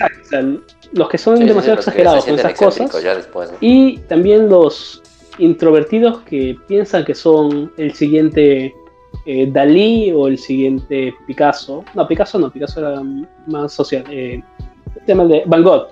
Exacto, 0.00 0.20
o 0.22 0.28
sea, 0.28 0.42
los 0.92 1.08
que 1.08 1.18
son 1.18 1.36
Sí, 1.36 1.42
sí, 1.42 1.42
sí, 1.42 1.48
demasiado 1.48 1.78
exagerados 1.78 2.24
con 2.24 2.34
esas 2.34 2.52
cosas. 2.54 2.80
excéntricos 2.80 3.02
Ya 3.02 3.14
después, 3.16 3.50
¿no? 3.52 3.58
Y 3.60 3.98
también 4.08 4.48
los 4.48 5.02
introvertidos 5.38 6.20
que 6.22 6.56
piensan 6.66 7.04
que 7.04 7.14
son 7.14 7.72
el 7.76 7.92
siguiente 7.94 8.74
eh, 9.26 9.48
Dalí 9.50 10.12
o 10.12 10.28
el 10.28 10.38
siguiente 10.38 11.14
Picasso. 11.26 11.84
No, 11.94 12.06
Picasso 12.06 12.38
no, 12.38 12.50
Picasso 12.50 12.80
era 12.80 13.02
más 13.46 13.72
social. 13.72 14.04
Eh, 14.10 14.42
¿cómo 14.84 15.00
se 15.00 15.06
llama 15.06 15.22
el 15.24 15.28
de 15.28 15.42
Van 15.46 15.62
Gogh. 15.62 15.88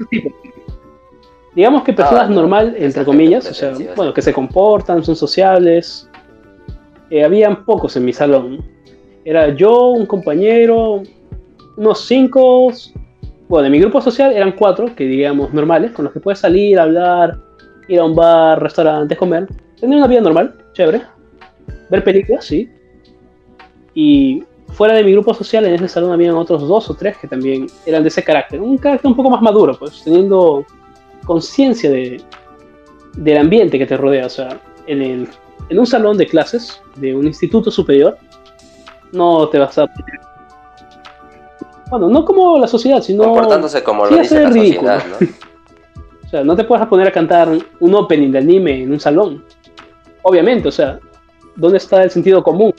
Digamos 1.54 1.84
que 1.84 1.92
personas 1.94 2.24
Ah, 2.26 2.28
no, 2.28 2.34
normal, 2.36 2.74
entre 2.78 3.04
comillas, 3.04 3.50
o 3.50 3.54
sea, 3.54 3.72
bueno, 3.96 4.12
que 4.12 4.20
se 4.20 4.30
comportan, 4.32 5.02
son 5.02 5.16
sociables. 5.16 6.10
Eh, 7.08 7.24
habían 7.24 7.64
pocos 7.64 7.96
en 7.96 8.04
mi 8.04 8.12
salón. 8.12 8.62
Era 9.26 9.48
yo, 9.48 9.88
un 9.88 10.06
compañero, 10.06 11.02
unos 11.76 12.06
cinco, 12.06 12.72
bueno, 13.48 13.64
de 13.64 13.70
mi 13.70 13.80
grupo 13.80 14.00
social 14.00 14.32
eran 14.32 14.52
cuatro, 14.52 14.94
que 14.94 15.02
digamos 15.02 15.52
normales, 15.52 15.90
con 15.90 16.04
los 16.04 16.14
que 16.14 16.20
puedes 16.20 16.38
salir, 16.38 16.78
hablar, 16.78 17.36
ir 17.88 17.98
a 17.98 18.04
un 18.04 18.14
bar, 18.14 18.62
restaurantes, 18.62 19.18
comer, 19.18 19.48
tener 19.80 19.98
una 19.98 20.06
vida 20.06 20.20
normal, 20.20 20.54
chévere, 20.74 21.02
ver 21.90 22.04
películas, 22.04 22.44
sí. 22.44 22.70
Y 23.94 24.44
fuera 24.68 24.94
de 24.94 25.02
mi 25.02 25.10
grupo 25.10 25.34
social, 25.34 25.64
en 25.64 25.74
ese 25.74 25.88
salón 25.88 26.12
habían 26.12 26.36
otros 26.36 26.62
dos 26.68 26.88
o 26.88 26.94
tres 26.94 27.16
que 27.16 27.26
también 27.26 27.66
eran 27.84 28.04
de 28.04 28.10
ese 28.10 28.22
carácter, 28.22 28.60
un 28.60 28.78
carácter 28.78 29.08
un 29.08 29.16
poco 29.16 29.30
más 29.30 29.42
maduro, 29.42 29.76
pues, 29.76 30.04
teniendo 30.04 30.64
conciencia 31.24 31.90
de, 31.90 32.22
del 33.16 33.38
ambiente 33.38 33.76
que 33.76 33.86
te 33.86 33.96
rodea, 33.96 34.26
o 34.26 34.30
sea, 34.30 34.60
en, 34.86 35.02
el, 35.02 35.28
en 35.68 35.78
un 35.80 35.86
salón 35.86 36.16
de 36.16 36.28
clases 36.28 36.80
de 36.94 37.12
un 37.12 37.26
instituto 37.26 37.72
superior, 37.72 38.16
no 39.12 39.48
te 39.48 39.58
vas 39.58 39.78
a 39.78 39.86
bueno, 41.90 42.08
no 42.08 42.24
como 42.24 42.58
la 42.58 42.66
sociedad, 42.66 43.00
sino. 43.00 43.24
Comportándose 43.24 43.82
como 43.82 44.06
sí 44.06 44.14
lo 44.14 44.20
dice 44.20 44.42
la 44.42 44.50
ridículo. 44.50 44.92
sociedad, 44.92 45.20
¿no? 45.20 45.26
O 46.26 46.28
sea, 46.28 46.42
no 46.42 46.56
te 46.56 46.64
puedes 46.64 46.84
poner 46.88 47.06
a 47.06 47.12
cantar 47.12 47.48
un 47.78 47.94
opening 47.94 48.32
de 48.32 48.38
anime 48.38 48.82
en 48.82 48.90
un 48.90 48.98
salón. 48.98 49.44
Obviamente, 50.22 50.66
o 50.66 50.72
sea, 50.72 50.98
¿dónde 51.54 51.78
está 51.78 52.02
el 52.02 52.10
sentido 52.10 52.42
común? 52.42 52.74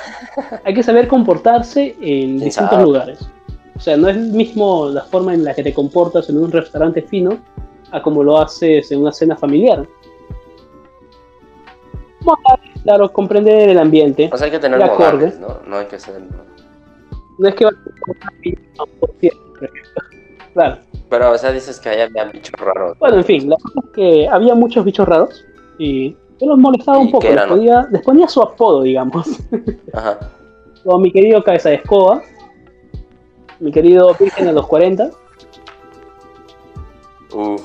Hay 0.64 0.72
que 0.72 0.82
saber 0.82 1.06
comportarse 1.06 1.94
en 2.00 2.38
distintos 2.40 2.82
lugares. 2.82 3.28
O 3.76 3.80
sea, 3.80 3.98
no 3.98 4.08
es 4.08 4.16
el 4.16 4.28
mismo 4.28 4.88
la 4.88 5.02
forma 5.02 5.34
en 5.34 5.44
la 5.44 5.54
que 5.54 5.62
te 5.62 5.74
comportas 5.74 6.30
en 6.30 6.38
un 6.38 6.50
restaurante 6.50 7.02
fino 7.02 7.38
a 7.90 8.00
como 8.00 8.22
lo 8.22 8.38
haces 8.38 8.90
en 8.90 9.02
una 9.02 9.12
cena 9.12 9.36
familiar. 9.36 9.86
Bueno, 12.22 12.42
Claro, 12.88 13.12
comprender 13.12 13.68
el 13.68 13.78
ambiente. 13.78 14.30
O 14.32 14.36
sea, 14.38 14.46
hay 14.46 14.50
que 14.50 14.58
tener 14.58 14.78
De 14.78 14.86
modales, 14.86 15.38
¿no? 15.38 15.58
No 15.66 15.76
hay 15.76 15.84
que 15.84 15.98
ser... 15.98 16.22
No 17.38 17.46
es 17.46 17.54
que 17.54 17.66
va 17.66 17.70
a. 17.70 18.84
Claro. 20.54 20.78
Pero, 21.10 21.32
o 21.32 21.36
sea, 21.36 21.52
dices 21.52 21.78
que 21.80 21.90
ahí 21.90 22.00
había 22.00 22.24
bichos 22.24 22.58
raros. 22.58 22.98
Bueno, 22.98 23.18
en 23.18 23.24
fin, 23.24 23.50
la 23.50 23.56
cosa 23.56 23.80
es 23.84 23.90
que 23.94 24.26
había 24.26 24.54
muchos 24.54 24.86
bichos 24.86 25.06
raros 25.06 25.44
y 25.78 26.16
yo 26.40 26.46
los 26.46 26.56
molestaba 26.56 26.96
¿Y 26.96 27.02
un 27.02 27.10
poco. 27.10 27.28
Les 27.28 27.44
ponía, 27.44 27.86
les 27.90 28.02
ponía 28.02 28.26
su 28.26 28.40
apodo, 28.40 28.80
digamos. 28.80 29.28
Ajá. 29.92 30.18
Como 30.82 31.00
mi 31.00 31.12
querido 31.12 31.44
Cabeza 31.44 31.68
de 31.68 31.74
Escoba, 31.74 32.22
mi 33.60 33.70
querido 33.70 34.16
Virgen 34.18 34.48
a 34.48 34.52
los 34.52 34.66
40. 34.66 35.10
Uh, 37.34 37.56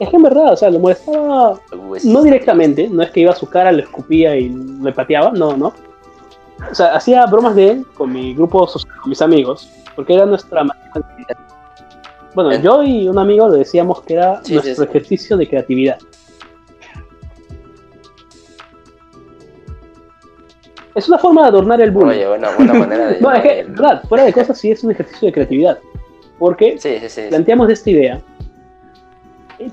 Es 0.00 0.08
que 0.08 0.16
en 0.16 0.22
verdad, 0.22 0.52
o 0.52 0.56
sea, 0.56 0.70
lo 0.70 0.78
molestaba 0.78 1.52
uh, 1.76 1.94
es- 1.96 2.04
no 2.04 2.22
directamente, 2.22 2.88
no 2.88 3.02
es 3.02 3.10
que 3.10 3.20
iba 3.20 3.32
a 3.32 3.36
su 3.36 3.48
cara, 3.48 3.72
lo 3.72 3.80
escupía 3.82 4.36
y 4.36 4.48
le 4.48 4.92
pateaba, 4.92 5.32
no, 5.32 5.56
no. 5.56 5.72
O 6.70 6.74
sea, 6.74 6.94
hacía 6.94 7.26
bromas 7.26 7.54
de 7.56 7.70
él 7.70 7.86
con 7.94 8.12
mi 8.12 8.34
grupo 8.34 8.66
social, 8.66 8.92
con 9.00 9.10
mis 9.10 9.22
amigos, 9.22 9.68
porque 9.96 10.14
era 10.14 10.24
nuestra 10.26 10.64
Bueno, 12.34 12.52
En- 12.52 12.62
yo 12.62 12.82
y 12.84 13.08
un 13.08 13.18
amigo 13.18 13.48
le 13.48 13.58
decíamos 13.58 14.02
que 14.02 14.14
era 14.14 14.36
Sí, 14.42 14.48
sí, 14.48 14.54
nuestro 14.54 14.84
sí. 14.84 14.90
ejercicio 14.90 15.36
de 15.36 15.48
creatividad. 15.48 15.98
Es 20.94 21.08
una 21.08 21.18
forma 21.18 21.42
de 21.42 21.48
adornar 21.48 21.80
el 21.80 21.90
bullying. 21.92 22.08
Oye, 22.10 22.28
buena, 22.28 22.50
buena 22.56 22.74
manera 22.74 23.06
de... 23.08 23.20
no, 23.20 23.32
es 23.32 23.42
que, 23.42 23.60
el- 23.60 23.68
verdad, 23.68 24.02
fuera 24.08 24.24
de 24.24 24.32
cosas 24.32 24.58
sí 24.58 24.70
es 24.70 24.82
un 24.82 24.90
ejercicio 24.90 25.26
de 25.26 25.32
creatividad. 25.32 25.78
Porque 26.38 26.76
Sí, 26.78 26.98
sí, 27.00 27.08
sí. 27.08 27.22
planteamos 27.28 27.68
esta 27.70 27.90
idea. 27.90 28.20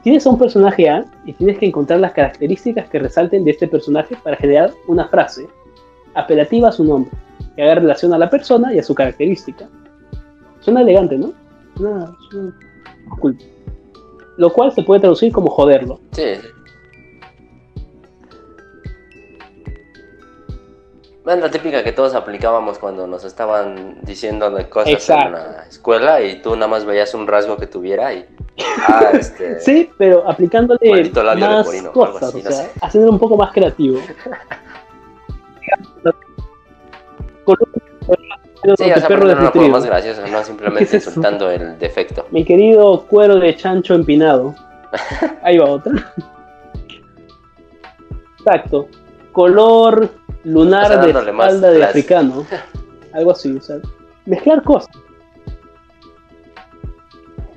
Tienes 0.02 0.26
a 0.26 0.30
un 0.30 0.38
personaje 0.38 0.90
A 0.90 1.06
y 1.26 1.34
tienes 1.34 1.60
que 1.60 1.68
encontrar 1.68 2.00
las 2.00 2.14
características 2.14 2.90
que 2.90 3.00
resalten 3.00 3.44
de 3.44 3.52
este 3.52 3.68
personaje 3.68 4.16
para 4.24 4.36
generar 4.36 4.72
una 4.88 5.08
frase 5.08 5.48
apelativa 6.16 6.70
a 6.70 6.72
su 6.72 6.84
nombre, 6.84 7.12
que 7.56 7.62
haga 7.62 7.76
relación 7.76 8.14
a 8.14 8.18
la 8.18 8.30
persona 8.30 8.74
y 8.74 8.80
a 8.80 8.84
su 8.84 8.96
característica. 8.96 9.70
Suena 10.62 10.82
elegante, 10.82 11.18
¿no? 11.18 11.34
Suena, 11.78 12.16
suena 12.30 12.56
cool. 13.20 13.38
Lo 14.38 14.52
cual 14.52 14.72
se 14.72 14.82
puede 14.82 15.02
traducir 15.02 15.32
como 15.32 15.50
joderlo. 15.50 16.00
Sí, 16.12 16.34
Es 21.28 21.40
la 21.40 21.50
típica 21.50 21.84
que 21.84 21.92
todos 21.92 22.14
aplicábamos 22.14 22.78
cuando 22.78 23.08
nos 23.08 23.26
estaban 23.26 23.98
diciendo 24.04 24.52
de 24.52 24.70
cosas 24.70 24.94
Exacto. 24.94 25.26
en 25.26 25.34
la 25.34 25.66
escuela 25.68 26.22
y 26.22 26.42
tú 26.42 26.56
nada 26.56 26.68
más 26.68 26.86
veías 26.86 27.16
un 27.16 27.26
rasgo 27.26 27.58
que 27.58 27.66
tuviera 27.66 28.14
y... 28.14 28.28
Ah, 28.88 29.10
este... 29.14 29.60
Sí, 29.60 29.90
pero 29.98 30.30
aplicándole 30.30 30.80
más 31.12 31.66
leporino, 31.66 31.90
o 31.90 32.04
algo 32.06 32.20
cosas, 32.20 32.30
así, 32.30 32.42
o 32.42 32.44
no 32.44 32.52
sea, 32.52 32.70
haciéndolo 32.82 33.14
un 33.14 33.20
poco 33.20 33.38
más 33.38 33.52
creativo. 33.52 34.00
Color- 37.44 37.70
Sí, 38.66 38.72
o 38.72 38.78
sea, 38.78 38.96
de 38.96 39.02
perro 39.02 39.26
no 39.28 39.52
lo 39.54 39.70
más 39.70 39.86
gracioso, 39.86 40.26
no 40.26 40.44
simplemente 40.44 40.90
¿Qué 40.90 40.98
es 40.98 41.06
insultando 41.06 41.52
el 41.52 41.78
defecto. 41.78 42.26
Mi 42.32 42.44
querido 42.44 43.06
cuero 43.06 43.36
de 43.36 43.56
chancho 43.56 43.94
empinado. 43.94 44.56
Ahí 45.44 45.60
va 45.60 45.66
otra. 45.70 45.94
Exacto. 48.40 48.88
Color 49.34 50.10
lunar 50.46 50.86
O 50.86 50.88
sea, 50.88 50.98
de 50.98 51.10
espalda 51.10 51.70
de 51.72 51.78
clase. 51.78 51.90
africano. 51.90 52.46
algo 53.14 53.32
así, 53.32 53.52
o 53.56 53.62
sea, 53.62 53.78
mezclar 54.26 54.64
cosas. 54.64 54.90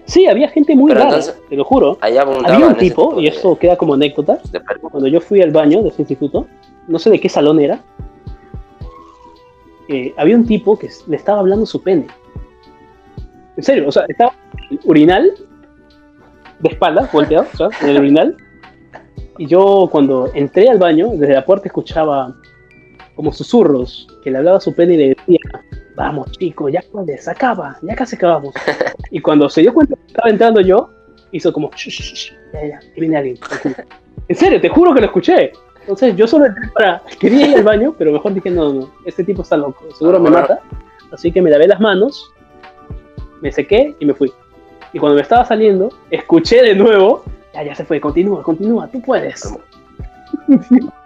Sí, 0.04 0.26
había 0.26 0.48
gente 0.48 0.74
muy 0.74 0.92
rara, 0.92 1.20
te 1.48 1.56
lo 1.56 1.64
juro. 1.64 1.98
Había 2.00 2.24
un 2.24 2.76
tipo, 2.76 3.20
y 3.20 3.26
esto 3.26 3.58
queda 3.58 3.76
como 3.76 3.92
anécdota, 3.92 4.40
cuando 4.80 5.06
yo 5.06 5.20
fui 5.20 5.42
al 5.42 5.50
baño 5.50 5.82
de 5.82 5.90
ese 5.90 6.02
instituto, 6.02 6.46
no 6.86 6.98
sé 6.98 7.10
de 7.10 7.20
qué 7.20 7.28
salón 7.28 7.60
era, 7.60 7.80
eh, 9.88 10.14
había 10.16 10.36
un 10.36 10.46
tipo 10.46 10.78
que 10.78 10.88
le 11.08 11.16
estaba 11.16 11.40
hablando 11.40 11.66
su 11.66 11.82
pene. 11.82 12.06
En 13.58 13.62
serio, 13.62 13.88
o 13.88 13.92
sea, 13.92 14.04
estaba 14.08 14.32
en 14.70 14.78
el 14.78 14.80
urinal, 14.84 15.34
de 16.60 16.68
espalda, 16.70 17.10
volteado, 17.12 17.46
o 17.52 17.56
sea, 17.56 17.68
en 17.82 17.88
el 17.90 17.98
urinal, 17.98 18.36
y 19.36 19.46
yo 19.46 19.88
cuando 19.90 20.30
entré 20.32 20.70
al 20.70 20.78
baño, 20.78 21.10
desde 21.14 21.34
la 21.34 21.44
puerta 21.44 21.66
escuchaba 21.66 22.34
como 23.18 23.32
susurros, 23.32 24.06
que 24.22 24.30
le 24.30 24.38
hablaba 24.38 24.58
a 24.58 24.60
su 24.60 24.72
pene 24.72 24.94
y 24.94 24.96
le 24.96 25.08
decía, 25.08 25.40
vamos 25.96 26.30
chicos, 26.30 26.72
ya 26.72 26.80
se 27.18 27.30
acaba, 27.32 27.76
ya 27.82 27.96
casi 27.96 28.14
acabamos. 28.14 28.54
Y 29.10 29.20
cuando 29.20 29.48
se 29.48 29.62
dio 29.62 29.74
cuenta 29.74 29.96
que 29.96 30.06
estaba 30.06 30.30
entrando 30.30 30.60
yo, 30.60 30.90
hizo 31.32 31.52
como, 31.52 31.68
ya, 31.74 32.66
ya, 32.68 32.78
que 32.78 33.00
viene 33.00 33.16
alguien. 33.16 33.36
En 34.28 34.36
serio, 34.36 34.60
te 34.60 34.68
juro 34.68 34.94
que 34.94 35.00
lo 35.00 35.06
escuché. 35.06 35.50
Entonces 35.80 36.14
yo 36.14 36.28
solo 36.28 36.46
entré 36.46 36.68
para, 36.72 37.02
quería 37.18 37.48
ir 37.48 37.56
al 37.56 37.64
baño, 37.64 37.92
pero 37.98 38.12
mejor 38.12 38.34
dije, 38.34 38.50
no, 38.50 38.72
no, 38.72 38.92
este 39.04 39.24
tipo 39.24 39.42
está 39.42 39.56
loco, 39.56 39.84
seguro 39.98 40.20
me 40.20 40.30
mata. 40.30 40.60
Así 41.10 41.32
que 41.32 41.42
me 41.42 41.50
lavé 41.50 41.66
las 41.66 41.80
manos, 41.80 42.32
me 43.40 43.50
sequé 43.50 43.96
y 43.98 44.06
me 44.06 44.14
fui. 44.14 44.32
Y 44.92 45.00
cuando 45.00 45.16
me 45.16 45.22
estaba 45.22 45.44
saliendo, 45.44 45.88
escuché 46.12 46.62
de 46.62 46.76
nuevo, 46.76 47.24
ya, 47.52 47.64
ya 47.64 47.74
se 47.74 47.84
fue, 47.84 48.00
continúa, 48.00 48.44
continúa, 48.44 48.86
tú 48.86 49.02
puedes. 49.02 49.42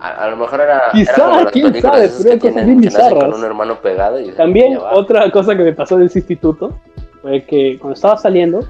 A, 0.00 0.28
lo 0.28 0.36
mejor 0.36 0.60
era. 0.60 0.82
Quizá, 0.92 1.46
quién 1.50 1.80
sabe, 1.80 2.08
pero 2.18 2.32
hay 2.32 2.38
cosas 2.38 2.66
bien 2.66 2.80
bizarras. 2.80 3.24
Con 3.24 3.34
un 3.34 3.44
hermano 3.44 3.80
pegado 3.80 4.20
y 4.20 4.30
También, 4.32 4.78
otra 4.92 5.30
cosa 5.30 5.56
que 5.56 5.64
me 5.64 5.72
pasó 5.72 5.96
en 5.96 6.06
ese 6.06 6.20
instituto 6.20 6.78
fue 7.22 7.42
que 7.44 7.78
cuando 7.78 7.94
estaba 7.94 8.16
saliendo 8.16 8.60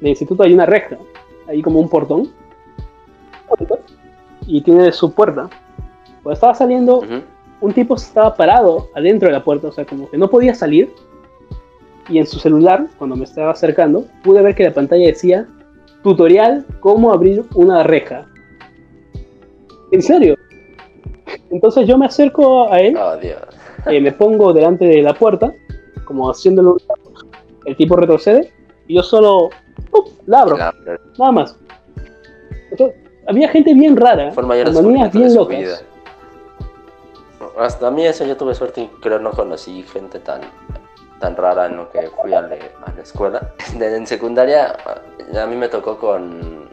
del 0.00 0.10
instituto 0.10 0.42
hay 0.42 0.54
una 0.54 0.66
reja, 0.66 0.96
ahí 1.46 1.60
como 1.60 1.80
un 1.80 1.88
portón, 1.88 2.30
y 4.46 4.60
tiene 4.62 4.92
su 4.92 5.12
puerta. 5.12 5.48
Cuando 6.22 6.34
estaba 6.34 6.54
saliendo, 6.54 7.02
un 7.60 7.72
tipo 7.72 7.96
estaba 7.96 8.34
parado 8.34 8.88
adentro 8.94 9.28
de 9.28 9.32
la 9.32 9.44
puerta, 9.44 9.68
o 9.68 9.72
sea, 9.72 9.84
como 9.84 10.08
que 10.08 10.16
no 10.16 10.30
podía 10.30 10.54
salir. 10.54 10.92
Y 12.08 12.18
en 12.18 12.26
su 12.26 12.38
celular, 12.38 12.86
cuando 12.96 13.16
me 13.16 13.24
estaba 13.24 13.50
acercando, 13.50 14.06
pude 14.22 14.40
ver 14.40 14.54
que 14.54 14.64
la 14.64 14.72
pantalla 14.72 15.06
decía 15.06 15.46
tutorial 16.02 16.64
cómo 16.80 17.12
abrir 17.12 17.44
una 17.54 17.82
reja. 17.82 18.26
¿En 19.92 20.00
serio? 20.00 20.36
Entonces 21.50 21.86
yo 21.86 21.98
me 21.98 22.06
acerco 22.06 22.72
a 22.72 22.80
él, 22.80 22.96
oh, 22.96 23.14
eh, 23.86 24.00
me 24.00 24.12
pongo 24.12 24.52
delante 24.52 24.84
de 24.84 25.02
la 25.02 25.14
puerta, 25.14 25.52
como 26.04 26.30
haciéndolo. 26.30 26.76
El 27.64 27.76
tipo 27.76 27.96
retrocede 27.96 28.50
y 28.86 28.94
yo 28.94 29.02
solo 29.02 29.50
la 30.26 30.40
abro. 30.40 30.56
Nada 30.56 31.32
más. 31.32 31.56
había 33.26 33.48
gente 33.48 33.74
bien 33.74 33.96
rara, 33.96 34.32
con 34.34 34.46
manías 34.46 35.12
bien 35.12 35.34
locas. 35.34 35.84
Hasta 37.58 37.88
a 37.88 37.90
mí 37.90 38.06
eso 38.06 38.24
yo 38.24 38.36
tuve 38.36 38.54
suerte 38.54 38.82
y 38.82 38.86
creo 39.00 39.18
no 39.18 39.32
conocí 39.32 39.82
gente 39.82 40.20
tan 40.20 40.42
tan 41.18 41.36
rara 41.36 41.66
en 41.66 41.76
lo 41.76 41.90
que 41.90 42.08
fui 42.22 42.32
a, 42.32 42.42
la 42.42 42.56
escuela. 43.02 43.54
En 43.80 44.06
secundaria 44.06 44.76
a 45.36 45.46
mí 45.46 45.56
me 45.56 45.68
tocó 45.68 45.98
con 45.98 46.68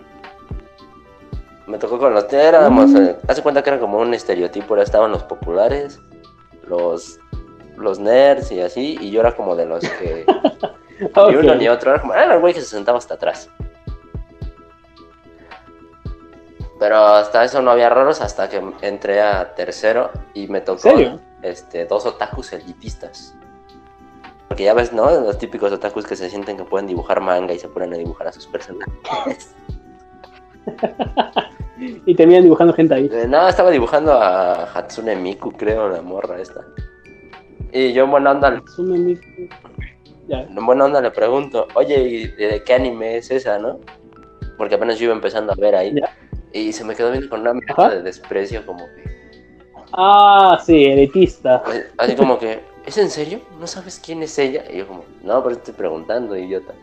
me 1.67 1.77
tocó 1.77 1.97
con 1.97 2.13
los 2.13 2.31
éramos, 2.31 2.91
mm. 2.91 2.97
eh, 2.97 3.15
hace 3.27 3.41
cuenta 3.41 3.63
que 3.63 3.69
era 3.71 3.79
como 3.79 3.99
un 3.99 4.13
estereotipo, 4.13 4.77
estaban 4.77 5.11
los 5.11 5.23
populares, 5.23 5.99
los 6.67 7.19
los 7.77 7.99
nerds 7.99 8.51
y 8.51 8.61
así, 8.61 8.97
y 9.01 9.11
yo 9.11 9.19
era 9.19 9.35
como 9.35 9.55
de 9.55 9.65
los 9.65 9.81
que 9.81 10.25
ni 10.99 11.35
uno 11.35 11.55
ni 11.55 11.67
otro, 11.67 11.91
era 11.91 12.01
como, 12.01 12.13
era 12.13 12.33
el 12.33 12.39
güey 12.39 12.53
que 12.53 12.61
se 12.61 12.67
sentaba 12.67 12.97
hasta 12.97 13.15
atrás. 13.15 13.49
Pero 16.79 16.97
hasta 16.97 17.43
eso 17.43 17.61
no 17.61 17.71
había 17.71 17.89
raros 17.89 18.21
hasta 18.21 18.49
que 18.49 18.61
entré 18.81 19.21
a 19.21 19.55
tercero 19.55 20.11
y 20.33 20.47
me 20.47 20.61
tocó 20.61 20.89
este 21.41 21.85
dos 21.85 22.05
otakus 22.05 22.51
elitistas. 22.53 23.33
Porque 24.47 24.65
ya 24.65 24.73
ves, 24.73 24.91
¿no? 24.93 25.09
Los 25.09 25.37
típicos 25.37 25.71
otakus 25.71 26.05
que 26.05 26.15
se 26.15 26.29
sienten 26.29 26.57
que 26.57 26.63
pueden 26.63 26.87
dibujar 26.87 27.21
manga 27.21 27.53
y 27.53 27.59
se 27.59 27.69
ponen 27.69 27.93
a 27.93 27.97
dibujar 27.97 28.27
a 28.27 28.31
sus 28.31 28.45
personajes. 28.45 29.55
y 32.05 32.15
terminan 32.15 32.43
dibujando 32.43 32.73
gente 32.73 32.93
ahí. 32.93 33.09
Eh, 33.11 33.25
no, 33.27 33.47
estaba 33.47 33.71
dibujando 33.71 34.13
a 34.13 34.63
Hatsune 34.63 35.15
Miku, 35.15 35.51
creo, 35.51 35.89
la 35.89 36.01
morra 36.01 36.39
esta. 36.39 36.65
Y 37.71 37.93
yo 37.93 38.05
en 38.05 38.11
buena 38.11 38.31
onda. 38.31 38.47
Hatsune 38.49 38.97
Miku. 38.97 39.49
En 40.27 40.65
buena 40.65 40.85
onda 40.85 41.01
le 41.01 41.11
pregunto, 41.11 41.67
oye, 41.75 42.01
¿y 42.01 42.27
de 42.27 42.63
qué 42.63 42.73
anime 42.73 43.17
es 43.17 43.29
esa, 43.29 43.59
no? 43.59 43.79
Porque 44.57 44.75
apenas 44.75 44.97
yo 44.97 45.05
iba 45.05 45.13
empezando 45.13 45.53
a 45.53 45.55
ver 45.55 45.75
ahí. 45.75 45.93
Y 46.51 46.71
se 46.73 46.83
me 46.83 46.95
quedó 46.95 47.11
viendo 47.11 47.29
con 47.29 47.41
una 47.41 47.53
mirada 47.53 47.89
de 47.89 48.01
desprecio, 48.01 48.65
como 48.65 48.85
que. 48.85 49.03
Ah, 49.93 50.59
sí, 50.65 50.85
elitista. 50.85 51.63
Así 51.97 52.15
como 52.15 52.39
que, 52.39 52.61
¿es 52.85 52.97
en 52.97 53.09
serio? 53.09 53.41
¿No 53.59 53.67
sabes 53.67 54.01
quién 54.03 54.23
es 54.23 54.37
ella? 54.39 54.63
Y 54.71 54.77
yo, 54.77 54.87
como, 54.87 55.05
no, 55.23 55.43
pero 55.43 55.55
estoy 55.55 55.73
preguntando, 55.73 56.35
idiota. 56.35 56.73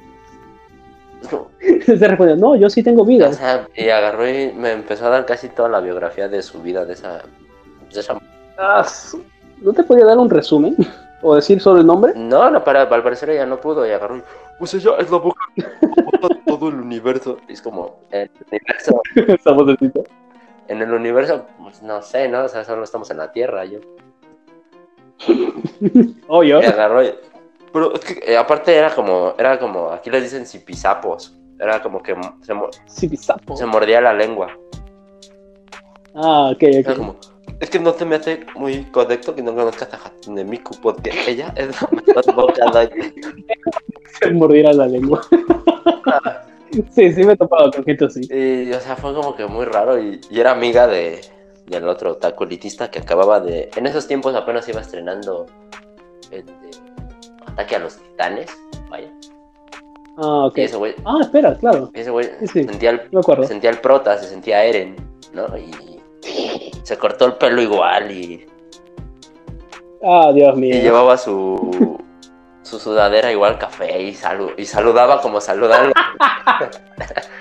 Se 1.86 2.09
respondió, 2.09 2.36
no, 2.36 2.57
yo 2.57 2.70
sí 2.70 2.82
tengo 2.82 3.05
vida. 3.05 3.28
O 3.28 3.32
sea, 3.32 3.66
y 3.74 3.89
agarró 3.89 4.28
y 4.28 4.53
me 4.53 4.73
empezó 4.73 5.07
a 5.07 5.11
dar 5.11 5.27
casi 5.27 5.49
toda 5.49 5.69
la 5.69 5.81
biografía 5.81 6.28
de 6.28 6.43
su 6.43 6.61
vida, 6.62 6.85
de 6.85 6.94
esa... 6.94 7.23
Ah, 8.59 8.86
¿No 9.61 9.73
te 9.73 9.82
podía 9.85 10.05
dar 10.05 10.19
un 10.19 10.31
resumen? 10.31 10.77
¿O 11.23 11.36
decir 11.36 11.61
solo 11.61 11.81
el 11.81 11.86
nombre? 11.86 12.12
No, 12.16 12.51
no, 12.51 12.65
para, 12.65 12.82
al 12.82 13.03
parecer 13.03 13.31
ella 13.31 13.47
no 13.47 13.61
pudo 13.61 13.86
y 13.86 13.90
agarró 13.90 14.16
y... 14.16 14.23
Pues 14.59 14.74
ella 14.74 14.93
es 14.99 15.11
la 15.11 15.19
boca 15.19 15.40
todo 16.47 16.69
el 16.69 16.77
universo. 16.77 17.39
Es 17.49 17.62
como, 17.62 17.97
en 18.11 18.28
el 18.44 18.51
universo... 18.51 19.03
en 20.69 20.82
el 20.82 20.93
universo, 20.93 21.47
pues 21.62 21.82
no 21.82 22.03
sé, 22.03 22.28
¿no? 22.28 22.44
O 22.44 22.49
sea, 22.49 22.65
solo 22.65 22.82
estamos 22.85 23.11
en 23.11 23.19
la 23.19 23.32
Tierra, 23.32 23.65
yo. 23.65 23.78
oh, 26.28 26.43
yo. 26.43 26.61
Y 26.61 26.65
agarró 26.65 27.05
y... 27.05 27.15
Pero 27.73 27.94
es 27.94 28.01
que 28.01 28.32
eh, 28.32 28.36
aparte 28.36 28.74
era 28.74 28.94
como, 28.94 29.35
era 29.39 29.59
como, 29.59 29.90
aquí 29.90 30.11
les 30.11 30.24
dicen 30.24 30.47
zipisapos. 30.47 31.39
Era 31.59 31.81
como 31.81 32.03
que 32.03 32.15
se, 32.86 33.09
se 33.57 33.66
mordía 33.66 34.01
la 34.01 34.12
lengua. 34.12 34.49
Ah, 36.15 36.51
ok, 36.53 36.62
ok. 36.81 36.97
como, 36.97 37.16
es 37.62 37.70
que 37.70 37.78
no 37.78 37.93
te 37.93 38.05
me 38.05 38.16
hace 38.16 38.44
muy 38.57 38.85
correcto 38.86 39.36
que 39.36 39.43
no 39.43 39.55
conozcas 39.55 39.94
a 39.94 39.97
Hatsune 39.97 40.44
Miku 40.44 40.74
porque 40.82 41.12
ella 41.28 41.55
es 41.57 41.81
la 41.81 41.89
mejor 41.93 42.35
boca 42.35 42.90
Se 44.20 44.32
mordiera 44.32 44.73
la 44.73 44.89
lengua. 44.89 45.23
sí, 46.90 47.12
sí 47.12 47.23
me 47.23 47.35
he 47.35 47.36
topado 47.36 47.70
con 47.70 47.85
gente 47.85 48.07
así. 48.07 48.23
Y, 48.31 48.73
o 48.73 48.81
sea, 48.81 48.97
fue 48.97 49.15
como 49.15 49.36
que 49.36 49.47
muy 49.47 49.65
raro 49.65 50.03
y, 50.03 50.20
era 50.32 50.51
amiga 50.51 50.89
de, 50.89 51.20
del 51.66 51.89
otro 51.89 52.16
taculitista 52.16 52.90
que 52.90 52.99
acababa 52.99 53.39
de... 53.39 53.70
En 53.77 53.86
esos 53.86 54.09
tiempos 54.09 54.35
apenas 54.35 54.69
iba 54.69 54.81
estrenando... 54.81 55.47
Ataque 57.53 57.77
a 57.77 57.79
los 57.81 57.97
Titanes, 57.97 58.51
vaya. 58.89 59.09
Ah, 60.19 60.47
ok. 60.47 60.59
ah, 61.05 61.19
espera, 61.20 61.57
claro. 61.57 61.91
Ese 61.95 62.11
güey 62.11 62.29
sentía, 62.47 62.91
el, 62.91 63.47
sentía 63.47 63.70
el 63.70 63.79
prota, 63.79 64.19
se 64.19 64.27
sentía 64.29 64.65
Eren, 64.65 64.97
¿no? 65.33 65.47
Y 65.57 66.01
se 66.83 66.99
cortó 66.99 67.27
el 67.27 67.35
pelo 67.35 67.62
igual 67.62 68.11
y... 68.11 68.47
Ah, 70.03 70.31
Dios 70.35 70.57
mío. 70.57 70.74
Y 70.77 70.81
llevaba 70.81 71.16
su, 71.16 71.99
su 72.62 72.79
sudadera 72.79 73.33
igual 73.33 73.59
café 73.59 74.03
y, 74.03 74.16
y 74.57 74.65
saludaba 74.65 75.20
como 75.20 75.41
saludan. 75.41 75.93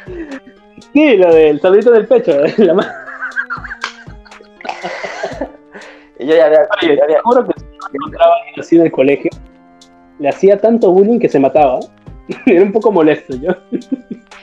sí, 0.93 1.17
lo 1.17 1.33
del 1.33 1.59
saludito 1.59 1.91
del 1.91 2.07
pecho. 2.07 2.31
La 2.57 2.73
y 6.19 6.27
yo 6.27 6.35
ya 6.35 6.45
había... 6.45 6.67
Oye, 6.81 6.95
ya 6.95 7.03
había... 7.03 7.21
Juro 7.23 7.45
que 7.45 7.53
si 7.59 7.65
encontraba 7.93 8.35
así 8.57 8.75
en 8.77 8.83
el 8.83 8.91
colegio, 8.91 9.31
le 10.21 10.29
hacía 10.29 10.59
tanto 10.59 10.91
bullying 10.91 11.19
que 11.19 11.27
se 11.27 11.39
mataba. 11.39 11.79
era 12.45 12.63
un 12.63 12.71
poco 12.71 12.91
molesto 12.91 13.35
yo. 13.35 13.51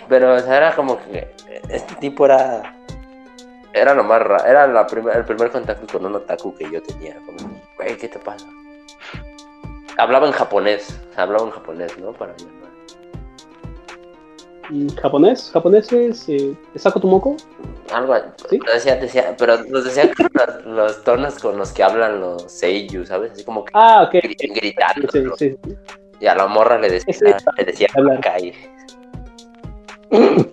Pero 0.09 0.37
era 0.37 0.75
como 0.75 0.99
que 0.99 1.29
este 1.69 1.95
tipo 1.97 2.25
era 2.27 2.75
era 3.73 3.95
lo 3.95 4.03
más 4.03 4.23
era 4.45 4.67
la 4.67 4.87
el 5.15 5.25
primer 5.25 5.51
contacto 5.51 5.87
con 5.91 6.05
un 6.05 6.17
otaku 6.17 6.55
que 6.57 6.69
yo 6.71 6.83
tenía. 6.83 7.17
Como, 7.25 7.61
güey, 7.77 7.97
¿qué 7.97 8.09
te 8.09 8.19
pasa? 8.19 8.47
Hablaba 9.97 10.27
en 10.27 10.33
japonés, 10.33 11.01
hablaba 11.17 11.45
en 11.45 11.51
japonés, 11.51 11.97
¿no? 11.99 12.13
Para 12.13 12.33
mí. 12.35 12.39
¿Japonés? 12.39 12.68
¿Japonés 15.01 15.53
es 15.93 16.29
eh, 16.29 16.55
Sako 16.75 17.01
Tomoko? 17.01 17.37
Algo, 17.93 18.15
¿Sí? 18.51 18.59
decía, 18.73 18.97
decía, 18.97 19.35
pero 19.39 19.63
nos 19.65 19.85
decía 19.85 20.11
los, 20.35 20.67
los, 20.67 21.05
tonos 21.05 21.39
con 21.39 21.57
los 21.57 21.73
que 21.73 21.83
hablan 21.83 22.21
los 22.21 22.43
seiyuu, 22.43 23.07
¿sabes? 23.07 23.33
Así 23.33 23.45
como 23.45 23.65
que 23.65 23.73
ah, 23.75 24.05
okay. 24.07 24.21
gritando. 24.21 25.09
Sí, 25.11 25.25
sí, 25.39 25.57
sí. 25.65 25.77
Y 26.21 26.27
a 26.27 26.35
la 26.35 26.47
morra 26.47 26.79
le 26.79 26.91
decía, 26.91 27.39
le 27.57 27.65
decía 27.65 27.89
Kai. 28.23 28.53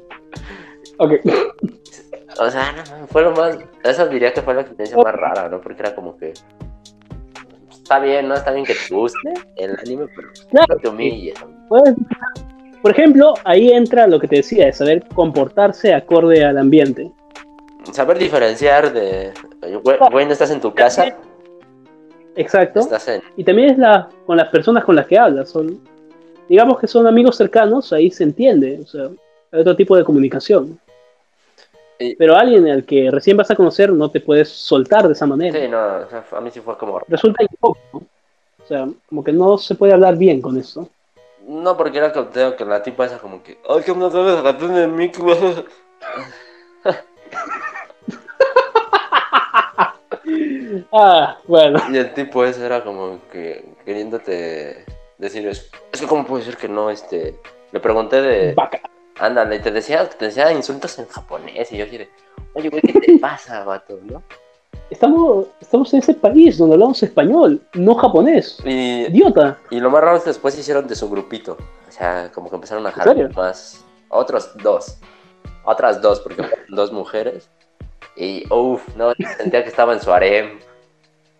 ok. 0.97 1.11
O 2.37 2.51
sea, 2.51 2.73
no, 2.73 3.07
fue 3.07 3.21
lo 3.21 3.31
más. 3.31 3.57
Eso 3.85 4.07
diría 4.07 4.33
que 4.33 4.41
fue 4.41 4.53
la 4.53 4.59
experiencia 4.61 4.97
más 4.97 5.15
rara, 5.15 5.47
¿no? 5.47 5.61
Porque 5.61 5.81
era 5.81 5.95
como 5.95 6.17
que. 6.17 6.33
Está 7.71 7.99
bien, 7.99 8.27
¿no? 8.27 8.35
Está 8.35 8.51
bien 8.51 8.65
que 8.65 8.75
te 8.75 8.93
guste 8.93 9.33
el 9.55 9.77
anime, 9.79 10.07
pero 10.13 10.27
no 10.51 10.75
te 10.75 10.89
humilles. 10.89 11.35
Pues, 11.69 11.93
por 12.85 12.91
ejemplo, 12.91 13.33
ahí 13.45 13.71
entra 13.71 14.05
lo 14.05 14.19
que 14.19 14.27
te 14.27 14.35
decía, 14.35 14.67
de 14.67 14.71
saber 14.71 15.07
comportarse 15.15 15.91
acorde 15.91 16.45
al 16.45 16.55
ambiente. 16.59 17.11
Saber 17.91 18.19
diferenciar 18.19 18.93
de. 18.93 19.33
Güey, 20.11 20.27
no 20.27 20.31
estás 20.31 20.51
en 20.51 20.61
tu 20.61 20.71
casa. 20.71 21.17
Exacto. 22.35 22.87
Y 23.37 23.43
también 23.43 23.71
es 23.71 23.79
la 23.79 24.07
con 24.27 24.37
las 24.37 24.49
personas 24.49 24.83
con 24.83 24.95
las 24.95 25.07
que 25.07 25.17
hablas. 25.17 25.49
Son, 25.49 25.81
digamos 26.47 26.77
que 26.79 26.85
son 26.85 27.07
amigos 27.07 27.37
cercanos, 27.37 27.91
ahí 27.91 28.11
se 28.11 28.23
entiende. 28.23 28.79
O 28.83 28.85
sea, 28.85 29.09
hay 29.51 29.61
otro 29.61 29.75
tipo 29.75 29.97
de 29.97 30.03
comunicación. 30.03 30.79
Pero 31.97 32.35
alguien 32.35 32.67
al 32.67 32.85
que 32.85 33.09
recién 33.09 33.35
vas 33.35 33.49
a 33.49 33.55
conocer 33.55 33.91
no 33.91 34.11
te 34.11 34.19
puedes 34.19 34.49
soltar 34.49 35.07
de 35.07 35.13
esa 35.13 35.25
manera. 35.25 35.59
Sí, 35.59 35.67
no, 35.67 35.79
a 35.79 36.39
mí 36.39 36.51
sí 36.51 36.59
fue 36.59 36.77
como... 36.77 36.99
Resulta 37.07 37.43
incómodo. 37.43 38.05
O 38.63 38.67
sea, 38.67 38.87
como 39.09 39.23
que 39.23 39.33
no 39.33 39.57
se 39.57 39.73
puede 39.73 39.93
hablar 39.93 40.17
bien 40.17 40.39
con 40.39 40.55
eso. 40.55 40.87
No, 41.47 41.77
porque 41.77 41.99
era 41.99 42.11
que, 42.11 42.55
que 42.57 42.65
la 42.65 42.81
tipa 42.81 43.05
esa 43.05 43.19
como 43.19 43.43
que... 43.43 43.59
Ay, 43.69 43.83
que 43.83 43.93
no 43.93 44.09
sabes 44.09 44.59
de 44.59 44.87
mí. 44.87 45.11
ah, 50.91 51.37
bueno. 51.47 51.79
Y 51.91 51.97
el 51.97 52.15
tipo 52.15 52.43
ese 52.43 52.65
era 52.65 52.83
como 52.83 53.19
que 53.31 53.63
queriéndote 53.85 54.85
decir, 55.19 55.47
es, 55.47 55.69
es 55.91 56.01
que 56.01 56.07
cómo 56.07 56.25
puede 56.25 56.43
ser 56.43 56.57
que 56.57 56.67
no, 56.67 56.89
este... 56.89 57.39
Le 57.71 57.79
pregunté 57.79 58.23
de... 58.23 58.55
Vaca. 58.55 58.81
Ándale, 59.19 59.59
te 59.59 59.69
decía, 59.71 60.09
te 60.09 60.25
decía 60.25 60.51
insultos 60.51 60.97
en 60.97 61.07
japonés 61.07 61.71
y 61.71 61.77
yo 61.77 61.85
dije, 61.85 62.09
oye, 62.53 62.69
güey, 62.69 62.81
¿qué 62.81 62.99
te 62.99 63.19
pasa, 63.19 63.63
vato, 63.63 63.99
no? 64.01 64.23
Estamos, 64.89 65.47
estamos 65.59 65.91
en 65.93 65.99
ese 65.99 66.13
país 66.13 66.57
donde 66.57 66.75
hablamos 66.75 67.01
español, 67.01 67.61
no 67.73 67.95
japonés. 67.95 68.59
Idiota. 68.63 69.57
Y 69.71 69.79
lo 69.79 69.89
más 69.89 70.01
raro 70.01 70.17
es 70.17 70.23
que 70.23 70.29
después 70.29 70.57
hicieron 70.57 70.87
de 70.87 70.95
su 70.95 71.09
grupito. 71.09 71.57
O 71.87 71.91
sea, 71.91 72.31
como 72.33 72.49
que 72.49 72.55
empezaron 72.55 72.85
a 72.85 72.91
jalar 72.91 73.33
más. 73.35 73.83
Otros 74.09 74.51
dos. 74.61 74.97
Otras 75.63 76.01
dos, 76.01 76.19
porque 76.19 76.43
dos 76.69 76.91
mujeres. 76.91 77.49
Y, 78.15 78.45
uff, 78.53 78.95
no, 78.95 79.13
sentía 79.37 79.63
que 79.63 79.69
estaba 79.69 79.93
en 79.93 80.01
su 80.01 80.11
harem. 80.11 80.59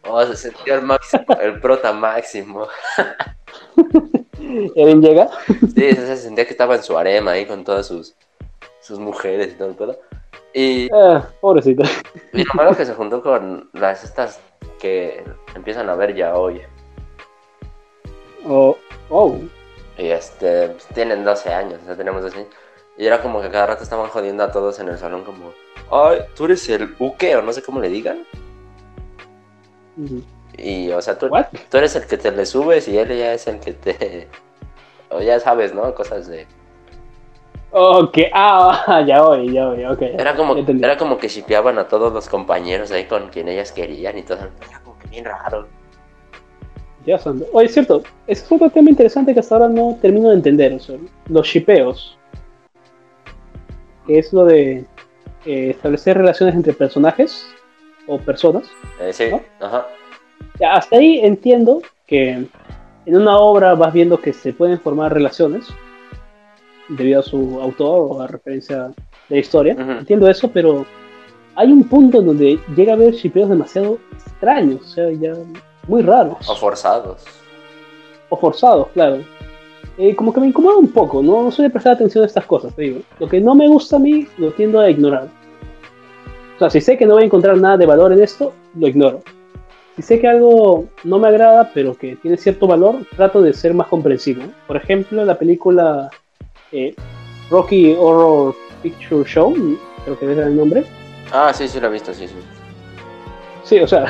Oh, 0.08 0.24
se 0.26 0.36
sentía 0.36 0.76
el 0.76 0.82
máximo, 0.82 1.26
el 1.40 1.60
prota 1.60 1.94
máximo. 1.94 2.68
¿Eren 4.76 5.02
llega? 5.02 5.30
Sí, 5.48 5.94
se 5.94 6.18
sentía 6.18 6.46
que 6.46 6.52
estaba 6.52 6.76
en 6.76 6.84
su 6.84 6.98
arema 6.98 7.32
ahí 7.32 7.46
con 7.46 7.64
todas 7.64 7.88
sus, 7.88 8.16
sus 8.82 9.00
mujeres 9.00 9.54
y 9.54 9.58
todo 9.58 9.70
el 9.70 9.76
pedo. 9.76 10.00
Y, 10.58 10.88
ah, 10.94 11.28
pobrecito. 11.42 11.84
Y 12.32 12.46
lo 12.46 12.54
malo 12.54 12.78
que 12.78 12.86
se 12.86 12.94
juntó 12.94 13.22
con 13.22 13.70
las 13.74 14.06
estas 14.06 14.40
que 14.80 15.22
empiezan 15.54 15.90
a 15.90 15.96
ver 15.96 16.16
ya 16.16 16.34
hoy. 16.38 16.62
Oh, 18.48 18.78
oh. 19.10 19.38
Y 19.98 20.08
este, 20.08 20.70
pues, 20.70 20.88
tienen 20.94 21.26
12 21.26 21.54
años, 21.54 21.82
sea, 21.86 21.98
tenemos 21.98 22.22
12 22.22 22.38
años. 22.38 22.50
Y 22.98 23.06
era 23.06 23.22
como 23.22 23.42
que 23.42 23.50
cada 23.50 23.68
rato 23.68 23.84
estaban 23.84 24.10
jodiendo 24.10 24.46
a 24.46 24.52
todos 24.52 24.80
en 24.80 24.88
el 24.88 24.98
salón 24.98 25.26
como, 25.26 25.52
ay, 25.92 26.20
tú 26.38 26.46
eres 26.46 26.70
el 26.70 26.96
uke 27.00 27.36
o 27.36 27.42
no 27.42 27.52
sé 27.52 27.62
cómo 27.62 27.82
le 27.82 27.90
digan. 27.90 28.26
Y, 30.58 30.90
o 30.92 31.02
sea, 31.02 31.18
tú, 31.18 31.30
tú, 31.70 31.78
eres 31.78 31.98
el 31.98 32.06
que 32.08 32.18
te 32.18 32.32
le 32.32 32.46
subes 32.46 32.88
y 32.88 32.98
él 32.98 33.10
ya 33.10 33.34
es 33.34 33.48
el 33.48 33.60
que 33.60 33.74
te... 33.74 34.30
O 35.12 35.22
ya 35.22 35.40
sabes, 35.40 35.74
¿no? 35.74 35.94
Cosas 35.94 36.28
de... 36.28 36.48
Ok, 37.78 38.18
ah, 38.34 39.04
ya 39.06 39.22
voy, 39.22 39.52
ya 39.52 39.68
voy, 39.68 39.86
ok. 39.86 40.02
Era 40.02 40.36
como, 40.36 40.56
era 40.56 40.98
como 40.98 41.18
que 41.18 41.28
shipeaban 41.28 41.78
a 41.78 41.88
todos 41.88 42.14
los 42.14 42.30
compañeros 42.30 42.92
ahí 42.92 43.06
con 43.06 43.28
quien 43.30 43.50
ellas 43.50 43.72
querían 43.72 44.18
y 44.18 44.24
todo. 44.24 44.38
Era 44.38 44.80
como 44.84 44.98
que 44.98 45.08
bien 45.08 45.26
raro. 45.26 45.68
Ya 47.06 47.18
son. 47.20 47.44
Oye, 47.54 47.68
es 47.68 47.74
cierto, 47.74 48.04
ese 48.28 48.46
es 48.46 48.52
otro 48.52 48.70
tema 48.70 48.90
interesante 48.90 49.34
que 49.34 49.40
hasta 49.40 49.56
ahora 49.56 49.70
no 49.70 49.98
termino 50.02 50.30
de 50.30 50.36
entender. 50.36 50.74
O 50.74 50.80
sea, 50.80 50.98
los 51.28 51.48
shipeos. 51.48 52.18
Que 54.08 54.20
es 54.20 54.32
lo 54.32 54.46
de 54.46 54.86
eh, 55.46 55.70
establecer 55.72 56.18
relaciones 56.18 56.56
entre 56.56 56.74
personajes 56.74 57.46
o 58.08 58.18
personas. 58.18 58.64
Eh, 59.00 59.12
sí, 59.12 59.26
ajá 59.60 59.86
hasta 60.64 60.98
ahí 60.98 61.20
entiendo 61.20 61.82
que 62.08 62.48
en 63.06 63.16
una 63.16 63.38
obra 63.38 63.76
vas 63.76 63.94
viendo 63.94 64.20
que 64.20 64.34
se 64.34 64.54
pueden 64.54 64.80
formar 64.80 65.14
relaciones 65.14 65.68
debido 66.90 67.20
a 67.20 67.24
su 67.24 67.60
autor 67.62 68.08
o 68.12 68.22
a 68.22 68.28
referencia 68.28 68.88
de 69.30 69.36
la 69.36 69.38
historia. 69.38 69.76
Entiendo 70.00 70.30
eso, 70.30 70.50
pero 70.52 70.86
hay 71.56 71.72
un 71.72 71.84
punto 71.84 72.20
en 72.20 72.26
donde 72.26 72.60
llega 72.76 72.94
a 72.94 72.96
haber 72.96 73.14
shipeos 73.14 73.50
demasiado 73.50 73.98
extraños, 74.14 74.82
o 74.82 74.90
sea, 74.90 75.12
ya 75.12 75.34
muy 75.88 76.02
raros. 76.02 76.48
O 76.50 76.56
forzados. 76.56 77.24
O 78.30 78.38
forzados, 78.38 78.88
claro. 78.94 79.20
Eh, 79.98 80.16
como 80.16 80.34
que 80.34 80.42
me 80.42 80.48
incomoda 80.48 80.78
un 80.78 80.92
poco, 80.92 81.24
¿no? 81.24 81.44
no 81.44 81.52
de 81.52 81.70
prestar 81.70 81.94
atención 81.94 82.24
a 82.24 82.28
estas 82.28 82.46
cosas, 82.46 82.76
te 82.76 82.82
digo. 82.82 83.00
Lo 83.20 83.30
que 83.30 83.40
no 83.40 83.56
me 83.56 83.68
gusta 83.68 83.96
a 83.96 84.00
mí, 84.00 84.28
lo 84.38 84.52
tiendo 84.52 84.80
a 84.80 84.90
ignorar. 84.90 85.30
O 86.56 86.60
sea, 86.60 86.70
si 86.70 86.82
sé 86.82 86.98
que 86.98 87.06
no 87.06 87.14
voy 87.14 87.24
a 87.24 87.26
encontrar 87.26 87.58
nada 87.58 87.78
de 87.78 87.86
valor 87.86 88.12
en 88.12 88.22
esto, 88.22 88.54
lo 88.76 88.88
ignoro 88.88 89.22
si 89.96 90.02
sé 90.02 90.20
que 90.20 90.28
algo 90.28 90.90
no 91.04 91.20
me 91.20 91.30
agrada, 91.30 91.72
pero 91.74 91.96
que 91.96 92.18
tiene 92.18 92.38
cierto 92.38 92.68
valor, 92.68 93.06
trato 93.16 93.42
de 93.42 93.54
ser 93.54 93.74
más 93.74 93.88
comprensivo. 93.88 94.44
Por 94.68 94.76
ejemplo, 94.76 95.24
la 95.24 95.38
película 95.38 96.10
eh, 96.76 96.96
Rocky 97.50 97.96
Horror 97.98 98.54
Picture 98.84 99.28
Show, 99.28 99.54
creo 100.04 100.20
que 100.20 100.32
es 100.32 100.38
el 100.38 100.56
nombre. 100.56 100.86
Ah, 101.32 101.52
sí, 101.54 101.68
sí, 101.68 101.80
lo 101.80 101.88
he 101.88 101.92
visto, 101.92 102.14
sí, 102.14 102.28
sí. 102.28 102.36
Sí, 103.64 103.80
o 103.80 103.88
sea, 103.88 104.06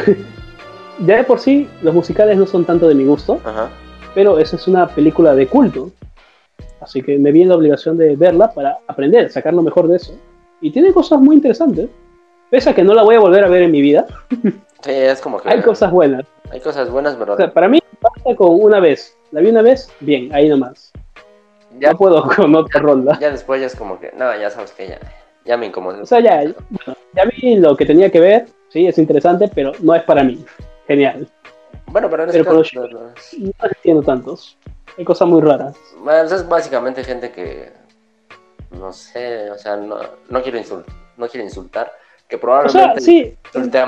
ya 1.05 1.17
de 1.17 1.23
por 1.23 1.39
sí 1.39 1.67
los 1.81 1.93
musicales 1.93 2.37
no 2.37 2.45
son 2.45 2.65
tanto 2.65 2.87
de 2.87 2.95
mi 2.95 3.05
gusto, 3.05 3.39
Ajá. 3.45 3.69
pero 4.13 4.39
esa 4.39 4.55
es 4.55 4.67
una 4.67 4.87
película 4.87 5.35
de 5.35 5.47
culto. 5.47 5.91
Así 6.81 7.01
que 7.01 7.17
me 7.17 7.31
vi 7.31 7.41
en 7.41 7.49
la 7.49 7.55
obligación 7.55 7.97
de 7.97 8.15
verla 8.15 8.51
para 8.51 8.77
aprender, 8.87 9.31
sacar 9.31 9.53
lo 9.53 9.63
mejor 9.63 9.87
de 9.87 9.97
eso. 9.97 10.13
Y 10.61 10.71
tiene 10.71 10.93
cosas 10.93 11.19
muy 11.19 11.35
interesantes, 11.35 11.89
pese 12.49 12.69
a 12.69 12.75
que 12.75 12.83
no 12.83 12.93
la 12.93 13.03
voy 13.03 13.15
a 13.15 13.19
volver 13.19 13.43
a 13.43 13.47
ver 13.47 13.63
en 13.63 13.71
mi 13.71 13.81
vida. 13.81 14.05
Sí, 14.81 14.91
es 14.91 15.19
como 15.19 15.39
que. 15.39 15.49
Hay 15.49 15.63
cosas 15.63 15.89
buenas. 15.89 16.25
Hay 16.51 16.59
cosas 16.59 16.91
buenas, 16.91 17.15
pero. 17.15 17.33
O 17.33 17.37
sea, 17.37 17.51
para 17.51 17.67
mí, 17.67 17.79
basta 17.99 18.35
con 18.35 18.49
una 18.61 18.79
vez. 18.79 19.17
La 19.31 19.41
vi 19.41 19.49
una 19.49 19.63
vez, 19.63 19.89
bien, 19.99 20.31
ahí 20.31 20.47
nomás. 20.47 20.91
Ya, 21.79 21.91
no 21.91 21.97
puedo 21.97 22.23
con 22.35 22.55
otra 22.55 22.81
ronda. 22.81 23.17
Ya 23.19 23.31
después 23.31 23.61
ya 23.61 23.67
es 23.67 23.75
como 23.75 23.99
que, 23.99 24.11
no, 24.17 24.35
ya 24.37 24.49
sabes 24.49 24.71
que 24.71 24.87
ya, 24.87 24.99
ya 25.43 25.57
me 25.57 25.67
incomodo. 25.67 26.01
O 26.01 26.05
sea, 26.05 26.19
ya, 26.19 26.43
ya 26.43 27.25
vi 27.25 27.55
lo 27.55 27.75
que 27.75 27.85
tenía 27.85 28.11
que 28.11 28.19
ver, 28.19 28.45
sí, 28.69 28.87
es 28.87 28.97
interesante, 28.97 29.49
pero 29.53 29.71
no 29.79 29.95
es 29.95 30.03
para 30.03 30.23
mí. 30.23 30.43
Genial. 30.87 31.27
Bueno, 31.87 32.09
pero 32.09 32.23
en 32.23 32.29
este 32.29 32.43
caso, 32.43 32.63
no, 32.73 32.87
no, 32.87 33.13
entiendo 33.63 34.03
tantos. 34.03 34.57
Hay 34.97 35.05
cosas 35.05 35.27
muy 35.27 35.41
raras. 35.41 35.75
Bueno, 35.99 36.23
es 36.23 36.47
básicamente 36.47 37.03
gente 37.03 37.31
que, 37.31 37.71
no 38.71 38.93
sé, 38.93 39.51
o 39.51 39.57
sea, 39.57 39.75
no, 39.75 39.97
no 40.29 40.41
quiero 40.41 40.57
insultar, 40.57 40.93
no 41.17 41.27
quiero 41.27 41.45
insultar, 41.45 41.91
que 42.27 42.37
probablemente 42.37 42.99
o 42.99 43.01
sí, 43.01 43.37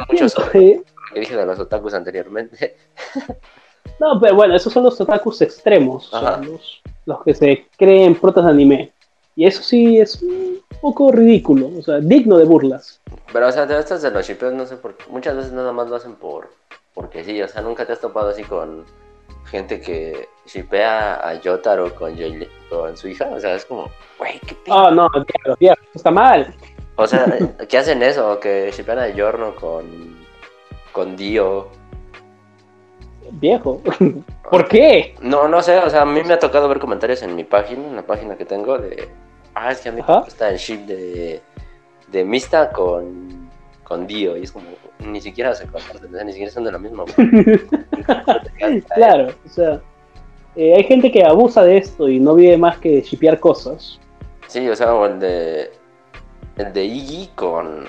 mucho 0.09 0.30
sobre 0.30 0.84
que 1.14 1.19
dije 1.19 1.35
de 1.35 1.45
los 1.45 1.59
otakus 1.59 1.93
anteriormente. 1.93 2.76
No, 3.99 4.19
pero 4.19 4.35
bueno, 4.35 4.55
esos 4.55 4.72
son 4.72 4.84
los 4.84 4.99
otakus 4.99 5.41
extremos, 5.41 6.11
los, 7.05 7.23
que 7.23 7.34
se 7.34 7.68
creen 7.77 8.15
protas 8.15 8.45
de 8.45 8.51
anime. 8.51 8.91
Y 9.35 9.45
eso 9.45 9.61
sí 9.61 9.99
es 9.99 10.22
un 10.22 10.61
poco 10.81 11.11
ridículo, 11.11 11.69
o 11.77 11.81
sea, 11.81 11.99
digno 11.99 12.38
de 12.38 12.45
burlas. 12.45 12.99
Pero, 13.31 13.47
o 13.47 13.51
sea, 13.51 13.65
de 13.65 13.80
estas 13.80 14.01
de 14.01 14.11
los 14.11 14.27
shipeos, 14.27 14.53
no 14.53 14.65
sé 14.65 14.77
por 14.77 14.95
qué. 14.95 15.05
Muchas 15.09 15.35
veces 15.35 15.51
nada 15.51 15.72
más 15.72 15.88
lo 15.89 15.95
hacen 15.95 16.15
por. 16.15 16.49
Porque 16.93 17.23
sí, 17.23 17.39
o 17.41 17.47
sea, 17.47 17.61
nunca 17.61 17.85
te 17.85 17.93
has 17.93 18.01
topado 18.01 18.30
así 18.30 18.43
con 18.43 18.85
gente 19.45 19.80
que 19.80 20.27
shipea 20.45 21.27
a 21.27 21.39
Yotaro 21.39 21.93
con, 21.95 22.15
con 22.69 22.97
su 22.97 23.07
hija. 23.07 23.30
O 23.31 23.39
sea, 23.39 23.55
es 23.55 23.65
como, 23.65 23.89
güey, 24.18 24.39
qué 24.39 24.55
Ah, 24.69 24.91
no, 24.91 25.07
tío, 25.59 25.73
está 25.93 26.11
mal. 26.11 26.53
O 26.95 27.05
sea, 27.07 27.26
¿qué 27.69 27.77
hacen 27.77 28.01
eso? 28.01 28.39
Que 28.39 28.72
shipean 28.76 28.99
a 28.99 29.09
Yorno 29.09 29.55
con, 29.55 30.18
con 30.91 31.15
Dio. 31.15 31.69
Viejo. 33.32 33.82
¿Por 34.49 34.68
qué? 34.68 35.16
No, 35.22 35.48
no 35.48 35.62
sé, 35.62 35.78
o 35.80 35.90
sea, 35.90 36.02
a 36.02 36.06
mí 36.06 36.22
me 36.24 36.34
ha 36.34 36.40
tocado 36.40 36.68
ver 36.68 36.80
comentarios 36.80 37.22
en 37.24 37.36
mi 37.36 37.44
página, 37.44 37.88
en 37.88 37.95
la 37.95 38.04
página 38.04 38.36
que 38.36 38.45
tengo, 38.45 38.78
de. 38.78 39.10
Ah, 39.54 39.72
es 39.72 39.82
que 39.82 39.90
a 39.90 39.91
mí 39.91 40.02
me 40.08 40.20
gusta 40.20 40.49
el 40.49 40.58
ship 40.58 40.86
de, 40.86 41.41
de 42.10 42.24
Mista 42.24 42.72
con, 42.72 43.49
con 43.84 44.06
Dio. 44.06 44.38
Y 44.38 44.44
es 44.44 44.52
como, 44.52 44.68
ni 44.99 45.20
siquiera 45.22 45.54
se 45.56 45.66
comparten, 45.68 46.12
ni 46.26 46.32
siquiera 46.32 46.52
son 46.52 46.64
de 46.64 46.72
la 46.72 46.78
misma. 46.78 47.06
claro, 48.95 49.34
o 49.45 49.49
sea, 49.49 49.82
eh, 50.56 50.76
hay 50.76 50.84
gente 50.84 51.12
que 51.12 51.24
abusa 51.24 51.64
de 51.64 51.78
esto 51.78 52.08
y 52.08 52.20
no 52.20 52.36
vive 52.36 52.58
más 52.58 52.78
que 52.78 53.02
shipear 53.02 53.40
cosas. 53.40 53.99
Sí, 54.48 54.68
o 54.70 54.76
sea, 54.76 54.94
o 54.94 55.06
el 55.06 55.20
de 55.20 55.72
el 56.58 56.74
de 56.74 56.86
Iggy 56.86 57.30
con, 57.36 57.86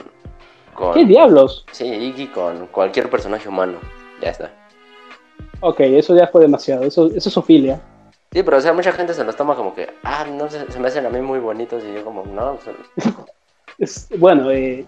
con... 0.74 0.94
¿Qué 0.94 1.05
diablos? 1.05 1.65
Sí, 1.73 1.86
Iggy 1.86 2.27
con 2.28 2.66
cualquier 2.69 3.09
personaje 3.09 3.48
humano. 3.48 3.78
Ya 4.20 4.31
está. 4.31 4.52
Ok, 5.60 5.80
eso 5.80 6.16
ya 6.16 6.26
fue 6.28 6.43
demasiado. 6.43 6.85
Eso, 6.85 7.06
eso 7.14 7.28
es 7.28 7.36
ofilia. 7.36 7.80
Sí, 8.32 8.43
pero 8.43 8.59
o 8.59 8.60
sea, 8.60 8.72
mucha 8.72 8.93
gente 8.93 9.14
se 9.14 9.24
los 9.24 9.36
toma 9.36 9.56
como 9.56 9.74
que, 9.74 9.89
ah, 10.05 10.26
no 10.30 10.51
sé, 10.51 10.70
se 10.70 10.78
me 10.78 10.89
hacen 10.89 11.06
a 11.06 11.10
mí 11.10 11.20
muy 11.20 11.39
bonitos 11.39 11.82
y 11.82 11.94
yo 11.94 12.05
como, 12.05 12.24
no. 12.26 12.59
es, 13.78 14.09
bueno, 14.18 14.51
eh, 14.51 14.85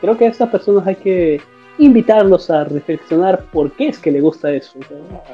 creo 0.00 0.16
que 0.16 0.26
a 0.26 0.30
estas 0.30 0.48
personas 0.48 0.86
hay 0.86 0.96
que 0.96 1.40
invitarlos 1.78 2.50
a 2.50 2.64
reflexionar 2.64 3.44
por 3.52 3.72
qué 3.72 3.88
es 3.88 3.98
que 3.98 4.10
le 4.10 4.20
gusta 4.20 4.50
eso. 4.50 4.78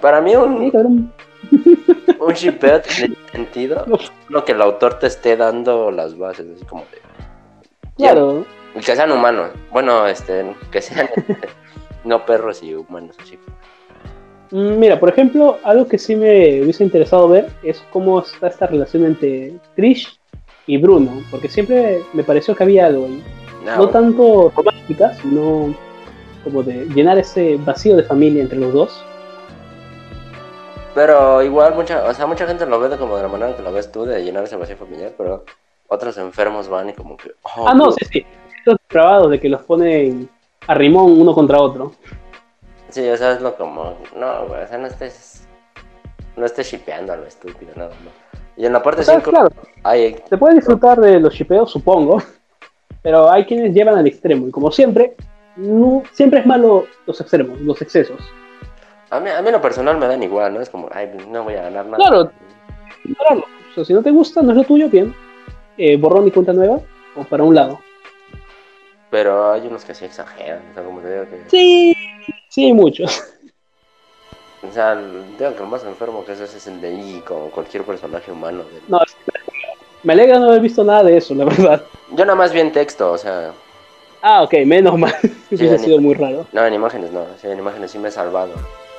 Para 0.01 0.21
mí 0.21 0.35
un, 0.35 0.63
un 2.21 2.33
shipeo 2.33 2.81
tiene 2.81 3.17
sentido 3.31 3.87
lo 4.29 4.45
que 4.45 4.53
el 4.53 4.63
autor 4.63 4.99
te 4.99 5.07
esté 5.07 5.37
dando 5.37 5.93
las 5.93 6.19
bases, 6.19 6.47
así 6.57 6.65
como 6.65 6.83
de... 6.91 7.01
Claro. 7.97 8.45
que 8.75 8.97
sean 8.97 9.13
humanos. 9.13 9.51
Bueno, 9.71 10.07
este, 10.09 10.57
que 10.73 10.83
sean 10.83 11.09
no 12.05 12.27
perros 12.27 12.63
y 12.65 12.75
humanos, 12.75 13.17
así. 13.21 13.39
Mm, 14.53 14.79
mira, 14.79 15.01
por 15.01 15.09
ejemplo, 15.09 15.59
algo 15.65 15.89
que 15.89 15.99
sí 15.99 16.15
me 16.15 16.63
hubiese 16.63 16.85
interesado 16.85 17.27
ver 17.27 17.49
es 17.63 17.83
cómo 17.91 18.21
está 18.21 18.49
esta 18.49 18.67
relación 18.67 19.07
entre 19.07 19.55
Trish 19.75 20.21
y 20.67 20.77
Bruno, 20.77 21.23
porque 21.31 21.49
siempre 21.49 22.03
me 22.13 22.23
pareció 22.23 22.55
que 22.55 22.63
había 22.63 22.87
algo 22.87 23.07
ahí. 23.07 23.25
Ah, 23.67 23.77
no, 23.79 23.89
tanto 23.89 24.53
romántica, 24.55 25.15
sino 25.15 25.75
como 26.45 26.63
de 26.63 26.85
llenar 26.87 27.17
ese 27.19 27.57
vacío 27.57 27.97
de 27.97 28.03
familia 28.03 28.43
entre 28.43 28.59
los 28.59 28.73
dos. 28.75 29.05
Pero 30.95 31.43
igual 31.43 31.75
mucha, 31.75 32.05
o 32.07 32.13
sea, 32.13 32.27
mucha 32.27 32.47
gente 32.47 32.67
lo 32.67 32.79
ve 32.79 32.95
como 32.99 33.17
de 33.17 33.23
la 33.23 33.29
manera 33.29 33.57
que 33.57 33.63
lo 33.63 33.73
ves 33.73 33.91
tú, 33.91 34.05
de 34.05 34.23
llenar 34.23 34.45
ese 34.45 34.57
vacío 34.57 34.77
familiar, 34.77 35.13
pero 35.17 35.45
otros 35.89 36.19
enfermos 36.19 36.69
van 36.69 36.91
y 36.91 36.93
como 36.93 37.17
que... 37.17 37.33
Oh, 37.57 37.67
ah, 37.67 37.75
no, 37.75 37.91
sí, 37.93 38.05
sí. 38.13 38.27
Estos 38.59 38.77
grabados 38.91 39.31
de 39.31 39.41
que 39.41 39.49
los 39.49 39.63
ponen 39.63 40.29
a 40.67 40.75
rimón 40.75 41.19
uno 41.19 41.35
contra 41.35 41.59
otro. 41.59 41.93
Sí, 42.93 43.09
o 43.09 43.17
sea, 43.17 43.33
es 43.33 43.41
lo 43.41 43.57
como... 43.57 43.97
No, 44.17 44.47
güey, 44.47 44.63
o 44.63 44.69
sea, 44.69 44.77
no 44.77 44.87
estés... 44.87 45.49
No 46.37 46.45
estés 46.47 46.71
shipeando 46.71 47.13
a 47.13 47.17
lo 47.17 47.27
estúpido, 47.27 47.73
nada 47.75 47.91
más. 48.05 48.15
Y 48.57 48.67
en 48.67 48.73
la 48.75 48.83
parte 48.83 49.03
5... 49.03 49.31
Claro, 49.31 49.49
se 50.29 50.37
puede 50.37 50.57
disfrutar 50.57 51.01
de 51.01 51.19
los 51.19 51.35
shipeos, 51.35 51.71
supongo, 51.71 52.23
pero 53.03 53.31
hay 53.31 53.47
quienes 53.47 53.75
llevan 53.75 53.97
al 53.97 54.07
extremo, 54.07 54.47
y 54.47 54.51
como 54.51 54.71
siempre, 54.71 55.17
no, 55.57 56.03
siempre 56.13 56.41
es 56.41 56.47
malo 56.47 56.87
los 57.07 57.21
extremos, 57.21 57.61
los 57.63 57.81
excesos. 57.81 58.21
A 59.11 59.21
mí, 59.21 59.31
a 59.31 59.41
mí 59.43 59.51
lo 59.51 59.61
personal 59.61 59.99
me 59.99 60.07
dan 60.07 60.23
igual, 60.23 60.55
¿no? 60.55 60.61
Es 60.61 60.71
como, 60.71 60.89
ay, 60.93 61.11
no 61.29 61.45
voy 61.45 61.55
a 61.55 61.63
ganar 61.63 61.87
nada. 61.87 61.97
Claro, 61.97 62.31
claro. 63.19 63.45
O 63.71 63.75
sea, 63.75 63.85
si 63.85 63.95
no 63.95 64.03
te 64.03 64.11
gusta, 64.11 64.43
no 64.43 64.53
es 64.53 64.57
lo 64.59 64.65
tuyo, 64.65 64.89
bien. 64.89 65.15
Eh, 65.79 65.97
borrón 65.97 66.29
y 66.29 66.31
cuenta 66.31 66.53
nueva, 66.53 66.79
o 67.17 67.25
para 67.25 67.43
un 67.43 67.55
lado. 67.55 67.79
Pero 69.11 69.53
hay 69.53 69.67
unos 69.67 69.85
que 69.85 69.95
sí 69.95 70.05
exageran, 70.05 70.63
o 70.71 70.75
sea, 70.75 70.83
como 70.83 71.01
te 71.01 71.13
digo 71.13 71.25
que... 71.25 71.51
Sí, 71.51 71.95
sí, 72.53 72.73
muchos. 72.73 73.25
O 74.63 74.73
sea, 74.73 74.95
digo 74.95 75.57
que 75.57 75.63
el 75.65 75.69
más 75.69 75.83
enfermo 75.83 76.25
que 76.25 76.33
eso 76.33 76.45
es 76.45 76.67
el 76.69 76.81
de 76.81 76.95
Iggy, 76.95 77.21
como 77.23 77.51
cualquier 77.51 77.83
personaje 77.83 78.31
humano. 78.31 78.63
No, 78.87 79.01
me 80.05 80.13
alegra 80.13 80.39
no 80.39 80.51
haber 80.51 80.61
visto 80.61 80.85
nada 80.85 81.03
de 81.03 81.17
eso, 81.17 81.35
la 81.35 81.47
verdad. 81.47 81.83
Yo 82.13 82.25
nada 82.25 82.37
más 82.37 82.53
vi 82.53 82.61
en 82.61 82.71
texto, 82.71 83.11
o 83.11 83.19
sea... 83.19 83.53
Ah, 84.23 84.43
ok, 84.43 84.55
menos 84.65 84.97
mal. 84.97 85.15
Sí, 85.57 85.69
ha 85.69 85.79
sido 85.79 85.99
muy 85.99 86.15
raro. 86.15 86.47
No, 86.53 86.65
en 86.65 86.75
imágenes 86.75 87.11
no, 87.11 87.27
sí, 87.41 87.49
en 87.49 87.59
imágenes 87.59 87.91
sí 87.91 87.99
me 87.99 88.09
he 88.09 88.13
salvado. 88.13 88.55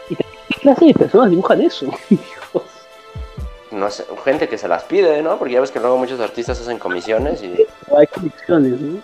¿Qué 0.09 0.59
clase 0.59 0.85
de 0.85 0.93
personas 0.93 1.29
dibujan 1.29 1.61
eso? 1.61 1.87
no 3.71 3.89
sé, 3.89 4.05
gente 4.23 4.47
que 4.47 4.57
se 4.57 4.67
las 4.67 4.83
pide, 4.83 5.21
¿no? 5.21 5.37
Porque 5.39 5.53
ya 5.55 5.61
ves 5.61 5.71
que 5.71 5.79
luego 5.79 5.97
muchos 5.97 6.19
artistas 6.19 6.59
hacen 6.61 6.77
comisiones 6.77 7.41
y... 7.41 7.55
Hay 7.97 8.07
comisiones, 8.07 8.79
¿no? 8.79 9.01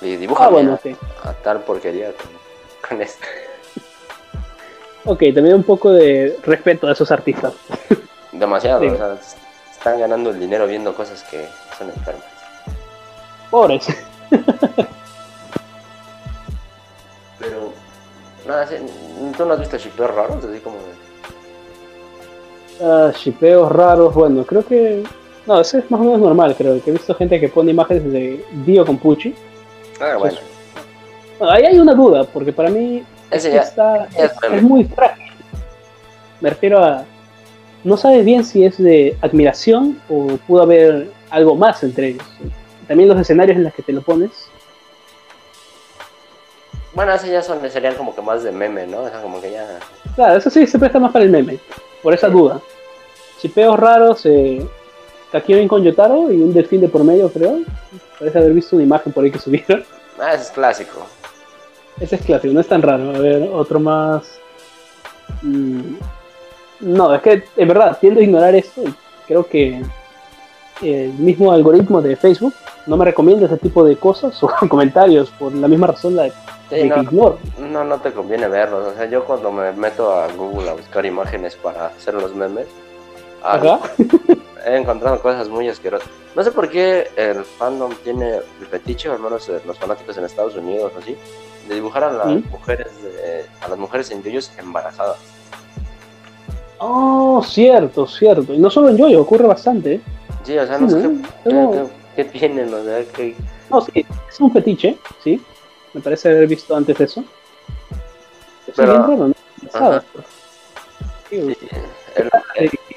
Y 0.00 0.16
dibujan 0.16 0.46
ah, 0.46 0.50
bueno, 0.50 0.78
a, 1.24 1.32
tal 1.32 1.60
porquería 1.62 2.12
con, 2.86 3.02
esto. 3.02 3.26
Ok, 5.04 5.22
también 5.34 5.54
un 5.54 5.62
poco 5.62 5.92
de 5.92 6.36
respeto 6.42 6.86
a 6.86 6.92
esos 6.92 7.10
artistas. 7.10 7.54
Demasiado, 8.32 8.86
o 8.86 8.96
sea, 8.96 9.18
están 9.70 9.98
ganando 10.00 10.30
el 10.30 10.38
dinero 10.38 10.66
viendo 10.66 10.94
cosas 10.94 11.22
que 11.24 11.46
son 11.78 11.88
enfermas. 11.90 12.24
Pobres. 13.50 13.86
Nada, 18.46 18.66
¿tú 19.36 19.44
no 19.44 19.52
has 19.52 19.60
visto 19.60 19.76
shipeos 19.76 20.14
raros? 20.14 20.42
Así 20.42 20.58
como 20.60 20.78
Ah, 22.80 23.12
shipeos 23.14 23.70
raros, 23.70 24.14
bueno, 24.14 24.44
creo 24.44 24.64
que... 24.64 25.02
No, 25.46 25.60
ese 25.60 25.80
es 25.80 25.90
más 25.90 26.00
o 26.00 26.04
menos 26.04 26.20
normal, 26.20 26.54
creo. 26.56 26.82
Que 26.82 26.90
he 26.90 26.92
visto 26.92 27.14
gente 27.14 27.40
que 27.40 27.48
pone 27.48 27.72
imágenes 27.72 28.10
de 28.12 28.44
Dio 28.64 28.86
con 28.86 28.98
Pucci. 28.98 29.34
Ah, 30.00 30.16
bueno. 30.18 30.38
ahí 31.40 31.64
hay 31.64 31.78
una 31.78 31.94
duda, 31.94 32.24
porque 32.24 32.52
para 32.52 32.70
mí 32.70 33.02
ese 33.30 33.52
ya, 33.52 33.62
está, 33.62 34.08
es, 34.16 34.62
muy 34.62 34.84
frágil. 34.84 35.32
Me 36.40 36.50
refiero 36.50 36.82
a... 36.82 37.04
No 37.84 37.96
sabes 37.96 38.24
bien 38.24 38.44
si 38.44 38.64
es 38.64 38.78
de 38.78 39.16
admiración 39.20 40.00
o 40.08 40.38
pudo 40.46 40.62
haber 40.62 41.10
algo 41.30 41.54
más 41.54 41.82
entre 41.82 42.08
ellos. 42.08 42.26
También 42.86 43.08
los 43.08 43.20
escenarios 43.20 43.56
en 43.56 43.64
los 43.64 43.74
que 43.74 43.82
te 43.82 43.92
lo 43.92 44.02
pones 44.02 44.48
bueno, 46.98 47.14
ese 47.14 47.30
ya 47.30 47.42
son, 47.42 47.60
serían 47.70 47.94
como 47.94 48.12
que 48.12 48.22
más 48.22 48.42
de 48.42 48.50
meme, 48.50 48.84
¿no? 48.84 49.02
O 49.02 49.08
sea, 49.08 49.22
como 49.22 49.40
que 49.40 49.52
ya. 49.52 49.78
Claro, 50.16 50.36
eso 50.36 50.50
sí 50.50 50.66
se 50.66 50.80
presta 50.80 50.98
más 50.98 51.12
para 51.12 51.24
el 51.24 51.30
meme, 51.30 51.60
por 52.02 52.12
esa 52.12 52.28
duda. 52.28 52.60
Chipeos 53.40 53.78
raros, 53.78 54.26
eh, 54.26 54.66
Kakyoin 55.30 55.68
con 55.68 55.84
Yotaro 55.84 56.32
y 56.32 56.42
un 56.42 56.52
delfín 56.52 56.80
de 56.80 56.88
por 56.88 57.04
medio, 57.04 57.30
creo. 57.30 57.60
Parece 58.18 58.38
haber 58.38 58.52
visto 58.52 58.74
una 58.74 58.84
imagen 58.84 59.12
por 59.12 59.22
ahí 59.22 59.30
que 59.30 59.38
subieron. 59.38 59.84
Ah, 60.18 60.34
ese 60.34 60.42
es 60.42 60.50
clásico. 60.50 61.06
Ese 62.00 62.16
es 62.16 62.22
clásico, 62.22 62.54
no 62.54 62.60
es 62.60 62.68
tan 62.68 62.82
raro. 62.82 63.10
A 63.14 63.18
ver, 63.18 63.48
otro 63.52 63.80
más. 63.80 64.38
Mm, 65.42 65.96
no, 66.80 67.14
es 67.14 67.22
que 67.22 67.44
en 67.56 67.68
verdad 67.68 67.98
tiendo 68.00 68.20
a 68.20 68.22
ignorar 68.22 68.54
esto 68.54 68.82
y 68.82 68.94
creo 69.26 69.46
que 69.46 69.82
el 70.82 71.12
mismo 71.14 71.52
algoritmo 71.52 72.00
de 72.00 72.16
Facebook 72.16 72.54
no 72.86 72.96
me 72.96 73.04
recomienda 73.04 73.46
ese 73.46 73.56
tipo 73.58 73.84
de 73.84 73.96
cosas 73.96 74.42
o 74.42 74.50
comentarios 74.68 75.30
por 75.30 75.52
la 75.54 75.68
misma 75.68 75.88
razón 75.88 76.16
la 76.16 76.30
no, 77.58 77.84
no, 77.84 77.98
te 77.98 78.12
conviene 78.12 78.46
verlos. 78.46 78.92
O 78.92 78.94
sea, 78.94 79.06
yo 79.06 79.24
cuando 79.24 79.50
me 79.50 79.72
meto 79.72 80.12
a 80.12 80.28
Google 80.28 80.68
a 80.68 80.74
buscar 80.74 81.06
imágenes 81.06 81.56
para 81.56 81.86
hacer 81.86 82.14
los 82.14 82.34
memes, 82.34 82.66
he 84.66 84.76
encontrado 84.76 85.20
cosas 85.20 85.48
muy 85.48 85.68
asquerosas. 85.68 86.08
No 86.36 86.42
sé 86.44 86.52
por 86.52 86.68
qué 86.68 87.08
el 87.16 87.44
fandom 87.44 87.94
tiene 88.04 88.36
el 88.60 88.66
fetiche, 88.66 89.08
al 89.08 89.18
menos 89.18 89.50
los 89.66 89.78
fanáticos 89.78 90.18
en 90.18 90.24
Estados 90.24 90.56
Unidos, 90.56 90.92
así, 90.98 91.16
de 91.68 91.74
dibujar 91.74 92.04
a 92.04 92.12
las 92.12 92.26
mujeres, 92.50 92.88
a 93.60 93.68
las 93.68 93.78
mujeres 93.78 94.10
en 94.10 94.22
yoyos 94.22 94.50
embarazadas. 94.58 95.18
Oh, 96.78 97.42
cierto, 97.44 98.06
cierto. 98.06 98.54
Y 98.54 98.58
no 98.58 98.70
solo 98.70 98.88
en 98.88 98.96
yoyo, 98.96 99.20
ocurre 99.20 99.46
bastante. 99.46 99.94
¿eh? 99.94 100.00
Sí, 100.44 100.56
o 100.56 100.66
sea, 100.66 100.78
no 100.78 100.88
sé 100.88 101.10
qué, 102.16 102.24
tienen, 102.24 102.72
o 102.72 102.82
sea, 102.82 103.04
que... 103.04 103.36
No, 103.70 103.80
sí, 103.80 104.04
es 104.28 104.40
un 104.40 104.50
fetiche, 104.50 104.96
sí, 105.22 105.40
me 105.92 106.00
parece 106.00 106.30
haber 106.30 106.46
visto 106.48 106.74
antes 106.74 106.98
eso. 107.00 107.24
Pero, 108.74 109.06
¿no? 109.06 109.34
Sí, 111.28 111.56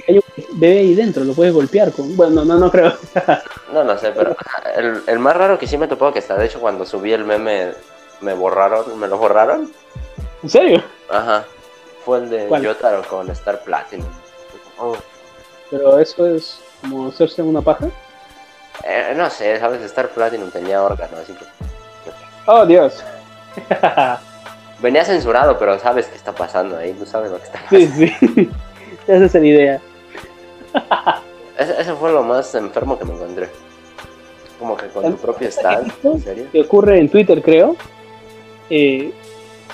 hay 0.08 0.18
un 0.18 0.60
bebé 0.60 0.80
ahí 0.80 0.96
dentro, 0.96 1.24
lo 1.24 1.34
puedes 1.34 1.54
golpear 1.54 1.92
con. 1.92 2.16
Bueno, 2.16 2.44
no, 2.46 2.58
no 2.58 2.72
creo. 2.72 2.94
no, 3.74 3.84
no 3.84 3.98
sé, 3.98 4.12
pero 4.12 4.36
el, 4.76 5.04
el, 5.08 5.20
más 5.20 5.36
raro 5.36 5.60
que 5.60 5.68
sí 5.68 5.78
me 5.78 5.88
topó, 5.88 6.12
que 6.12 6.20
está 6.20 6.38
de 6.38 6.46
hecho 6.46 6.60
cuando 6.60 6.86
subí 6.86 7.12
el 7.14 7.26
meme, 7.26 7.72
me 8.22 8.34
borraron, 8.34 9.00
me 9.00 9.08
lo 9.08 9.18
borraron. 9.18 9.72
¿En 10.44 10.50
serio? 10.50 10.84
Ajá. 11.10 11.46
Fue 12.06 12.20
el 12.20 12.30
de 12.30 12.50
Yotaro 12.62 13.04
con 13.08 13.30
Star 13.32 13.62
Platinum. 13.64 14.08
Oh. 14.80 14.96
Pero 15.70 16.00
eso 16.00 16.28
es 16.28 16.60
como 16.82 17.10
hacerse 17.10 17.42
una 17.42 17.62
paja. 17.62 17.88
Eh, 18.84 19.14
no 19.16 19.30
sé, 19.30 19.60
sabes, 19.60 19.82
Star 19.84 20.10
Platinum 20.10 20.50
tenía 20.50 20.84
órgano, 20.84 21.18
así 21.22 21.34
que 21.34 21.46
Oh, 22.48 22.66
Dios. 22.66 23.04
Venía 24.82 25.06
censurado, 25.06 25.60
pero 25.60 25.78
sabes 25.78 26.08
qué 26.08 26.16
está 26.16 26.32
pasando 26.32 26.78
ahí, 26.78 26.94
tú 26.94 27.06
sabes 27.06 27.32
lo 27.32 27.38
que 27.38 27.44
está 27.44 27.60
pasando. 27.62 27.86
Sí, 27.86 28.16
sí. 28.36 28.52
Esa 29.08 29.26
es 29.26 29.34
la 29.34 29.46
idea. 29.46 29.82
ese, 31.58 31.94
fue 31.94 32.12
lo 32.12 32.24
más 32.24 32.54
enfermo 32.56 32.98
que 32.98 33.06
me 33.06 33.14
encontré. 33.14 33.50
Como 34.58 34.76
que 34.76 34.88
con 34.88 35.04
tu 35.04 35.18
propio 35.18 35.48
stand, 35.50 35.92
¿en 36.04 36.22
serio? 36.22 36.46
Que 36.52 36.62
ocurre 36.62 37.00
en 37.00 37.10
Twitter, 37.10 37.42
creo. 37.42 37.76
Eh, 38.72 39.12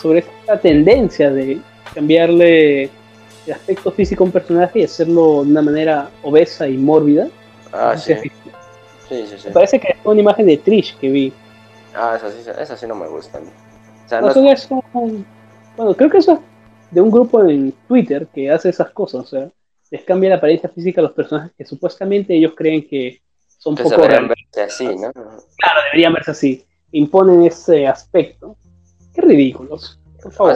sobre 0.02 0.20
esta 0.20 0.60
tendencia 0.60 1.32
de 1.32 1.62
cambiarle 1.94 2.90
el 3.46 3.54
aspecto 3.54 3.92
físico 3.92 4.24
a 4.24 4.26
un 4.26 4.32
personaje 4.32 4.80
y 4.80 4.84
hacerlo 4.84 5.44
de 5.44 5.52
una 5.52 5.62
manera 5.62 6.10
obesa 6.24 6.68
y 6.68 6.78
mórbida. 6.78 7.30
Ah, 7.72 7.96
sí. 7.96 8.14
Sí, 9.08 9.26
sí, 9.26 9.36
sí. 9.38 9.48
Me 9.48 9.54
parece 9.54 9.80
que 9.80 9.96
fue 10.04 10.12
una 10.12 10.22
imagen 10.22 10.48
de 10.48 10.58
Trish 10.58 10.98
que 10.98 11.10
vi 11.10 11.34
Ah, 11.98 12.16
esas 12.16 12.34
sí, 12.34 12.50
eso 12.60 12.78
sí 12.78 12.86
no 12.86 12.96
me 12.96 13.08
gustan. 13.08 13.44
O 14.06 14.10
sea, 14.10 14.22
no 14.22 14.30
es... 14.30 14.70
bueno, 14.70 15.96
creo 15.96 16.10
que 16.10 16.18
eso 16.20 16.34
es 16.34 16.40
de 16.92 17.02
un 17.02 17.10
grupo 17.10 17.44
en 17.44 17.72
Twitter 17.88 18.28
que 18.28 18.52
hace 18.52 18.70
esas 18.70 18.92
cosas. 18.92 19.22
O 19.22 19.26
sea, 19.26 19.50
les 19.90 20.04
cambia 20.04 20.30
la 20.30 20.36
apariencia 20.36 20.70
física 20.70 21.02
a 21.02 21.04
los 21.04 21.14
personajes 21.14 21.54
que 21.58 21.66
supuestamente 21.66 22.36
ellos 22.36 22.54
creen 22.56 22.88
que 22.88 23.22
son 23.58 23.76
que 23.76 23.84
poco 23.84 23.96
deberían 23.96 24.28
verse 24.28 24.62
así, 24.62 24.86
¿no? 24.86 25.12
Claro, 25.12 25.82
deberían 25.86 26.14
verse 26.14 26.32
así. 26.32 26.66
Imponen 26.92 27.44
ese 27.44 27.88
aspecto. 27.88 28.56
Qué 29.18 29.26
ridículos. 29.26 30.00
Por 30.22 30.32
favor. 30.32 30.56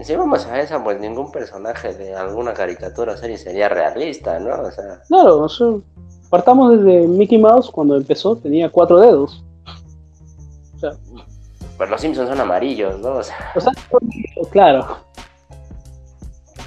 si 0.00 0.16
vamos 0.16 0.44
a 0.46 0.60
esa, 0.60 0.82
pues 0.82 0.98
ningún 0.98 1.30
personaje 1.30 1.94
de 1.94 2.14
alguna 2.16 2.52
caricatura 2.52 3.12
o 3.12 3.16
serie 3.16 3.38
sería 3.38 3.68
realista, 3.68 4.40
¿no? 4.40 4.60
O 4.62 4.70
sea... 4.72 5.00
Claro, 5.06 5.42
o 5.42 5.48
sea, 5.48 5.68
partamos 6.28 6.76
desde 6.76 7.06
Mickey 7.06 7.38
Mouse 7.38 7.70
cuando 7.70 7.96
empezó, 7.96 8.34
tenía 8.34 8.70
cuatro 8.70 8.98
dedos 8.98 9.44
Pues 11.76 11.90
los 11.90 12.00
Simpsons 12.00 12.28
son 12.28 12.40
amarillos, 12.40 12.98
¿no? 12.98 13.18
O 13.18 13.22
sea, 13.22 13.36
claro. 14.50 14.96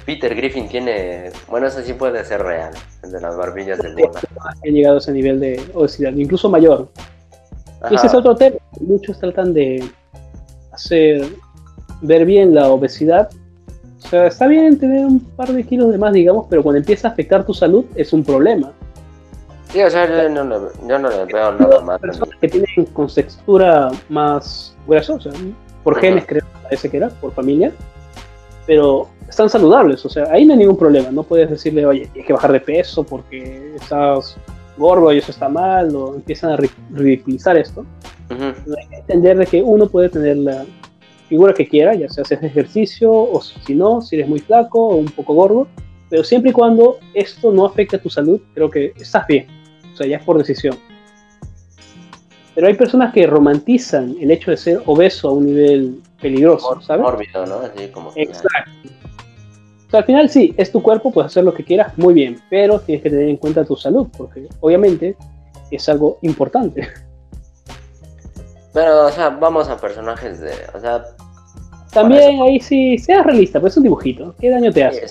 Peter 0.06 0.34
Griffin 0.34 0.68
tiene. 0.68 1.32
Bueno, 1.50 1.66
eso 1.66 1.82
sí 1.82 1.92
puede 1.92 2.24
ser 2.24 2.42
real. 2.42 2.72
El 3.02 3.12
de 3.12 3.20
las 3.20 3.36
barbillas 3.36 3.78
del 3.78 3.94
Mona. 3.94 4.20
Ha 4.40 4.68
llegado 4.68 4.94
a 4.94 4.98
ese 4.98 5.12
nivel 5.12 5.40
de 5.40 5.62
obesidad, 5.74 6.12
incluso 6.12 6.48
mayor. 6.48 6.88
ese 7.90 8.06
es 8.06 8.14
otro 8.14 8.36
tema. 8.36 8.56
Muchos 8.80 9.18
tratan 9.18 9.52
de 9.52 9.84
hacer 10.76 11.26
ver 12.00 12.24
bien 12.24 12.54
la 12.54 12.68
obesidad. 12.68 13.30
O 14.04 14.08
sea, 14.08 14.26
está 14.26 14.46
bien 14.46 14.78
tener 14.78 15.04
un 15.04 15.20
par 15.20 15.52
de 15.52 15.64
kilos 15.64 15.90
de 15.90 15.98
más, 15.98 16.12
digamos, 16.12 16.46
pero 16.48 16.62
cuando 16.62 16.78
empieza 16.78 17.08
a 17.08 17.10
afectar 17.10 17.44
tu 17.44 17.52
salud 17.52 17.84
es 17.94 18.12
un 18.12 18.22
problema. 18.22 18.72
Sí, 19.72 19.82
o 19.82 19.90
sea, 19.90 20.06
yo 20.06 20.28
no, 20.28 20.44
le 21.10 21.24
veo 21.24 21.52
nada 21.52 21.80
más. 21.80 22.00
Personas 22.00 22.38
que 22.40 22.48
tienen 22.48 22.86
con 22.92 23.08
textura 23.08 23.90
más 24.08 24.76
grasosa, 24.86 25.30
por 25.82 25.98
genes 25.98 26.24
creo, 26.26 26.44
parece 26.62 26.88
que 26.88 26.96
era, 26.98 27.08
por 27.08 27.32
familia, 27.32 27.72
pero 28.66 29.08
están 29.28 29.50
saludables, 29.50 30.04
o 30.04 30.08
sea, 30.08 30.24
ahí 30.30 30.44
no 30.44 30.52
hay 30.52 30.60
ningún 30.60 30.78
problema, 30.78 31.10
no 31.10 31.24
puedes 31.24 31.50
decirle, 31.50 31.84
oye, 31.84 32.08
tienes 32.12 32.26
que 32.26 32.32
bajar 32.32 32.52
de 32.52 32.60
peso 32.60 33.02
porque 33.04 33.74
estás 33.74 34.36
gordo 34.76 35.12
y 35.12 35.18
eso 35.18 35.32
está 35.32 35.48
mal, 35.48 35.94
o 35.94 36.14
empiezan 36.14 36.52
a 36.52 36.58
ridiculizar 36.92 37.56
esto. 37.56 37.84
Hay 38.30 38.88
que 38.88 38.96
entender 38.96 39.38
de 39.38 39.46
que 39.46 39.62
uno 39.62 39.86
puede 39.86 40.08
tener 40.08 40.36
la 40.38 40.64
figura 41.28 41.52
que 41.52 41.66
quiera, 41.66 41.94
ya 41.94 42.08
sea 42.08 42.22
hacer 42.22 42.44
ejercicio, 42.44 43.12
o 43.12 43.40
si 43.40 43.74
no, 43.74 44.00
si 44.00 44.16
eres 44.16 44.28
muy 44.28 44.40
flaco 44.40 44.88
o 44.88 44.96
un 44.96 45.06
poco 45.06 45.34
gordo, 45.34 45.68
pero 46.08 46.22
siempre 46.22 46.50
y 46.50 46.52
cuando 46.52 46.98
esto 47.14 47.52
no 47.52 47.66
afecte 47.66 47.96
a 47.96 48.02
tu 48.02 48.08
salud, 48.08 48.40
creo 48.54 48.70
que 48.70 48.92
estás 48.96 49.26
bien. 49.26 49.46
O 49.92 49.96
sea, 49.96 50.06
ya 50.06 50.18
es 50.18 50.24
por 50.24 50.38
decisión. 50.38 50.76
Pero 52.54 52.68
hay 52.68 52.74
personas 52.74 53.12
que 53.12 53.26
romantizan 53.26 54.16
el 54.20 54.30
hecho 54.30 54.50
de 54.50 54.56
ser 54.56 54.82
obeso 54.86 55.28
a 55.28 55.32
un 55.32 55.46
nivel 55.46 56.00
peligroso, 56.20 56.80
¿sabes? 56.80 57.02
Mórbido, 57.02 57.44
¿no? 57.44 57.56
Así 57.56 57.88
como 57.88 58.12
Exacto. 58.14 58.70
O 59.86 59.90
sea, 59.90 60.00
al 60.00 60.06
final 60.06 60.28
sí, 60.30 60.54
es 60.56 60.72
tu 60.72 60.82
cuerpo, 60.82 61.12
puedes 61.12 61.30
hacer 61.30 61.44
lo 61.44 61.54
que 61.54 61.64
quieras, 61.64 61.96
muy 61.96 62.14
bien, 62.14 62.40
pero 62.50 62.80
tienes 62.80 63.02
que 63.02 63.10
tener 63.10 63.28
en 63.28 63.36
cuenta 63.36 63.64
tu 63.64 63.76
salud, 63.76 64.08
porque 64.16 64.48
obviamente 64.60 65.16
es 65.70 65.88
algo 65.88 66.18
importante. 66.22 66.88
Pero, 68.76 69.06
o 69.06 69.10
sea, 69.10 69.30
vamos 69.30 69.70
a 69.70 69.78
personajes 69.78 70.38
de, 70.38 70.52
o 70.74 70.78
sea, 70.78 71.02
también 71.94 72.42
ahí 72.42 72.60
sí, 72.60 72.98
seas 72.98 73.24
realista, 73.24 73.58
pues 73.58 73.72
es 73.72 73.78
un 73.78 73.84
dibujito. 73.84 74.34
¿Qué 74.38 74.50
daño 74.50 74.70
te 74.70 74.84
hace? 74.84 75.08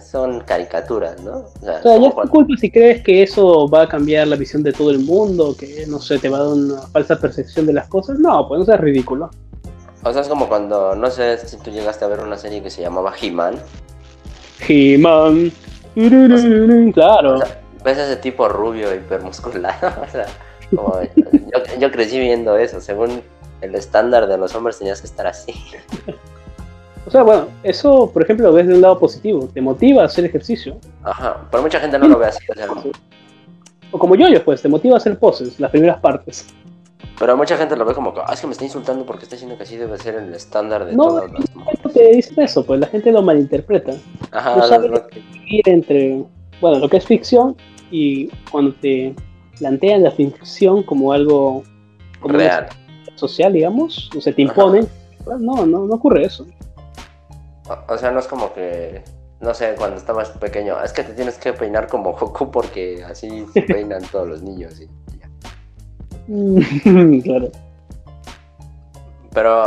son 0.00 0.38
caricaturas, 0.42 1.20
¿no? 1.20 1.38
O 1.38 1.60
sea, 1.60 1.82
ya 1.82 2.06
es 2.06 2.14
tu 2.14 2.28
culpa 2.28 2.54
si 2.56 2.70
crees 2.70 3.02
que 3.02 3.24
eso 3.24 3.68
va 3.68 3.82
a 3.82 3.88
cambiar 3.88 4.28
la 4.28 4.36
visión 4.36 4.62
de 4.62 4.72
todo 4.72 4.92
el 4.92 5.00
mundo, 5.00 5.56
que 5.58 5.86
no 5.88 5.98
sé, 5.98 6.20
te 6.20 6.28
va 6.28 6.38
a 6.38 6.44
dar 6.44 6.52
una 6.52 6.82
falsa 6.82 7.18
percepción 7.18 7.66
de 7.66 7.72
las 7.72 7.88
cosas. 7.88 8.16
No, 8.20 8.46
pues 8.46 8.60
no 8.60 8.64
seas 8.64 8.78
ridículo. 8.78 9.28
O 10.04 10.12
sea, 10.12 10.22
es 10.22 10.28
como 10.28 10.48
cuando, 10.48 10.94
no 10.94 11.10
sé 11.10 11.36
si 11.38 11.56
tú 11.56 11.72
llegaste 11.72 12.04
a 12.04 12.08
ver 12.08 12.20
una 12.20 12.38
serie 12.38 12.62
que 12.62 12.70
se 12.70 12.80
llamaba 12.80 13.12
He-Man. 13.20 13.56
He-Man. 14.68 15.50
claro. 16.94 17.40
ves 17.82 17.98
ese 17.98 18.14
tipo 18.18 18.48
rubio, 18.48 18.94
hipermusculado. 18.94 19.88
o 20.06 20.08
sea, 20.08 20.26
como, 20.74 21.00
yo, 21.02 21.78
yo 21.78 21.90
crecí 21.90 22.18
viendo 22.18 22.56
eso, 22.56 22.80
según 22.80 23.22
el 23.60 23.74
estándar 23.74 24.26
de 24.26 24.38
los 24.38 24.54
hombres 24.54 24.78
tenías 24.78 25.00
que 25.00 25.06
estar 25.06 25.26
así. 25.26 25.54
O 27.06 27.10
sea, 27.10 27.22
bueno, 27.22 27.48
eso, 27.62 28.10
por 28.12 28.22
ejemplo, 28.22 28.48
lo 28.48 28.52
ves 28.52 28.66
de 28.66 28.74
un 28.74 28.82
lado 28.82 28.98
positivo, 28.98 29.48
te 29.52 29.60
motiva 29.60 30.02
a 30.02 30.06
hacer 30.06 30.24
ejercicio. 30.24 30.76
Ajá, 31.02 31.46
pero 31.50 31.62
mucha 31.62 31.80
gente 31.80 31.98
no 31.98 32.08
lo 32.08 32.18
ve 32.18 32.26
así. 32.26 32.44
O, 33.90 33.98
como 33.98 34.14
yo, 34.14 34.28
yo, 34.28 34.44
pues, 34.44 34.62
te 34.62 34.68
motiva 34.68 34.94
a 34.94 34.98
hacer 34.98 35.18
poses, 35.18 35.58
las 35.58 35.70
primeras 35.70 35.98
partes. 35.98 36.46
Pero 37.18 37.36
mucha 37.36 37.56
gente 37.56 37.74
lo 37.76 37.84
ve 37.84 37.94
como 37.94 38.14
que, 38.14 38.20
ah, 38.20 38.32
es 38.32 38.40
que 38.40 38.46
me 38.46 38.52
está 38.52 38.64
insultando 38.64 39.04
porque 39.04 39.24
está 39.24 39.34
diciendo 39.34 39.56
que 39.56 39.64
así 39.64 39.76
debe 39.76 39.98
ser 39.98 40.14
el 40.14 40.32
estándar 40.32 40.86
de 40.86 40.94
no, 40.94 41.08
todas 41.08 41.30
No, 41.32 41.90
te 41.92 42.12
dicen 42.12 42.42
eso, 42.44 42.64
pues 42.64 42.80
la 42.80 42.86
gente 42.86 43.10
lo 43.10 43.22
malinterpreta. 43.22 43.92
Ajá, 44.30 44.56
no 44.56 44.66
sabes 44.66 44.90
entre, 45.64 46.24
bueno, 46.60 46.78
lo 46.78 46.88
que 46.88 46.98
es 46.98 47.06
ficción 47.06 47.56
y 47.90 48.28
cuando 48.50 48.72
te 48.74 49.14
plantean 49.60 50.02
la 50.02 50.10
ficción 50.10 50.82
como 50.82 51.12
algo 51.12 51.62
como 52.20 52.34
real 52.34 52.68
social, 53.14 53.52
digamos, 53.52 54.10
o 54.16 54.20
se 54.20 54.32
te 54.32 54.42
imponen. 54.42 54.88
No, 55.26 55.66
no, 55.66 55.86
no 55.86 55.94
ocurre 55.94 56.24
eso. 56.24 56.46
O, 57.88 57.98
sea, 57.98 58.10
no 58.10 58.18
es 58.18 58.26
como 58.26 58.52
que, 58.52 59.04
no 59.40 59.54
sé, 59.54 59.76
cuando 59.78 59.98
estabas 59.98 60.30
pequeño, 60.30 60.82
es 60.82 60.92
que 60.92 61.04
te 61.04 61.12
tienes 61.12 61.38
que 61.38 61.52
peinar 61.52 61.86
como 61.86 62.14
Goku 62.14 62.50
porque 62.50 63.04
así 63.04 63.46
se 63.52 63.62
peinan 63.62 64.02
todos 64.10 64.26
los 64.28 64.42
niños 64.42 64.80
y 64.80 64.88
claro. 67.22 67.50
Pero, 69.32 69.66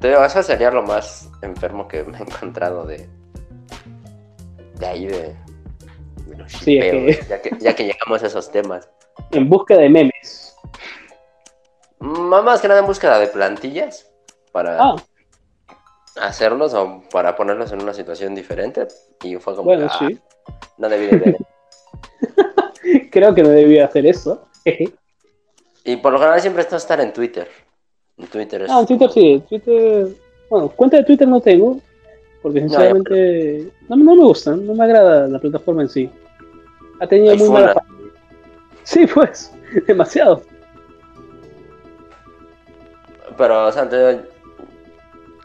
te 0.00 0.08
digo, 0.08 0.24
eso 0.24 0.42
sería 0.42 0.70
lo 0.70 0.82
más 0.82 1.30
enfermo 1.42 1.88
que 1.88 2.04
me 2.04 2.18
he 2.18 2.22
encontrado 2.22 2.84
de, 2.84 3.08
de 4.78 4.86
ahí, 4.86 5.06
de, 5.06 5.34
sí, 6.46 6.78
ya, 7.28 7.40
que, 7.40 7.50
ya 7.60 7.74
que 7.74 7.84
llegamos 7.84 8.22
a 8.22 8.26
esos 8.26 8.50
temas. 8.50 8.88
En 9.30 9.48
busca 9.48 9.76
de 9.76 9.88
memes. 9.88 10.56
Más 12.00 12.60
que 12.60 12.68
nada 12.68 12.80
en 12.80 12.86
búsqueda 12.86 13.18
de 13.18 13.26
plantillas 13.26 14.10
para 14.52 14.82
ah. 14.82 14.96
hacerlos 16.16 16.72
o 16.74 17.02
para 17.12 17.36
ponerlos 17.36 17.72
en 17.72 17.82
una 17.82 17.92
situación 17.92 18.34
diferente. 18.34 18.88
Y 19.22 19.36
fue 19.36 19.54
como, 19.54 19.66
bueno, 19.66 19.88
sí. 19.98 20.18
Ah, 20.48 20.52
no 20.78 20.88
debí 20.88 21.06
de 21.06 21.16
ver. 21.16 21.36
Creo 23.10 23.34
que 23.34 23.42
no 23.42 23.50
debí 23.50 23.78
hacer 23.78 24.06
eso. 24.06 24.46
y 25.84 25.96
por 25.96 26.12
lo 26.12 26.18
general 26.18 26.40
siempre 26.40 26.62
está 26.62 26.76
estar 26.76 27.00
en 27.00 27.12
Twitter. 27.12 27.48
En 28.16 28.26
Twitter 28.26 28.66
Ah, 28.68 28.80
en 28.80 28.86
Twitter 28.86 29.10
sí. 29.10 29.42
Twitter... 29.48 30.08
Bueno, 30.48 30.68
cuenta 30.70 30.96
de 30.96 31.04
Twitter 31.04 31.28
no 31.28 31.40
tengo. 31.40 31.78
Porque 32.42 32.60
sinceramente 32.60 33.70
no, 33.88 33.96
no, 33.96 34.14
me 34.14 34.22
gusta, 34.22 34.56
no 34.56 34.74
me 34.74 34.84
agrada 34.84 35.28
la 35.28 35.38
plataforma 35.38 35.82
en 35.82 35.88
sí. 35.90 36.10
Ha 36.98 37.06
tenido 37.06 37.36
muy 37.36 37.50
mala 37.50 37.74
Sí, 38.90 39.06
pues, 39.06 39.52
demasiado. 39.86 40.42
Pero, 43.38 43.68
o 43.68 43.72
sea, 43.72 43.88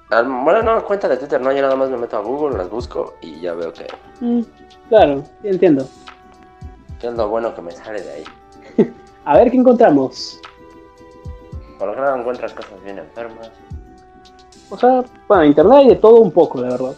bueno, 0.09 0.63
no, 0.63 0.83
cuenta 0.83 1.07
de 1.07 1.17
Twitter, 1.17 1.39
no, 1.39 1.51
yo 1.51 1.61
nada 1.61 1.75
más 1.75 1.91
me 1.91 1.97
meto 1.97 2.17
a 2.17 2.21
Google, 2.21 2.57
las 2.57 2.71
busco 2.71 3.13
y 3.21 3.39
ya 3.41 3.53
veo 3.53 3.71
que... 3.71 3.85
Mm, 4.19 4.41
claro, 4.89 5.23
entiendo. 5.43 5.87
¿Qué 6.99 7.05
es 7.05 7.13
lo 7.13 7.29
bueno 7.29 7.53
que 7.53 7.61
me 7.61 7.71
sale 7.71 8.01
de 8.01 8.11
ahí? 8.13 8.23
a 9.25 9.37
ver 9.37 9.51
qué 9.51 9.57
encontramos. 9.57 10.41
Por 11.77 11.89
lo 11.89 11.93
general 11.93 12.21
encuentras 12.21 12.51
cosas 12.51 12.83
bien 12.83 12.97
enfermas. 12.97 13.51
O 14.71 14.77
sea, 14.77 15.03
bueno, 15.27 15.45
internet 15.45 15.77
hay 15.77 15.89
de 15.89 15.95
todo 15.97 16.19
un 16.19 16.31
poco, 16.31 16.63
de 16.63 16.69
verdad. 16.69 16.95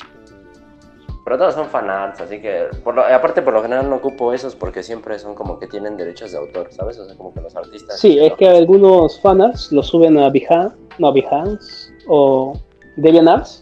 Pero 1.27 1.39
todos 1.39 1.55
son 1.55 1.67
fanarts, 1.67 2.21
así 2.21 2.39
que. 2.39 2.69
Por 2.85 2.97
aparte, 2.97 3.41
por 3.41 3.51
lo 3.51 3.61
general 3.61 3.89
no 3.89 3.97
ocupo 3.97 4.31
esos 4.31 4.55
porque 4.55 4.81
siempre 4.81 5.19
son 5.19 5.35
como 5.35 5.59
que 5.59 5.67
tienen 5.67 5.97
derechos 5.97 6.31
de 6.31 6.37
autor, 6.37 6.69
¿sabes? 6.71 6.97
O 6.99 7.05
sea, 7.05 7.17
como 7.17 7.33
que 7.33 7.41
los 7.41 7.53
artistas. 7.53 7.99
Sí, 7.99 8.17
es 8.17 8.33
que 8.35 8.47
algunos 8.47 9.19
fanarts 9.19 9.73
los 9.73 9.87
suben 9.87 10.17
a 10.17 10.29
Behance, 10.29 10.77
no, 10.99 11.11
Behance 11.11 11.91
o 12.07 12.57
DeviantArts 12.95 13.61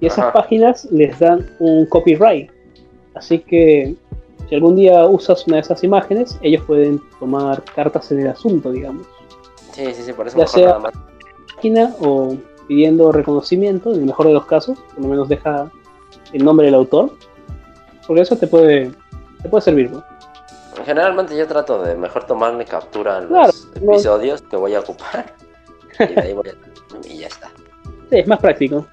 y 0.00 0.06
esas 0.06 0.32
páginas 0.32 0.86
les 0.86 1.18
dan 1.18 1.46
un 1.58 1.84
copyright. 1.84 2.50
Así 3.14 3.40
que 3.40 3.94
si 4.48 4.54
algún 4.54 4.76
día 4.76 5.04
usas 5.04 5.46
una 5.46 5.56
de 5.56 5.60
esas 5.64 5.84
imágenes, 5.84 6.38
ellos 6.40 6.62
pueden 6.66 6.98
tomar 7.20 7.62
cartas 7.74 8.10
en 8.10 8.20
el 8.20 8.28
asunto, 8.28 8.72
digamos. 8.72 9.06
Sí, 9.72 9.84
sí, 9.92 10.02
sí, 10.02 10.14
por 10.14 10.28
eso 10.28 10.38
ya 10.38 10.46
sea 10.46 10.66
nada 10.68 10.78
más. 10.78 10.92
página 11.56 11.94
o 12.00 12.38
pidiendo 12.68 13.12
reconocimiento, 13.12 13.92
en 13.92 14.00
el 14.00 14.06
mejor 14.06 14.28
de 14.28 14.32
los 14.32 14.46
casos, 14.46 14.78
por 14.94 15.02
lo 15.02 15.10
menos 15.10 15.28
deja 15.28 15.70
el 16.32 16.44
nombre 16.44 16.66
del 16.66 16.74
autor, 16.74 17.12
porque 18.06 18.22
eso 18.22 18.36
te 18.36 18.46
puede, 18.46 18.92
te 19.42 19.48
puede 19.48 19.62
servir, 19.62 19.90
¿no? 19.90 20.04
Generalmente 20.84 21.36
yo 21.36 21.46
trato 21.46 21.82
de 21.82 21.94
mejor 21.94 22.24
tomarme 22.24 22.64
captura 22.64 23.18
en 23.18 23.28
los 23.28 23.68
episodios 23.74 24.42
que 24.42 24.56
voy 24.56 24.74
a 24.74 24.80
ocupar 24.80 25.34
y, 25.98 26.18
ahí 26.18 26.32
voy 26.32 26.48
a... 26.48 27.06
y 27.06 27.18
ya 27.18 27.26
está. 27.26 27.50
Sí, 28.10 28.18
es 28.18 28.26
más 28.26 28.40
práctico. 28.40 28.86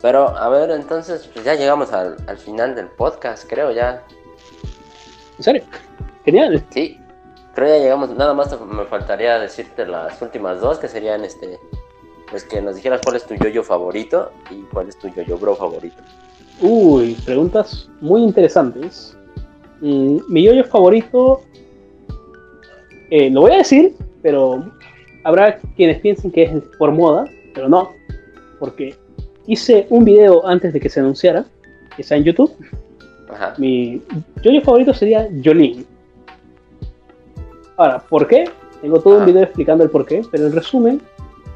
Pero, 0.00 0.36
a 0.36 0.48
ver, 0.48 0.70
entonces, 0.70 1.30
pues 1.32 1.44
ya 1.44 1.54
llegamos 1.54 1.92
al, 1.92 2.16
al 2.26 2.36
final 2.36 2.74
del 2.74 2.88
podcast, 2.88 3.48
creo 3.48 3.70
ya. 3.70 4.02
¿En 5.38 5.44
serio? 5.44 5.62
Genial. 6.24 6.64
Sí, 6.70 7.00
creo 7.54 7.68
ya 7.68 7.82
llegamos. 7.82 8.10
Nada 8.10 8.34
más 8.34 8.60
me 8.60 8.84
faltaría 8.84 9.38
decirte 9.38 9.86
las 9.86 10.20
últimas 10.20 10.60
dos, 10.60 10.78
que 10.78 10.88
serían 10.88 11.24
este 11.24 11.60
pues 12.32 12.44
que 12.44 12.62
nos 12.62 12.76
dijeras 12.76 13.02
cuál 13.04 13.16
es 13.16 13.26
tu 13.26 13.34
yoyo 13.34 13.62
favorito 13.62 14.32
y 14.50 14.62
cuál 14.72 14.88
es 14.88 14.98
tu 14.98 15.08
yoyo 15.08 15.36
bro 15.36 15.54
favorito. 15.54 16.02
Uy, 16.62 17.14
preguntas 17.26 17.90
muy 18.00 18.22
interesantes. 18.22 19.14
Mm, 19.82 20.16
mi 20.28 20.42
yoyo 20.42 20.64
favorito, 20.64 21.42
eh, 23.10 23.30
lo 23.30 23.42
voy 23.42 23.52
a 23.52 23.58
decir, 23.58 23.94
pero 24.22 24.64
habrá 25.24 25.58
quienes 25.76 26.00
piensen 26.00 26.30
que 26.30 26.44
es 26.44 26.52
por 26.78 26.90
moda, 26.90 27.26
pero 27.54 27.68
no, 27.68 27.92
porque 28.58 28.96
hice 29.46 29.86
un 29.90 30.02
video 30.06 30.46
antes 30.46 30.72
de 30.72 30.80
que 30.80 30.88
se 30.88 31.00
anunciara, 31.00 31.44
que 31.94 32.00
está 32.00 32.16
en 32.16 32.24
YouTube. 32.24 32.50
Ajá. 33.30 33.52
Mi 33.58 34.00
yoyo 34.42 34.62
favorito 34.62 34.94
sería 34.94 35.28
Jolene. 35.44 35.84
Ahora, 37.76 37.98
¿por 37.98 38.26
qué? 38.26 38.44
Tengo 38.80 39.00
todo 39.00 39.18
un 39.18 39.26
video 39.26 39.42
explicando 39.42 39.84
el 39.84 39.90
por 39.90 40.06
qué, 40.06 40.22
pero 40.30 40.46
en 40.46 40.52
resumen, 40.52 41.02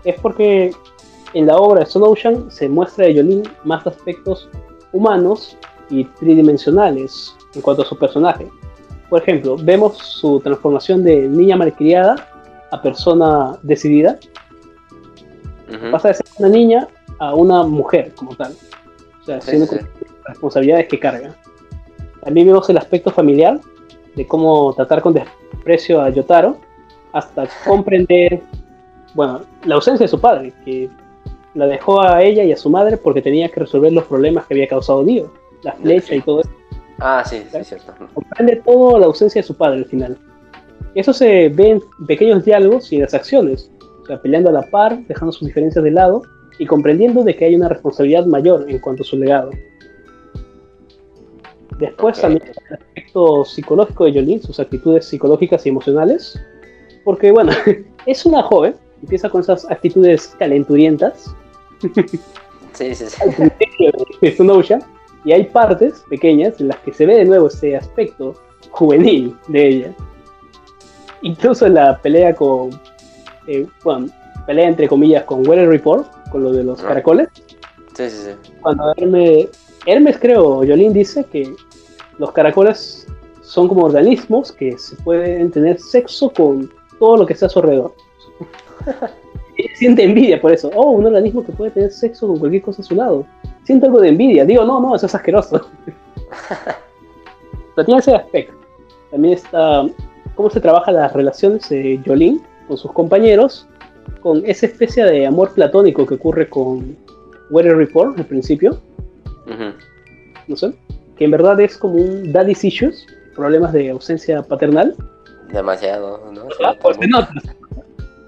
es 0.07 0.19
porque 0.21 0.73
en 1.35 1.47
la 1.47 1.57
obra 1.57 1.81
de 1.81 1.85
Stone 1.85 2.07
Ocean 2.07 2.51
se 2.51 2.69
muestra 2.69 3.07
a 3.07 3.11
Yolin 3.11 3.43
más 3.65 3.87
aspectos 3.87 4.49
humanos 4.93 5.59
y 5.91 6.05
tridimensionales 6.05 7.37
en 7.55 7.61
cuanto 7.61 7.83
a 7.83 7.85
su 7.85 7.99
personaje. 7.99 8.49
Por 9.11 9.21
ejemplo, 9.21 9.57
vemos 9.61 9.99
su 9.99 10.41
transformación 10.41 11.05
de 11.05 11.29
niña 11.29 11.57
malcriada 11.57 12.29
a 12.71 12.81
persona 12.81 13.59
decidida. 13.63 14.19
Pasa 15.91 16.09
de 16.09 16.15
ser 16.15 16.27
una 16.39 16.49
niña 16.49 16.89
a 17.19 17.35
una 17.35 17.63
mujer 17.65 18.13
como 18.15 18.35
tal. 18.35 18.55
O 19.21 19.25
sea, 19.25 19.41
siendo 19.41 19.67
las 19.73 19.85
responsabilidades 20.29 20.89
que 20.89 20.99
carga. 20.99 21.37
También 22.23 22.47
vemos 22.47 22.69
el 22.71 22.79
aspecto 22.79 23.11
familiar 23.11 23.61
de 24.15 24.27
cómo 24.27 24.73
tratar 24.75 25.03
con 25.03 25.15
desprecio 25.15 26.01
a 26.01 26.11
Yotaro 26.11 26.59
hasta 27.13 27.49
comprender, 27.65 28.43
bueno, 29.17 29.41
la 29.65 29.75
ausencia 29.75 30.05
de 30.05 30.09
su 30.09 30.21
padre, 30.21 30.53
que 30.65 30.91
la 31.55 31.67
dejó 31.67 32.03
a 32.03 32.23
ella 32.23 32.45
y 32.45 32.53
a 32.53 32.57
su 32.57 32.69
madre 32.69 32.99
porque 32.99 33.23
tenía 33.23 33.49
que 33.49 33.61
resolver 33.61 33.91
los 33.93 34.05
problemas 34.05 34.47
que 34.47 34.55
había 34.55 34.69
causado 34.69 35.03
Dio, 35.03 35.33
la 35.63 35.73
flecha 35.73 36.15
y 36.15 36.21
todo 36.21 36.43
eso. 36.43 36.51
Ah, 36.99 37.25
sí, 37.25 37.43
sí, 37.51 37.57
es 37.57 37.69
cierto. 37.69 37.95
Comprende 38.13 38.63
todo 38.65 38.99
la 38.99 39.07
ausencia 39.07 39.41
de 39.41 39.47
su 39.47 39.57
padre 39.57 39.79
al 39.79 39.87
final. 39.87 40.19
Eso 40.95 41.13
se 41.13 41.49
ve 41.49 41.71
en 41.71 41.83
pequeños 42.07 42.45
diálogos 42.45 42.93
y 42.93 42.97
en 42.97 43.03
las 43.03 43.15
acciones, 43.15 43.71
o 44.03 44.07
sea, 44.07 44.21
peleando 44.21 44.51
a 44.51 44.53
la 44.53 44.63
par, 44.71 44.99
dejando 45.07 45.33
sus 45.33 45.49
diferencias 45.49 45.83
de 45.83 45.91
lado 45.91 46.23
y 46.59 46.67
comprendiendo 46.67 47.25
de 47.25 47.35
que 47.35 47.47
hay 47.47 47.55
una 47.55 47.69
responsabilidad 47.69 48.27
mayor 48.27 48.67
en 48.69 48.79
cuanto 48.79 49.03
a 49.03 49.07
su 49.07 49.17
legado. 49.19 49.51
Después 51.79 52.21
también 52.21 52.43
el 52.45 52.75
aspecto 52.75 53.45
psicológico 53.45 54.05
de 54.05 54.13
Jolene, 54.13 54.43
sus 54.43 54.61
actitudes 54.61 55.07
psicológicas 55.07 55.67
y 55.67 55.71
emocionales, 55.71 56.41
porque 57.05 57.31
bueno, 57.31 57.53
es 58.07 58.25
una 58.25 58.43
joven, 58.43 58.75
empieza 59.03 59.29
con 59.29 59.41
esas 59.41 59.71
actitudes 59.71 60.35
calenturientas. 60.39 61.35
Sí, 62.73 62.95
sí, 62.95 63.07
sí. 63.07 63.23
y 65.25 65.33
hay 65.33 65.45
partes 65.45 66.05
pequeñas 66.09 66.61
en 66.61 66.69
las 66.69 66.77
que 66.79 66.93
se 66.93 67.07
ve 67.07 67.17
de 67.17 67.25
nuevo 67.25 67.49
ese 67.49 67.77
aspecto 67.77 68.35
juvenil 68.71 69.37
de 69.49 69.69
ella. 69.69 69.95
Incluso 71.23 71.67
en 71.67 71.75
la 71.75 71.99
pelea 71.99 72.35
con, 72.35 72.71
eh, 73.47 73.67
bueno, 73.83 74.09
pelea 74.47 74.69
entre 74.69 74.89
comillas 74.89 75.25
con 75.25 75.47
Weather 75.47 75.69
Report, 75.69 76.07
con 76.31 76.45
lo 76.45 76.53
de 76.53 76.65
los 76.65 76.83
ah. 76.85 76.89
caracoles. 76.89 77.29
Sí, 77.95 78.11
sí, 78.11 78.17
sí. 78.27 78.53
Cuando 78.61 78.93
Hermes, 78.97 79.49
Hermes 79.87 80.19
creo, 80.19 80.57
Jolín 80.57 80.93
dice 80.93 81.25
que 81.25 81.55
los 82.19 82.33
caracoles 82.33 83.07
son 83.43 83.69
como 83.69 83.87
organismos 83.87 84.53
que 84.53 84.77
se 84.77 84.97
pueden 84.97 85.51
tener 85.51 85.81
sexo 85.81 86.31
con 86.31 86.71
todo 86.99 87.17
lo 87.17 87.27
que 87.27 87.33
está 87.33 87.47
a 87.47 87.49
su 87.49 87.61
alrededor. 87.61 87.95
siente 89.75 90.05
envidia 90.05 90.41
por 90.41 90.53
eso. 90.53 90.71
Oh, 90.75 90.93
un 90.93 91.07
organismo 91.07 91.45
que 91.45 91.53
puede 91.53 91.71
tener 91.71 91.91
sexo 91.91 92.27
con 92.27 92.39
cualquier 92.39 92.63
cosa 92.63 92.83
a 92.83 92.85
su 92.85 92.95
lado 92.95 93.27
siento 93.67 93.87
algo 93.87 94.01
de 94.01 94.11
envidia. 94.11 94.45
Digo, 94.45 94.65
no, 94.65 94.81
no, 94.81 94.95
eso 94.95 95.07
es 95.07 95.15
asqueroso. 95.15 95.69
Pero 97.75 97.85
tiene 97.85 98.01
ese 98.01 98.15
aspecto. 98.15 98.55
También 99.11 99.35
está 99.35 99.85
cómo 100.35 100.51
se 100.51 100.61
trabaja 100.61 100.93
las 100.93 101.13
relaciones 101.13 101.69
de 101.69 102.01
Jolín 102.07 102.43
con 102.69 102.77
sus 102.77 102.93
compañeros, 102.93 103.67
con 104.21 104.43
esa 104.47 104.67
especie 104.67 105.05
de 105.05 105.27
amor 105.27 105.53
platónico 105.53 106.07
que 106.07 106.15
ocurre 106.15 106.49
con 106.49 106.97
Weather 107.51 107.77
Report 107.77 108.19
al 108.19 108.27
principio. 108.27 108.81
No 110.47 110.57
sé. 110.57 110.73
Que 111.17 111.25
en 111.25 111.31
verdad 111.33 111.61
es 111.61 111.77
como 111.77 111.95
un 111.95 112.33
daddy's 112.33 112.65
issues, 112.65 113.07
problemas 113.35 113.73
de 113.73 113.91
ausencia 113.91 114.43
paternal. 114.43 114.95
Demasiado, 115.53 116.31
¿no? 116.33 116.43
Ah, 116.65 116.75
pues 116.81 116.97
se 116.99 117.09
nota. 117.09 117.33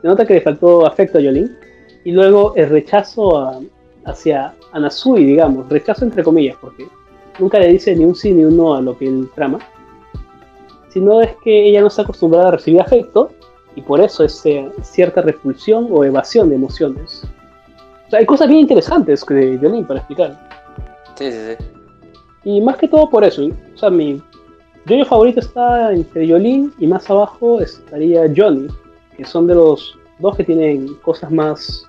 Se 0.00 0.06
nota 0.06 0.26
que 0.26 0.34
le 0.34 0.40
faltó 0.40 0.86
afecto 0.86 1.18
a 1.18 1.22
Jolín. 1.22 1.56
Y 2.04 2.12
luego 2.12 2.54
el 2.56 2.68
rechazo 2.70 3.60
hacia 4.04 4.54
Anasui, 4.72 5.24
digamos, 5.24 5.68
rechazo 5.68 6.04
entre 6.04 6.22
comillas, 6.22 6.56
porque 6.60 6.86
nunca 7.38 7.58
le 7.58 7.68
dice 7.68 7.94
ni 7.94 8.04
un 8.04 8.14
sí 8.14 8.32
ni 8.32 8.44
un 8.44 8.56
no 8.56 8.74
a 8.74 8.80
lo 8.80 8.96
que 8.96 9.06
él 9.06 9.28
trama, 9.34 9.58
sino 10.88 11.20
es 11.20 11.34
que 11.42 11.68
ella 11.68 11.80
no 11.80 11.88
está 11.88 12.02
acostumbrada 12.02 12.48
a 12.48 12.52
recibir 12.52 12.80
afecto 12.80 13.30
y 13.76 13.82
por 13.82 14.00
eso 14.00 14.24
es 14.24 14.44
eh, 14.46 14.70
cierta 14.82 15.20
repulsión 15.20 15.88
o 15.90 16.04
evasión 16.04 16.48
de 16.48 16.56
emociones. 16.56 17.24
O 18.06 18.10
sea, 18.10 18.20
hay 18.20 18.26
cosas 18.26 18.48
bien 18.48 18.60
interesantes 18.60 19.24
de 19.26 19.58
Jolene 19.58 19.84
para 19.84 20.00
explicar. 20.00 20.48
Sí, 21.16 21.30
sí, 21.30 21.38
sí. 21.58 21.64
Y 22.44 22.60
más 22.60 22.76
que 22.76 22.88
todo 22.88 23.10
por 23.10 23.24
eso, 23.24 23.44
o 23.44 23.78
sea, 23.78 23.90
mi 23.90 24.22
yo 24.86 25.04
favorito 25.04 25.40
está 25.40 25.92
entre 25.92 26.26
Jolene 26.26 26.70
y 26.78 26.86
más 26.86 27.08
abajo 27.10 27.60
estaría 27.60 28.22
Johnny, 28.34 28.68
que 29.18 29.24
son 29.24 29.48
de 29.48 29.54
los 29.56 29.98
dos 30.20 30.36
que 30.36 30.44
tienen 30.44 30.94
cosas 31.02 31.30
más 31.30 31.86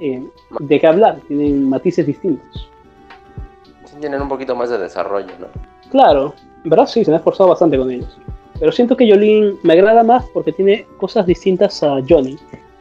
eh, 0.00 0.22
de 0.58 0.80
qué 0.80 0.86
hablar, 0.86 1.20
tienen 1.28 1.68
matices 1.68 2.06
distintos. 2.06 2.68
tienen 4.00 4.20
un 4.20 4.28
poquito 4.28 4.56
más 4.56 4.68
de 4.68 4.78
desarrollo, 4.78 5.32
¿no? 5.38 5.46
Claro, 5.90 6.34
en 6.64 6.70
verdad 6.70 6.86
sí, 6.86 7.04
se 7.04 7.10
me 7.10 7.16
ha 7.16 7.18
esforzado 7.18 7.50
bastante 7.50 7.78
con 7.78 7.90
ellos. 7.90 8.18
Pero 8.58 8.72
siento 8.72 8.96
que 8.96 9.08
Jolene 9.08 9.54
me 9.62 9.74
agrada 9.74 10.02
más 10.02 10.26
porque 10.34 10.52
tiene 10.52 10.86
cosas 10.98 11.24
distintas 11.24 11.82
a 11.82 11.98
Johnny. 12.06 12.36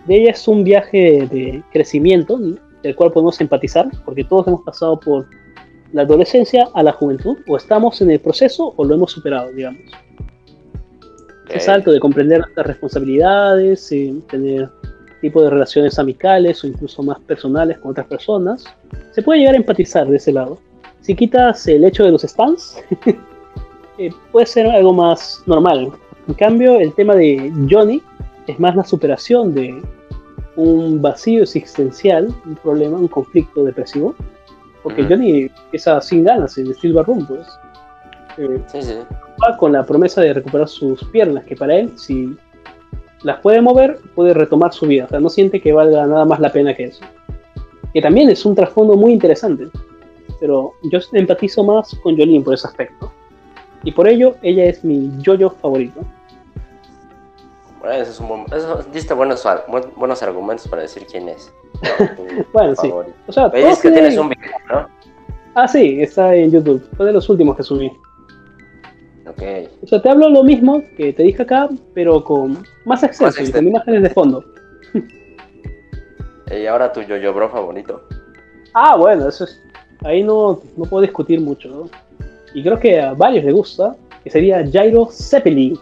De 0.05 0.15
ella 0.15 0.31
es 0.31 0.47
un 0.47 0.63
viaje 0.63 1.27
de 1.27 1.63
crecimiento 1.71 2.37
del 2.83 2.95
cual 2.95 3.11
podemos 3.11 3.39
empatizar, 3.39 3.87
porque 4.03 4.23
todos 4.23 4.47
hemos 4.47 4.61
pasado 4.61 4.99
por 4.99 5.27
la 5.93 6.01
adolescencia 6.01 6.67
a 6.73 6.83
la 6.83 6.91
juventud, 6.91 7.37
o 7.47 7.57
estamos 7.57 8.01
en 8.01 8.11
el 8.11 8.19
proceso 8.19 8.73
o 8.75 8.83
lo 8.83 8.95
hemos 8.95 9.11
superado, 9.11 9.51
digamos. 9.51 9.81
Es 11.49 11.65
salto 11.65 11.91
de 11.91 11.99
comprender 11.99 12.41
las 12.55 12.65
responsabilidades, 12.65 13.91
y 13.91 14.11
tener 14.29 14.69
tipo 15.21 15.41
de 15.41 15.49
relaciones 15.49 15.99
amicales 15.99 16.63
o 16.63 16.67
incluso 16.67 17.03
más 17.03 17.19
personales 17.21 17.77
con 17.79 17.91
otras 17.91 18.07
personas, 18.07 18.63
se 19.11 19.21
puede 19.21 19.39
llegar 19.39 19.55
a 19.55 19.57
empatizar 19.57 20.07
de 20.07 20.17
ese 20.17 20.31
lado. 20.31 20.59
Si 21.01 21.15
quitas 21.15 21.67
el 21.67 21.83
hecho 21.83 22.03
de 22.03 22.11
los 22.11 22.21
stands, 22.21 22.81
eh, 23.97 24.09
puede 24.31 24.45
ser 24.45 24.67
algo 24.67 24.93
más 24.93 25.41
normal. 25.45 25.91
En 26.27 26.33
cambio, 26.35 26.79
el 26.79 26.93
tema 26.93 27.15
de 27.15 27.51
Johnny 27.69 28.01
es 28.47 28.59
más 28.59 28.75
la 28.75 28.83
superación 28.83 29.53
de 29.53 29.81
un 30.55 31.01
vacío 31.01 31.43
existencial, 31.43 32.33
un 32.45 32.55
problema, 32.55 32.97
un 32.97 33.07
conflicto 33.07 33.63
depresivo. 33.63 34.15
Porque 34.83 35.03
Johnny 35.03 35.49
empieza 35.65 35.99
sin 36.01 36.23
ganas 36.23 36.57
en 36.57 36.73
Silver 36.73 37.05
Room, 37.05 37.25
pues. 37.27 37.47
Eh, 38.37 38.61
sí, 38.67 38.81
sí. 38.81 38.93
Va 39.41 39.57
con 39.57 39.71
la 39.71 39.85
promesa 39.85 40.21
de 40.21 40.33
recuperar 40.33 40.67
sus 40.67 41.03
piernas, 41.05 41.45
que 41.45 41.55
para 41.55 41.75
él, 41.75 41.97
si 41.97 42.35
las 43.23 43.39
puede 43.39 43.61
mover, 43.61 43.99
puede 44.15 44.33
retomar 44.33 44.73
su 44.73 44.85
vida. 44.85 45.05
O 45.05 45.09
sea, 45.09 45.19
no 45.19 45.29
siente 45.29 45.61
que 45.61 45.73
valga 45.73 46.05
nada 46.05 46.25
más 46.25 46.39
la 46.39 46.51
pena 46.51 46.73
que 46.73 46.85
eso. 46.85 47.03
Que 47.93 48.01
también 48.01 48.29
es 48.29 48.45
un 48.45 48.55
trasfondo 48.55 48.95
muy 48.95 49.13
interesante. 49.13 49.67
Pero 50.39 50.73
yo 50.83 50.99
empatizo 51.13 51.63
más 51.63 51.95
con 52.01 52.17
Jolene 52.17 52.43
por 52.43 52.53
ese 52.53 52.67
aspecto. 52.67 53.11
Y 53.83 53.91
por 53.91 54.07
ello, 54.07 54.35
ella 54.41 54.65
es 54.65 54.83
mi 54.83 55.11
yo-yo 55.19 55.49
favorito. 55.49 56.01
Bueno, 57.79 57.95
eso 57.95 58.11
es 58.11 58.19
un 58.19 58.27
buen, 58.27 58.45
eso, 58.51 58.83
diste 58.91 59.13
buenos, 59.13 59.47
buenos 59.95 60.21
argumentos 60.21 60.67
para 60.67 60.81
decir 60.81 61.05
quién 61.09 61.29
es. 61.29 61.51
bueno, 62.53 62.75
sí. 62.75 62.91
O 63.27 63.31
sea, 63.31 63.47
es 63.47 63.79
que 63.79 63.91
tienes 63.91 64.17
un 64.17 64.29
video, 64.29 64.51
¿no? 64.69 64.87
Ah, 65.55 65.67
sí, 65.67 66.01
está 66.01 66.35
en 66.35 66.51
YouTube. 66.51 66.85
Fue 66.95 67.05
de 67.05 67.13
los 67.13 67.29
últimos 67.29 67.55
que 67.55 67.63
subí. 67.63 67.91
Okay. 69.31 69.69
O 69.83 69.87
sea, 69.87 70.01
te 70.01 70.09
hablo 70.09 70.29
lo 70.29 70.43
mismo 70.43 70.83
que 70.97 71.13
te 71.13 71.23
dije 71.23 71.43
acá, 71.43 71.69
pero 71.93 72.23
con 72.23 72.63
más 72.85 73.03
acceso 73.03 73.43
y 73.43 73.51
con 73.51 73.67
imágenes 73.67 74.03
de 74.03 74.09
fondo. 74.09 74.43
y 76.51 76.65
ahora 76.65 76.91
tu 76.91 77.01
yo-yo 77.01 77.33
bro 77.33 77.49
favorito. 77.49 78.01
Ah, 78.73 78.95
bueno, 78.95 79.27
eso 79.27 79.43
es. 79.43 79.61
Ahí 80.03 80.23
no, 80.23 80.61
no 80.77 80.85
puedo 80.85 81.01
discutir 81.01 81.41
mucho, 81.41 81.69
¿no? 81.69 81.89
Y 82.53 82.63
creo 82.63 82.79
que 82.79 82.99
a 82.99 83.13
varios 83.13 83.45
les 83.45 83.53
gusta, 83.53 83.95
que 84.23 84.29
sería 84.29 84.65
Jairo 84.71 85.07
Zeppelin. 85.11 85.77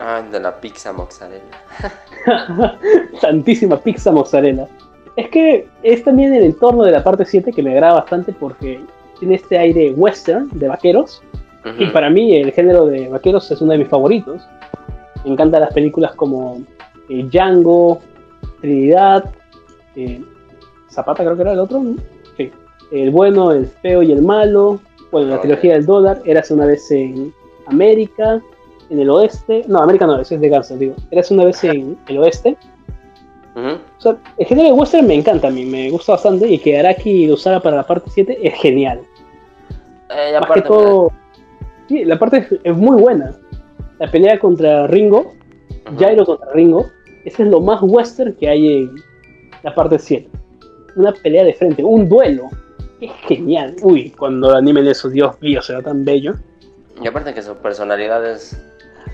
Ah, 0.00 0.22
de 0.30 0.40
la 0.40 0.60
pizza 0.60 0.92
mozzarella. 0.92 1.42
Santísima 3.20 3.78
pizza 3.78 4.10
mozzarella. 4.10 4.66
Es 5.16 5.28
que 5.28 5.68
es 5.82 6.02
también 6.02 6.34
el 6.34 6.44
entorno 6.44 6.82
de 6.82 6.90
la 6.90 7.04
parte 7.04 7.24
7 7.24 7.52
que 7.52 7.62
me 7.62 7.72
agrada 7.72 7.94
bastante 7.94 8.32
porque 8.32 8.80
tiene 9.20 9.36
este 9.36 9.56
aire 9.56 9.92
western 9.92 10.48
de 10.52 10.66
vaqueros 10.66 11.22
y 11.78 11.86
para 11.86 12.10
mí 12.10 12.36
el 12.36 12.52
género 12.52 12.86
de 12.86 13.08
vaqueros 13.08 13.50
es 13.50 13.60
uno 13.60 13.72
de 13.72 13.78
mis 13.78 13.88
favoritos. 13.88 14.42
Me 15.24 15.32
encantan 15.32 15.62
las 15.62 15.72
películas 15.72 16.12
como 16.14 16.60
eh, 17.08 17.24
Django, 17.30 18.00
Trinidad, 18.60 19.24
eh, 19.96 20.22
Zapata 20.90 21.24
creo 21.24 21.36
que 21.36 21.42
era 21.42 21.52
el 21.52 21.58
otro, 21.58 21.82
sí. 22.36 22.52
El 22.92 23.10
bueno, 23.10 23.52
el 23.52 23.66
feo 23.66 24.02
y 24.02 24.12
el 24.12 24.22
malo. 24.22 24.80
Bueno, 25.10 25.28
la 25.28 25.40
trilogía 25.40 25.74
del 25.74 25.86
dólar, 25.86 26.20
Eras 26.24 26.50
una 26.50 26.66
vez 26.66 26.90
en 26.90 27.32
América, 27.66 28.40
en 28.90 28.98
el 28.98 29.10
oeste. 29.10 29.64
No, 29.66 29.78
América 29.78 30.06
no, 30.06 30.20
eso 30.20 30.34
es 30.34 30.40
de 30.40 30.48
Garza, 30.48 30.76
digo. 30.76 30.94
Eras 31.10 31.30
una 31.30 31.44
vez 31.44 31.62
en 31.64 31.96
el 32.08 32.18
oeste. 32.18 32.56
o 33.54 34.00
sea, 34.00 34.16
el 34.36 34.46
género 34.46 34.68
de 34.68 34.74
western 34.74 35.06
me 35.06 35.14
encanta 35.14 35.48
a 35.48 35.50
mí, 35.50 35.64
me 35.64 35.88
gusta 35.90 36.12
bastante 36.12 36.48
y 36.48 36.58
que 36.58 36.78
Araki 36.78 37.26
lo 37.26 37.34
usara 37.34 37.60
para 37.60 37.76
la 37.76 37.86
parte 37.86 38.10
7 38.10 38.38
es 38.42 38.54
genial. 38.54 39.00
Eh, 40.10 40.38
Más 40.38 40.50
que 40.50 40.62
todo... 40.62 41.12
Sí, 41.88 42.04
la 42.04 42.18
parte 42.18 42.46
es, 42.62 42.76
muy 42.76 43.00
buena. 43.00 43.36
La 43.98 44.10
pelea 44.10 44.38
contra 44.38 44.86
Ringo, 44.86 45.32
Jairo 45.98 46.24
contra 46.24 46.52
Ringo, 46.52 46.86
ese 47.24 47.42
es 47.42 47.48
lo 47.48 47.60
más 47.60 47.80
western 47.82 48.34
que 48.34 48.48
hay 48.48 48.90
la 49.62 49.74
parte 49.74 49.98
7. 49.98 50.28
Una 50.96 51.12
pelea 51.12 51.44
de 51.44 51.54
frente, 51.54 51.82
un 51.82 52.08
duelo. 52.08 52.50
Es 53.00 53.10
genial. 53.26 53.74
Uy, 53.82 54.10
cuando 54.10 54.54
animen 54.54 54.86
eso, 54.86 55.08
Dios 55.08 55.40
mío, 55.40 55.60
será 55.60 55.82
tan 55.82 56.04
bello. 56.04 56.34
Y 57.02 57.06
aparte 57.08 57.34
que 57.34 57.42
su 57.42 57.54
personalidad 57.56 58.24
es... 58.24 58.56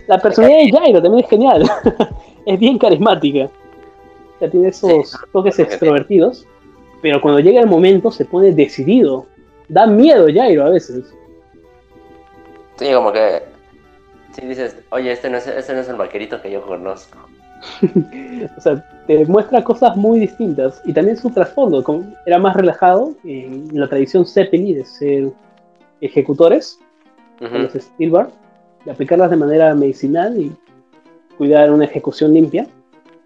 La 0.07 0.19
personalidad 0.19 0.59
de 0.59 0.79
Jairo 0.79 1.03
también 1.03 1.25
es 1.25 1.31
genial. 1.31 1.71
es 2.47 2.59
bien 2.59 2.79
carismática. 2.79 3.49
Ya 4.41 4.51
tiene 4.51 4.69
esos 4.69 5.17
toques 5.33 5.59
extrovertidos. 5.59 6.47
Pero 7.01 7.21
cuando 7.21 7.41
llega 7.41 7.61
el 7.61 7.67
momento 7.67 8.11
se 8.11 8.25
pone 8.25 8.53
decidido. 8.53 9.27
Da 9.69 9.87
miedo 9.87 10.27
Jairo 10.33 10.67
a 10.67 10.71
veces. 10.71 11.15
Sí, 12.81 12.91
como 12.95 13.13
que... 13.13 13.43
Si 14.33 14.47
dices, 14.47 14.75
oye, 14.91 15.13
este 15.13 15.29
no 15.29 15.37
es, 15.37 15.47
este 15.47 15.75
no 15.75 15.81
es 15.81 15.89
el 15.91 15.97
vaquerito 15.97 16.41
que 16.41 16.51
yo 16.51 16.63
conozco. 16.63 17.19
o 18.57 18.61
sea, 18.61 18.83
te 19.07 19.27
muestra 19.27 19.63
cosas 19.63 19.99
muy 19.99 20.19
distintas. 20.19 20.81
Y 20.87 20.95
también 20.95 21.19
su 21.19 21.29
trasfondo. 21.29 21.85
Era 22.25 22.39
más 22.39 22.57
relajado 22.57 23.15
en 23.25 23.69
la 23.79 23.87
tradición 23.87 24.25
Zeppelin 24.25 24.77
de 24.77 24.85
ser 24.87 25.31
ejecutores 26.01 26.79
los 27.39 27.75
Spielberg, 27.75 28.31
de 28.87 28.93
aplicarlas 28.93 29.31
de 29.31 29.37
manera 29.37 29.75
medicinal 29.75 30.41
y 30.41 30.51
cuidar 31.37 31.71
una 31.71 31.85
ejecución 31.85 32.33
limpia. 32.33 32.67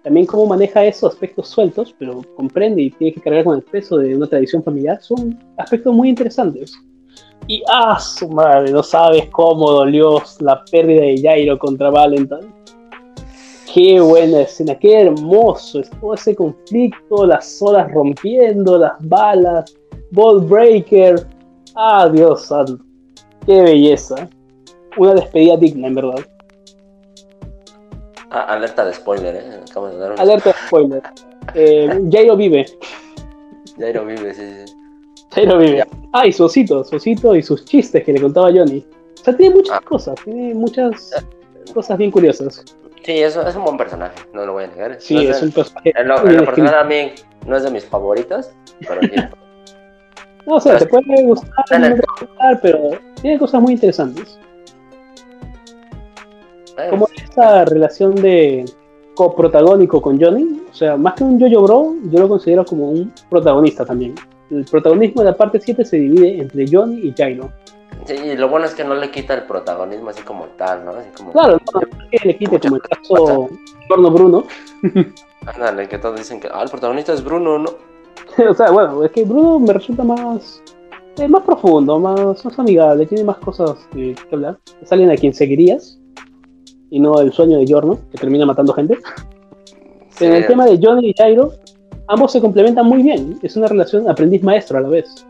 También 0.02 0.26
cómo 0.26 0.47
maneja 0.47 0.85
esos 0.85 1.12
aspectos 1.12 1.48
sueltos, 1.48 1.94
pero 1.97 2.22
comprende 2.35 2.82
y 2.82 2.90
tiene 2.90 3.14
que 3.14 3.20
cargar 3.20 3.44
con 3.44 3.55
el 3.55 3.62
peso 3.62 3.98
de 3.98 4.16
una 4.16 4.26
tradición 4.26 4.64
familiar, 4.64 5.01
son 5.01 5.39
aspectos 5.59 5.94
muy 5.94 6.09
interesantes. 6.09 6.74
Y 7.46 7.62
¡ah, 7.68 7.98
su 8.00 8.28
madre! 8.28 8.72
No 8.72 8.82
sabes 8.82 9.28
cómo 9.30 9.70
dolió 9.70 10.22
la 10.40 10.64
pérdida 10.70 11.02
de 11.02 11.20
Jairo 11.20 11.58
contra 11.58 11.90
Valentine. 11.90 12.52
Qué 13.72 14.00
buena 14.00 14.42
escena, 14.42 14.78
qué 14.78 15.02
hermoso 15.02 15.80
es 15.80 15.90
todo 15.90 16.14
ese 16.14 16.34
conflicto, 16.34 17.26
las 17.26 17.60
olas 17.60 17.92
rompiendo, 17.92 18.78
las 18.78 18.92
balas, 19.00 19.74
Ball 20.12 20.40
Breaker. 20.40 21.26
¡Ah, 21.74 22.08
Dios 22.08 22.46
santo! 22.46 22.78
Qué 23.44 23.60
belleza. 23.60 24.28
Una 24.96 25.14
despedida 25.14 25.56
digna, 25.56 25.88
en 25.88 25.94
verdad. 25.94 26.24
Ah, 28.30 28.54
alerta 28.54 28.84
de 28.84 28.94
spoiler, 28.94 29.34
¿eh? 29.36 29.60
Acabo 29.68 29.88
de 29.88 29.98
dar 29.98 30.20
Alerta 30.20 30.50
de 30.50 30.56
spoiler. 30.66 31.02
Eh, 31.54 32.00
Jairo 32.10 32.36
vive. 32.36 32.66
Jairo 33.78 34.06
vive, 34.06 34.34
sí, 34.34 34.66
sí. 34.66 34.84
Jairo 35.35 35.59
vive. 35.59 35.85
Ah, 36.12 36.27
y 36.27 36.32
su 36.32 36.44
osito, 36.44 36.85
su 36.85 36.97
osito 36.97 37.35
y 37.35 37.43
sus 37.43 37.65
chistes 37.65 38.05
que 38.05 38.12
le 38.12 38.20
contaba 38.20 38.51
Johnny. 38.52 38.85
O 39.20 39.24
sea, 39.24 39.36
tiene 39.36 39.55
muchas 39.55 39.78
ah. 39.78 39.85
cosas, 39.85 40.15
tiene 40.24 40.55
muchas 40.55 41.11
cosas 41.73 41.98
bien 41.98 42.11
curiosas. 42.11 42.65
Sí, 43.02 43.19
eso 43.19 43.47
es 43.47 43.55
un 43.56 43.65
buen 43.65 43.77
personaje, 43.77 44.15
no 44.32 44.47
lo 44.47 44.55
voy 44.55 44.65
a 44.65 44.66
negar. 44.69 44.97
Sí, 45.01 45.27
es, 45.27 45.43
un 45.43 45.51
personaje. 45.51 45.93
En 45.97 46.09
lo, 46.09 46.23
personal 46.23 46.74
a 46.74 46.85
mí 46.85 47.12
no 47.47 47.56
es 47.56 47.62
de 47.65 47.70
mis 47.70 47.85
favoritos, 47.85 48.51
pero 48.81 49.01
No, 50.47 50.56
o 50.56 50.61
sea, 50.61 50.77
te 50.78 50.86
puede 50.86 51.24
gustar, 51.24 51.81
no 51.81 51.97
te 51.97 52.02
puede 52.02 52.27
gustar, 52.28 52.61
pero 52.61 52.90
tiene 53.20 53.39
cosas 53.39 53.62
muy 53.62 53.73
interesantes. 53.74 54.39
Como 56.90 57.09
esa 57.16 57.65
relación 57.65 58.15
de 58.16 58.65
coprotagónico 59.15 60.02
con 60.02 60.20
Johnny, 60.20 60.61
o 60.70 60.74
sea, 60.74 60.97
más 60.97 61.15
que 61.15 61.24
un 61.24 61.39
yo-yo 61.39 61.62
bro, 61.62 61.94
yo 62.11 62.19
lo 62.19 62.28
considero 62.28 62.65
como 62.65 62.90
un 62.90 63.12
protagonista 63.31 63.85
también. 63.85 64.15
El 64.50 64.64
protagonismo 64.64 65.22
de 65.22 65.30
la 65.30 65.36
parte 65.36 65.60
7 65.60 65.84
se 65.84 65.96
divide 65.96 66.38
entre 66.38 66.66
Johnny 66.70 67.08
y 67.08 67.14
Jairo. 67.16 67.50
Sí, 68.06 68.14
y 68.14 68.36
lo 68.36 68.48
bueno 68.48 68.66
es 68.66 68.74
que 68.74 68.84
no 68.84 68.94
le 68.94 69.10
quita 69.10 69.34
el 69.34 69.44
protagonismo 69.44 70.10
así 70.10 70.22
como 70.22 70.46
tal, 70.56 70.84
¿no? 70.84 70.90
Así 70.92 71.08
como... 71.16 71.32
Claro, 71.32 71.58
no, 71.72 71.80
que 72.10 72.28
le 72.28 72.36
quite 72.36 72.60
como 72.60 72.76
el 72.76 72.82
caso 72.82 73.48
Torno 73.88 74.10
Bruno. 74.10 74.44
Ándale, 75.46 75.88
que 75.88 75.98
todos 75.98 76.16
dicen 76.16 76.40
que 76.40 76.48
ah, 76.52 76.62
el 76.62 76.70
protagonista 76.70 77.12
es 77.12 77.22
Bruno, 77.22 77.58
¿no? 77.58 77.70
o 78.50 78.54
sea, 78.54 78.70
bueno, 78.70 79.04
es 79.04 79.10
que 79.12 79.24
Bruno 79.24 79.58
me 79.60 79.72
resulta 79.72 80.02
más 80.02 80.62
es 81.22 81.30
más 81.30 81.42
profundo, 81.42 81.98
más, 81.98 82.44
más 82.44 82.58
amigable, 82.58 83.06
tiene 83.06 83.24
más 83.24 83.38
cosas 83.38 83.76
que, 83.92 84.14
hablar. 84.32 84.58
Es 84.82 84.90
alguien 84.90 85.10
a 85.10 85.16
quien 85.16 85.32
seguirías 85.32 85.98
y 86.90 86.98
no 86.98 87.20
el 87.20 87.32
sueño 87.32 87.58
de 87.58 87.66
Giorno, 87.66 87.98
que 88.10 88.18
termina 88.18 88.46
matando 88.46 88.72
gente. 88.72 88.98
en 90.20 90.32
el 90.32 90.46
tema 90.46 90.66
de 90.66 90.78
Johnny 90.82 91.10
y 91.10 91.14
Jairo, 91.16 91.52
ambos 92.09 92.32
se 92.32 92.40
complementan 92.40 92.86
muy 92.86 93.02
bien. 93.02 93.39
Es 93.43 93.56
una 93.56 93.66
relación 93.66 94.09
aprendiz-maestro 94.09 94.78
a 94.78 94.81
la 94.82 94.89
vez. 94.89 95.26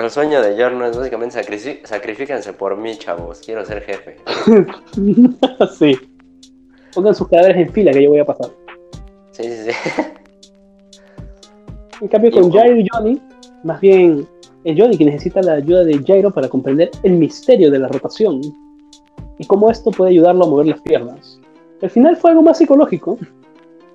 El 0.00 0.10
sueño 0.10 0.40
de 0.40 0.54
Giorno 0.54 0.86
es 0.86 0.96
básicamente 0.96 1.42
sacrifíquense 1.84 2.52
por 2.52 2.76
mí, 2.76 2.96
chavos. 2.96 3.40
Quiero 3.44 3.64
ser 3.64 3.82
jefe. 3.82 4.16
sí. 5.78 5.98
Pongan 6.94 7.14
sus 7.14 7.28
cadáveres 7.28 7.58
en 7.58 7.72
fila 7.72 7.92
que 7.92 8.02
yo 8.02 8.10
voy 8.10 8.20
a 8.20 8.24
pasar. 8.24 8.50
Sí, 9.32 9.42
sí, 9.42 9.70
sí. 9.70 10.02
En 12.00 12.08
cambio, 12.08 12.30
con 12.30 12.50
Jairo 12.50 12.76
y 12.76 12.86
Johnny, 12.90 13.20
más 13.62 13.80
bien 13.80 14.26
es 14.64 14.78
Johnny 14.78 14.96
que 14.96 15.04
necesita 15.04 15.42
la 15.42 15.54
ayuda 15.54 15.84
de 15.84 16.02
Jairo 16.06 16.30
para 16.30 16.48
comprender 16.48 16.90
el 17.02 17.12
misterio 17.12 17.70
de 17.70 17.78
la 17.78 17.88
rotación 17.88 18.40
y 19.38 19.46
cómo 19.46 19.70
esto 19.70 19.90
puede 19.90 20.12
ayudarlo 20.12 20.44
a 20.44 20.48
mover 20.48 20.66
las 20.66 20.80
piernas. 20.82 21.40
Al 21.82 21.90
final 21.90 22.16
fue 22.16 22.30
algo 22.30 22.42
más 22.42 22.58
psicológico. 22.58 23.18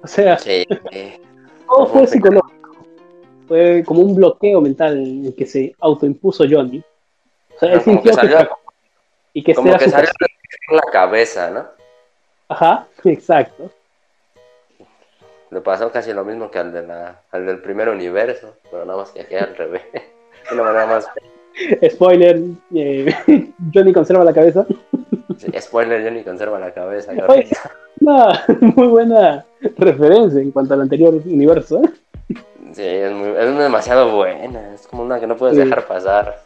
O 0.03 0.07
sea, 0.07 0.37
todo 1.67 1.87
fue 1.87 2.07
psicológico. 2.07 2.75
Fue 3.47 3.83
como 3.85 4.01
un 4.01 4.15
bloqueo 4.15 4.61
mental 4.61 4.97
en 4.97 5.25
el 5.25 5.35
que 5.35 5.45
se 5.45 5.75
autoimpuso 5.79 6.45
Johnny. 6.49 6.83
O 7.55 7.59
sea, 7.59 7.73
él 7.73 7.81
sintió 7.81 8.11
que, 8.11 8.15
salió, 8.15 8.49
y 9.33 9.43
que 9.43 9.53
como 9.53 9.77
que 9.77 9.89
salió 9.89 10.09
la 10.71 10.91
cabeza, 10.91 11.49
¿no? 11.51 11.65
Ajá, 12.49 12.87
exacto. 13.03 13.71
Le 15.51 15.61
pasó 15.61 15.91
casi 15.91 16.11
lo 16.11 16.25
mismo 16.25 16.49
que 16.51 16.59
al, 16.59 16.73
de 16.73 16.85
la, 16.85 17.21
al 17.31 17.45
del 17.45 17.59
primer 17.59 17.89
universo, 17.89 18.55
pero 18.69 18.85
nada 18.85 18.99
más 18.99 19.11
que 19.11 19.21
aquí 19.21 19.35
al 19.35 19.55
revés 19.55 19.83
una 20.51 20.63
manera 20.63 20.85
más. 20.85 21.07
Spoiler, 21.89 22.41
eh, 22.73 23.15
Johnny 23.73 23.93
conserva 23.93 24.25
la 24.25 24.33
cabeza. 24.33 24.65
spoiler, 25.59 26.03
Johnny 26.03 26.23
conserva 26.23 26.59
la 26.59 26.73
cabeza. 26.73 27.13
muy 28.61 28.87
buena 28.87 29.45
referencia 29.77 30.41
en 30.41 30.51
cuanto 30.51 30.73
al 30.73 30.81
anterior 30.81 31.13
universo. 31.25 31.81
¿eh? 31.83 31.89
Sí, 32.73 32.83
es, 32.83 33.11
muy, 33.11 33.29
es, 33.29 33.57
demasiado 33.57 34.15
buena. 34.15 34.73
Es 34.73 34.87
como 34.87 35.03
una 35.03 35.19
que 35.19 35.27
no 35.27 35.35
puedes 35.37 35.57
dejar 35.57 35.85
pasar. 35.87 36.41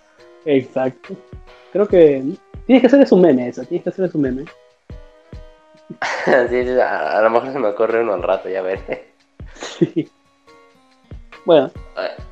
Exacto. 0.46 1.16
Creo 1.72 1.88
que 1.88 2.24
tienes 2.66 2.82
que 2.82 2.88
hacer 2.88 3.08
su 3.08 3.18
meme 3.18 3.48
esa, 3.48 3.64
tienes 3.66 3.84
que 3.84 3.90
hacer 3.90 4.10
su 4.10 4.18
meme. 4.18 4.46
sí, 6.50 6.70
a, 6.80 7.18
a, 7.18 7.22
lo 7.22 7.30
mejor 7.30 7.52
se 7.52 7.60
me 7.60 7.68
ocurre 7.68 8.02
uno 8.02 8.14
al 8.14 8.24
rato, 8.24 8.50
ya 8.50 8.62
veré. 8.62 9.10
Sí. 9.54 10.10
Bueno, 11.46 11.72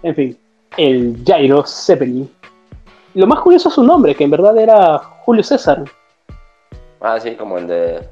en 0.04 0.16
fin 0.16 0.38
el 0.78 1.24
Jairo 1.26 1.64
Zeppelin. 1.66 2.30
Lo 3.16 3.28
más 3.28 3.40
curioso 3.40 3.70
es 3.70 3.76
su 3.76 3.84
nombre, 3.84 4.16
que 4.16 4.24
en 4.24 4.32
verdad 4.32 4.58
era 4.58 5.00
Julio 5.00 5.44
César. 5.44 5.84
Ah, 7.02 7.20
sí, 7.20 7.36
como 7.36 7.58
el 7.58 7.68
de. 7.68 8.10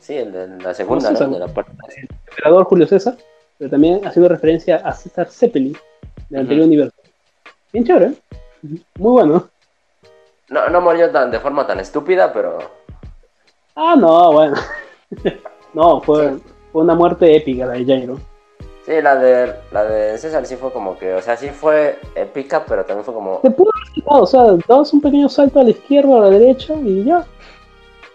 Sí, 0.00 0.16
el 0.16 0.32
de 0.32 0.48
la 0.62 0.74
segunda, 0.74 1.10
¿no? 1.10 1.28
De 1.28 1.38
la 1.38 1.48
parte. 1.48 1.72
El 1.96 2.08
emperador 2.30 2.64
Julio 2.64 2.86
César, 2.86 3.16
pero 3.58 3.70
también 3.70 4.06
haciendo 4.06 4.28
referencia 4.28 4.76
a 4.76 4.92
César 4.92 5.28
Zeppelin, 5.30 5.76
del 6.30 6.40
anterior 6.40 6.66
universo. 6.66 6.96
Bien 7.72 7.84
chévere, 7.84 8.06
¿eh? 8.06 8.14
muy 8.98 9.12
bueno. 9.12 9.48
No, 10.48 10.68
no 10.68 10.80
murió 10.80 11.10
tan, 11.10 11.30
de 11.30 11.40
forma 11.40 11.66
tan 11.66 11.80
estúpida, 11.80 12.32
pero. 12.32 12.58
Ah, 13.74 13.94
no, 13.96 14.32
bueno. 14.32 14.56
no, 15.74 16.00
fue, 16.00 16.38
fue 16.72 16.82
una 16.82 16.94
muerte 16.94 17.36
épica 17.36 17.66
la 17.66 17.74
de 17.74 17.84
Jairo. 17.84 18.18
Sí, 18.88 19.02
la 19.02 19.16
de, 19.16 19.54
la 19.70 19.84
de 19.84 20.16
César 20.16 20.46
sí 20.46 20.56
fue 20.56 20.72
como 20.72 20.98
que, 20.98 21.12
o 21.12 21.20
sea, 21.20 21.36
sí 21.36 21.50
fue 21.50 21.98
épica, 22.14 22.64
pero 22.64 22.86
también 22.86 23.04
fue 23.04 23.12
como... 23.12 23.40
Te 23.42 23.50
pudo 23.50 23.68
haber 23.74 24.22
o 24.22 24.26
sea, 24.26 24.44
dabas 24.66 24.94
un 24.94 25.02
pequeño 25.02 25.28
salto 25.28 25.60
a 25.60 25.64
la 25.64 25.70
izquierda, 25.70 26.16
a 26.16 26.20
la 26.20 26.30
derecha 26.30 26.72
y 26.72 27.04
ya. 27.04 27.26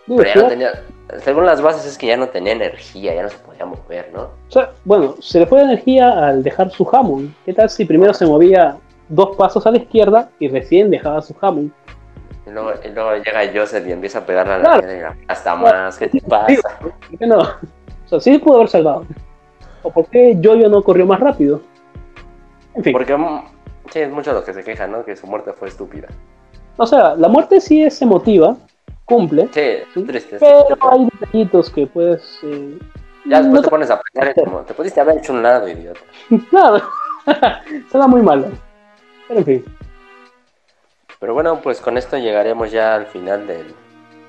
pero 0.08 0.24
ya 0.24 0.36
no 0.36 0.48
tenía, 0.48 0.84
según 1.20 1.46
las 1.46 1.62
bases 1.62 1.86
es 1.86 1.98
que 1.98 2.08
ya 2.08 2.18
no 2.18 2.28
tenía 2.30 2.54
energía, 2.54 3.16
ya 3.16 3.24
no 3.24 3.30
se 3.30 3.38
podía 3.38 3.66
mover, 3.66 4.12
¿no? 4.14 4.22
O 4.24 4.52
sea, 4.52 4.72
bueno, 4.86 5.16
se 5.20 5.40
le 5.40 5.46
fue 5.46 5.60
la 5.60 5.66
energía 5.66 6.28
al 6.28 6.44
dejar 6.44 6.72
su 6.72 6.88
Hammond. 6.92 7.34
¿Qué 7.46 7.54
tal 7.54 7.70
si 7.70 7.86
primero 7.86 8.14
se 8.14 8.26
movía 8.26 8.78
dos 9.10 9.36
pasos 9.36 9.66
a 9.66 9.72
la 9.72 9.78
izquierda 9.78 10.30
y 10.40 10.48
recién 10.48 10.90
dejaba 10.90 11.22
su 11.22 11.36
Hammond? 11.40 11.72
Y 12.46 12.52
luego, 12.52 12.72
y 12.84 12.90
luego 12.90 13.16
llega 13.16 13.42
Joseph 13.54 13.88
y 13.88 13.92
empieza 13.92 14.20
a 14.20 14.26
pegarle 14.26 14.54
a 14.54 14.58
la 14.58 14.80
claro. 14.82 15.16
hasta 15.28 15.56
más, 15.56 15.98
¿qué 15.98 16.08
te 16.08 16.22
pasa? 16.22 16.80
¿Por 16.82 16.94
qué 17.18 17.26
no? 17.26 17.40
O 17.40 18.08
sea, 18.08 18.20
sí 18.20 18.38
pudo 18.38 18.58
haber 18.58 18.70
salvado. 18.70 19.06
¿O 19.82 19.92
por 19.92 20.08
qué 20.08 20.38
Jojo 20.42 20.70
no 20.70 20.84
corrió 20.84 21.06
más 21.06 21.20
rápido? 21.20 21.62
En 22.76 22.84
fin. 22.84 22.94
Porque 22.94 23.16
mm, 23.16 23.44
sí, 23.92 24.00
es 24.00 24.12
mucho 24.12 24.34
lo 24.34 24.44
que 24.44 24.54
se 24.54 24.64
quejan, 24.64 24.92
¿no? 24.92 25.06
Que 25.06 25.16
su 25.16 25.28
muerte 25.28 25.54
fue 25.54 25.68
estúpida. 25.68 26.08
O 26.78 26.86
sea, 26.86 27.16
la 27.16 27.28
muerte 27.28 27.62
sí 27.62 27.84
es 27.84 28.02
emotiva, 28.02 28.58
cumple. 29.18 29.50
Sí, 29.52 30.04
triste. 30.04 30.38
Pero 30.40 30.68
hay 30.92 31.08
detallitos 31.20 31.70
que 31.70 31.88
puedes. 31.88 32.40
Eh, 32.44 32.78
ya 33.26 33.42
después 33.42 33.62
te 33.62 33.70
pones 33.70 33.90
a 33.90 34.02
pensar 34.02 34.36
como, 34.36 34.60
te 34.62 34.74
pudiste 34.74 35.00
haber 35.00 35.18
hecho 35.18 35.34
un 35.34 35.44
lado, 35.44 35.68
idiota. 35.68 36.00
claro, 36.50 36.82
suena 37.92 38.08
muy 38.08 38.22
malo. 38.22 38.48
Pero 39.28 39.40
en 39.40 39.46
fin. 39.46 39.66
Pero 41.20 41.34
bueno, 41.34 41.62
pues 41.62 41.80
con 41.80 41.98
esto 41.98 42.18
llegaremos 42.18 42.72
ya 42.72 42.96
al 42.96 43.06
final 43.06 43.48
del, 43.48 43.74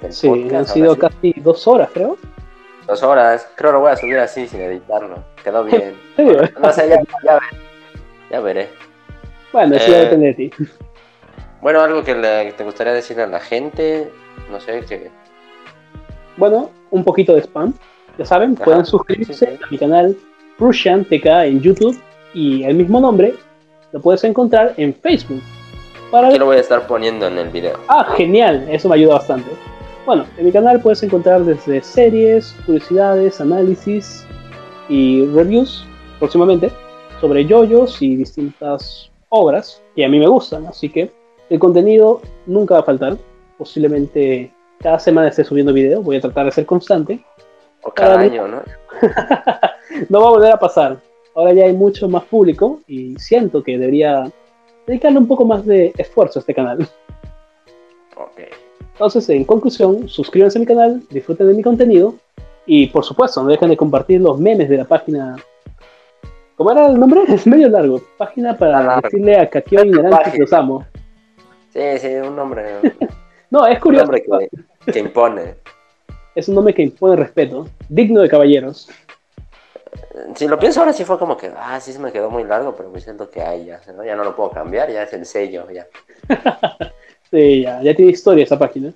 del 0.00 0.12
sí, 0.12 0.48
han 0.54 0.66
sido 0.66 0.96
casi 0.96 1.32
dos 1.38 1.66
horas, 1.66 1.90
creo. 1.92 2.16
Dos 2.86 3.02
horas. 3.02 3.48
Creo 3.56 3.70
que 3.70 3.74
lo 3.74 3.80
voy 3.80 3.90
a 3.90 3.96
subir 3.96 4.18
así 4.18 4.46
sin 4.46 4.60
editarlo. 4.60 5.24
Quedó 5.42 5.64
bien. 5.64 5.96
no 6.16 6.72
sé, 6.72 6.88
ya, 6.88 7.00
ya, 7.24 7.40
ya 8.30 8.40
veré. 8.40 8.68
Bueno, 9.52 9.76
eh, 9.76 9.90
depende 9.90 10.26
de 10.26 10.34
ti. 10.34 10.50
Bueno, 11.60 11.80
algo 11.80 12.04
que 12.04 12.52
te 12.56 12.64
gustaría 12.64 12.92
decirle 12.92 13.22
a 13.22 13.26
la 13.26 13.40
gente, 13.40 14.12
no 14.50 14.60
sé, 14.60 14.80
que... 14.88 15.10
Bueno, 16.36 16.70
un 16.90 17.04
poquito 17.04 17.34
de 17.34 17.42
spam. 17.42 17.74
Ya 18.18 18.24
saben, 18.24 18.54
pueden 18.54 18.84
suscribirse 18.84 19.58
a 19.62 19.70
mi 19.70 19.78
canal 19.78 20.16
Prussian 20.58 21.04
TK 21.04 21.26
en 21.46 21.60
YouTube 21.60 22.00
y 22.32 22.62
el 22.64 22.76
mismo 22.76 23.00
nombre 23.00 23.34
lo 23.92 24.00
puedes 24.00 24.22
encontrar 24.24 24.74
en 24.76 24.94
Facebook. 24.94 25.42
Para... 26.10 26.28
Aquí 26.28 26.38
lo 26.38 26.46
voy 26.46 26.56
a 26.56 26.60
estar 26.60 26.86
poniendo 26.86 27.26
en 27.26 27.38
el 27.38 27.48
video. 27.50 27.78
Ah, 27.88 28.04
genial, 28.16 28.66
eso 28.70 28.88
me 28.88 28.96
ayuda 28.96 29.14
bastante. 29.14 29.50
Bueno, 30.06 30.26
en 30.36 30.44
mi 30.44 30.52
canal 30.52 30.80
puedes 30.80 31.02
encontrar 31.02 31.44
desde 31.44 31.82
series, 31.82 32.54
curiosidades, 32.66 33.40
análisis 33.40 34.26
y 34.88 35.24
reviews 35.26 35.86
próximamente 36.18 36.70
sobre 37.20 37.46
yoyos 37.46 38.02
y 38.02 38.16
distintas 38.16 39.10
obras 39.30 39.82
que 39.96 40.04
a 40.04 40.08
mí 40.08 40.18
me 40.18 40.28
gustan, 40.28 40.66
así 40.66 40.90
que 40.90 41.10
el 41.48 41.58
contenido 41.58 42.20
nunca 42.46 42.74
va 42.74 42.80
a 42.80 42.84
faltar. 42.84 43.16
Posiblemente 43.58 44.52
cada 44.80 44.98
semana 44.98 45.28
esté 45.28 45.44
subiendo 45.44 45.72
video, 45.72 46.02
voy 46.02 46.16
a 46.16 46.20
tratar 46.20 46.46
de 46.46 46.52
ser 46.52 46.66
constante. 46.66 47.24
O 47.82 47.90
cada, 47.90 48.18
año, 48.18 48.48
¿no? 48.48 48.62
no 50.08 50.20
va 50.20 50.26
a 50.26 50.30
volver 50.30 50.52
a 50.52 50.58
pasar. 50.58 50.98
Ahora 51.34 51.52
ya 51.52 51.64
hay 51.64 51.72
mucho 51.72 52.08
más 52.08 52.24
público 52.24 52.80
y 52.86 53.16
siento 53.16 53.62
que 53.62 53.76
debería 53.76 54.30
dedicarle 54.86 55.18
un 55.18 55.26
poco 55.26 55.44
más 55.44 55.66
de 55.66 55.92
esfuerzo 55.98 56.38
a 56.38 56.40
este 56.40 56.54
canal. 56.54 56.88
Ok. 58.16 58.40
Entonces, 58.92 59.28
en 59.30 59.44
conclusión, 59.44 60.08
suscríbanse 60.08 60.58
a 60.58 60.60
mi 60.60 60.66
canal, 60.66 61.02
disfruten 61.10 61.48
de 61.48 61.54
mi 61.54 61.62
contenido 61.62 62.14
y, 62.64 62.86
por 62.86 63.04
supuesto, 63.04 63.42
no 63.42 63.48
dejen 63.48 63.70
de 63.70 63.76
compartir 63.76 64.20
los 64.20 64.38
memes 64.38 64.68
de 64.68 64.76
la 64.76 64.84
página 64.84 65.36
¿Cómo 66.56 66.70
era 66.70 66.86
el 66.86 66.98
nombre? 66.98 67.22
Es 67.28 67.46
medio 67.46 67.68
largo. 67.68 68.00
Página 68.16 68.56
para 68.56 69.00
decirle 69.00 69.38
a 69.38 69.48
Kakio 69.48 69.84
Ignorante 69.84 70.32
que 70.32 70.38
los 70.38 70.52
amo. 70.52 70.84
Sí, 71.72 71.98
sí, 71.98 72.08
un 72.14 72.36
nombre. 72.36 72.64
no, 73.54 73.66
es 73.68 73.78
curioso. 73.78 74.10
Un 74.10 74.10
nombre 74.10 74.50
que, 74.92 74.98
impone. 74.98 75.54
Es 76.34 76.48
un 76.48 76.56
nombre 76.56 76.74
que 76.74 76.82
impone 76.82 77.14
respeto. 77.14 77.68
Digno 77.88 78.20
de 78.20 78.28
caballeros. 78.28 78.88
Si 80.34 80.48
lo 80.48 80.58
pienso 80.58 80.80
ahora 80.80 80.92
sí 80.92 81.04
fue 81.04 81.20
como 81.20 81.36
que, 81.36 81.52
ah, 81.56 81.78
sí 81.78 81.92
se 81.92 82.00
me 82.00 82.10
quedó 82.10 82.30
muy 82.30 82.42
largo, 82.42 82.74
pero 82.74 82.90
me 82.90 83.00
siento 83.00 83.30
que 83.30 83.40
hay 83.40 83.66
ya, 83.66 83.80
¿no? 83.94 84.04
ya 84.04 84.16
no 84.16 84.24
lo 84.24 84.34
puedo 84.34 84.50
cambiar, 84.50 84.90
ya 84.90 85.04
es 85.04 85.12
el 85.12 85.24
sello, 85.24 85.70
ya. 85.70 85.86
sí, 87.30 87.62
ya, 87.62 87.80
ya 87.80 87.94
tiene 87.94 88.10
historia 88.10 88.42
esa 88.42 88.58
página. 88.58 88.92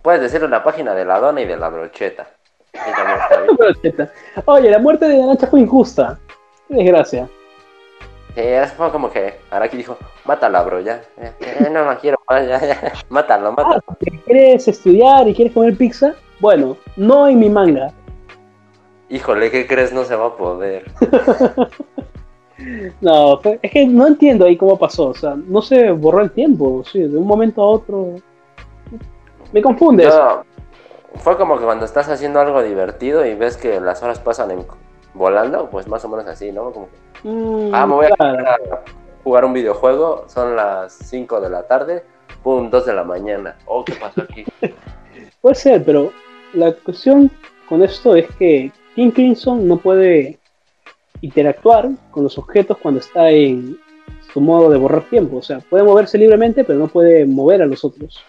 Puedes 0.00 0.22
decirle 0.22 0.48
la 0.48 0.64
página 0.64 0.94
de 0.94 1.04
la 1.04 1.20
dona 1.20 1.42
y 1.42 1.46
de 1.46 1.56
la 1.58 1.68
brocheta. 1.68 2.30
Oye, 4.46 4.70
la 4.70 4.78
muerte 4.78 5.06
de 5.06 5.18
Nacha 5.18 5.48
fue 5.48 5.60
injusta. 5.60 6.18
Qué 6.68 6.76
desgracia. 6.76 7.28
Sí, 8.34 8.42
fue 8.76 8.92
como 8.92 9.10
que 9.10 9.40
Araki 9.50 9.76
dijo, 9.76 9.96
mátala, 10.24 10.62
bro, 10.62 10.80
ya. 10.80 11.02
no 11.70 11.84
más 11.84 11.98
quiero 11.98 12.16
ya, 12.28 12.60
ya. 12.60 12.92
Mátalo, 13.08 13.52
mátalo. 13.52 13.82
Ah, 13.88 13.96
¿Quieres 14.24 14.68
estudiar 14.68 15.26
y 15.28 15.34
quieres 15.34 15.52
comer 15.52 15.76
pizza? 15.76 16.14
Bueno, 16.38 16.76
no 16.96 17.26
en 17.26 17.38
mi 17.38 17.50
manga. 17.50 17.92
Híjole, 19.08 19.50
¿qué 19.50 19.66
crees? 19.66 19.92
No 19.92 20.04
se 20.04 20.14
va 20.14 20.26
a 20.26 20.36
poder. 20.36 20.90
no, 23.00 23.40
es 23.60 23.70
que 23.70 23.86
no 23.86 24.06
entiendo 24.06 24.46
ahí 24.46 24.56
cómo 24.56 24.78
pasó. 24.78 25.08
O 25.08 25.14
sea, 25.14 25.34
no 25.34 25.60
se 25.60 25.90
borró 25.90 26.22
el 26.22 26.30
tiempo, 26.30 26.84
sí, 26.84 27.00
de 27.00 27.18
un 27.18 27.26
momento 27.26 27.60
a 27.60 27.66
otro. 27.66 28.14
Me 29.52 29.60
confunde. 29.60 30.08
fue 31.16 31.36
como 31.36 31.58
que 31.58 31.64
cuando 31.64 31.84
estás 31.84 32.08
haciendo 32.08 32.38
algo 32.38 32.62
divertido 32.62 33.26
y 33.26 33.34
ves 33.34 33.56
que 33.56 33.80
las 33.80 34.00
horas 34.04 34.20
pasan 34.20 34.52
en 34.52 34.64
volando, 35.14 35.68
pues 35.68 35.88
más 35.88 36.04
o 36.04 36.08
menos 36.08 36.28
así, 36.28 36.52
¿no? 36.52 36.70
Como 36.70 36.86
que, 36.86 37.09
mm, 37.22 37.74
ah, 37.74 37.86
me 37.86 37.94
voy 37.94 38.06
a, 38.06 38.58
jugar 39.22 39.44
un 39.44 39.52
videojuego, 39.52 40.24
son 40.28 40.56
las 40.56 40.92
5 40.92 41.40
de 41.40 41.50
la 41.50 41.62
tarde, 41.64 42.04
pum, 42.42 42.70
2 42.70 42.86
de 42.86 42.94
la 42.94 43.04
mañana. 43.04 43.56
Oh, 43.66 43.84
¿qué 43.84 43.92
pasó 43.94 44.22
aquí? 44.22 44.44
Puede 45.40 45.54
ser, 45.54 45.84
pero 45.84 46.12
la 46.52 46.72
cuestión 46.72 47.30
con 47.68 47.82
esto 47.82 48.14
es 48.16 48.26
que 48.36 48.72
King 48.94 49.10
Crimson 49.10 49.66
no 49.66 49.76
puede 49.78 50.38
interactuar 51.22 51.90
con 52.10 52.24
los 52.24 52.36
objetos 52.38 52.76
cuando 52.78 53.00
está 53.00 53.30
en 53.30 53.78
su 54.32 54.40
modo 54.40 54.70
de 54.70 54.78
borrar 54.78 55.04
tiempo. 55.04 55.38
O 55.38 55.42
sea, 55.42 55.60
puede 55.60 55.84
moverse 55.84 56.18
libremente, 56.18 56.64
pero 56.64 56.78
no 56.78 56.88
puede 56.88 57.24
mover 57.26 57.62
a 57.62 57.66
los 57.66 57.84
otros. 57.84 58.22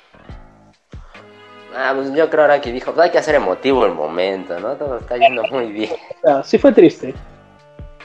Ah, 1.76 1.94
pues 1.96 2.14
yo 2.14 2.30
creo 2.30 2.44
ahora 2.44 2.60
que 2.60 2.72
dijo, 2.72 2.92
pues 2.92 3.06
hay 3.06 3.12
que 3.12 3.18
hacer 3.18 3.36
emotivo 3.36 3.86
el 3.86 3.94
momento, 3.94 4.60
¿no? 4.60 4.76
Todo 4.76 4.98
está 4.98 5.18
yendo 5.18 5.44
muy 5.44 5.72
bien. 5.72 5.92
Ah, 6.24 6.42
sí 6.44 6.58
fue 6.58 6.72
triste. 6.72 7.14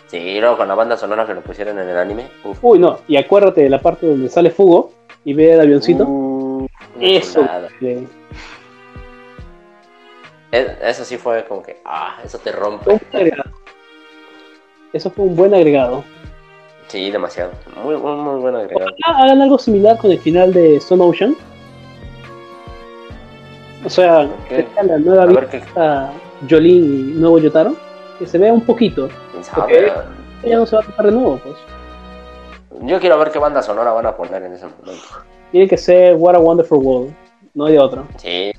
Sí, 0.07 0.39
luego 0.41 0.57
con 0.57 0.69
la 0.69 0.75
banda 0.75 0.97
sonora 0.97 1.27
que 1.27 1.35
lo 1.35 1.41
pusieron 1.41 1.79
en 1.79 1.89
el 1.89 1.97
anime. 1.97 2.29
Uy, 2.63 2.79
no, 2.79 3.01
y 3.09 3.17
acuérdate 3.17 3.63
de 3.63 3.71
la 3.71 3.81
parte 3.81 4.07
donde 4.07 4.29
sale 4.29 4.51
Fugo 4.51 4.93
y 5.25 5.35
ve 5.35 5.55
el 5.55 5.61
avioncito. 5.61 6.05
Uh, 6.05 6.69
eso. 7.01 7.45
eso 10.53 11.05
sí 11.05 11.17
fue 11.17 11.45
como 11.45 11.63
que, 11.63 11.79
ah, 11.85 12.19
eso 12.25 12.39
te 12.39 12.53
rompe. 12.53 13.01
Eso 14.93 15.11
fue 15.11 15.25
un 15.25 15.37
buen 15.37 15.53
agregado. 15.55 16.05
Sí, 16.87 17.11
demasiado. 17.11 17.51
Muy, 17.83 17.97
muy, 17.97 18.15
muy 18.15 18.41
buen 18.41 18.55
agregado. 18.55 18.91
hagan 19.05 19.43
algo 19.43 19.59
similar 19.59 19.99
con 19.99 20.13
el 20.13 20.21
final 20.21 20.53
de 20.53 20.77
Stone 20.77 21.03
Ocean 21.03 21.37
o 23.87 23.89
sea, 23.89 24.29
que 24.49 24.67
la 24.85 24.99
nueva 24.99 25.27
vista 25.27 26.13
Jolín 26.51 27.15
y 27.15 27.19
nuevo 27.21 27.39
Yotaro, 27.39 27.77
que 28.19 28.27
se 28.27 28.39
vea 28.39 28.53
un 28.53 28.63
poquito. 28.63 29.09
Porque 29.55 29.93
ya 30.45 30.57
no 30.57 30.67
se 30.67 30.77
va 30.77 30.83
a 30.83 30.87
tocar 30.87 31.07
de 31.07 31.13
nuevo, 31.13 31.41
pues. 31.43 31.57
Yo 32.83 33.01
quiero 33.01 33.19
ver 33.19 33.31
qué 33.31 33.39
banda 33.39 33.63
sonora 33.63 33.93
van 33.93 34.07
a 34.07 34.17
poner 34.17 34.43
en 34.43 34.53
ese 34.53 34.67
momento. 34.67 35.07
Tiene 35.51 35.69
que 35.69 35.77
ser 35.77 36.15
What 36.17 36.35
a 36.35 36.39
Wonderful 36.39 36.79
World, 36.79 37.15
no 37.55 37.67
hay 37.67 37.79
otro. 37.79 38.07
Sí. 38.17 38.53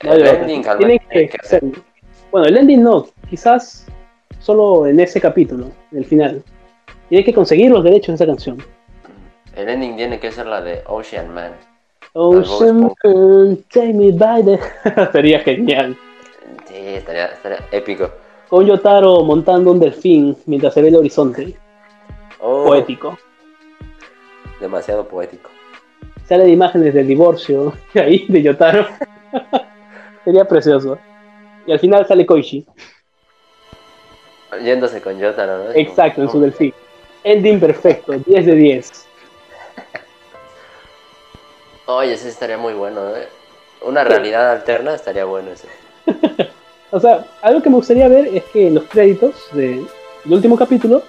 el 0.00 0.26
ending, 0.26 0.62
Tiene 0.78 0.98
que, 1.08 1.30
ser. 1.42 1.62
Bueno, 2.30 2.46
el 2.46 2.56
ending 2.56 2.82
no, 2.82 3.06
quizás 3.28 3.86
solo 4.40 4.86
en 4.86 5.00
ese 5.00 5.20
capítulo, 5.20 5.66
en 5.92 5.98
el 5.98 6.04
final. 6.04 6.42
Tiene 7.08 7.24
que 7.24 7.32
conseguir 7.32 7.70
los 7.70 7.82
derechos 7.82 8.08
de 8.08 8.14
esa 8.24 8.26
canción. 8.26 8.58
El 9.56 9.68
ending 9.68 9.96
tiene 9.96 10.20
que 10.20 10.30
ser 10.30 10.46
la 10.46 10.60
de 10.60 10.82
Ocean 10.86 11.32
Man. 11.32 11.52
Ocean 12.12 12.92
take 13.72 13.94
me 13.94 14.12
by 14.12 14.44
the... 14.44 14.58
Sería 15.12 15.40
genial. 15.40 15.96
Sí, 16.66 16.74
estaría, 16.76 17.26
estaría, 17.26 17.58
épico. 17.72 18.10
Con 18.50 18.66
Yotaro 18.66 19.22
montando 19.22 19.70
un 19.70 19.78
delfín 19.78 20.36
mientras 20.46 20.74
se 20.74 20.82
ve 20.82 20.88
el 20.88 20.96
horizonte. 20.96 21.56
Oh. 22.40 22.64
Poético. 22.64 23.16
Demasiado 24.58 25.06
poético. 25.06 25.50
Salen 26.26 26.48
imágenes 26.48 26.92
del 26.92 27.06
divorcio 27.06 27.72
ahí 27.94 28.26
de 28.28 28.42
Yotaro. 28.42 28.88
Sería 30.24 30.44
precioso. 30.46 30.98
Y 31.64 31.70
al 31.70 31.78
final 31.78 32.04
sale 32.08 32.26
Koichi. 32.26 32.66
Yéndose 34.64 35.00
con 35.00 35.16
Yotaro, 35.16 35.66
¿no? 35.66 35.70
Exacto, 35.72 36.22
en 36.22 36.28
su 36.28 36.40
delfín. 36.40 36.74
Ending 37.22 37.60
perfecto, 37.60 38.12
10 38.12 38.46
de 38.46 38.54
10. 38.56 39.06
Oye, 41.86 42.14
ese 42.14 42.28
estaría 42.28 42.58
muy 42.58 42.72
bueno, 42.72 43.14
¿eh? 43.14 43.28
Una 43.82 44.02
realidad 44.02 44.50
alterna 44.52 44.94
estaría 44.94 45.24
bueno 45.24 45.52
ese. 45.52 45.68
O 46.90 47.00
sea, 47.00 47.24
algo 47.42 47.62
que 47.62 47.70
me 47.70 47.76
gustaría 47.76 48.08
ver 48.08 48.28
es 48.28 48.44
que 48.44 48.68
en 48.68 48.74
los 48.74 48.84
créditos 48.84 49.34
del 49.52 49.86
último 50.26 50.56
capítulo 50.56 51.02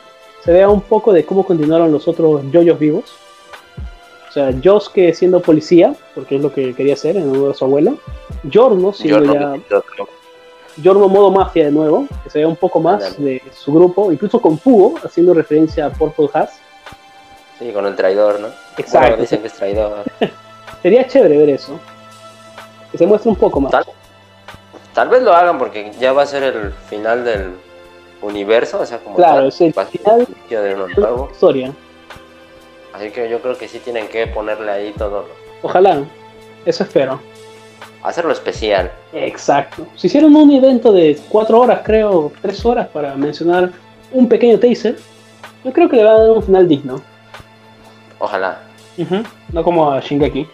se 0.44 0.52
vea 0.52 0.70
un 0.70 0.82
poco 0.82 1.14
de 1.14 1.26
cómo 1.26 1.46
continuaron 1.46 1.92
los 1.92 2.08
otros 2.08 2.44
yoyos 2.52 2.80
vivos. 2.80 3.06
O 4.30 4.32
sea, 4.32 4.52
Josuke 4.64 5.14
siendo 5.14 5.42
policía, 5.42 5.94
porque 6.16 6.38
es 6.38 6.42
lo 6.42 6.54
que 6.54 6.74
quería 6.74 6.94
hacer 6.94 7.18
en 7.18 7.30
honor 7.30 7.50
de 7.50 7.54
su 7.54 7.66
abuelo. 7.66 7.98
Giorno 8.50 8.94
siendo 8.94 9.34
ya. 9.34 9.56
Giorno 10.82 11.10
modo 11.10 11.32
mafia 11.32 11.66
de 11.66 11.72
nuevo, 11.72 12.08
que 12.24 12.30
se 12.30 12.40
vea 12.40 12.48
un 12.48 12.56
poco 12.56 12.80
más 12.80 13.22
de 13.22 13.42
su 13.54 13.74
grupo, 13.74 14.12
incluso 14.12 14.42
con 14.42 14.58
Fugo, 14.58 14.96
haciendo 15.04 15.34
referencia 15.34 15.88
a 15.88 15.90
Purple 15.90 16.30
Hat. 16.34 16.50
Sí, 17.60 17.72
con 17.74 17.86
el 17.86 17.96
traidor, 17.96 18.40
¿no? 18.40 18.48
Exacto. 18.78 19.20
dicen 19.20 19.42
que 19.42 19.48
es 19.48 19.54
traidor. 19.54 20.06
Sería 20.82 21.06
chévere 21.06 21.38
ver 21.38 21.50
eso. 21.50 21.78
Que 22.92 22.98
se 22.98 23.06
muestre 23.06 23.30
un 23.30 23.36
poco 23.36 23.60
más. 23.60 23.74
Tal, 24.94 25.10
vez 25.10 25.22
lo 25.22 25.34
hagan 25.34 25.58
porque 25.58 25.92
ya 26.00 26.14
va 26.14 26.24
a 26.24 26.26
ser 26.26 26.44
el 26.44 26.72
final 26.90 27.24
del 27.24 27.54
universo, 28.22 28.80
o 28.80 28.86
sea, 28.86 29.00
como 29.00 29.16
claro, 29.16 29.48
es 29.48 29.60
el 29.62 29.74
final 29.74 30.28
de 30.50 30.76
nuevo. 30.76 31.30
historia. 31.32 31.74
Así 32.94 33.10
que 33.10 33.30
yo 33.30 33.42
creo 33.42 33.58
que 33.58 33.68
sí 33.68 33.80
tienen 33.80 34.08
que 34.08 34.28
ponerle 34.28 34.72
ahí 34.72 34.94
todo. 34.98 35.26
Ojalá, 35.62 36.04
eso 36.66 36.84
espero. 36.84 37.20
Hacerlo 38.04 38.34
especial. 38.34 38.92
Exacto. 39.14 39.86
Si 39.96 40.08
hicieron 40.08 40.36
un 40.36 40.52
evento 40.52 40.92
de 40.92 41.20
cuatro 41.30 41.60
horas, 41.60 41.82
creo, 41.84 42.32
tres 42.42 42.66
horas 42.66 42.88
para 42.88 43.16
mencionar 43.16 43.72
un 44.12 44.28
pequeño 44.28 44.60
taser, 44.60 44.98
yo 45.64 45.72
creo 45.72 45.88
que 45.88 45.98
le 45.98 46.04
va 46.04 46.12
a 46.12 46.20
dar 46.20 46.32
un 46.32 46.44
final 46.44 46.68
digno. 46.68 47.02
Ojalá. 48.20 48.62
No 49.52 49.64
como 49.64 49.92
a 49.92 50.00
Shingeki. 50.00 50.48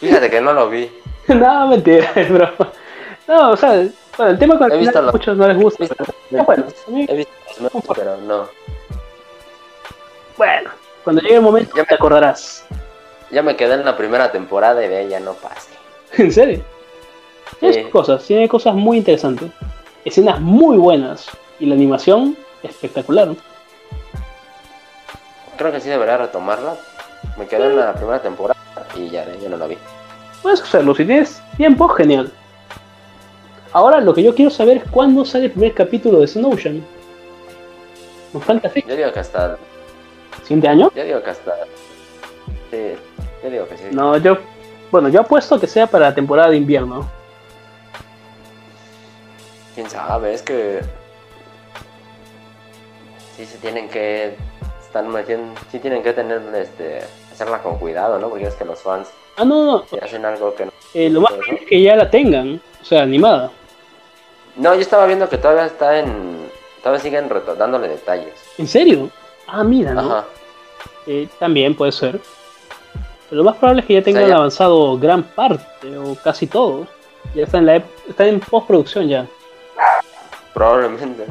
Fíjate 0.00 0.30
que 0.30 0.40
no 0.40 0.52
lo 0.52 0.68
vi. 0.68 0.90
no, 1.34 1.68
mentira, 1.68 2.10
bro. 2.30 2.50
No, 3.26 3.50
o 3.50 3.56
sea, 3.56 3.86
bueno, 4.16 4.32
el 4.32 4.38
tema 4.38 4.58
con 4.58 4.72
el 4.72 4.78
final, 4.78 5.10
muchos 5.12 5.36
no 5.36 5.46
les 5.46 5.56
gusta. 5.58 5.84
Pero, 6.30 6.44
bueno, 6.44 6.64
he 7.06 7.16
visto 7.16 7.32
pero 7.94 8.16
no. 8.18 8.48
Bueno, 10.36 10.70
cuando 11.04 11.20
llegue 11.20 11.36
el 11.36 11.42
momento 11.42 11.76
ya 11.76 11.84
te 11.84 11.94
acordarás. 11.94 12.64
Ya 13.30 13.42
me 13.42 13.56
quedé 13.56 13.74
en 13.74 13.84
la 13.84 13.96
primera 13.96 14.32
temporada 14.32 14.82
y 14.82 14.88
de 14.88 15.02
ella 15.02 15.20
no 15.20 15.34
pase. 15.34 15.70
¿En 16.22 16.32
serio? 16.32 16.64
Tiene 17.60 17.90
cosas, 17.90 18.24
tiene 18.24 18.48
cosas 18.48 18.74
muy 18.74 18.98
interesantes. 18.98 19.50
Escenas 20.04 20.40
muy 20.40 20.78
buenas. 20.78 21.28
Y 21.60 21.66
la 21.66 21.74
animación 21.74 22.36
espectacular. 22.62 23.28
Creo 25.56 25.72
que 25.72 25.80
sí 25.80 25.88
debería 25.88 26.16
retomarla. 26.16 26.76
Me 27.36 27.46
quedé 27.46 27.66
en 27.66 27.76
la 27.76 27.94
primera 27.94 28.22
temporada 28.22 28.58
y 28.94 29.10
ya, 29.10 29.26
ya 29.42 29.48
no 29.48 29.56
la 29.56 29.66
vi. 29.66 29.76
Puedes 30.42 30.62
hacerlo, 30.62 30.94
si 30.94 31.04
tienes 31.04 31.42
tiempo, 31.56 31.88
genial. 31.88 32.32
Ahora 33.72 34.00
lo 34.00 34.14
que 34.14 34.22
yo 34.22 34.34
quiero 34.34 34.50
saber 34.50 34.78
es 34.78 34.84
cuándo 34.90 35.24
sale 35.24 35.46
el 35.46 35.50
primer 35.52 35.74
capítulo 35.74 36.20
de 36.20 36.26
Snowshow. 36.26 36.80
Nos 38.32 38.44
falta 38.44 38.68
fecha. 38.70 38.88
Yo 38.88 38.96
digo 38.96 39.12
que 39.12 39.20
hasta. 39.20 39.58
¿Siguiente 40.42 40.68
año? 40.68 40.90
Yo 40.94 41.04
digo 41.04 41.22
que 41.22 41.30
hasta. 41.30 41.54
Sí, 42.70 42.94
yo 43.42 43.50
digo 43.50 43.68
que 43.68 43.76
sí. 43.76 43.84
No, 43.92 44.16
yo. 44.18 44.38
Bueno, 44.90 45.08
yo 45.08 45.20
apuesto 45.20 45.60
que 45.60 45.66
sea 45.66 45.86
para 45.86 46.08
la 46.08 46.14
temporada 46.14 46.50
de 46.50 46.56
invierno. 46.56 47.08
Quién 49.74 49.88
sabe, 49.90 50.34
es 50.34 50.42
que. 50.42 50.80
Sí, 53.36 53.44
se 53.44 53.58
tienen 53.58 53.88
que. 53.88 54.36
Están 54.80 55.08
metiendo. 55.08 55.60
Sí, 55.70 55.78
tienen 55.78 56.02
que 56.02 56.12
tener. 56.12 56.42
Este. 56.54 57.00
Hacerla 57.32 57.62
con 57.62 57.78
cuidado, 57.78 58.18
¿no? 58.18 58.28
Porque 58.28 58.46
es 58.46 58.54
que 58.54 58.64
los 58.64 58.80
fans. 58.80 59.08
Ah, 59.38 59.44
no, 59.44 59.64
no. 59.64 59.84
Si 59.88 59.96
hacen 59.98 60.24
algo 60.24 60.54
que 60.54 60.66
no. 60.66 60.72
Eh, 60.94 61.08
lo 61.08 61.20
más 61.20 61.32
es 61.48 61.66
que 61.66 61.80
ya 61.80 61.94
la 61.94 62.10
tengan. 62.10 62.60
O 62.82 62.84
sea, 62.84 63.02
animada. 63.02 63.50
No, 64.56 64.74
yo 64.74 64.80
estaba 64.80 65.06
viendo 65.06 65.28
que 65.28 65.38
todavía 65.38 65.66
está 65.66 65.98
en. 66.00 66.50
Todavía 66.82 67.00
siguen 67.00 67.30
dándole 67.56 67.88
detalles. 67.88 68.34
¿En 68.58 68.66
serio? 68.66 69.10
Ah, 69.46 69.62
mira, 69.62 69.94
¿no? 69.94 70.00
Ajá. 70.00 70.24
Eh, 71.06 71.28
también 71.38 71.74
puede 71.76 71.92
ser. 71.92 72.20
Pero 73.28 73.42
lo 73.42 73.44
más 73.44 73.56
probable 73.56 73.82
es 73.82 73.86
que 73.86 73.94
ya 73.94 74.02
tengan 74.02 74.30
avanzado 74.32 74.98
gran 74.98 75.22
parte 75.22 75.96
o 75.96 76.16
casi 76.16 76.46
todo. 76.46 76.86
Ya 77.34 77.44
está 77.44 77.58
en 77.58 77.66
la 77.66 77.82
está 78.08 78.26
en 78.26 78.40
postproducción 78.40 79.08
ya. 79.08 79.26
Probablemente. 80.54 81.24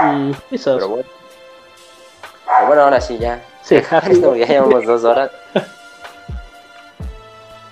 Mm, 0.00 0.32
Pero 0.50 0.88
bueno. 0.88 1.08
Pero 2.46 2.66
bueno, 2.66 2.82
ahora 2.82 3.00
sí 3.00 3.16
ya. 3.18 3.42
Sí, 3.62 3.80
ya 3.90 4.46
llevamos 4.46 4.84
dos 4.84 5.04
horas. 5.04 5.30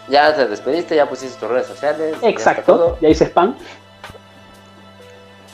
ya 0.09 0.35
te 0.35 0.47
despediste, 0.47 0.97
ya 0.97 1.09
pusiste 1.09 1.39
tus 1.39 1.49
redes 1.49 1.67
sociales. 1.67 2.17
Exacto, 2.23 2.99
ya, 3.01 3.09
hice 3.09 3.25
spam. 3.27 3.57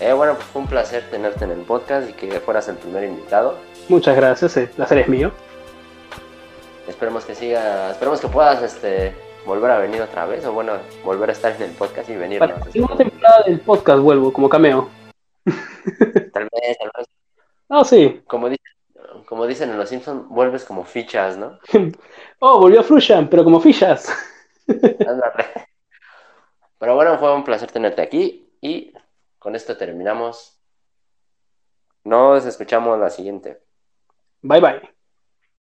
Eh, 0.01 0.13
bueno, 0.13 0.35
pues 0.35 0.47
fue 0.47 0.63
un 0.63 0.69
placer 0.69 1.05
tenerte 1.11 1.45
en 1.45 1.53
el 1.53 1.61
podcast 1.61 2.11
y 2.11 2.13
que 2.13 2.41
fueras 2.41 2.69
el 2.69 2.77
primer 2.77 3.05
invitado. 3.05 3.57
Muchas 3.89 4.17
gracias, 4.17 4.57
el 4.57 4.69
placer 4.69 4.99
es 4.99 5.09
mío. 5.09 5.31
Esperemos 6.89 7.25
que 7.25 7.35
siga, 7.35 7.93
esperemos 7.93 8.21
que 8.21 8.29
puedas 8.29 8.63
este, 8.63 9.15
volver 9.47 9.71
a 9.71 9.79
venir 9.79 10.03
otra 10.03 10.27
vez, 10.27 10.45
o 10.45 10.53
bueno, 10.53 10.73
volver 11.05 11.31
a 11.31 11.33
estar 11.33 11.55
en 11.55 11.63
el 11.63 11.71
podcast 11.71 12.09
y 12.11 12.17
venir. 12.17 12.41
Para 12.41 12.59
la 12.59 12.65
segunda 12.71 12.97
temporada 12.97 13.45
del 13.47 13.61
podcast 13.61 14.01
vuelvo, 14.01 14.33
como 14.33 14.49
cameo. 14.49 14.89
Tal 16.33 16.49
vez, 16.53 16.79
tal 16.79 16.91
vez. 16.97 17.07
No, 17.69 17.85
sí. 17.85 18.23
Como 18.27 18.49
dicen, 18.49 18.73
como 19.27 19.47
dicen 19.47 19.71
en 19.71 19.79
Los 19.79 19.89
Simpsons, 19.89 20.29
vuelves 20.29 20.65
como 20.65 20.85
fichas, 20.85 21.37
¿no? 21.37 21.59
oh, 22.39 22.61
volvió 22.61 22.83
Frushan, 22.83 23.29
pero 23.29 23.45
como 23.45 23.61
fichas. 23.61 24.13
Pero 26.79 26.95
bueno, 26.95 27.19
fue 27.19 27.35
un 27.35 27.45
placer 27.45 27.71
tenerte 27.71 28.03
aquí 28.03 28.53
y 28.61 28.93
con 29.39 29.55
esto 29.55 29.77
terminamos. 29.77 30.61
Nos 32.05 32.45
escuchamos 32.47 32.99
la 32.99 33.11
siguiente. 33.11 33.63
Bye 34.43 34.61
bye. 34.61 34.92